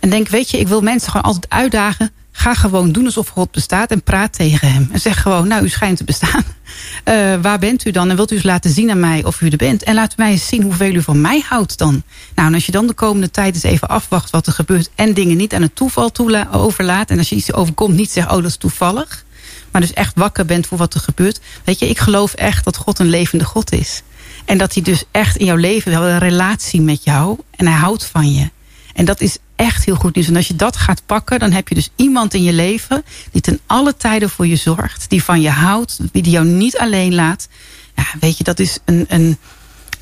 en 0.00 0.10
denk, 0.10 0.28
weet 0.28 0.50
je, 0.50 0.58
ik 0.58 0.68
wil 0.68 0.80
mensen 0.80 1.10
gewoon 1.10 1.26
altijd 1.26 1.52
uitdagen... 1.52 2.12
Ga 2.32 2.54
gewoon 2.54 2.92
doen 2.92 3.04
alsof 3.04 3.28
God 3.28 3.50
bestaat 3.50 3.90
en 3.90 4.02
praat 4.02 4.32
tegen 4.32 4.72
hem. 4.72 4.88
En 4.92 5.00
zeg 5.00 5.22
gewoon, 5.22 5.48
nou, 5.48 5.64
u 5.64 5.68
schijnt 5.68 5.96
te 5.96 6.04
bestaan. 6.04 6.44
Eh, 7.04 7.34
waar 7.42 7.58
bent 7.58 7.86
u 7.86 7.90
dan? 7.90 8.10
En 8.10 8.16
wilt 8.16 8.30
u 8.30 8.34
eens 8.34 8.44
laten 8.44 8.70
zien 8.70 8.90
aan 8.90 9.00
mij 9.00 9.24
of 9.24 9.40
u 9.40 9.48
er 9.48 9.56
bent? 9.56 9.82
En 9.82 9.94
laat 9.94 10.16
mij 10.16 10.30
eens 10.30 10.46
zien 10.46 10.62
hoeveel 10.62 10.94
u 10.94 11.02
van 11.02 11.20
mij 11.20 11.44
houdt 11.48 11.78
dan. 11.78 12.02
Nou, 12.34 12.48
en 12.48 12.54
als 12.54 12.66
je 12.66 12.72
dan 12.72 12.86
de 12.86 12.92
komende 12.92 13.30
tijd 13.30 13.54
eens 13.54 13.62
even 13.62 13.88
afwacht 13.88 14.30
wat 14.30 14.46
er 14.46 14.52
gebeurt... 14.52 14.90
en 14.94 15.14
dingen 15.14 15.36
niet 15.36 15.54
aan 15.54 15.62
het 15.62 15.74
toeval 15.74 16.10
overlaat... 16.52 17.10
en 17.10 17.18
als 17.18 17.28
je 17.28 17.36
iets 17.36 17.52
overkomt, 17.52 17.96
niet 17.96 18.10
zegt, 18.10 18.28
oh, 18.28 18.34
dat 18.34 18.44
is 18.44 18.56
toevallig... 18.56 19.24
maar 19.70 19.80
dus 19.80 19.92
echt 19.92 20.16
wakker 20.16 20.44
bent 20.44 20.66
voor 20.66 20.78
wat 20.78 20.94
er 20.94 21.00
gebeurt. 21.00 21.40
Weet 21.64 21.78
je, 21.78 21.88
ik 21.88 21.98
geloof 21.98 22.32
echt 22.34 22.64
dat 22.64 22.76
God 22.76 22.98
een 22.98 23.08
levende 23.08 23.44
God 23.44 23.72
is. 23.72 24.02
En 24.44 24.58
dat 24.58 24.74
hij 24.74 24.82
dus 24.82 25.04
echt 25.10 25.36
in 25.36 25.46
jouw 25.46 25.56
leven 25.56 25.90
wel 25.90 26.02
een 26.02 26.18
relatie 26.18 26.80
met 26.80 27.04
jou... 27.04 27.38
en 27.56 27.66
hij 27.66 27.76
houdt 27.76 28.04
van 28.04 28.32
je. 28.32 28.50
En 28.94 29.04
dat 29.04 29.20
is 29.20 29.38
echt 29.56 29.84
heel 29.84 29.94
goed 29.94 30.14
nieuws. 30.14 30.28
En 30.28 30.36
als 30.36 30.48
je 30.48 30.56
dat 30.56 30.76
gaat 30.76 31.02
pakken, 31.06 31.38
dan 31.38 31.52
heb 31.52 31.68
je 31.68 31.74
dus 31.74 31.90
iemand 31.96 32.34
in 32.34 32.42
je 32.42 32.52
leven... 32.52 33.04
die 33.32 33.42
ten 33.42 33.60
alle 33.66 33.96
tijden 33.96 34.30
voor 34.30 34.46
je 34.46 34.56
zorgt. 34.56 35.10
Die 35.10 35.24
van 35.24 35.40
je 35.40 35.50
houdt, 35.50 35.98
die 36.12 36.30
jou 36.30 36.46
niet 36.46 36.78
alleen 36.78 37.14
laat. 37.14 37.48
Ja, 37.96 38.04
weet 38.20 38.38
je, 38.38 38.44
dat 38.44 38.58
is 38.58 38.78
een, 38.84 39.04
een 39.08 39.38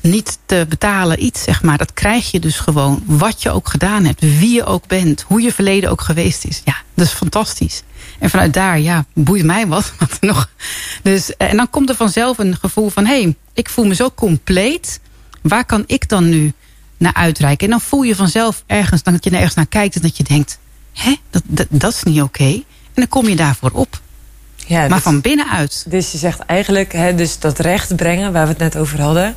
niet 0.01 0.37
te 0.45 0.65
betalen 0.69 1.23
iets, 1.23 1.43
zeg 1.43 1.63
maar. 1.63 1.77
Dat 1.77 1.93
krijg 1.93 2.31
je 2.31 2.39
dus 2.39 2.59
gewoon, 2.59 3.03
wat 3.05 3.41
je 3.41 3.51
ook 3.51 3.69
gedaan 3.69 4.05
hebt. 4.05 4.19
Wie 4.21 4.53
je 4.53 4.65
ook 4.65 4.87
bent, 4.87 5.21
hoe 5.21 5.41
je 5.41 5.53
verleden 5.53 5.89
ook 5.89 6.01
geweest 6.01 6.45
is. 6.45 6.61
Ja, 6.65 6.75
dat 6.93 7.05
is 7.05 7.11
fantastisch. 7.11 7.83
En 8.19 8.29
vanuit 8.29 8.53
daar, 8.53 8.79
ja, 8.79 9.05
boeit 9.13 9.43
mij 9.43 9.67
wat. 9.67 9.93
wat 9.99 10.17
nog. 10.21 10.49
Dus, 11.03 11.35
eh, 11.35 11.49
en 11.49 11.57
dan 11.57 11.69
komt 11.69 11.89
er 11.89 11.95
vanzelf 11.95 12.37
een 12.37 12.57
gevoel 12.59 12.89
van... 12.89 13.05
hé, 13.05 13.21
hey, 13.21 13.35
ik 13.53 13.69
voel 13.69 13.85
me 13.85 13.95
zo 13.95 14.11
compleet. 14.15 14.99
Waar 15.41 15.65
kan 15.65 15.83
ik 15.85 16.09
dan 16.09 16.29
nu 16.29 16.53
naar 16.97 17.13
uitreiken? 17.13 17.65
En 17.65 17.71
dan 17.71 17.81
voel 17.81 18.01
je 18.01 18.15
vanzelf 18.15 18.63
ergens, 18.67 19.03
dat 19.03 19.23
je 19.23 19.29
ergens 19.29 19.53
naar 19.53 19.67
kijkt... 19.67 19.95
en 19.95 20.01
dat 20.01 20.17
je 20.17 20.23
denkt, 20.23 20.59
hè, 20.93 21.15
dat, 21.29 21.43
dat, 21.45 21.67
dat 21.69 21.93
is 21.93 22.03
niet 22.03 22.21
oké. 22.21 22.43
En 22.43 23.05
dan 23.05 23.07
kom 23.07 23.27
je 23.27 23.35
daarvoor 23.35 23.71
op. 23.71 24.01
Ja, 24.55 24.79
maar 24.79 24.89
dus- 24.89 25.01
van 25.01 25.21
binnenuit. 25.21 25.85
Dus 25.87 26.11
je 26.11 26.17
zegt 26.17 26.39
eigenlijk, 26.39 26.93
hè, 26.93 27.15
dus 27.15 27.39
dat 27.39 27.59
recht 27.59 27.95
brengen 27.95 28.31
waar 28.33 28.43
we 28.43 28.49
het 28.49 28.57
net 28.57 28.77
over 28.77 29.01
hadden... 29.01 29.35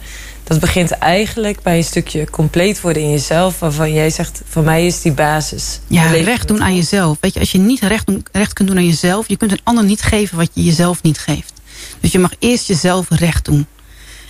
dat 0.52 0.60
begint 0.60 0.90
eigenlijk 0.90 1.62
bij 1.62 1.76
een 1.76 1.84
stukje 1.84 2.30
compleet 2.30 2.80
worden 2.80 3.02
in 3.02 3.10
jezelf... 3.10 3.58
waarvan 3.58 3.92
jij 3.92 4.10
zegt, 4.10 4.42
van 4.48 4.64
mij 4.64 4.86
is 4.86 5.02
die 5.02 5.12
basis. 5.12 5.80
Ja, 5.86 6.10
recht 6.10 6.48
doen 6.48 6.62
aan 6.62 6.76
jezelf. 6.76 7.18
Weet 7.20 7.34
je, 7.34 7.40
als 7.40 7.52
je 7.52 7.58
niet 7.58 7.80
recht, 7.80 8.06
doen, 8.06 8.24
recht 8.32 8.52
kunt 8.52 8.68
doen 8.68 8.76
aan 8.76 8.86
jezelf... 8.86 9.28
je 9.28 9.36
kunt 9.36 9.52
een 9.52 9.60
ander 9.62 9.84
niet 9.84 10.02
geven 10.02 10.36
wat 10.36 10.50
je 10.52 10.64
jezelf 10.64 11.02
niet 11.02 11.18
geeft. 11.18 11.52
Dus 12.00 12.12
je 12.12 12.18
mag 12.18 12.32
eerst 12.38 12.66
jezelf 12.66 13.06
recht 13.08 13.44
doen. 13.44 13.66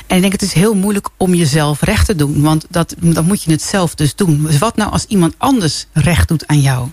En 0.07 0.17
ik 0.17 0.21
denk, 0.23 0.33
het 0.33 0.43
is 0.43 0.53
heel 0.53 0.75
moeilijk 0.75 1.09
om 1.17 1.35
jezelf 1.35 1.83
recht 1.83 2.07
te 2.07 2.15
doen. 2.15 2.43
Want 2.43 2.67
dat, 2.71 2.95
dan 2.99 3.25
moet 3.25 3.43
je 3.43 3.51
het 3.51 3.63
zelf 3.63 3.95
dus 3.95 4.15
doen. 4.15 4.43
Dus 4.47 4.59
wat 4.59 4.77
nou 4.77 4.91
als 4.91 5.05
iemand 5.05 5.35
anders 5.39 5.87
recht 5.93 6.29
doet 6.29 6.47
aan 6.47 6.61
jou? 6.61 6.89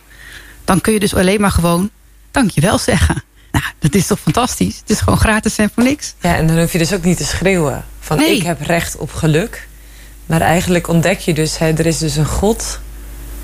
Dan 0.66 0.82
kun 0.82 0.94
je 0.94 1.00
dus 1.00 1.16
alleen 1.16 1.42
maar 1.42 1.52
gewoon 1.52 1.90
dankjewel 2.32 2.78
zeggen. 2.78 3.24
Nou, 3.52 3.66
dat 3.80 3.96
is 3.96 4.08
toch 4.08 4.20
fantastisch? 4.20 4.78
Het 4.80 4.90
is 4.90 5.00
gewoon 5.00 5.20
gratis 5.20 5.58
en 5.58 5.72
voor 5.74 5.84
niks. 5.84 6.14
Ja, 6.22 6.36
en 6.36 6.48
dan 6.48 6.60
hoef 6.60 6.72
je 6.72 6.78
dus 6.78 6.94
ook 6.94 7.04
niet 7.04 7.18
te 7.18 7.26
schreeuwen. 7.26 7.86
Van 8.10 8.18
Nee. 8.18 8.36
ik 8.36 8.44
heb 8.44 8.62
recht 8.62 8.98
op 8.98 9.14
geluk. 9.14 9.68
Maar 10.26 10.42
eigenlijk 10.42 10.88
ontdek 10.88 11.20
je 11.20 11.34
dus, 11.34 11.58
hè, 11.58 11.68
er 11.74 11.86
is 11.86 11.98
dus 11.98 12.16
een 12.16 12.26
God... 12.26 12.80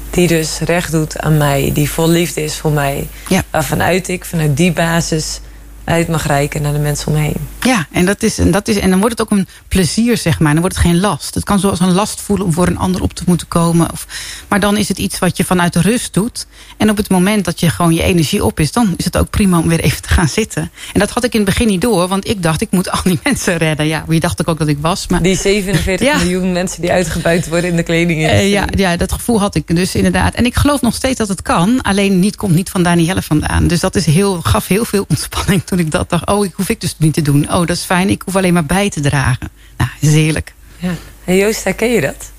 die 0.10 0.28
dus 0.28 0.60
recht 0.60 0.92
doet 0.92 1.20
aan 1.20 1.38
mij. 1.38 1.72
Die 1.74 1.90
vol 1.90 2.10
liefde 2.10 2.44
is 2.44 2.56
voor 2.58 2.72
mij. 2.72 3.08
Ja. 3.30 3.44
Waarvanuit 3.50 4.08
ik 4.08 4.26
vanuit 4.26 4.58
die 4.58 4.72
basis 4.72 5.40
uit 5.86 6.08
mag 6.08 6.26
reiken 6.28 6.62
naar 6.62 6.74
de 6.74 6.80
mensen 6.80 7.08
om 7.08 7.14
me 7.14 7.20
heen. 7.20 7.36
Ja, 7.62 7.88
en, 7.92 8.06
dat 8.06 8.24
is, 8.24 8.38
en, 8.38 8.52
dat 8.52 8.68
is, 8.68 8.78
en 8.78 8.90
dan 8.90 9.00
wordt 9.00 9.20
het 9.20 9.28
ook 9.32 9.38
een 9.38 9.48
plezier, 9.68 10.18
zeg 10.18 10.40
maar. 10.40 10.52
Dan 10.52 10.62
wordt 10.62 10.76
het 10.78 10.86
geen 10.86 11.00
last. 11.00 11.36
Het 11.36 11.44
kan 11.44 11.60
zoals 11.60 11.80
een 11.80 11.92
last 11.94 12.22
voelen 12.22 12.46
om 12.46 12.54
voor 12.54 12.68
een 12.68 12.78
ander 12.78 13.02
op 13.02 13.14
te 13.14 13.24
moeten 13.26 13.48
komen. 13.48 13.92
Of, 13.92 14.08
maar 14.48 14.60
dan 14.60 14.78
is 14.78 14.88
het 14.88 14.98
iets 14.98 15.20
wat 15.20 15.38
je 15.38 15.44
vanuit 15.44 15.74
de 15.74 15.82
rust 15.82 16.14
doet. 16.14 16.48
En 16.78 16.90
op 16.90 16.98
het 16.98 17.10
moment 17.10 17.46
dat 17.46 17.60
je 17.60 17.70
gewoon 17.70 17.94
je 17.94 18.04
energie 18.04 18.44
op 18.46 18.60
is... 18.60 18.72
dan 18.72 18.94
is 18.98 19.06
het 19.06 19.18
ook 19.18 19.30
prima 19.30 19.60
om 19.60 19.68
weer 19.68 19.80
even 19.80 20.02
te 20.02 20.10
gaan 20.10 20.28
zitten. 20.28 20.72
En 20.94 21.00
dat 21.00 21.10
had 21.10 21.24
ik 21.24 21.34
in 21.34 21.40
het 21.40 21.50
begin 21.50 21.68
niet 21.68 21.82
door. 21.82 22.08
Want 22.08 22.28
ik 22.28 22.44
dacht, 22.44 22.62
ik 22.62 22.72
moet 22.72 22.92
al 22.92 23.00
die 23.04 23.20
mensen 23.24 23.58
redden. 23.58 23.88
Ja, 23.88 24.04
wie 24.08 24.20
dacht 24.20 24.40
ik 24.40 24.48
ook 24.48 24.58
dat 24.60 24.68
ik 24.68 24.78
was. 24.82 25.08
Maar, 25.08 25.22
Die 25.22 25.38
47 25.38 26.08
Ja. 26.08 26.18
miljoen 26.18 26.52
mensen 26.52 26.82
die 26.82 26.92
uitgebuit 26.92 27.48
worden 27.50 27.70
in 27.70 27.76
de 27.76 27.84
kleding. 27.84 28.26
eh, 28.28 28.52
ja, 28.52 28.66
ja, 28.76 28.98
dat 28.98 29.12
gevoel 29.12 29.40
had 29.40 29.56
ik 29.56 29.76
dus 29.76 29.96
inderdaad. 29.96 30.34
En 30.34 30.46
ik 30.46 30.56
geloof 30.56 30.82
nog 30.82 30.96
steeds 30.96 31.18
dat 31.18 31.28
het 31.28 31.42
kan. 31.42 31.82
Alleen 31.82 32.20
niet, 32.20 32.36
komt 32.36 32.56
niet 32.56 32.70
van 32.70 32.84
Danielle 32.84 33.22
vandaan. 33.22 33.68
Dus 33.68 33.80
dat 33.80 33.96
is 33.96 34.06
heel, 34.06 34.42
gaf 34.42 34.68
heel 34.68 34.86
veel 34.86 35.06
ontspanning 35.10 35.64
toen 35.64 35.75
ik 35.80 35.92
dat 35.92 36.10
dacht. 36.10 36.28
Oh, 36.28 36.46
ik 36.46 36.54
hoef 36.54 36.70
ik 36.70 36.82
dus 36.82 36.96
niet 36.98 37.14
te 37.14 37.22
doen. 37.22 37.44
Oh, 37.54 37.60
dat 37.60 37.70
is 37.70 37.84
fijn. 37.84 38.10
Ik 38.10 38.22
hoef 38.26 38.36
alleen 38.36 38.54
maar 38.54 38.66
bij 38.66 38.90
te 38.90 39.02
dragen. 39.02 39.50
Nou, 39.78 39.90
is 40.00 40.14
heerlijk. 40.14 40.54
Ja. 40.78 40.94
Hey 41.24 41.38
Joost, 41.38 41.64
herken 41.64 41.92
je 41.92 42.02
dat? 42.02 42.32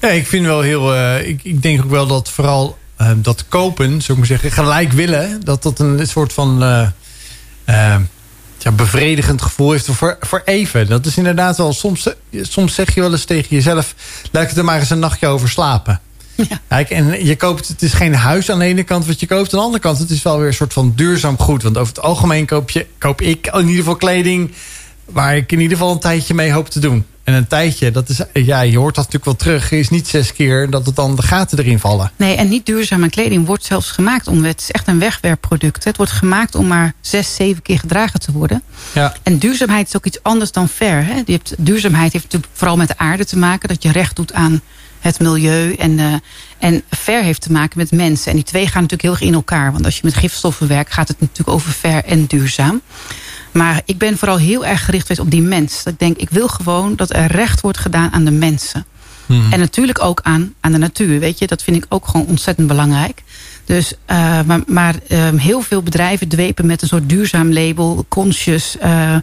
Ja, 0.00 0.08
ik 0.08 0.26
vind 0.26 0.46
wel 0.46 0.60
heel. 0.60 0.94
eh, 0.94 1.28
ik, 1.28 1.40
ik 1.44 1.62
denk 1.62 1.84
ook 1.84 1.90
wel 1.90 2.06
dat 2.06 2.30
vooral 2.30 2.78
eh, 2.96 3.10
dat 3.16 3.44
kopen, 3.48 3.88
zou 3.90 4.02
ik 4.12 4.16
maar 4.16 4.26
zeggen, 4.26 4.52
gelijk 4.52 4.92
willen, 4.92 5.40
dat 5.44 5.62
dat 5.62 5.78
een 5.78 6.06
soort 6.06 6.32
van 6.32 6.62
eh, 6.62 7.96
ja, 8.58 8.70
bevredigend 8.72 9.42
gevoel 9.42 9.70
heeft 9.70 9.86
voor, 9.86 10.16
voor 10.20 10.42
even. 10.44 10.86
Dat 10.88 11.06
is 11.06 11.16
inderdaad 11.16 11.56
wel. 11.56 11.72
Soms, 11.72 12.08
soms 12.32 12.74
zeg 12.74 12.94
je 12.94 13.00
wel 13.00 13.12
eens 13.12 13.24
tegen 13.24 13.48
jezelf: 13.48 13.94
laat 14.30 14.42
ik 14.42 14.48
het 14.48 14.58
er 14.58 14.64
maar 14.64 14.78
eens 14.78 14.90
een 14.90 14.98
nachtje 14.98 15.26
over 15.26 15.48
slapen. 15.48 16.00
Kijk, 16.68 16.90
en 16.90 17.24
je 17.24 17.36
koopt, 17.36 17.68
het 17.68 17.82
is 17.82 17.92
geen 17.92 18.14
huis 18.14 18.50
aan 18.50 18.58
de 18.58 18.64
ene 18.64 18.82
kant 18.82 19.06
wat 19.06 19.20
je 19.20 19.26
koopt. 19.26 19.52
Aan 19.52 19.58
de 19.58 19.64
andere 19.64 19.82
kant, 19.82 19.98
het 19.98 20.10
is 20.10 20.22
wel 20.22 20.38
weer 20.38 20.46
een 20.46 20.54
soort 20.54 20.72
van 20.72 20.92
duurzaam 20.96 21.38
goed. 21.38 21.62
Want 21.62 21.78
over 21.78 21.94
het 21.94 22.02
algemeen 22.02 22.46
koop, 22.46 22.70
je, 22.70 22.86
koop 22.98 23.20
ik 23.20 23.46
in 23.46 23.60
ieder 23.60 23.76
geval 23.76 23.96
kleding 23.96 24.52
waar 25.04 25.36
ik 25.36 25.52
in 25.52 25.60
ieder 25.60 25.76
geval 25.76 25.92
een 25.92 26.00
tijdje 26.00 26.34
mee 26.34 26.52
hoop 26.52 26.68
te 26.68 26.80
doen. 26.80 27.04
En 27.24 27.34
een 27.34 27.46
tijdje, 27.46 27.90
dat 27.90 28.08
is, 28.08 28.20
ja, 28.32 28.60
je 28.60 28.78
hoort 28.78 28.94
dat 28.94 29.04
natuurlijk 29.04 29.24
wel 29.24 29.36
terug, 29.54 29.70
is 29.70 29.88
niet 29.88 30.08
zes 30.08 30.32
keer 30.32 30.70
dat 30.70 30.86
het 30.86 30.96
dan 30.96 31.16
de 31.16 31.22
gaten 31.22 31.58
erin 31.58 31.78
vallen. 31.78 32.12
Nee, 32.16 32.36
en 32.36 32.48
niet 32.48 32.66
duurzame 32.66 33.10
kleding 33.10 33.46
wordt 33.46 33.64
zelfs 33.64 33.90
gemaakt 33.90 34.26
om... 34.26 34.44
Het 34.44 34.60
is 34.60 34.70
echt 34.70 34.88
een 34.88 34.98
wegwerpproduct. 34.98 35.84
Het 35.84 35.96
wordt 35.96 36.12
gemaakt 36.12 36.54
om 36.54 36.66
maar 36.66 36.94
zes, 37.00 37.34
zeven 37.34 37.62
keer 37.62 37.78
gedragen 37.78 38.20
te 38.20 38.32
worden. 38.32 38.62
Ja. 38.92 39.14
En 39.22 39.38
duurzaamheid 39.38 39.86
is 39.86 39.96
ook 39.96 40.06
iets 40.06 40.22
anders 40.22 40.52
dan 40.52 40.68
fair. 40.68 41.04
Hè? 41.04 41.14
Je 41.26 41.32
hebt, 41.32 41.54
duurzaamheid 41.58 42.12
heeft 42.12 42.24
natuurlijk 42.24 42.52
vooral 42.54 42.76
met 42.76 42.88
de 42.88 42.98
aarde 42.98 43.24
te 43.24 43.38
maken. 43.38 43.68
Dat 43.68 43.82
je 43.82 43.92
recht 43.92 44.16
doet 44.16 44.32
aan 44.32 44.60
het 45.00 45.18
milieu. 45.20 45.74
En, 45.74 45.98
eh, 45.98 46.14
en 46.58 46.82
fair 46.90 47.22
heeft 47.22 47.40
te 47.40 47.52
maken 47.52 47.78
met 47.78 47.90
mensen. 47.90 48.30
En 48.30 48.36
die 48.36 48.44
twee 48.44 48.64
gaan 48.66 48.82
natuurlijk 48.82 49.02
heel 49.02 49.12
erg 49.12 49.20
in 49.20 49.34
elkaar. 49.34 49.72
Want 49.72 49.84
als 49.84 49.94
je 49.94 50.00
met 50.04 50.14
gifstoffen 50.14 50.68
werkt, 50.68 50.92
gaat 50.92 51.08
het 51.08 51.20
natuurlijk 51.20 51.48
over 51.56 51.70
fair 51.72 52.04
en 52.04 52.26
duurzaam. 52.26 52.80
Maar 53.52 53.82
ik 53.84 53.98
ben 53.98 54.18
vooral 54.18 54.38
heel 54.38 54.64
erg 54.66 54.84
gericht 54.84 55.02
geweest 55.02 55.20
op 55.20 55.30
die 55.30 55.42
mens. 55.42 55.82
Dat 55.82 55.92
ik 55.92 55.98
denk, 55.98 56.16
ik 56.16 56.30
wil 56.30 56.48
gewoon 56.48 56.96
dat 56.96 57.14
er 57.14 57.26
recht 57.26 57.60
wordt 57.60 57.78
gedaan 57.78 58.12
aan 58.12 58.24
de 58.24 58.30
mensen. 58.30 58.84
En 59.50 59.58
natuurlijk 59.58 60.02
ook 60.04 60.20
aan, 60.22 60.54
aan 60.60 60.72
de 60.72 60.78
natuur. 60.78 61.18
Weet 61.20 61.38
je, 61.38 61.46
dat 61.46 61.62
vind 61.62 61.76
ik 61.76 61.86
ook 61.88 62.06
gewoon 62.06 62.26
ontzettend 62.26 62.66
belangrijk. 62.66 63.22
Dus, 63.64 63.94
eh, 64.06 64.40
maar 64.46 64.60
maar 64.66 64.94
ehm, 65.08 65.36
heel 65.36 65.60
veel 65.60 65.82
bedrijven 65.82 66.28
dwepen 66.28 66.66
met 66.66 66.82
een 66.82 66.88
soort 66.88 67.08
duurzaam 67.08 67.52
label, 67.52 68.04
conscious. 68.08 68.78
eh, 68.78 69.16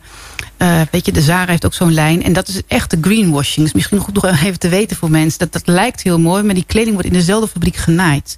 Eh, 0.57 0.81
weet 0.91 1.05
je, 1.05 1.11
de 1.11 1.21
Zara 1.21 1.51
heeft 1.51 1.65
ook 1.65 1.73
zo'n 1.73 1.93
lijn. 1.93 2.23
En 2.23 2.33
dat 2.33 2.47
is 2.47 2.61
echt 2.67 2.91
de 2.91 2.97
greenwashing. 3.01 3.65
Dus 3.65 3.73
misschien 3.73 3.99
goed 3.99 4.13
nog 4.13 4.25
even 4.25 4.59
te 4.59 4.69
weten 4.69 4.97
voor 4.97 5.11
mensen. 5.11 5.39
Dat, 5.39 5.53
dat 5.53 5.67
lijkt 5.67 6.03
heel 6.03 6.19
mooi, 6.19 6.43
maar 6.43 6.53
die 6.53 6.65
kleding 6.67 6.93
wordt 6.93 7.07
in 7.07 7.17
dezelfde 7.17 7.47
fabriek 7.47 7.75
genaaid. 7.75 8.37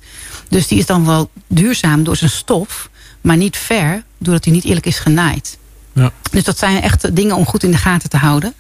Dus 0.50 0.68
die 0.68 0.78
is 0.78 0.86
dan 0.86 1.06
wel 1.06 1.30
duurzaam 1.48 2.04
door 2.04 2.16
zijn 2.16 2.30
stof. 2.30 2.90
Maar 3.22 3.38
niet 3.38 3.58
fair, 3.58 4.04
doordat 4.18 4.46
hij 4.46 4.54
niet 4.54 4.66
eerlijk 4.66 4.86
is 4.86 5.00
genaaid. 5.00 5.58
Ja. 5.94 6.12
Dus 6.32 6.44
dat 6.44 6.58
zijn 6.58 6.82
echt 6.82 7.16
dingen 7.16 7.36
om 7.36 7.46
goed 7.46 7.64
in 7.64 7.72
de 7.72 7.78
gaten 7.78 8.10
te 8.10 8.18
houden. 8.18 8.54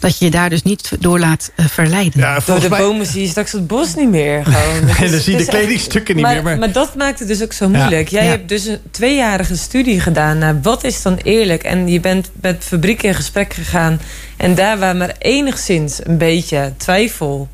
Dat 0.00 0.18
je 0.18 0.24
je 0.24 0.30
daar 0.30 0.50
dus 0.50 0.62
niet 0.62 0.90
door 1.00 1.18
laat 1.18 1.50
eh, 1.56 1.66
verleiden. 1.66 2.20
Ja, 2.20 2.40
Door 2.46 2.60
de 2.60 2.68
mij... 2.68 2.78
bomen 2.80 3.06
zie 3.06 3.22
je 3.22 3.28
straks 3.28 3.52
het 3.52 3.66
bos 3.66 3.94
niet 3.94 4.08
meer. 4.08 4.44
Gewoon. 4.44 4.88
Het 4.88 4.98
En 5.04 5.10
dan 5.10 5.20
zie 5.20 5.32
je 5.32 5.38
de 5.38 5.50
kledingstukken 5.50 6.14
niet 6.14 6.24
maar, 6.24 6.34
meer. 6.34 6.42
Maar... 6.42 6.58
Maar 6.58 6.72
dat 6.72 6.94
maakt 6.94 7.18
het 7.18 7.28
dus 7.28 7.42
ook 7.42 7.52
zo 7.52 7.68
moeilijk. 7.68 8.08
Jij 8.08 8.24
Ja. 8.24 8.30
hebt 8.30 8.48
dus 8.48 8.64
een 8.64 8.78
tweejarige 8.90 9.56
studie 9.56 10.00
gedaan 10.00 10.38
naar 10.38 10.60
wat 10.62 10.84
is 10.84 11.02
dan 11.02 11.16
eerlijk. 11.22 11.62
En 11.62 11.88
je 11.88 12.00
bent 12.00 12.30
met 12.40 12.64
fabrieken 12.64 13.08
in 13.08 13.14
gesprek 13.14 13.54
gegaan. 13.54 14.00
En 14.36 14.54
daar 14.54 14.78
waar 14.78 14.96
maar 14.96 15.14
enigszins 15.18 15.98
een 16.06 16.18
beetje 16.18 16.72
twijfel 16.76 17.48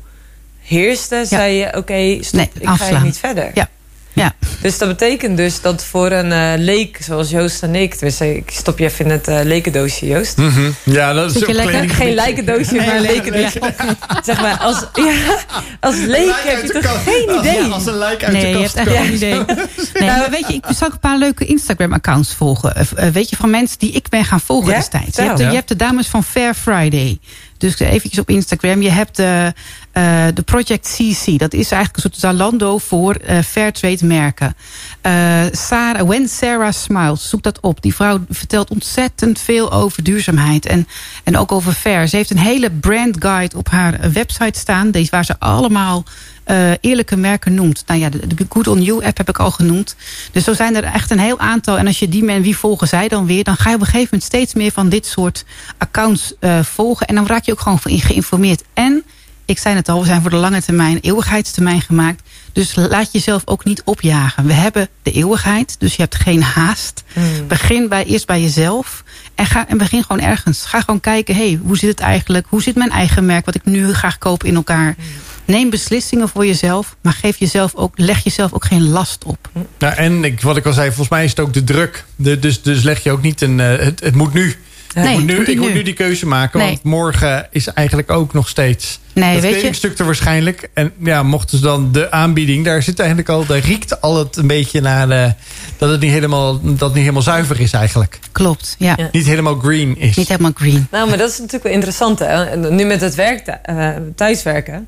heerste, 0.61 1.23
zei 1.25 1.53
je: 1.55 1.65
Oké, 1.77 2.17
stop, 2.23 2.33
Nee, 2.39 2.49
ik 2.59 2.67
ga 2.69 3.03
niet 3.03 3.17
verder. 3.17 3.51
Ja. 3.53 3.69
Ja. 4.17 4.33
Dus 4.61 4.77
dat 4.77 4.87
betekent 4.87 5.37
dus 5.37 5.61
dat 5.61 5.83
voor 5.83 6.11
een 6.11 6.31
eh, 6.31 6.53
leek 6.57 6.97
zoals 7.01 7.29
Joost 7.29 7.63
en 7.63 7.75
ik... 7.75 7.99
Dus 7.99 8.21
ik 8.21 8.49
stop 8.51 8.79
je 8.79 8.85
even 8.85 9.05
in 9.05 9.11
het 9.11 9.27
eh, 9.27 9.39
lekendoosje, 9.43 10.05
Joost. 10.07 10.37
Mhm. 10.37 10.71
Ja, 10.83 11.13
dat 11.13 11.35
is 11.35 11.39
je 11.39 11.47
ook 11.47 11.53
lekker? 11.53 11.89
Geen 11.89 12.13
lijkendoosje, 12.13 12.75
maar 12.75 12.95
een 12.95 13.01
lekendoosje. 13.01 13.59
Zeg 14.25 14.41
maar, 14.41 14.57
als, 14.57 14.83
ja, 14.93 15.13
als 15.79 15.95
leek 15.95 16.33
heb 16.35 16.61
je 16.61 16.79
toch 16.79 17.03
geen 17.03 17.39
idee? 17.39 17.53
Ja, 17.53 17.67
als 17.67 17.85
een 17.85 17.97
lijk 17.97 18.23
uit 18.23 18.33
Nee, 18.33 18.41
de 18.41 18.47
je 18.57 18.63
kast 18.63 18.75
hebt 18.75 18.87
echt 18.87 18.97
geen 18.97 19.13
idee. 19.13 19.33
Nee, 19.93 20.09
maar 20.09 20.29
weet 20.29 20.47
je, 20.47 20.53
ik 20.53 20.63
zal 20.77 20.87
ook 20.87 20.93
een 20.93 20.99
paar 20.99 21.17
leuke 21.17 21.45
Instagram-accounts 21.45 22.33
volgen. 22.33 22.75
Eh, 22.75 23.07
weet 23.07 23.29
je, 23.29 23.35
van 23.35 23.49
mensen 23.49 23.79
die 23.79 23.91
ik 23.91 24.09
ben 24.09 24.25
gaan 24.25 24.39
volgen 24.41 24.69
Ja? 24.69 24.75
destijds. 24.77 25.15
Je 25.15 25.21
hebt, 25.21 25.37
de, 25.37 25.43
Ja. 25.43 25.49
je 25.49 25.55
hebt 25.55 25.67
de 25.67 25.75
dames 25.75 26.07
van 26.07 26.23
Fair 26.23 26.53
Friday. 26.53 27.19
Dus 27.57 27.79
eventjes 27.79 28.19
op 28.19 28.29
Instagram. 28.29 28.81
Je 28.81 28.89
hebt 28.89 29.15
de, 29.15 29.53
eh, 29.91 30.25
de 30.33 30.41
Project 30.41 30.95
CC. 30.95 31.39
Dat 31.39 31.53
is 31.53 31.71
eigenlijk 31.71 31.95
een 31.95 32.01
soort 32.01 32.17
Zalando 32.17 32.77
voor 32.77 33.15
eh 33.15 33.39
Fairtrade 33.39 34.05
merken. 34.05 34.55
Eh 35.01 35.43
Sarah, 35.51 36.07
When 36.07 36.27
Sarah 36.27 36.71
Smiles, 36.71 37.29
zoek 37.29 37.43
dat 37.43 37.59
op. 37.59 37.81
Die 37.81 37.95
vrouw 37.95 38.19
vertelt 38.29 38.69
ontzettend 38.69 39.39
veel 39.39 39.71
over 39.71 40.03
duurzaamheid. 40.03 40.65
En, 40.65 40.87
en 41.23 41.37
ook 41.37 41.51
over 41.51 41.71
fair. 41.73 42.07
Ze 42.07 42.15
heeft 42.15 42.29
een 42.29 42.37
hele 42.37 42.71
brand 42.71 43.15
guide 43.19 43.57
op 43.57 43.69
haar 43.69 44.11
website 44.11 44.59
staan. 44.59 44.91
Deze 44.91 45.11
waar 45.11 45.25
ze 45.25 45.39
allemaal 45.39 46.03
eh, 46.47 46.71
eerlijke 46.81 47.15
merken 47.15 47.53
noemt. 47.53 47.83
Nou 47.87 47.99
ja, 47.99 48.09
de, 48.09 48.27
de 48.27 48.45
Good 48.49 48.67
On 48.67 48.81
You 48.81 49.05
app 49.05 49.17
heb 49.17 49.29
ik 49.29 49.39
al 49.39 49.51
genoemd. 49.51 49.95
Dus 50.31 50.43
zo 50.43 50.53
zijn 50.53 50.75
er 50.75 50.83
echt 50.83 51.11
een 51.11 51.19
heel 51.19 51.39
aantal. 51.39 51.77
En 51.77 51.87
als 51.87 51.99
je 51.99 52.09
die 52.09 52.23
men, 52.23 52.41
wie 52.41 52.57
volgen 52.57 52.87
zij 52.87 53.07
dan 53.07 53.25
weer? 53.25 53.43
Dan 53.43 53.55
ga 53.55 53.69
je 53.69 53.75
op 53.75 53.81
een 53.81 53.87
gegeven 53.87 54.09
moment 54.11 54.23
steeds 54.23 54.53
meer 54.53 54.71
van 54.71 54.89
dit 54.89 55.05
soort 55.05 55.45
accounts 55.77 56.33
eh, 56.39 56.63
volgen. 56.63 57.07
En 57.07 57.15
dan 57.15 57.27
raak 57.27 57.43
je 57.43 57.51
ook 57.51 57.59
gewoon 57.59 57.79
geïnformeerd. 57.83 58.63
En, 58.73 59.03
ik 59.45 59.59
zei 59.59 59.75
het 59.75 59.89
al, 59.89 59.99
we 59.99 60.05
zijn 60.05 60.21
voor 60.21 60.29
de 60.29 60.35
lange 60.35 60.61
termijn, 60.61 60.99
eeuwigheidstermijn 61.01 61.81
gemaakt. 61.81 62.21
Dus 62.53 62.75
laat 62.75 63.11
jezelf 63.11 63.41
ook 63.45 63.65
niet 63.65 63.81
opjagen. 63.85 64.45
We 64.45 64.53
hebben 64.53 64.89
de 65.03 65.11
eeuwigheid, 65.11 65.75
dus 65.79 65.95
je 65.95 66.01
hebt 66.01 66.15
geen 66.15 66.43
haast. 66.43 67.03
Begin 67.47 67.87
bij, 67.87 68.05
eerst 68.05 68.25
bij 68.25 68.41
jezelf. 68.41 69.03
En, 69.35 69.45
ga, 69.45 69.67
en 69.67 69.77
begin 69.77 70.03
gewoon 70.03 70.21
ergens. 70.21 70.65
Ga 70.65 70.81
gewoon 70.81 70.99
kijken, 70.99 71.35
hey, 71.35 71.59
hoe 71.63 71.77
zit 71.77 71.89
het 71.89 71.99
eigenlijk? 71.99 72.45
Hoe 72.49 72.61
zit 72.61 72.75
mijn 72.75 72.91
eigen 72.91 73.25
merk, 73.25 73.45
wat 73.45 73.55
ik 73.55 73.65
nu 73.65 73.93
graag 73.93 74.17
koop 74.17 74.43
in 74.43 74.55
elkaar? 74.55 74.95
Neem 75.47 75.69
beslissingen 75.69 76.29
voor 76.29 76.45
jezelf, 76.45 76.95
maar 77.01 77.13
geef 77.13 77.37
jezelf 77.37 77.75
ook, 77.75 77.93
leg 77.95 78.23
jezelf 78.23 78.53
ook 78.53 78.65
geen 78.65 78.89
last 78.89 79.23
op. 79.23 79.49
Nou, 79.79 79.93
en 79.95 80.23
ik, 80.23 80.41
wat 80.41 80.57
ik 80.57 80.65
al 80.65 80.73
zei, 80.73 80.87
volgens 80.87 81.09
mij 81.09 81.23
is 81.23 81.29
het 81.29 81.39
ook 81.39 81.53
de 81.53 81.63
druk. 81.63 82.05
De, 82.15 82.39
dus, 82.39 82.61
dus 82.61 82.83
leg 82.83 83.03
je 83.03 83.11
ook 83.11 83.21
niet 83.21 83.41
een... 83.41 83.59
eh, 83.59 83.77
het, 83.85 83.99
het 83.99 84.15
moet 84.15 84.33
nu. 84.33 84.55
Nee, 84.95 85.05
ik 85.07 85.13
moet, 85.17 85.25
nu, 85.25 85.35
moet 85.37 85.47
ik 85.47 85.57
moet 85.59 85.73
nu. 85.73 85.83
die 85.83 85.93
keuze 85.93 86.25
maken. 86.27 86.59
Nee. 86.59 86.67
Want 86.67 86.83
morgen 86.83 87.47
is 87.51 87.67
eigenlijk 87.67 88.11
ook 88.11 88.33
nog 88.33 88.47
steeds... 88.47 88.99
Nee, 89.13 89.33
dat 89.33 89.41
weet 89.41 89.51
je- 89.51 89.57
kledingstuk 89.57 89.99
er 89.99 90.05
waarschijnlijk. 90.05 90.69
En 90.73 90.91
ja, 91.03 91.23
mochten 91.23 91.57
ze 91.57 91.63
dan 91.63 91.91
de 91.91 92.11
aanbieding... 92.11 92.65
Daar 92.65 92.83
zit 92.83 92.99
eigenlijk 92.99 93.29
al... 93.29 93.45
Daar 93.45 93.59
riekt 93.59 94.01
al 94.01 94.17
het 94.17 94.35
een 94.37 94.47
beetje 94.47 94.81
naar... 94.81 95.07
De, 95.07 95.33
dat 95.77 95.89
het 95.89 96.01
niet 96.01 96.11
helemaal, 96.11 96.61
dat 96.61 96.79
het 96.79 96.89
niet 96.89 96.97
helemaal 96.97 97.21
zuiver 97.21 97.59
is 97.59 97.71
eigenlijk. 97.71 98.19
Klopt, 98.31 98.75
ja. 98.79 98.93
Ja. 98.97 99.09
Niet 99.11 99.25
helemaal 99.25 99.55
green 99.55 99.97
is. 99.97 100.15
Niet 100.15 100.27
helemaal 100.27 100.51
green. 100.55 100.87
Nou, 100.91 101.09
maar 101.09 101.17
dat 101.17 101.29
is 101.29 101.37
natuurlijk 101.37 101.63
wel 101.63 101.73
interessant. 101.73 102.19
Hè? 102.19 102.55
Nu 102.71 102.85
met 102.85 103.01
het 103.01 103.15
werk, 103.15 103.47
eh, 103.47 103.89
thuiswerken... 104.15 104.87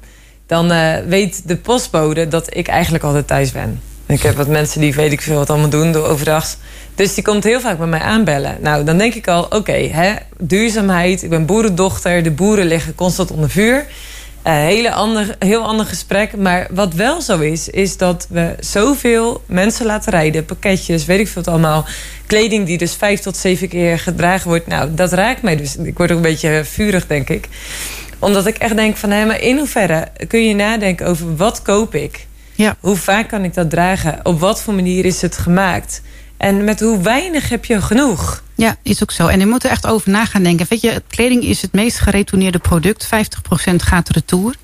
dan 0.50 0.72
eh, 0.72 0.94
weet 1.08 1.48
de 1.48 1.56
postbode 1.56 2.28
dat 2.28 2.56
ik 2.56 2.68
eigenlijk 2.68 3.04
altijd 3.04 3.28
thuis 3.28 3.52
ben. 3.52 3.82
Ik 4.06 4.22
heb 4.22 4.36
wat 4.36 4.48
mensen 4.48 4.82
die 4.82 4.94
weet 4.94 5.12
ik 5.12 5.22
veel 5.22 5.36
wat 5.36 5.50
allemaal 5.50 5.70
doen 5.70 5.92
door 5.92 6.08
overdags. 6.08 6.58
Dus 6.96 7.14
die 7.14 7.24
komt 7.24 7.44
heel 7.44 7.60
vaak 7.60 7.78
bij 7.78 7.88
mij 7.88 8.00
aanbellen. 8.00 8.58
Nou, 8.62 8.84
dan 8.84 8.98
denk 8.98 9.14
ik 9.14 9.28
al, 9.28 9.44
oké, 9.44 9.92
duurzaamheid. 10.38 11.24
Ik 11.24 11.30
ben 11.30 11.46
boerendochter, 11.46 12.24
de 12.24 12.32
boeren 12.32 12.66
liggen 12.66 12.96
constant 12.96 13.32
onder 13.32 13.50
vuur. 13.50 13.86
Eh, 14.42 14.54
hele 14.54 14.92
ander, 14.92 15.36
heel 15.40 15.64
ander 15.64 15.86
gesprek. 15.86 16.38
Maar 16.38 16.68
wat 16.72 16.94
wel 16.94 17.22
zo 17.22 17.40
is, 17.40 17.70
is 17.70 17.98
dat 17.98 18.28
we 18.30 18.56
zoveel 18.60 19.44
mensen 19.46 19.86
laten 19.86 20.12
rijden. 20.12 20.46
Pakketjes, 20.46 21.06
weet 21.06 21.20
ik 21.20 21.28
veel 21.28 21.44
wat 21.44 21.54
allemaal. 21.54 21.86
Kleding 22.26 22.66
die 22.66 22.78
dus 22.78 22.94
vijf 22.94 23.20
tot 23.20 23.38
zeven 23.38 23.68
keer 23.68 24.00
gedragen 24.00 24.48
wordt. 24.48 24.68
Nou, 24.68 24.94
dat 24.94 25.14
raakt 25.14 25.42
mij 25.42 25.56
dus. 25.56 25.76
Ik 25.76 25.98
word 25.98 26.12
ook 26.12 26.18
een 26.18 26.24
beetje 26.24 26.62
vurig, 26.66 27.08
denk 27.08 27.30
ik. 27.30 27.48
Omdat 28.20 28.48
ik 28.48 28.58
echt 28.58 28.76
denk 28.76 28.98
van, 28.98 29.10
hé, 29.10 29.26
maar 29.26 29.42
in 29.42 29.58
hoeverre 29.58 30.08
kun 30.28 30.48
je 30.48 30.56
nadenken 30.56 31.08
over 31.08 31.36
wat 31.36 31.62
koop 31.62 31.96
ik? 31.96 32.28
Ja. 32.56 32.76
Hoe 32.80 32.96
vaak 32.96 33.28
kan 33.28 33.44
ik 33.44 33.54
dat 33.54 33.70
dragen? 33.70 34.20
Op 34.24 34.40
wat 34.40 34.62
voor 34.62 34.74
manier 34.74 35.06
is 35.06 35.22
het 35.22 35.38
gemaakt? 35.38 36.02
En 36.38 36.64
met 36.64 36.80
hoe 36.80 37.02
weinig 37.02 37.50
heb 37.50 37.66
je 37.66 37.82
genoeg? 37.82 38.44
Ja, 38.56 38.76
is 38.84 39.02
ook 39.02 39.12
zo. 39.12 39.28
En 39.28 39.40
je 39.40 39.46
moet 39.46 39.64
er 39.64 39.70
echt 39.70 39.88
over 39.88 40.12
na 40.12 40.26
gaan 40.26 40.44
denken. 40.44 40.66
Weet 40.70 40.82
je, 40.82 41.04
kleding 41.08 41.44
is 41.44 41.62
het 41.62 41.74
meest 41.74 42.00
geretourneerde 42.00 42.60
product. 42.60 43.06
50% 43.06 43.10
gaat 43.76 44.10
retour. 44.10 44.56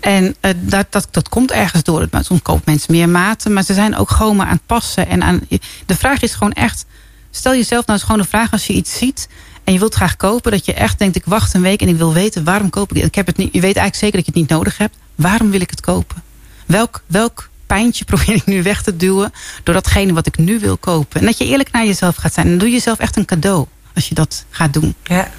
En 0.00 0.36
eh, 0.40 0.50
dat, 0.56 0.86
dat, 0.90 1.08
dat 1.10 1.28
komt 1.28 1.50
ergens 1.50 1.82
door. 1.82 2.06
Maar 2.10 2.24
Soms 2.24 2.42
kopen 2.42 2.62
mensen 2.64 2.92
meer 2.92 3.08
maten. 3.08 3.52
Maar 3.52 3.62
ze 3.62 3.74
zijn 3.74 3.96
ook 3.96 4.10
gewoon 4.10 4.36
maar 4.36 4.46
aan 4.46 4.52
het 4.52 4.66
passen. 4.66 5.08
En 5.08 5.22
aan, 5.22 5.40
de 5.86 5.96
vraag 5.96 6.22
is 6.22 6.32
gewoon 6.32 6.52
echt... 6.52 6.86
Stel 7.30 7.54
jezelf 7.54 7.86
nou 7.86 7.98
eens 7.98 8.08
gewoon 8.08 8.22
de 8.22 8.28
vraag 8.28 8.52
als 8.52 8.66
je 8.66 8.72
iets 8.72 8.98
ziet... 8.98 9.28
en 9.68 9.74
je 9.74 9.80
wilt 9.80 9.94
graag 9.94 10.16
kopen... 10.16 10.50
dat 10.50 10.64
je 10.64 10.74
echt 10.74 10.98
denkt, 10.98 11.16
ik 11.16 11.22
wacht 11.24 11.54
een 11.54 11.62
week 11.62 11.80
en 11.80 11.88
ik 11.88 11.96
wil 11.96 12.12
weten... 12.12 12.44
waarom 12.44 12.70
koop 12.70 12.92
ik? 12.92 13.04
Ik 13.04 13.14
heb 13.14 13.26
het 13.26 13.36
niet, 13.36 13.52
je 13.52 13.60
weet 13.60 13.76
eigenlijk 13.76 13.96
zeker 13.96 14.16
dat 14.16 14.24
je 14.24 14.30
het 14.30 14.40
niet 14.40 14.50
nodig 14.50 14.78
hebt. 14.78 14.96
Waarom 15.14 15.50
wil 15.50 15.60
ik 15.60 15.70
het 15.70 15.80
kopen? 15.80 16.22
Welk, 16.66 17.02
welk 17.06 17.48
pijntje 17.66 18.04
probeer 18.10 18.34
ik 18.34 18.46
nu 18.46 18.62
weg 18.62 18.82
te 18.82 18.96
duwen... 18.96 19.32
door 19.62 19.74
datgene 19.74 20.12
wat 20.12 20.26
ik 20.26 20.38
nu 20.38 20.58
wil 20.58 20.76
kopen? 20.76 21.20
En 21.20 21.26
dat 21.26 21.38
je 21.38 21.44
eerlijk 21.44 21.72
naar 21.72 21.86
jezelf 21.86 22.16
gaat 22.16 22.34
zijn. 22.34 22.46
En 22.46 22.50
dan 22.50 22.60
doe 22.60 22.68
je 22.68 22.74
jezelf 22.74 22.98
echt 22.98 23.16
een 23.16 23.24
cadeau 23.24 23.66
als 23.94 24.08
je 24.08 24.14
dat 24.14 24.44
gaat 24.50 24.72
doen. 24.72 24.94
Ja. 25.02 25.30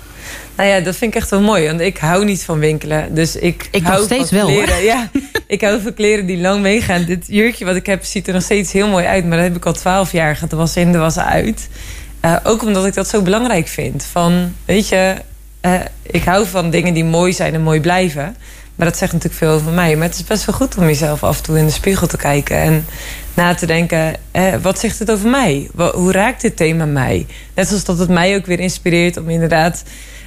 Nou 0.56 0.69
ja, 0.69 0.80
dat 0.80 0.95
vind 0.95 1.14
ik 1.14 1.22
echt 1.22 1.30
wel 1.30 1.41
mooi. 1.41 1.68
Want 1.68 1.80
ik 1.80 1.97
hou 1.97 2.26
niet 2.26 2.43
van 2.43 2.60
winkelen. 2.60 3.15
Dus 3.15 3.35
ik, 3.35 3.68
Ik 3.72 3.84
hou 3.84 3.95
nog 3.95 4.06
steeds 4.06 4.30
van 4.30 4.38
wel. 4.38 4.81
Ja, 4.81 5.10
ik 5.47 5.61
hou 5.61 5.81
van 5.81 5.93
kleren 5.93 6.26
die 6.26 6.38
lang 6.38 6.61
meegaan. 6.61 7.06
Dit 7.06 7.26
jurkje 7.27 7.65
wat 7.65 7.76
ik 7.76 7.85
heb 7.85 8.03
ziet 8.03 8.27
er 8.27 8.34
nog 8.34 8.43
steeds 8.43 8.72
heel 8.72 8.88
mooi 8.88 9.06
uit. 9.06 9.26
Maar 9.26 9.38
dat 9.38 9.47
heb 9.47 9.56
ik 9.56 9.65
al 9.65 9.73
twaalf 9.73 10.11
jaar 10.11 10.35
gehad. 10.35 10.51
Er 10.51 10.57
was 10.57 10.76
in, 10.76 10.93
er 10.93 10.99
was 10.99 11.18
uit. 11.18 11.69
Eh, 12.19 12.35
ook 12.43 12.63
omdat 12.63 12.85
ik 12.85 12.93
dat 12.93 13.07
zo 13.07 13.21
belangrijk 13.21 13.67
vind. 13.67 14.03
Van, 14.03 14.53
weet 14.65 14.87
je, 14.87 15.15
eh, 15.61 15.73
ik 16.01 16.23
hou 16.23 16.47
van 16.47 16.69
dingen 16.69 16.93
die 16.93 17.05
mooi 17.05 17.33
zijn 17.33 17.53
en 17.53 17.61
mooi 17.61 17.81
blijven. 17.81 18.35
Maar 18.75 18.87
dat 18.87 18.97
zegt 18.97 19.13
natuurlijk 19.13 19.41
veel 19.41 19.51
over 19.53 19.71
mij. 19.71 19.95
Maar 19.95 20.07
het 20.07 20.15
is 20.15 20.23
best 20.23 20.45
wel 20.45 20.55
goed 20.55 20.77
om 20.77 20.85
jezelf 20.85 21.23
af 21.23 21.37
en 21.37 21.43
toe 21.43 21.57
in 21.57 21.65
de 21.65 21.71
spiegel 21.71 22.07
te 22.07 22.17
kijken. 22.17 22.57
En 22.57 22.85
na 23.33 23.53
te 23.53 23.65
denken, 23.65 24.15
eh, 24.31 24.53
wat 24.61 24.79
zegt 24.79 24.99
het 24.99 25.11
over 25.11 25.29
mij? 25.29 25.69
Hoe 25.93 26.11
raakt 26.11 26.41
dit 26.41 26.55
thema 26.55 26.85
mij? 26.85 27.25
Net 27.55 27.67
zoals 27.67 27.83
dat 27.83 27.99
het 27.99 28.09
mij 28.09 28.35
ook 28.35 28.45
weer 28.45 28.59
inspireert 28.59 29.17
om 29.17 29.29
inderdaad... 29.29 29.83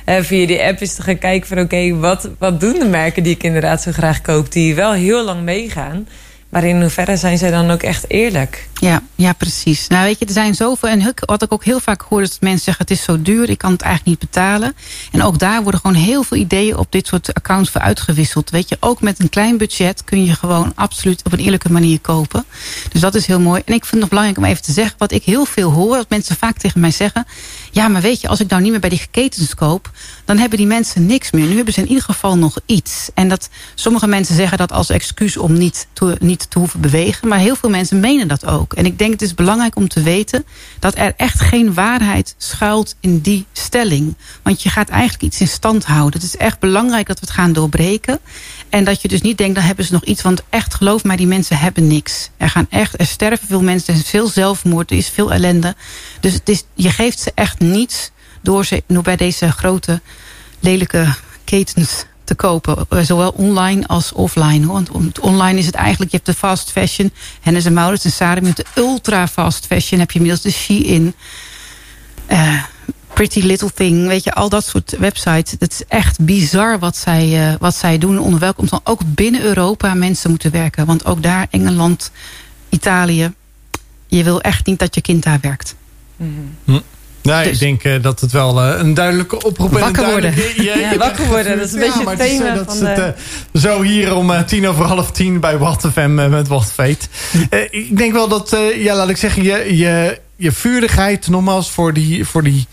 via 0.06 0.46
die 0.46 0.62
app 0.62 0.80
eens 0.80 0.94
te 0.94 1.02
gaan 1.02 1.18
kijken 1.18 1.48
van... 1.48 1.58
oké, 1.58 1.94
wat, 1.94 2.28
wat 2.38 2.60
doen 2.60 2.78
de 2.78 2.84
merken 2.84 3.22
die 3.22 3.34
ik 3.34 3.42
inderdaad 3.42 3.82
zo 3.82 3.92
graag 3.92 4.20
koop... 4.20 4.52
die 4.52 4.74
wel 4.74 4.92
heel 4.92 5.24
lang 5.24 5.42
meegaan... 5.42 6.06
maar 6.52 6.64
in 6.64 6.80
hoeverre 6.80 7.16
zijn 7.16 7.38
zij 7.38 7.50
dan 7.50 7.70
ook 7.70 7.82
echt 7.82 8.10
eerlijk? 8.10 8.68
Ja, 8.74 9.02
ja, 9.14 9.32
precies. 9.32 9.88
Nou, 9.88 10.04
weet 10.04 10.18
je, 10.18 10.24
er 10.24 10.32
zijn 10.32 10.54
zoveel. 10.54 10.88
En 10.88 11.14
wat 11.14 11.42
ik 11.42 11.52
ook 11.52 11.64
heel 11.64 11.80
vaak 11.80 12.02
hoor, 12.02 12.22
is 12.22 12.30
dat 12.30 12.40
mensen 12.40 12.64
zeggen: 12.64 12.86
het 12.88 12.98
is 12.98 13.04
zo 13.04 13.22
duur, 13.22 13.50
ik 13.50 13.58
kan 13.58 13.72
het 13.72 13.82
eigenlijk 13.82 14.20
niet 14.20 14.30
betalen. 14.30 14.74
En 15.12 15.22
ook 15.22 15.38
daar 15.38 15.62
worden 15.62 15.80
gewoon 15.80 15.96
heel 15.96 16.22
veel 16.22 16.36
ideeën 16.36 16.76
op 16.76 16.92
dit 16.92 17.06
soort 17.06 17.34
accounts 17.34 17.70
voor 17.70 17.80
uitgewisseld. 17.80 18.50
Weet 18.50 18.68
je, 18.68 18.76
ook 18.80 19.00
met 19.00 19.20
een 19.20 19.28
klein 19.28 19.56
budget 19.56 20.04
kun 20.04 20.24
je 20.24 20.34
gewoon 20.34 20.72
absoluut 20.74 21.22
op 21.24 21.32
een 21.32 21.38
eerlijke 21.38 21.72
manier 21.72 22.00
kopen. 22.00 22.44
Dus 22.88 23.00
dat 23.00 23.14
is 23.14 23.26
heel 23.26 23.40
mooi. 23.40 23.62
En 23.64 23.74
ik 23.74 23.80
vind 23.80 23.90
het 23.90 24.00
nog 24.00 24.08
belangrijk 24.08 24.38
om 24.38 24.44
even 24.44 24.62
te 24.62 24.72
zeggen: 24.72 24.94
wat 24.98 25.12
ik 25.12 25.22
heel 25.22 25.44
veel 25.44 25.70
hoor, 25.70 25.96
dat 25.96 26.08
mensen 26.08 26.36
vaak 26.36 26.58
tegen 26.58 26.80
mij 26.80 26.90
zeggen: 26.90 27.26
ja, 27.70 27.88
maar 27.88 28.02
weet 28.02 28.20
je, 28.20 28.28
als 28.28 28.40
ik 28.40 28.48
nou 28.48 28.62
niet 28.62 28.70
meer 28.70 28.80
bij 28.80 28.90
die 28.90 29.06
ketens 29.10 29.54
koop, 29.54 29.90
dan 30.24 30.38
hebben 30.38 30.58
die 30.58 30.66
mensen 30.66 31.06
niks 31.06 31.30
meer. 31.30 31.46
Nu 31.46 31.56
hebben 31.56 31.74
ze 31.74 31.80
in 31.80 31.88
ieder 31.88 32.04
geval 32.04 32.38
nog 32.38 32.58
iets. 32.66 33.10
En 33.14 33.28
dat 33.28 33.48
sommige 33.74 34.06
mensen 34.06 34.34
zeggen 34.34 34.58
dat 34.58 34.72
als 34.72 34.90
excuus 34.90 35.36
om 35.36 35.52
niet 35.52 35.86
te, 35.92 36.16
niet 36.20 36.41
te 36.48 36.58
hoeven 36.58 36.80
bewegen. 36.80 37.28
Maar 37.28 37.38
heel 37.38 37.56
veel 37.56 37.70
mensen 37.70 38.00
menen 38.00 38.28
dat 38.28 38.46
ook. 38.46 38.72
En 38.72 38.86
ik 38.86 38.98
denk 38.98 39.12
het 39.12 39.22
is 39.22 39.34
belangrijk 39.34 39.76
om 39.76 39.88
te 39.88 40.02
weten 40.02 40.44
dat 40.78 40.96
er 40.96 41.14
echt 41.16 41.40
geen 41.40 41.74
waarheid 41.74 42.34
schuilt 42.38 42.94
in 43.00 43.20
die 43.20 43.46
stelling. 43.52 44.16
Want 44.42 44.62
je 44.62 44.68
gaat 44.68 44.88
eigenlijk 44.88 45.22
iets 45.22 45.40
in 45.40 45.48
stand 45.48 45.84
houden. 45.84 46.20
Het 46.20 46.28
is 46.28 46.36
echt 46.36 46.58
belangrijk 46.58 47.06
dat 47.06 47.20
we 47.20 47.26
het 47.26 47.34
gaan 47.34 47.52
doorbreken. 47.52 48.18
En 48.68 48.84
dat 48.84 49.02
je 49.02 49.08
dus 49.08 49.20
niet 49.20 49.38
denkt, 49.38 49.54
dan 49.54 49.64
hebben 49.64 49.84
ze 49.84 49.92
nog 49.92 50.04
iets. 50.04 50.22
Want 50.22 50.42
echt, 50.48 50.74
geloof 50.74 51.04
mij, 51.04 51.16
die 51.16 51.26
mensen 51.26 51.58
hebben 51.58 51.86
niks. 51.86 52.30
Er 52.36 52.50
gaan 52.50 52.66
echt, 52.70 53.00
er 53.00 53.06
sterven 53.06 53.46
veel 53.46 53.62
mensen, 53.62 53.94
er 53.94 54.00
is 54.00 54.10
veel 54.10 54.28
zelfmoord, 54.28 54.90
er 54.90 54.96
is 54.96 55.08
veel 55.08 55.32
ellende. 55.32 55.74
Dus 56.20 56.32
het 56.32 56.48
is, 56.48 56.64
je 56.74 56.90
geeft 56.90 57.20
ze 57.20 57.32
echt 57.34 57.58
niets 57.58 58.10
door, 58.42 58.64
ze, 58.64 58.82
door 58.86 59.02
bij 59.02 59.16
deze 59.16 59.52
grote, 59.52 60.00
lelijke 60.60 61.14
ketens 61.44 62.04
te 62.36 62.46
kopen. 62.46 62.86
Eh, 62.88 62.98
Zowel 63.02 63.30
online 63.30 63.86
als 63.86 64.12
offline. 64.12 64.64
hoor. 64.66 64.72
Want 64.74 64.90
on- 64.90 65.12
online 65.20 65.58
is 65.58 65.66
het 65.66 65.74
eigenlijk, 65.74 66.10
je 66.10 66.16
hebt 66.16 66.28
de 66.28 66.34
fast 66.46 66.70
fashion. 66.70 67.12
Hennes 67.40 67.64
en 67.64 67.72
Maurits 67.72 68.04
en. 68.04 68.46
Je 68.46 68.52
hebt 68.54 68.74
de 68.74 68.80
ultra 68.80 69.28
fast 69.28 69.66
fashion. 69.66 70.00
Heb 70.00 70.10
je 70.10 70.18
inmiddels 70.18 70.44
de 70.44 70.50
Shein. 70.60 71.14
eh 72.26 72.62
Pretty 73.14 73.40
Little 73.40 73.72
Thing. 73.72 74.06
Weet 74.06 74.24
je, 74.24 74.32
al 74.34 74.48
dat 74.48 74.64
soort 74.66 74.96
websites. 74.98 75.50
Het 75.58 75.72
is 75.72 75.82
echt 75.88 76.20
bizar 76.20 76.78
wat 76.78 76.96
zij, 76.96 77.48
eh, 77.48 77.54
wat 77.58 77.74
zij 77.74 77.98
doen. 77.98 78.18
Onder 78.18 78.40
welke 78.40 78.60
omstand 78.60 78.86
ook 78.86 79.00
binnen 79.06 79.42
Europa 79.42 79.94
mensen 79.94 80.30
moeten 80.30 80.50
werken. 80.50 80.86
Want 80.86 81.04
ook 81.04 81.22
daar, 81.22 81.46
Engeland, 81.50 82.10
Italië. 82.68 83.32
Je 84.06 84.24
wil 84.24 84.40
echt 84.40 84.66
niet 84.66 84.78
dat 84.78 84.94
je 84.94 85.00
kind 85.00 85.22
daar 85.22 85.38
werkt. 85.40 85.74
Nou, 87.22 87.44
Dus- 87.44 87.52
ik 87.52 87.58
denk 87.58 87.84
eh, 87.84 88.02
dat 88.02 88.20
het 88.20 88.32
wel 88.32 88.60
eh, 88.60 88.78
een 88.78 88.94
duidelijke 88.94 89.44
oproep 89.44 89.72
een 89.72 89.80
Wakker 89.80 90.10
worden. 90.10 90.34
Ja, 90.56 90.62
Ja, 90.62 90.90
ja, 90.90 90.96
wakker 90.96 91.26
worden, 91.26 91.58
dat 91.58 91.66
is 91.66 91.72
een 91.72 91.80
ja, 91.80 91.86
beetje 91.86 92.04
maar 92.04 92.16
het 92.16 92.22
is, 92.26 92.32
eh, 92.32 92.38
thema 92.38 92.54
dat 92.54 92.74
is 92.74 92.80
het, 92.80 93.16
zo 93.62 93.82
hier 93.82 94.14
om 94.14 94.44
tien 94.46 94.68
over 94.68 94.84
half 94.84 95.10
tien 95.10 95.40
bij 95.40 95.58
Wat 95.58 95.88
FM 95.92 96.18
eh, 96.18 96.28
met 96.28 96.48
Wat 96.48 96.72
Fate. 96.72 97.06
Eh, 97.50 97.60
ik 97.70 97.96
denk 97.96 98.12
wel 98.12 98.28
dat, 98.28 98.56
ja, 98.76 98.94
laat 98.94 99.08
ik 99.08 99.16
zeggen, 99.16 99.42
je, 99.42 99.76
je, 99.76 100.18
je 100.36 100.52
vurigheid 100.52 101.28
nogmaals 101.28 101.70
voor 101.70 101.92
die, 101.92 102.24
voor 102.26 102.42
die, 102.42 102.66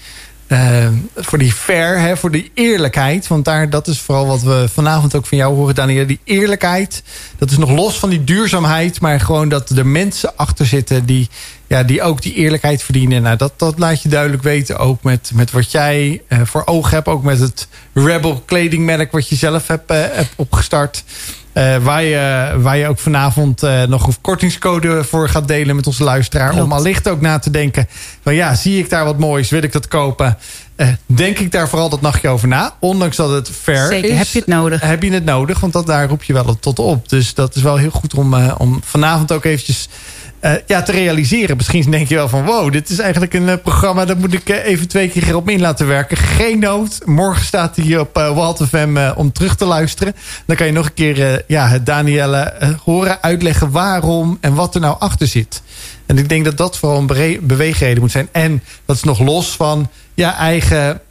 eh, 0.49 0.87
voor 1.15 1.37
die 1.37 1.51
fair, 1.51 1.99
hè, 1.99 2.17
voor 2.17 2.31
die 2.31 2.51
eerlijkheid. 2.53 3.27
Want 3.27 3.45
daar, 3.45 3.69
dat 3.69 3.87
is 3.87 3.99
vooral 3.99 4.27
wat 4.27 4.41
we 4.41 4.67
vanavond 4.73 5.15
ook 5.15 5.25
van 5.25 5.37
jou 5.37 5.55
horen, 5.55 5.75
Daniel. 5.75 6.07
Die 6.07 6.19
eerlijkheid, 6.23 7.03
dat 7.37 7.51
is 7.51 7.57
nog 7.57 7.71
los 7.71 7.99
van 7.99 8.09
die 8.09 8.23
duurzaamheid, 8.23 9.01
maar 9.01 9.19
gewoon 9.19 9.49
dat 9.49 9.69
er 9.69 9.85
mensen 9.85 10.37
achter 10.37 10.65
zitten 10.65 11.05
die, 11.05 11.29
ja, 11.67 11.83
die 11.83 12.01
ook 12.01 12.21
die 12.21 12.33
eerlijkheid 12.33 12.83
verdienen. 12.83 13.21
Nou, 13.21 13.37
dat, 13.37 13.53
dat 13.57 13.79
laat 13.79 14.01
je 14.01 14.09
duidelijk 14.09 14.43
weten 14.43 14.77
ook 14.77 15.03
met, 15.03 15.31
met 15.33 15.51
wat 15.51 15.71
jij 15.71 16.21
eh, 16.27 16.39
voor 16.43 16.65
ogen 16.65 16.95
hebt. 16.95 17.07
Ook 17.07 17.23
met 17.23 17.39
het 17.39 17.67
Rebel 17.93 18.43
kledingmerk 18.45 19.11
wat 19.11 19.27
je 19.27 19.35
zelf 19.35 19.67
hebt, 19.67 19.89
eh, 19.91 19.97
hebt 19.97 20.33
opgestart. 20.35 21.03
Eh, 21.53 21.77
waar, 21.77 22.03
je, 22.03 22.53
waar 22.57 22.77
je 22.77 22.87
ook 22.87 22.99
vanavond 22.99 23.63
eh, 23.63 23.83
nog 23.83 24.07
een 24.07 24.15
kortingscode 24.21 25.03
voor 25.03 25.29
gaat 25.29 25.47
delen 25.47 25.75
met 25.75 25.87
onze 25.87 26.03
luisteraar. 26.03 26.49
Klopt. 26.49 26.63
Om 26.63 26.71
allicht 26.71 27.09
ook 27.09 27.21
na 27.21 27.39
te 27.39 27.51
denken. 27.51 27.87
Van 28.23 28.35
ja, 28.35 28.55
zie 28.55 28.79
ik 28.79 28.89
daar 28.89 29.05
wat 29.05 29.17
moois? 29.17 29.49
Wil 29.49 29.63
ik 29.63 29.71
dat 29.71 29.87
kopen? 29.87 30.37
Eh, 30.75 30.87
denk 31.05 31.39
ik 31.39 31.51
daar 31.51 31.69
vooral 31.69 31.89
dat 31.89 32.01
nachtje 32.01 32.27
over 32.27 32.47
na? 32.47 32.73
Ondanks 32.79 33.15
dat 33.15 33.29
het 33.29 33.49
fair 33.49 33.87
Zeker, 33.87 34.09
is. 34.09 34.17
heb 34.17 34.27
je 34.27 34.39
het 34.39 34.47
nodig. 34.47 34.81
Heb 34.81 35.03
je 35.03 35.11
het 35.11 35.25
nodig? 35.25 35.59
Want 35.59 35.73
dat, 35.73 35.85
daar 35.85 36.07
roep 36.07 36.23
je 36.23 36.33
wel 36.33 36.59
tot 36.59 36.79
op. 36.79 37.09
Dus 37.09 37.33
dat 37.33 37.55
is 37.55 37.61
wel 37.61 37.77
heel 37.77 37.89
goed 37.89 38.13
om, 38.13 38.33
om 38.57 38.79
vanavond 38.83 39.31
ook 39.31 39.45
eventjes 39.45 39.89
eh, 40.39 40.53
ja, 40.65 40.81
te 40.81 40.91
realiseren. 40.91 41.57
Misschien 41.57 41.91
denk 41.91 42.07
je 42.07 42.15
wel 42.15 42.29
van 42.29 42.45
wow, 42.45 42.71
dit 42.71 42.89
is 42.89 42.99
eigenlijk 42.99 43.33
een 43.33 43.49
eh, 43.49 43.57
programma... 43.63 44.05
dat 44.05 44.17
moet 44.17 44.33
ik 44.33 44.49
eh, 44.49 44.65
even 44.65 44.87
twee 44.87 45.09
keer 45.09 45.35
op 45.35 45.49
in 45.49 45.59
laten 45.59 45.87
werken. 45.87 46.17
Geen 46.17 46.59
nood. 46.59 46.99
Morgen 47.05 47.45
staat 47.45 47.75
hij 47.75 47.97
op 47.97 48.17
uh, 48.17 48.35
Walt 48.35 48.61
om 49.15 49.31
terug 49.31 49.55
te 49.55 49.65
luisteren. 49.65 50.15
Dan 50.45 50.55
kan 50.55 50.65
je 50.65 50.71
nog 50.71 50.85
een 50.85 50.93
keer 50.93 51.43
ja, 51.47 51.79
Danielle 51.79 52.53
horen 52.83 53.21
uitleggen 53.21 53.71
waarom... 53.71 54.37
en 54.41 54.53
wat 54.53 54.75
er 54.75 54.81
nou 54.81 54.95
achter 54.99 55.27
zit. 55.27 55.61
En 56.05 56.17
ik 56.17 56.29
denk 56.29 56.45
dat 56.45 56.57
dat 56.57 56.77
vooral 56.77 56.97
een 56.97 57.39
beweegreden 57.41 58.01
moet 58.01 58.11
zijn. 58.11 58.27
En 58.31 58.63
dat 58.85 58.95
is 58.95 59.03
nog 59.03 59.19
los 59.19 59.55
van 59.55 59.89
je 60.13 60.25
eigen 60.25 61.01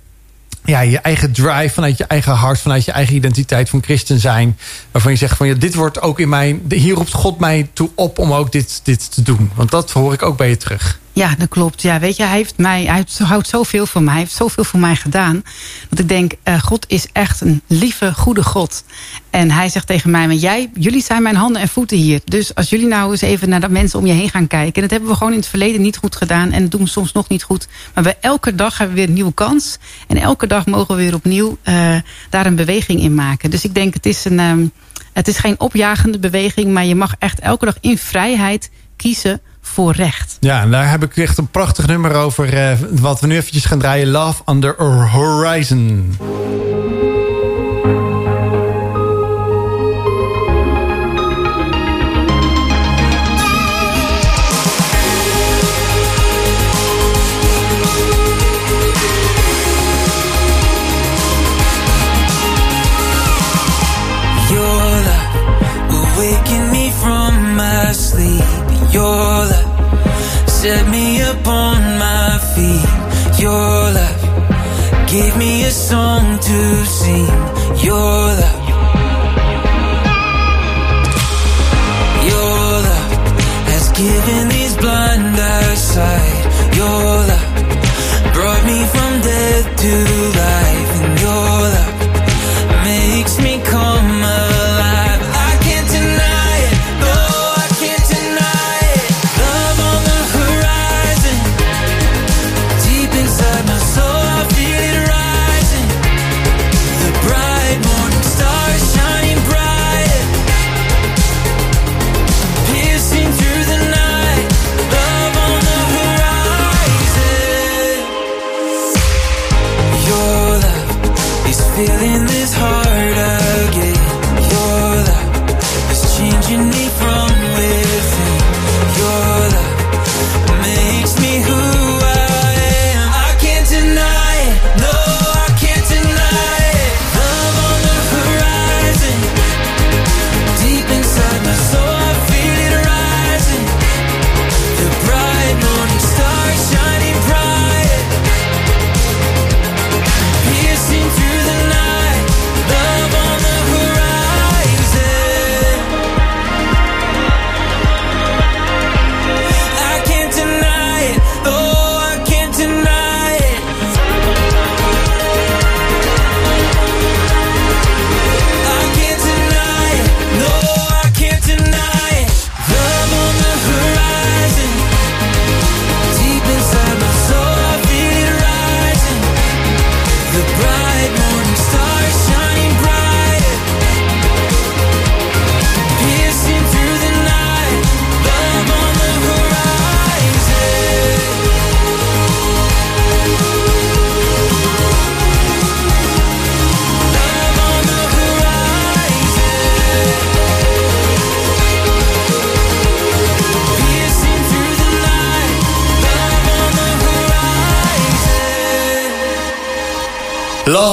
ja, 0.69 0.81
je 0.81 0.99
eigen 0.99 1.33
drive, 1.33 1.71
vanuit 1.71 1.99
je 1.99 2.05
eigen 2.05 2.33
hart, 2.33 2.59
vanuit 2.59 2.85
je 2.85 2.93
eigen 2.93 3.15
identiteit 3.15 3.69
van 3.69 3.83
christen 3.83 4.21
zijn. 4.21 4.59
Waarvan 4.91 5.13
je 5.13 5.19
zegt 5.19 5.37
van 5.37 5.47
ja, 5.47 5.55
dit 5.55 5.75
wordt 5.75 6.01
ook 6.01 6.21
in 6.21 6.29
mijn. 6.29 6.63
Hier 6.69 6.95
roept 6.95 7.13
God 7.13 7.39
mij 7.39 7.69
toe 7.73 7.91
op 7.95 8.19
om 8.19 8.33
ook 8.33 8.53
dit, 8.53 8.81
dit 8.83 9.15
te 9.15 9.23
doen. 9.23 9.51
Want 9.55 9.71
dat 9.71 9.91
hoor 9.91 10.13
ik 10.13 10.23
ook 10.23 10.37
bij 10.37 10.49
je 10.49 10.57
terug. 10.57 10.99
Ja, 11.19 11.35
dat 11.39 11.49
klopt. 11.49 11.83
Ja, 11.83 11.99
weet 11.99 12.17
je, 12.17 12.23
hij, 12.23 12.37
heeft 12.37 12.57
mij, 12.57 12.85
hij 12.85 13.05
houdt 13.19 13.49
zoveel 13.49 13.87
van 13.87 14.05
mij. 14.05 14.13
Hij 14.13 14.23
heeft 14.23 14.35
zoveel 14.35 14.65
voor 14.65 14.81
mij 14.81 14.97
gedaan. 14.97 15.43
Dat 15.89 15.99
ik 15.99 16.09
denk, 16.09 16.33
eh, 16.43 16.63
God 16.63 16.85
is 16.89 17.07
echt 17.13 17.41
een 17.41 17.63
lieve, 17.67 18.15
goede 18.15 18.43
God. 18.43 18.85
En 19.31 19.51
hij 19.51 19.69
zegt 19.69 19.87
tegen 19.87 20.11
mij, 20.11 20.27
maar 20.27 20.37
jij, 20.37 20.71
jullie 20.75 21.03
zijn 21.03 21.23
mijn 21.23 21.37
handen 21.37 21.63
en 21.63 21.69
voeten 21.69 21.97
hier. 21.97 22.21
Dus 22.25 22.55
als 22.55 22.71
jullie 22.71 22.87
nou 22.87 23.11
eens 23.11 23.21
even 23.21 23.49
naar 23.49 23.61
de 23.61 23.69
mensen 23.69 23.99
om 23.99 24.07
je 24.07 24.13
heen 24.13 24.31
gaan 24.31 24.47
kijken. 24.47 24.75
En 24.75 24.81
dat 24.81 24.91
hebben 24.91 25.09
we 25.09 25.17
gewoon 25.17 25.33
in 25.33 25.39
het 25.39 25.49
verleden 25.49 25.81
niet 25.81 25.97
goed 25.97 26.17
gedaan. 26.17 26.53
En 26.53 26.63
dat 26.63 26.71
doen 26.71 26.83
we 26.83 26.89
soms 26.89 27.13
nog 27.13 27.29
niet 27.29 27.43
goed. 27.43 27.69
Maar 27.95 28.05
we, 28.05 28.17
elke 28.21 28.55
dag 28.55 28.79
hebben 28.79 28.97
we 28.97 29.01
weer 29.01 29.11
een 29.11 29.17
nieuwe 29.17 29.35
kans. 29.35 29.79
En 30.07 30.17
elke 30.17 30.47
dag 30.47 30.67
mogen 30.67 30.97
we 30.97 31.03
weer 31.03 31.15
opnieuw 31.15 31.59
eh, 31.63 31.97
daar 32.31 32.47
een 32.47 32.57
beweging 32.57 33.01
in 33.01 33.15
maken. 33.15 33.51
Dus 33.51 33.65
ik 33.65 33.75
denk, 33.75 33.95
het 33.95 34.07
is, 34.07 34.25
een, 34.25 34.39
ehm, 34.39 34.67
het 35.13 35.29
is 35.29 35.39
geen 35.39 35.61
opjagende 35.61 36.19
beweging. 36.19 36.73
Maar 36.73 36.85
je 36.85 36.95
mag 36.95 37.15
echt 37.19 37.41
elke 37.41 37.65
dag 37.65 37.77
in 37.81 37.99
vrijheid 37.99 38.71
kiezen 38.97 39.41
voor 39.69 39.93
recht. 39.93 40.37
Ja, 40.41 40.61
en 40.61 40.71
daar 40.71 40.91
heb 40.91 41.03
ik 41.05 41.17
echt 41.17 41.39
een 41.39 41.49
prachtig 41.51 41.87
nummer 41.87 42.15
over. 42.15 42.55
eh, 42.55 42.77
wat 42.91 43.21
we 43.21 43.27
nu 43.27 43.37
eventjes 43.37 43.65
gaan 43.65 43.79
draaien. 43.79 44.09
Love 44.09 44.43
Under 44.47 44.75
Horizon. 45.11 46.17
Gave 75.19 75.37
me 75.37 75.65
a 75.65 75.71
song 75.71 76.39
to 76.39 76.87
sing. 76.87 77.27
Your 77.85 78.35
love. 78.41 78.58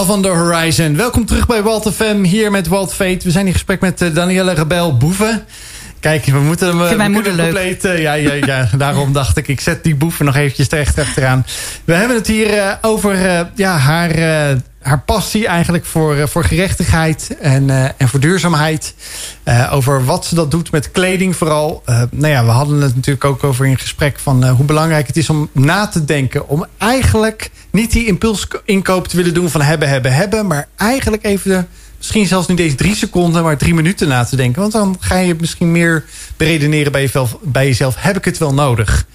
On 0.09 0.21
the 0.21 0.27
Horizon. 0.27 0.95
Welkom 0.95 1.25
terug 1.25 1.47
bij 1.47 1.63
Walt 1.63 1.93
FM, 1.93 2.23
hier 2.23 2.51
met 2.51 2.67
Walt 2.67 2.93
Fate. 2.93 3.19
We 3.23 3.31
zijn 3.31 3.47
in 3.47 3.53
gesprek 3.53 3.81
met 3.81 4.01
eh, 4.01 4.13
Danielle 4.13 4.53
Rebel 4.53 4.97
Boeven. 4.97 5.45
Kijk, 5.99 6.25
we 6.25 6.39
moeten 6.39 6.67
hem... 6.67 6.89
we 6.89 6.95
mijn 6.95 7.11
moeder 7.11 7.35
compleet, 7.35 7.85
eh, 7.85 8.01
ja, 8.01 8.13
ja, 8.13 8.33
ja, 8.33 8.69
daarom 8.77 9.13
dacht 9.13 9.37
ik, 9.37 9.47
ik 9.47 9.59
zet 9.59 9.83
die 9.83 9.95
boeven 9.95 10.25
nog 10.25 10.35
eventjes 10.35 10.67
terecht 10.67 10.99
achteraan. 10.99 11.45
We 11.85 11.93
hebben 11.93 12.17
het 12.17 12.27
hier 12.27 12.77
over 12.81 13.15
ja, 13.55 13.77
haar, 13.77 14.11
haar 14.85 15.01
passie 15.01 15.47
eigenlijk 15.47 15.85
voor, 15.85 16.15
eh, 16.15 16.27
voor 16.27 16.43
gerechtigheid 16.43 17.37
en, 17.39 17.69
eh, 17.69 17.83
en 17.97 18.07
voor 18.07 18.19
duurzaamheid. 18.19 18.95
Eh, 19.43 19.69
over 19.73 20.05
wat 20.05 20.25
ze 20.25 20.35
dat 20.35 20.51
doet 20.51 20.71
met 20.71 20.91
kleding 20.91 21.35
vooral. 21.35 21.83
Nou 22.11 22.27
ja, 22.27 22.45
we 22.45 22.51
hadden 22.51 22.81
het 22.81 22.95
natuurlijk 22.95 23.25
ook 23.25 23.43
over 23.43 23.65
in 23.65 23.77
gesprek 23.77 24.19
van 24.19 24.47
hoe 24.47 24.65
belangrijk 24.65 25.07
het 25.07 25.17
is 25.17 25.29
om 25.29 25.49
na 25.51 25.87
te 25.87 26.05
denken. 26.05 26.47
Om 26.47 26.65
eigenlijk 26.77 27.51
niet 27.71 27.91
die 27.91 28.05
impulsinkoop 28.05 29.07
te 29.07 29.17
willen 29.17 29.33
doen 29.33 29.49
van 29.49 29.61
hebben, 29.61 29.89
hebben, 29.89 30.13
hebben. 30.13 30.47
Maar 30.47 30.67
eigenlijk 30.75 31.23
even 31.23 31.67
misschien 31.97 32.27
zelfs 32.27 32.47
niet 32.47 32.59
eens 32.59 32.75
drie 32.75 32.95
seconden, 32.95 33.43
maar 33.43 33.57
drie 33.57 33.73
minuten 33.73 34.07
na 34.07 34.23
te 34.23 34.35
denken. 34.35 34.61
Want 34.61 34.73
dan 34.73 34.97
ga 34.99 35.17
je 35.17 35.35
misschien 35.39 35.71
meer 35.71 36.05
beredeneren 36.37 36.91
bij 36.91 37.01
jezelf. 37.01 37.37
Bij 37.41 37.65
jezelf 37.65 37.95
heb 37.97 38.17
ik 38.17 38.25
het 38.25 38.37
wel 38.37 38.53
nodig? 38.53 39.05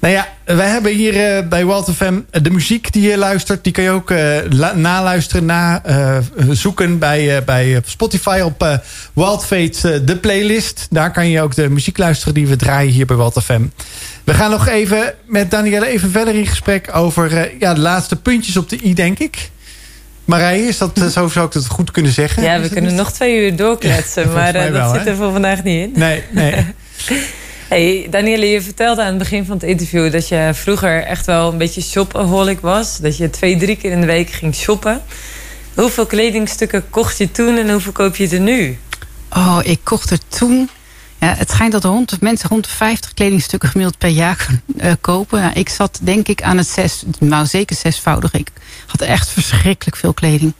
Nou 0.00 0.14
ja, 0.14 0.28
wij 0.44 0.68
hebben 0.68 0.92
hier 0.92 1.36
eh, 1.36 1.48
bij 1.48 1.64
Walt 1.64 1.90
FM 1.94 2.20
de 2.30 2.50
muziek 2.50 2.92
die 2.92 3.08
je 3.08 3.16
luistert. 3.18 3.64
Die 3.64 3.72
kan 3.72 3.84
je 3.84 3.90
ook 3.90 4.10
eh, 4.10 4.36
naluisteren, 4.74 5.44
na, 5.44 5.84
eh, 5.84 6.18
zoeken 6.50 6.98
bij, 6.98 7.36
eh, 7.36 7.44
bij 7.44 7.74
eh, 7.74 7.80
Spotify 7.84 8.40
op 8.44 8.62
eh 8.62 8.74
Wild 9.12 9.44
Fate, 9.44 9.92
eh, 9.92 10.00
de 10.04 10.16
playlist. 10.16 10.86
Daar 10.90 11.12
kan 11.12 11.28
je 11.28 11.42
ook 11.42 11.54
de 11.54 11.68
muziek 11.68 11.98
luisteren 11.98 12.34
die 12.34 12.46
we 12.46 12.56
draaien 12.56 12.92
hier 12.92 13.06
bij 13.06 13.16
Walt 13.16 13.42
FM. 13.42 13.62
We 14.24 14.34
gaan 14.34 14.50
nog 14.50 14.68
even 14.68 15.14
met 15.26 15.50
Danielle 15.50 15.86
even 15.86 16.10
verder 16.10 16.34
in 16.34 16.46
gesprek 16.46 16.94
over 16.96 17.36
eh, 17.36 17.60
ja, 17.60 17.74
de 17.74 17.80
laatste 17.80 18.16
puntjes 18.16 18.56
op 18.56 18.68
de 18.68 18.78
i, 18.84 18.94
denk 18.94 19.18
ik. 19.18 19.50
Marije, 20.24 20.66
is 20.68 20.78
dat, 20.78 20.98
eh, 20.98 21.06
zo 21.06 21.28
zou 21.28 21.46
ik 21.46 21.52
het 21.52 21.66
goed 21.66 21.90
kunnen 21.90 22.12
zeggen? 22.12 22.42
Ja, 22.42 22.60
we 22.60 22.68
kunnen 22.68 22.94
nog 22.94 23.12
twee 23.12 23.44
uur 23.44 23.56
doorkletsen, 23.56 24.22
Ja, 24.22 24.34
maar 24.34 24.54
eh, 24.54 24.62
dat 24.62 24.72
wel, 24.72 24.94
zit 24.94 25.06
er 25.06 25.16
voor 25.16 25.32
vandaag 25.32 25.62
niet 25.62 25.82
in. 25.82 25.92
Nee, 25.94 26.22
nee. 26.30 26.54
Hey, 27.68 28.06
Danielle, 28.10 28.46
je 28.46 28.62
vertelde 28.62 29.00
aan 29.02 29.08
het 29.08 29.18
begin 29.18 29.44
van 29.44 29.54
het 29.54 29.64
interview 29.64 30.12
dat 30.12 30.28
je 30.28 30.50
vroeger 30.54 31.04
echt 31.04 31.26
wel 31.26 31.52
een 31.52 31.58
beetje 31.58 31.80
shopaholic 31.82 32.60
was. 32.60 32.98
Dat 32.98 33.16
je 33.16 33.30
twee, 33.30 33.56
drie 33.56 33.76
keer 33.76 33.92
in 33.92 34.00
de 34.00 34.06
week 34.06 34.30
ging 34.30 34.54
shoppen. 34.54 35.02
Hoeveel 35.74 36.06
kledingstukken 36.06 36.90
kocht 36.90 37.18
je 37.18 37.30
toen 37.30 37.56
en 37.56 37.70
hoeveel 37.70 37.92
koop 37.92 38.16
je 38.16 38.28
er 38.28 38.40
nu? 38.40 38.78
Oh, 39.30 39.58
ik 39.62 39.80
kocht 39.82 40.10
er 40.10 40.18
toen. 40.28 40.70
Ja, 41.20 41.34
het 41.34 41.50
schijnt 41.50 41.72
dat 41.72 41.84
rond, 41.84 42.20
mensen 42.20 42.48
rond 42.48 42.64
de 42.64 42.70
50 42.70 43.14
kledingstukken 43.14 43.68
gemiddeld 43.68 43.98
per 43.98 44.08
jaar 44.08 44.46
eh, 44.76 44.92
kopen. 45.00 45.40
Nou, 45.40 45.52
ik 45.54 45.68
zat 45.68 45.98
denk 46.02 46.28
ik 46.28 46.42
aan 46.42 46.56
het 46.56 46.68
zes, 46.68 47.02
nou 47.18 47.46
zeker 47.46 47.76
zesvoudig. 47.76 48.32
Ik 48.32 48.48
had 48.86 49.00
echt 49.00 49.28
verschrikkelijk 49.30 49.96
veel 49.96 50.12
kleding. 50.14 50.52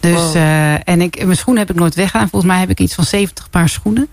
Dus, 0.00 0.12
Wow. 0.12 0.36
eh, 0.36 0.88
en 0.88 1.00
ik, 1.00 1.24
mijn 1.24 1.36
schoenen 1.36 1.62
heb 1.66 1.74
ik 1.74 1.80
nooit 1.80 1.94
weggedaan. 1.94 2.28
Volgens 2.28 2.50
mij 2.52 2.60
heb 2.60 2.70
ik 2.70 2.80
iets 2.80 2.94
van 2.94 3.04
70 3.04 3.50
paar 3.50 3.68
schoenen. 3.68 4.08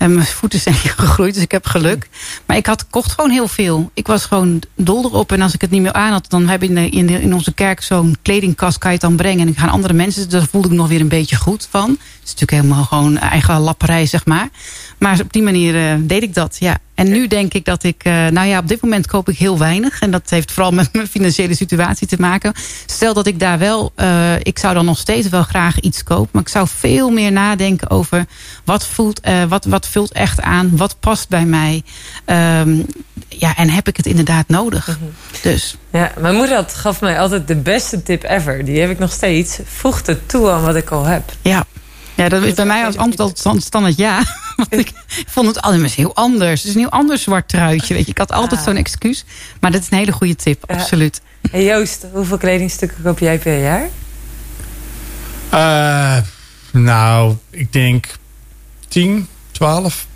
En 0.00 0.14
mijn 0.14 0.26
voeten 0.26 0.60
zijn 0.60 0.74
gegroeid, 0.96 1.34
dus 1.34 1.42
ik 1.42 1.50
heb 1.50 1.66
geluk. 1.66 2.08
Maar 2.46 2.56
ik 2.56 2.66
had, 2.66 2.86
kocht 2.90 3.12
gewoon 3.12 3.30
heel 3.30 3.48
veel. 3.48 3.90
Ik 3.94 4.06
was 4.06 4.24
gewoon 4.24 4.62
dol 4.76 5.04
erop. 5.04 5.32
En 5.32 5.42
als 5.42 5.54
ik 5.54 5.60
het 5.60 5.70
niet 5.70 5.82
meer 5.82 5.92
aan 5.92 6.12
had, 6.12 6.30
dan 6.30 6.48
heb 6.48 6.62
je 6.62 6.68
in, 6.68 6.90
in, 6.90 7.08
in 7.08 7.34
onze 7.34 7.52
kerk 7.52 7.82
zo'n 7.82 8.16
kledingkast 8.22 8.78
kan 8.78 8.90
je 8.90 8.96
het 8.96 9.06
dan 9.06 9.16
brengen. 9.16 9.46
En 9.46 9.54
gaan 9.54 9.68
andere 9.68 9.94
mensen, 9.94 10.30
daar 10.30 10.46
voelde 10.50 10.68
ik 10.68 10.74
nog 10.74 10.88
weer 10.88 11.00
een 11.00 11.08
beetje 11.08 11.36
goed 11.36 11.68
van. 11.70 11.90
Het 11.90 11.98
is 12.24 12.40
natuurlijk 12.40 12.50
helemaal 12.50 12.84
gewoon 12.84 13.18
eigen 13.18 13.60
lapperij, 13.60 14.06
zeg 14.06 14.26
maar. 14.26 14.48
Maar 15.00 15.20
op 15.20 15.32
die 15.32 15.42
manier 15.42 15.76
eh, 15.76 15.96
deed 16.00 16.22
ik 16.22 16.34
dat, 16.34 16.56
ja. 16.58 16.78
En 16.94 17.10
nu 17.10 17.26
denk 17.26 17.54
ik 17.54 17.64
dat 17.64 17.82
ik, 17.82 18.04
eh, 18.04 18.26
nou 18.26 18.48
ja, 18.48 18.58
op 18.58 18.68
dit 18.68 18.82
moment 18.82 19.06
koop 19.06 19.28
ik 19.28 19.38
heel 19.38 19.58
weinig. 19.58 20.00
En 20.00 20.10
dat 20.10 20.30
heeft 20.30 20.52
vooral 20.52 20.72
met 20.72 20.92
mijn 20.92 21.06
financiële 21.06 21.54
situatie 21.54 22.06
te 22.06 22.16
maken. 22.18 22.52
Stel 22.86 23.14
dat 23.14 23.26
ik 23.26 23.40
daar 23.40 23.58
wel, 23.58 23.92
eh, 23.94 24.34
ik 24.38 24.58
zou 24.58 24.74
dan 24.74 24.84
nog 24.84 24.98
steeds 24.98 25.28
wel 25.28 25.42
graag 25.42 25.80
iets 25.80 26.02
kopen. 26.02 26.28
Maar 26.32 26.42
ik 26.42 26.48
zou 26.48 26.68
veel 26.68 27.10
meer 27.10 27.32
nadenken 27.32 27.90
over 27.90 28.26
wat 28.64 28.86
voelt, 28.86 29.20
wat, 29.48 29.64
wat 29.64 29.86
vult 29.90 30.12
echt 30.12 30.40
aan, 30.40 30.76
wat 30.76 30.96
past 31.00 31.28
bij 31.28 31.44
mij. 31.44 31.82
Ehm, 32.24 32.80
ja, 33.28 33.56
en 33.56 33.70
heb 33.70 33.88
ik 33.88 33.96
het 33.96 34.06
inderdaad 34.06 34.48
nodig? 34.48 34.98
Dus. 35.42 35.76
Ja, 35.90 36.12
mijn 36.18 36.34
moeder 36.34 36.54
had, 36.54 36.74
gaf 36.74 37.00
mij 37.00 37.20
altijd 37.20 37.48
de 37.48 37.56
beste 37.56 38.02
tip 38.02 38.22
ever. 38.24 38.64
Die 38.64 38.80
heb 38.80 38.90
ik 38.90 38.98
nog 38.98 39.12
steeds. 39.12 39.58
Voeg 39.64 40.06
het 40.06 40.28
toe 40.28 40.50
aan 40.50 40.62
wat 40.62 40.76
ik 40.76 40.90
al 40.90 41.04
heb. 41.04 41.32
Ja. 41.42 41.64
Ja, 42.14 42.28
dat 42.28 42.42
is 42.42 42.54
bij 42.54 42.64
mij 42.64 42.84
als 42.86 42.96
antwoord 42.96 43.38
stand- 43.38 43.62
standaard 43.62 43.96
ja. 43.96 44.22
Want 44.56 44.72
ik 44.72 44.92
vond 45.26 45.46
het 45.46 45.60
altijd 45.60 45.92
heel 45.92 46.14
anders. 46.14 46.60
Het 46.60 46.68
is 46.68 46.74
een 46.74 46.80
heel 46.80 46.90
ander 46.90 47.18
zwart 47.18 47.48
truitje. 47.48 47.94
Weet 47.94 48.04
je. 48.04 48.10
Ik 48.10 48.18
had 48.18 48.32
altijd 48.32 48.60
Ah. 48.60 48.66
zo'n 48.66 48.76
excuus. 48.76 49.24
Maar 49.60 49.70
dat 49.70 49.80
is 49.80 49.86
een 49.90 49.98
hele 49.98 50.12
goede 50.12 50.36
tip, 50.36 50.64
Ja. 50.68 50.74
absoluut. 50.74 51.20
Hey 51.50 51.64
Joost, 51.64 52.06
hoeveel 52.12 52.36
kledingstukken 52.38 53.02
koop 53.02 53.18
jij 53.18 53.38
per 53.38 53.62
jaar? 53.62 53.88
Eh, 55.50 56.16
nou, 56.72 57.34
ik 57.50 57.72
denk 57.72 58.06
10, 58.88 59.28
12. 59.60 60.06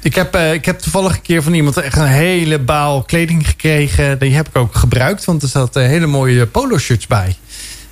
Ik 0.00 0.14
heb, 0.14 0.34
eh, 0.34 0.52
ik 0.52 0.64
heb 0.64 0.78
toevallig 0.78 1.14
een 1.14 1.22
keer 1.22 1.42
van 1.42 1.52
iemand 1.52 1.76
echt 1.76 1.96
een 1.96 2.06
hele 2.06 2.58
baal 2.58 3.02
kleding 3.02 3.48
gekregen. 3.48 4.18
Die 4.18 4.34
heb 4.34 4.48
ik 4.48 4.56
ook 4.56 4.74
gebruikt, 4.74 5.24
want 5.24 5.42
er 5.42 5.48
zaten 5.48 5.88
hele 5.88 6.06
mooie 6.06 6.46
polo 6.46 6.78
shirts 6.78 7.06
bij. 7.06 7.36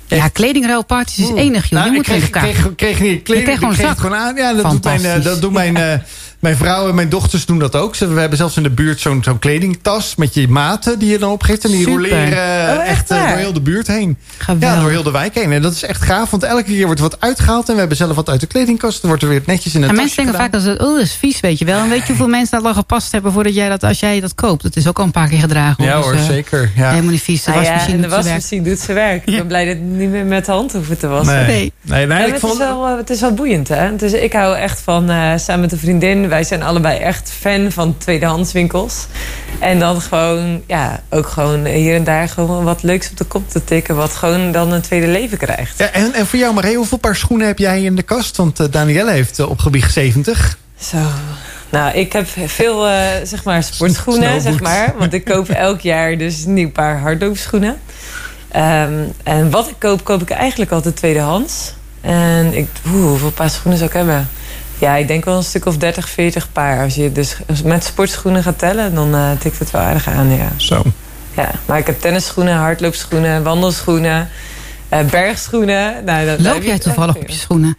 Ja, 0.07 0.27
kledingruilparties 0.27 1.29
is 1.29 1.35
enig, 1.35 1.69
joh. 1.69 1.71
Nou, 1.71 1.85
ik 1.87 1.93
moeten 1.93 2.13
kreeg, 2.13 2.23
elkaar. 2.23 2.43
kreeg, 2.43 2.75
kreeg 2.75 2.99
niet 2.99 3.23
kleding, 3.23 3.45
kreeg 3.45 3.57
gewoon 3.57 3.73
ik 3.73 3.77
kreeg 3.77 3.89
het 3.89 3.97
zak. 3.97 4.11
gewoon 4.11 4.17
aan. 4.17 4.35
Ja, 4.35 4.53
dat 4.53 4.71
doet 4.71 4.83
mijn, 4.83 5.05
eh, 5.05 5.23
dat 5.23 5.41
doen 5.41 5.53
mijn, 5.53 5.77
eh, 5.77 5.99
mijn 6.41 6.55
vrouw 6.55 6.89
en 6.89 6.95
mijn 6.95 7.09
dochters 7.09 7.45
doen 7.45 7.59
dat 7.59 7.75
ook. 7.75 7.95
Ze- 7.95 8.07
We 8.13 8.19
hebben 8.19 8.37
zelfs 8.37 8.57
in 8.57 8.63
de 8.63 8.69
buurt 8.69 8.99
zo'n 8.99 9.23
zo'n 9.23 9.39
kledingtas 9.39 10.15
met 10.15 10.33
je 10.33 10.47
maten 10.47 10.99
die 10.99 11.09
je 11.09 11.17
dan 11.17 11.31
opgeeft. 11.31 11.63
En 11.63 11.69
die 11.71 11.79
Super. 11.79 11.93
roleren 11.93 12.67
eh, 12.67 12.73
Oh, 12.73 12.79
echt 12.81 12.87
echt 12.89 13.11
eh, 13.11 13.27
door 13.27 13.37
heel 13.37 13.53
de 13.53 13.61
buurt 13.61 13.87
heen. 13.87 14.17
Ja, 14.59 14.79
door 14.79 14.89
heel 14.89 15.03
de 15.03 15.11
wijk 15.11 15.35
heen. 15.35 15.51
En 15.51 15.61
dat 15.61 15.73
is 15.73 15.83
echt 15.83 16.01
gaaf, 16.01 16.29
want 16.29 16.43
elke 16.43 16.63
keer 16.63 16.85
wordt 16.85 17.01
er 17.01 17.09
wat 17.09 17.19
uitgehaald. 17.21 17.67
En 17.67 17.73
we 17.73 17.79
hebben 17.79 17.97
zelf 17.97 18.15
wat 18.15 18.29
uit 18.29 18.39
de 18.39 18.47
kledingkast. 18.47 18.99
Dan 19.01 19.09
wordt 19.09 19.23
er 19.25 19.29
weer 19.29 19.41
netjes 19.45 19.75
in 19.75 19.81
een 19.83 19.89
En 19.89 19.95
mensen 19.95 20.15
denken 20.15 20.33
gedaan. 20.33 20.49
vaak 20.51 20.61
dat 20.63 20.71
het, 20.71 20.81
oh, 20.87 20.93
dat 20.95 21.03
is 21.05 21.15
vies, 21.15 21.39
weet 21.39 21.59
je 21.59 21.65
wel. 21.65 21.79
En 21.79 21.89
weet 21.89 21.99
je 22.01 22.07
hoeveel 22.07 22.27
mensen 22.27 22.57
dat 22.57 22.67
al 22.67 22.73
gepast 22.73 23.11
hebben 23.11 23.31
voordat 23.31 23.55
jij 23.55 23.69
dat, 23.69 23.83
als 23.83 23.99
jij 23.99 24.19
dat 24.19 24.35
koopt? 24.35 24.63
Dat 24.63 24.75
is 24.75 24.87
ook 24.87 24.99
al 24.99 25.05
een 25.05 25.11
paar 25.11 25.27
keer 25.27 25.39
gedragen. 25.39 25.83
Ja 25.83 25.95
Dus, 25.95 26.05
hoor, 26.05 26.13
eh, 26.13 26.23
zeker. 26.23 26.71
Ja. 26.75 26.89
Helemaal 26.89 27.11
niet 27.11 27.21
vies. 27.21 27.43
De 27.43 27.51
ja, 27.51 27.57
wasmachine 27.57 27.95
en 27.95 28.01
de 28.01 28.07
doet 28.07 28.11
zijn 28.11 28.23
werk. 28.23 28.33
wasmachine 28.35 28.69
doet 28.69 28.79
zijn 28.79 28.97
werk. 28.97 29.25
Ik 29.25 29.35
ben 29.35 29.47
blij 29.47 29.65
dat 29.65 29.73
het 29.73 29.83
niet 29.83 30.09
meer 30.09 30.25
met 30.25 30.45
de 30.45 30.51
hand 30.51 30.71
hoeven 30.73 30.97
te 30.97 31.07
wassen. 31.07 31.35
Nee, 31.35 31.45
Nee. 31.45 31.73
nee, 31.81 32.05
nee, 32.07 32.17
Ja, 32.19 32.25
ik 32.25 32.31
het, 32.31 32.39
vond... 32.41 32.53
is 32.53 32.59
wel, 32.59 32.87
eh, 32.87 32.97
het 32.97 33.09
is 33.09 33.21
wel 33.21 33.33
boeiend, 33.33 33.67
hè? 33.67 33.95
Dus 33.95 34.13
ik 34.13 34.33
hou 34.33 34.55
echt 34.57 34.81
van, 34.81 35.09
eh, 35.09 35.31
samen 35.37 35.61
met 35.61 35.71
een 35.71 35.77
vriendin... 35.77 36.29
wij 36.31 36.43
zijn 36.43 36.63
allebei 36.63 36.99
echt 36.99 37.31
fan 37.39 37.71
van 37.71 37.97
tweedehandswinkels. 37.97 39.07
En 39.59 39.79
dan 39.79 40.01
gewoon, 40.01 40.61
ja, 40.67 41.03
ook 41.09 41.27
gewoon 41.27 41.65
hier 41.65 41.95
en 41.95 42.03
daar... 42.03 42.29
gewoon 42.29 42.63
wat 42.63 42.83
leuks 42.83 43.09
op 43.09 43.17
de 43.17 43.23
kop 43.23 43.49
te 43.49 43.63
tikken... 43.63 43.95
wat 43.95 44.15
gewoon 44.15 44.51
dan 44.51 44.71
een 44.71 44.81
tweede 44.81 45.07
leven 45.07 45.37
krijgt. 45.37 45.77
Ja, 45.77 45.91
en, 45.91 46.13
en 46.13 46.27
voor 46.27 46.39
jou, 46.39 46.53
Marie, 46.53 46.75
hoeveel 46.75 46.97
paar 46.97 47.15
schoenen 47.15 47.47
heb 47.47 47.57
jij 47.57 47.81
in 47.81 47.95
de 47.95 48.03
kast? 48.03 48.37
Want 48.37 48.59
eh, 48.59 48.67
Danielle 48.71 49.11
heeft 49.11 49.39
op 49.39 49.59
gebied 49.59 49.83
70. 49.83 50.57
Zo. 50.79 50.97
Nou, 51.69 51.97
ik 51.97 52.13
heb 52.13 52.27
veel, 52.45 52.87
eh, 52.87 53.03
zeg 53.23 53.43
maar, 53.43 53.63
sportschoenen, 53.63 54.41
zeg 54.41 54.59
maar. 54.59 54.93
Want 54.97 55.13
ik 55.13 55.25
koop 55.25 55.49
elk 55.49 55.81
jaar 55.81 56.17
dus 56.17 56.43
een 56.43 56.53
nieuw 56.53 56.71
paar 56.71 56.99
hardloopschoenen. 56.99 57.79
Ehm, 58.51 59.03
en 59.23 59.49
wat 59.49 59.69
ik 59.69 59.75
koop, 59.77 60.03
koop 60.03 60.21
ik 60.21 60.29
eigenlijk 60.29 60.71
altijd 60.71 60.95
tweedehands. 60.95 61.73
En 62.01 62.53
ik, 62.53 62.67
oeh, 62.87 63.09
hoeveel 63.09 63.31
paar 63.31 63.49
schoenen 63.49 63.77
zou 63.77 63.89
ik 63.89 63.95
hebben? 63.95 64.29
Ja, 64.81 64.95
ik 64.95 65.07
denk 65.07 65.25
wel 65.25 65.37
een 65.37 65.43
stuk 65.43 65.65
of 65.65 65.77
30, 65.77 66.09
40 66.09 66.51
paar. 66.51 66.83
Als 66.83 66.95
je 66.95 67.11
dus 67.11 67.37
met 67.63 67.83
sportschoenen 67.83 68.43
gaat 68.43 68.57
tellen, 68.57 68.95
dan 68.95 69.15
eh, 69.15 69.31
tikt 69.39 69.59
het 69.59 69.71
wel 69.71 69.81
aardig 69.81 70.07
aan, 70.07 70.29
ja. 70.29 70.51
Zo. 70.57 70.83
ja. 71.35 71.51
Maar 71.65 71.77
ik 71.77 71.85
heb 71.85 72.01
tennisschoenen, 72.01 72.55
hardloopschoenen, 72.55 73.43
wandelschoenen, 73.43 74.29
eh, 74.89 74.99
bergschoenen. 75.05 76.03
Nou, 76.03 76.25
dat 76.25 76.39
Loop 76.39 76.63
jij 76.63 76.79
toevallig 76.79 77.15
op 77.15 77.27
je 77.27 77.35
schoenen? 77.35 77.77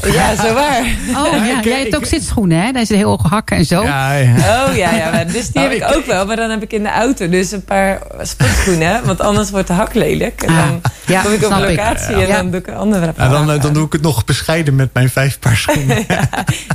Ja, 0.12 0.34
zo 0.36 0.54
waar. 0.54 0.80
Oh 1.16 1.46
ja, 1.46 1.58
ik- 1.58 1.64
jij 1.64 1.80
hebt 1.80 1.96
ook 1.96 2.04
zitschoenen, 2.06 2.62
hè? 2.62 2.72
Daar 2.72 2.86
zit 2.86 2.96
heel 2.96 3.08
hoge 3.08 3.28
hakken 3.28 3.56
en 3.56 3.64
zo. 3.64 3.82
Ja, 3.82 4.12
ja. 4.12 4.34
Oh 4.68 4.76
ja, 4.76 4.90
ja 4.94 5.10
maar 5.10 5.26
dus 5.26 5.50
die 5.50 5.62
heb 5.62 5.70
ik 5.72 5.88
ik- 5.88 5.96
ook 5.96 6.06
wel. 6.06 6.26
Maar 6.26 6.36
dan 6.36 6.50
heb 6.50 6.62
ik 6.62 6.72
in 6.72 6.82
de 6.82 6.90
auto 6.90 7.28
dus 7.28 7.52
een 7.52 7.64
paar 7.64 7.98
sportschoenen. 8.22 9.00
Want 9.06 9.20
anders 9.20 9.50
wordt 9.50 9.66
de 9.66 9.72
hak 9.72 9.94
lelijk. 9.94 10.42
En 10.42 10.48
Ah, 10.48 10.56
dan 10.68 10.80
ja, 11.06 11.22
kom 11.22 11.32
ik 11.32 11.44
op 11.44 11.52
ik. 11.52 11.58
locatie 11.68 12.14
en 12.14 12.26
Ja. 12.26 12.36
dan 12.36 12.50
doe 12.50 12.60
ik 12.60 12.66
een 12.66 12.76
andere 12.76 13.04
dan, 13.04 13.14
paar 13.14 13.26
eh, 13.26 13.32
dan 13.46 13.62
aan. 13.62 13.72
doe 13.72 13.86
ik 13.86 13.92
het 13.92 14.02
nog 14.02 14.24
bescheiden 14.24 14.74
met 14.74 14.88
mijn 14.92 15.08
vijf 15.10 15.38
paar 15.38 15.56
schoenen. 15.66 16.06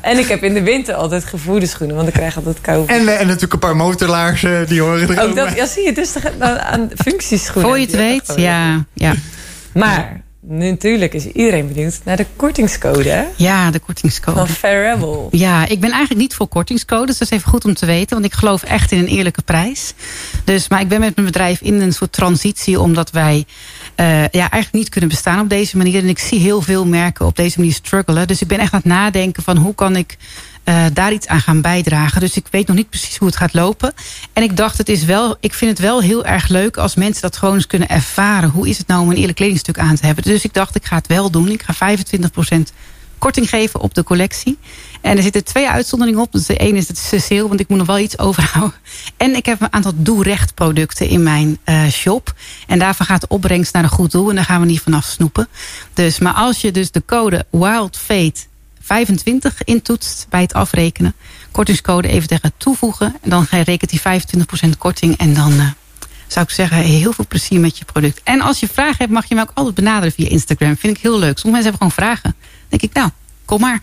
En 0.01 0.17
ik 0.17 0.27
heb 0.27 0.43
in 0.43 0.53
de 0.53 0.61
winter 0.63 0.93
altijd 0.95 1.25
gevoerde 1.25 1.65
schoenen. 1.65 1.95
Want 1.95 2.07
ik 2.07 2.13
krijg 2.13 2.35
altijd 2.37 2.61
kou. 2.61 2.83
En, 2.87 3.07
eh, 3.07 3.19
en 3.19 3.25
natuurlijk 3.25 3.53
een 3.53 3.59
paar 3.59 3.75
motorlaarzen, 3.75 4.67
die 4.67 4.81
horen 4.81 5.09
er 5.09 5.21
ook 5.23 5.29
ook 5.29 5.35
dat, 5.35 5.55
ja, 5.55 5.65
zie 5.65 5.83
je, 5.85 5.93
dus 5.93 6.13
aan, 6.39 6.59
aan 6.59 6.89
functieschoenen. 6.95 7.69
Voor 7.69 7.79
je 7.79 7.85
het 7.85 7.95
weet, 7.95 8.33
ja, 8.35 8.85
ja. 8.93 9.13
Maar 9.73 10.21
natuurlijk 10.47 11.13
is 11.13 11.25
iedereen 11.25 11.67
benieuwd 11.67 11.99
naar 12.03 12.17
de 12.17 12.25
kortingscode 12.35 13.09
hè? 13.09 13.23
Ja, 13.35 13.71
de 13.71 13.79
kortingscode. 13.79 14.37
van 14.37 14.47
Fairable. 14.47 15.27
Ja, 15.31 15.67
ik 15.67 15.79
ben 15.79 15.89
eigenlijk 15.89 16.21
niet 16.21 16.35
voor 16.35 16.47
kortingscodes. 16.47 17.17
Dat 17.17 17.31
is 17.31 17.37
even 17.37 17.49
goed 17.49 17.65
om 17.65 17.73
te 17.73 17.85
weten. 17.85 18.13
Want 18.13 18.25
ik 18.25 18.33
geloof 18.33 18.63
echt 18.63 18.91
in 18.91 18.99
een 18.99 19.07
eerlijke 19.07 19.41
prijs. 19.41 19.93
Dus, 20.43 20.69
maar 20.69 20.81
ik 20.81 20.87
ben 20.87 20.99
met 20.99 21.15
mijn 21.15 21.27
bedrijf 21.27 21.61
in 21.61 21.81
een 21.81 21.93
soort 21.93 22.11
transitie. 22.11 22.79
Omdat 22.79 23.11
wij 23.11 23.45
eh, 23.95 24.21
ja, 24.21 24.29
eigenlijk 24.31 24.73
niet 24.73 24.89
kunnen 24.89 25.09
bestaan 25.09 25.39
op 25.39 25.49
deze 25.49 25.77
manier. 25.77 26.01
En 26.01 26.09
ik 26.09 26.19
zie 26.19 26.39
heel 26.39 26.61
veel 26.61 26.85
merken 26.85 27.25
op 27.25 27.35
deze 27.35 27.59
manier 27.59 27.73
struggelen. 27.73 28.27
Dus 28.27 28.41
ik 28.41 28.47
ben 28.47 28.59
echt 28.59 28.73
aan 28.73 28.79
het 28.79 28.91
nadenken 28.91 29.43
van 29.43 29.57
hoe 29.57 29.75
kan 29.75 29.95
ik... 29.95 30.17
eh, 30.67 30.85
daar 30.93 31.13
iets 31.13 31.27
aan 31.27 31.41
gaan 31.41 31.61
bijdragen. 31.61 32.21
Dus 32.21 32.35
ik 32.35 32.47
weet 32.51 32.67
nog 32.67 32.75
niet 32.75 32.89
precies 32.89 33.17
hoe 33.17 33.27
het 33.27 33.37
gaat 33.37 33.53
lopen. 33.53 33.93
En 34.33 34.43
ik 34.43 34.57
dacht, 34.57 34.77
het 34.77 34.89
is 34.89 35.03
wel, 35.03 35.37
ik 35.39 35.53
vind 35.53 35.71
het 35.71 35.79
wel 35.79 36.01
heel 36.01 36.25
erg 36.25 36.47
leuk 36.47 36.77
als 36.77 36.95
mensen 36.95 37.21
dat 37.21 37.37
gewoon 37.37 37.55
eens 37.55 37.67
kunnen 37.67 37.89
ervaren. 37.89 38.49
Hoe 38.49 38.69
is 38.69 38.77
het 38.77 38.87
nou 38.87 39.01
om 39.01 39.09
een 39.09 39.15
eerlijk 39.15 39.37
kledingstuk 39.37 39.79
aan 39.79 39.95
te 39.95 40.05
hebben? 40.05 40.23
Dus 40.23 40.43
ik 40.43 40.53
dacht, 40.53 40.75
ik 40.75 40.85
ga 40.85 40.95
het 40.95 41.07
wel 41.07 41.31
doen. 41.31 41.49
Ik 41.49 41.63
ga 41.67 41.95
25% 41.95 42.73
korting 43.17 43.49
geven 43.49 43.79
op 43.79 43.93
de 43.93 44.03
collectie. 44.03 44.57
En 45.01 45.17
er 45.17 45.23
zitten 45.23 45.43
twee 45.43 45.69
uitzonderingen 45.69 46.21
op. 46.21 46.31
Dus 46.31 46.45
de 46.45 46.57
ene 46.57 46.77
is 46.77 46.87
het 46.87 46.97
Cecile, 46.97 47.47
want 47.47 47.59
ik 47.59 47.67
moet 47.67 47.77
nog 47.77 47.87
wel 47.87 47.99
iets 47.99 48.19
overhouden. 48.27 48.79
En 49.17 49.35
ik 49.35 49.45
heb 49.45 49.61
een 49.61 49.73
aantal 49.73 49.93
doe-recht 49.95 50.53
producten 50.53 51.07
in 51.07 51.23
mijn 51.23 51.57
eh, 51.63 51.87
shop. 51.87 52.33
En 52.67 52.79
daarvan 52.79 53.05
gaat 53.05 53.21
de 53.21 53.27
opbrengst 53.27 53.73
naar 53.73 53.83
een 53.83 53.89
goed 53.89 54.11
doel. 54.11 54.29
En 54.29 54.35
daar 54.35 54.45
gaan 54.45 54.61
we 54.61 54.67
niet 54.67 54.81
vanaf 54.81 55.05
snoepen. 55.05 55.47
Dus, 55.93 56.19
maar 56.19 56.33
als 56.33 56.61
je 56.61 56.71
dus 56.71 56.91
de 56.91 57.03
code 57.05 57.45
WildFate 57.51 58.39
25 58.87 59.63
intoetst 59.63 60.25
bij 60.29 60.41
het 60.41 60.53
afrekenen. 60.53 61.13
Kortingscode 61.51 62.07
even 62.07 62.27
tegen 62.27 62.51
toevoegen. 62.57 63.15
En 63.21 63.29
dan 63.29 63.47
rekent 63.49 63.89
die 63.89 64.01
25% 64.01 64.77
korting. 64.77 65.17
En 65.17 65.33
dan 65.33 65.59
eh, 65.59 65.67
zou 66.27 66.45
ik 66.45 66.51
zeggen, 66.51 66.77
heel 66.77 67.13
veel 67.13 67.25
plezier 67.27 67.59
met 67.59 67.77
je 67.77 67.85
product. 67.85 68.21
En 68.23 68.41
als 68.41 68.59
je 68.59 68.67
vragen 68.67 68.97
hebt, 68.97 69.11
mag 69.11 69.25
je 69.25 69.35
me 69.35 69.41
ook 69.41 69.51
altijd 69.53 69.75
benaderen 69.75 70.11
via 70.11 70.29
Instagram. 70.29 70.77
Vind 70.77 70.97
ik 70.97 71.03
heel 71.03 71.19
leuk. 71.19 71.37
Sommige 71.37 71.63
mensen 71.63 71.71
hebben 71.71 71.87
gewoon 71.87 72.11
vragen. 72.11 72.35
Dan 72.39 72.79
denk 72.79 72.81
ik, 72.81 72.93
nou, 72.93 73.09
kom 73.45 73.59
maar. 73.59 73.81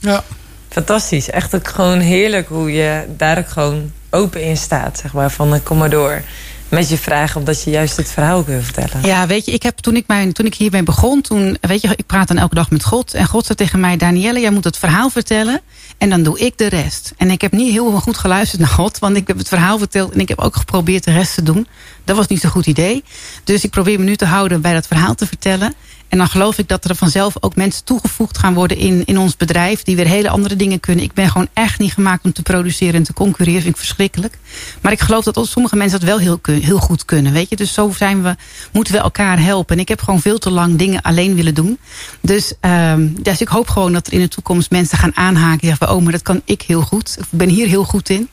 Ja. 0.00 0.24
Fantastisch. 0.68 1.30
Echt 1.30 1.54
ook 1.54 1.68
gewoon 1.68 1.98
heerlijk 1.98 2.48
hoe 2.48 2.72
je 2.72 3.04
daar 3.16 3.38
ook 3.38 3.48
gewoon 3.48 3.92
open 4.10 4.42
in 4.42 4.56
staat. 4.56 4.98
Zeg 4.98 5.12
maar, 5.12 5.30
van 5.30 5.54
eh, 5.54 5.60
kom 5.62 5.78
maar 5.78 5.90
door. 5.90 6.22
Met 6.68 6.88
je 6.88 6.98
vragen, 6.98 7.38
omdat 7.38 7.62
je 7.62 7.70
juist 7.70 7.96
het 7.96 8.10
verhaal 8.10 8.44
wil 8.44 8.60
vertellen. 8.60 9.06
Ja, 9.06 9.26
weet 9.26 9.44
je, 9.44 9.52
ik 9.52 9.62
heb 9.62 9.78
toen 9.78 9.96
ik, 9.96 10.04
mijn, 10.06 10.32
toen 10.32 10.46
ik 10.46 10.54
hiermee 10.54 10.82
begon, 10.82 11.20
toen, 11.20 11.56
weet 11.60 11.80
je, 11.80 11.88
ik 11.96 12.06
praat 12.06 12.28
dan 12.28 12.38
elke 12.38 12.54
dag 12.54 12.70
met 12.70 12.84
God. 12.84 13.14
En 13.14 13.26
God 13.26 13.44
zei 13.46 13.58
tegen 13.58 13.80
mij, 13.80 13.96
Danielle, 13.96 14.40
jij 14.40 14.50
moet 14.50 14.64
het 14.64 14.76
verhaal 14.76 15.10
vertellen. 15.10 15.60
En 15.98 16.10
dan 16.10 16.22
doe 16.22 16.38
ik 16.38 16.58
de 16.58 16.68
rest. 16.68 17.12
En 17.16 17.30
ik 17.30 17.40
heb 17.40 17.52
niet 17.52 17.72
heel 17.72 17.90
goed 17.90 18.18
geluisterd 18.18 18.60
naar 18.60 18.70
God, 18.70 18.98
want 18.98 19.16
ik 19.16 19.26
heb 19.26 19.38
het 19.38 19.48
verhaal 19.48 19.78
verteld. 19.78 20.12
En 20.12 20.20
ik 20.20 20.28
heb 20.28 20.38
ook 20.38 20.56
geprobeerd 20.56 21.04
de 21.04 21.12
rest 21.12 21.34
te 21.34 21.42
doen. 21.42 21.66
Dat 22.04 22.16
was 22.16 22.26
niet 22.26 22.40
zo'n 22.40 22.50
goed 22.50 22.66
idee. 22.66 23.04
Dus 23.44 23.64
ik 23.64 23.70
probeer 23.70 23.98
me 23.98 24.04
nu 24.04 24.16
te 24.16 24.26
houden 24.26 24.60
bij 24.60 24.72
dat 24.72 24.86
verhaal 24.86 25.14
te 25.14 25.26
vertellen. 25.26 25.74
En 26.08 26.18
dan 26.18 26.28
geloof 26.28 26.58
ik 26.58 26.68
dat 26.68 26.84
er 26.84 26.94
vanzelf 26.94 27.34
ook 27.40 27.56
mensen 27.56 27.84
toegevoegd 27.84 28.38
gaan 28.38 28.54
worden 28.54 28.76
in, 28.76 29.02
in 29.04 29.18
ons 29.18 29.36
bedrijf. 29.36 29.82
Die 29.82 29.96
weer 29.96 30.06
hele 30.06 30.28
andere 30.28 30.56
dingen 30.56 30.80
kunnen. 30.80 31.04
Ik 31.04 31.12
ben 31.12 31.28
gewoon 31.28 31.48
echt 31.52 31.78
niet 31.78 31.92
gemaakt 31.92 32.24
om 32.24 32.32
te 32.32 32.42
produceren 32.42 32.94
en 32.94 33.02
te 33.02 33.12
concurreren. 33.12 33.62
Vind 33.62 33.74
ik 33.74 33.80
verschrikkelijk. 33.80 34.38
Maar 34.80 34.92
ik 34.92 35.00
geloof 35.00 35.24
dat 35.24 35.46
sommige 35.46 35.76
mensen 35.76 36.00
dat 36.00 36.08
wel 36.08 36.18
heel, 36.18 36.40
heel 36.42 36.78
goed 36.78 37.04
kunnen. 37.04 37.32
Weet 37.32 37.48
je? 37.48 37.56
Dus 37.56 37.72
zo 37.72 37.92
zijn 37.96 38.22
we, 38.22 38.36
moeten 38.72 38.92
we 38.92 39.00
elkaar 39.00 39.42
helpen. 39.42 39.76
En 39.76 39.82
ik 39.82 39.88
heb 39.88 40.02
gewoon 40.02 40.20
veel 40.20 40.38
te 40.38 40.50
lang 40.50 40.76
dingen 40.78 41.02
alleen 41.02 41.34
willen 41.34 41.54
doen. 41.54 41.78
Dus, 42.20 42.52
ehm, 42.60 43.08
dus 43.20 43.40
ik 43.40 43.48
hoop 43.48 43.68
gewoon 43.68 43.92
dat 43.92 44.06
er 44.06 44.12
in 44.12 44.20
de 44.20 44.28
toekomst 44.28 44.70
mensen 44.70 44.98
gaan 44.98 45.16
aanhaken. 45.16 45.58
Die 45.58 45.68
zeggen, 45.68 45.96
oh, 45.96 46.10
dat 46.10 46.22
kan 46.22 46.42
ik 46.44 46.62
heel 46.62 46.82
goed. 46.82 47.16
Ik 47.18 47.26
ben 47.30 47.48
hier 47.48 47.66
heel 47.66 47.84
goed 47.84 48.10
in. 48.10 48.28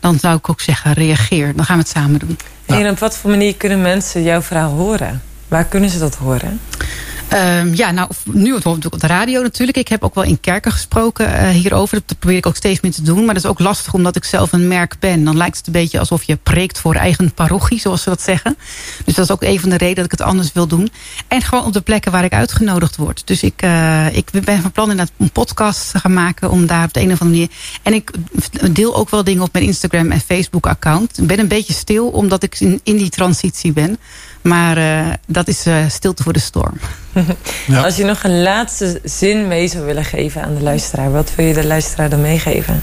Dan 0.00 0.18
zou 0.18 0.36
ik 0.36 0.48
ook 0.48 0.60
zeggen, 0.60 0.92
reageer. 0.92 1.56
Dan 1.56 1.64
gaan 1.64 1.76
we 1.76 1.82
het 1.82 1.92
samen 1.92 2.18
doen. 2.18 2.38
En 2.66 2.90
op 2.90 2.98
wat 2.98 3.16
voor 3.16 3.30
manier 3.30 3.54
kunnen 3.54 3.82
mensen 3.82 4.22
jouw 4.22 4.42
verhaal 4.42 4.70
horen? 4.70 5.22
Waar 5.48 5.64
kunnen 5.64 5.90
ze 5.90 5.98
dat 5.98 6.14
horen? 6.14 6.60
Ehm, 7.28 7.74
ja, 7.74 7.90
nou, 7.90 8.10
nu 8.24 8.54
op 8.54 9.00
de 9.00 9.06
radio 9.06 9.42
natuurlijk. 9.42 9.78
Ik 9.78 9.88
heb 9.88 10.04
ook 10.04 10.14
wel 10.14 10.24
in 10.24 10.40
kerken 10.40 10.72
gesproken 10.72 11.38
eh, 11.38 11.48
hierover. 11.48 12.02
Dat 12.06 12.18
probeer 12.18 12.36
ik 12.36 12.46
ook 12.46 12.56
steeds 12.56 12.80
meer 12.80 12.92
te 12.92 13.02
doen. 13.02 13.24
Maar 13.24 13.34
dat 13.34 13.44
is 13.44 13.50
ook 13.50 13.58
lastig 13.58 13.94
omdat 13.94 14.16
ik 14.16 14.24
zelf 14.24 14.52
een 14.52 14.68
merk 14.68 14.96
ben. 14.98 15.24
Dan 15.24 15.36
lijkt 15.36 15.56
het 15.56 15.66
een 15.66 15.72
beetje 15.72 15.98
alsof 15.98 16.22
je 16.22 16.36
preekt 16.36 16.80
voor 16.80 16.94
eigen 16.94 17.34
parochie, 17.34 17.80
zoals 17.80 18.02
ze 18.02 18.08
dat 18.08 18.22
zeggen. 18.22 18.56
Dus 19.04 19.14
dat 19.14 19.24
is 19.24 19.30
ook 19.30 19.42
een 19.42 19.60
van 19.60 19.68
de 19.68 19.76
redenen 19.76 19.94
dat 19.94 20.12
ik 20.12 20.18
het 20.18 20.28
anders 20.28 20.52
wil 20.52 20.66
doen. 20.66 20.90
En 21.28 21.42
gewoon 21.42 21.64
op 21.64 21.72
de 21.72 21.80
plekken 21.80 22.12
waar 22.12 22.24
ik 22.24 22.32
uitgenodigd 22.32 22.96
word. 22.96 23.22
Dus 23.26 23.42
ik, 23.42 23.62
eh, 23.62 24.16
ik 24.16 24.30
ben 24.44 24.62
van 24.62 24.72
plan 24.72 24.90
inderdaad 24.90 25.14
een 25.18 25.30
podcast 25.30 25.90
te 25.90 25.98
gaan 25.98 26.12
maken. 26.12 26.50
Om 26.50 26.66
daar 26.66 26.84
op 26.84 26.92
de 26.92 27.00
een 27.00 27.12
of 27.12 27.20
andere 27.20 27.30
manier... 27.30 27.48
En 27.82 27.92
ik 27.92 28.10
deel 28.70 28.96
ook 28.96 29.10
wel 29.10 29.24
dingen 29.24 29.42
op 29.42 29.52
mijn 29.52 29.64
Instagram 29.64 30.10
en 30.10 30.20
Facebook 30.20 30.66
account. 30.66 31.18
Ik 31.18 31.26
ben 31.26 31.38
een 31.38 31.48
beetje 31.48 31.72
stil 31.72 32.08
omdat 32.08 32.42
ik 32.42 32.60
in, 32.60 32.80
in 32.82 32.96
die 32.96 33.10
transitie 33.10 33.72
ben. 33.72 33.98
Maar 34.46 34.76
eh, 34.76 35.12
dat 35.26 35.48
is 35.48 35.66
eh, 35.66 35.88
stilte 35.88 36.22
voor 36.22 36.32
de 36.32 36.38
storm. 36.38 36.78
Als 37.84 37.96
je 37.96 38.04
nog 38.04 38.22
een 38.22 38.42
laatste 38.42 39.00
zin 39.04 39.48
mee 39.48 39.68
zou 39.68 39.84
willen 39.84 40.04
geven 40.04 40.42
aan 40.42 40.54
de 40.54 40.62
luisteraar, 40.62 41.12
wat 41.12 41.34
wil 41.34 41.46
je 41.46 41.54
de 41.54 41.66
luisteraar 41.66 42.08
dan 42.08 42.20
meegeven? 42.20 42.82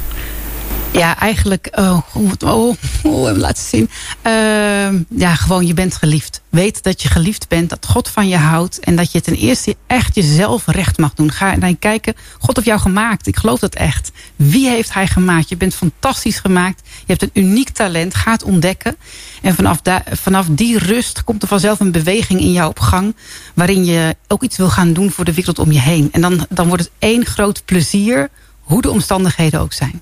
Ja, 0.93 1.19
eigenlijk, 1.19 1.67
oh, 1.71 2.01
oh, 2.13 2.31
oh, 2.45 2.75
oh 3.03 3.37
laat 3.37 3.59
zien. 3.59 3.89
Ehm, 4.21 5.01
ja, 5.09 5.35
gewoon, 5.35 5.67
je 5.67 5.73
bent 5.73 5.95
geliefd. 5.95 6.41
Weet 6.49 6.83
dat 6.83 7.01
je 7.01 7.07
geliefd 7.07 7.47
bent, 7.47 7.69
dat 7.69 7.85
God 7.85 8.09
van 8.09 8.27
je 8.27 8.37
houdt. 8.37 8.79
En 8.79 8.95
dat 8.95 9.11
je 9.11 9.21
ten 9.21 9.35
eerste 9.35 9.75
echt 9.87 10.15
jezelf 10.15 10.63
recht 10.65 10.97
mag 10.97 11.13
doen. 11.13 11.31
Ga 11.31 11.55
naar 11.55 11.69
je 11.69 11.75
kijken, 11.75 12.13
God 12.39 12.55
heeft 12.55 12.67
jou 12.67 12.79
gemaakt. 12.79 13.27
Ik 13.27 13.37
geloof 13.37 13.59
dat 13.59 13.75
echt. 13.75 14.11
Wie 14.35 14.69
heeft 14.69 14.93
hij 14.93 15.07
gemaakt? 15.07 15.49
Je 15.49 15.57
bent 15.57 15.75
fantastisch 15.75 16.39
gemaakt. 16.39 16.81
Je 16.85 17.15
hebt 17.15 17.21
een 17.21 17.43
uniek 17.43 17.69
talent. 17.69 18.15
Ga 18.15 18.31
het 18.31 18.43
ontdekken. 18.43 18.95
En 19.41 19.55
vanaf, 19.55 19.79
vanaf 20.11 20.47
die 20.51 20.77
rust 20.77 21.23
komt 21.23 21.41
er 21.41 21.47
vanzelf 21.47 21.79
een 21.79 21.91
beweging 21.91 22.39
in 22.39 22.51
jou 22.51 22.69
op 22.69 22.79
gang. 22.79 23.15
Waarin 23.53 23.85
je 23.85 24.15
ook 24.27 24.43
iets 24.43 24.57
wil 24.57 24.69
gaan 24.69 24.93
doen 24.93 25.11
voor 25.11 25.25
de 25.25 25.33
wereld 25.33 25.59
om 25.59 25.71
je 25.71 25.79
heen. 25.79 26.09
En 26.11 26.21
dan, 26.21 26.45
dan 26.49 26.67
wordt 26.67 26.83
het 26.83 26.91
één 26.99 27.25
groot 27.25 27.65
plezier, 27.65 28.29
hoe 28.59 28.81
de 28.81 28.89
omstandigheden 28.89 29.59
ook 29.59 29.73
zijn. 29.73 30.01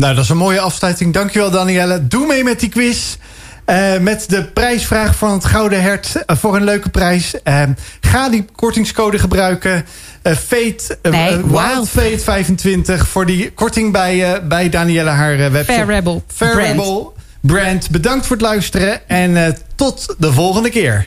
Nou, 0.00 0.14
dat 0.14 0.24
is 0.24 0.30
een 0.30 0.36
mooie 0.36 0.60
afsluiting. 0.60 1.12
Dankjewel, 1.12 1.50
Danielle. 1.50 2.06
Doe 2.06 2.26
mee 2.26 2.44
met 2.44 2.60
die 2.60 2.68
quiz. 2.68 3.16
Eh, 3.64 3.98
met 3.98 4.24
de 4.28 4.44
prijsvraag 4.44 5.16
van 5.16 5.32
het 5.32 5.44
Gouden 5.44 5.82
Hert 5.82 6.24
eh, 6.24 6.36
voor 6.36 6.56
een 6.56 6.64
leuke 6.64 6.88
prijs. 6.88 7.42
Eh, 7.42 7.62
ga 8.00 8.28
die 8.28 8.44
kortingscode 8.54 9.18
gebruiken. 9.18 9.84
Fate, 10.22 10.98
Nee, 11.02 11.46
Wild. 11.46 11.88
Fate 11.88 12.18
25 12.18 13.08
voor 13.08 13.26
die 13.26 13.52
korting 13.52 13.92
bij, 13.92 14.42
bij 14.48 14.68
Danielle 14.68 15.10
haar 15.10 15.36
webshop. 15.36 15.74
Fair 15.74 15.86
Rebel 15.86 16.22
Fair 16.34 16.52
Brand. 16.52 16.68
Rebel 16.68 17.14
Brand. 17.40 17.90
Bedankt 17.90 18.26
voor 18.26 18.36
het 18.36 18.44
luisteren 18.44 19.08
en 19.08 19.56
tot 19.74 20.14
de 20.18 20.32
volgende 20.32 20.70
keer. 20.70 21.06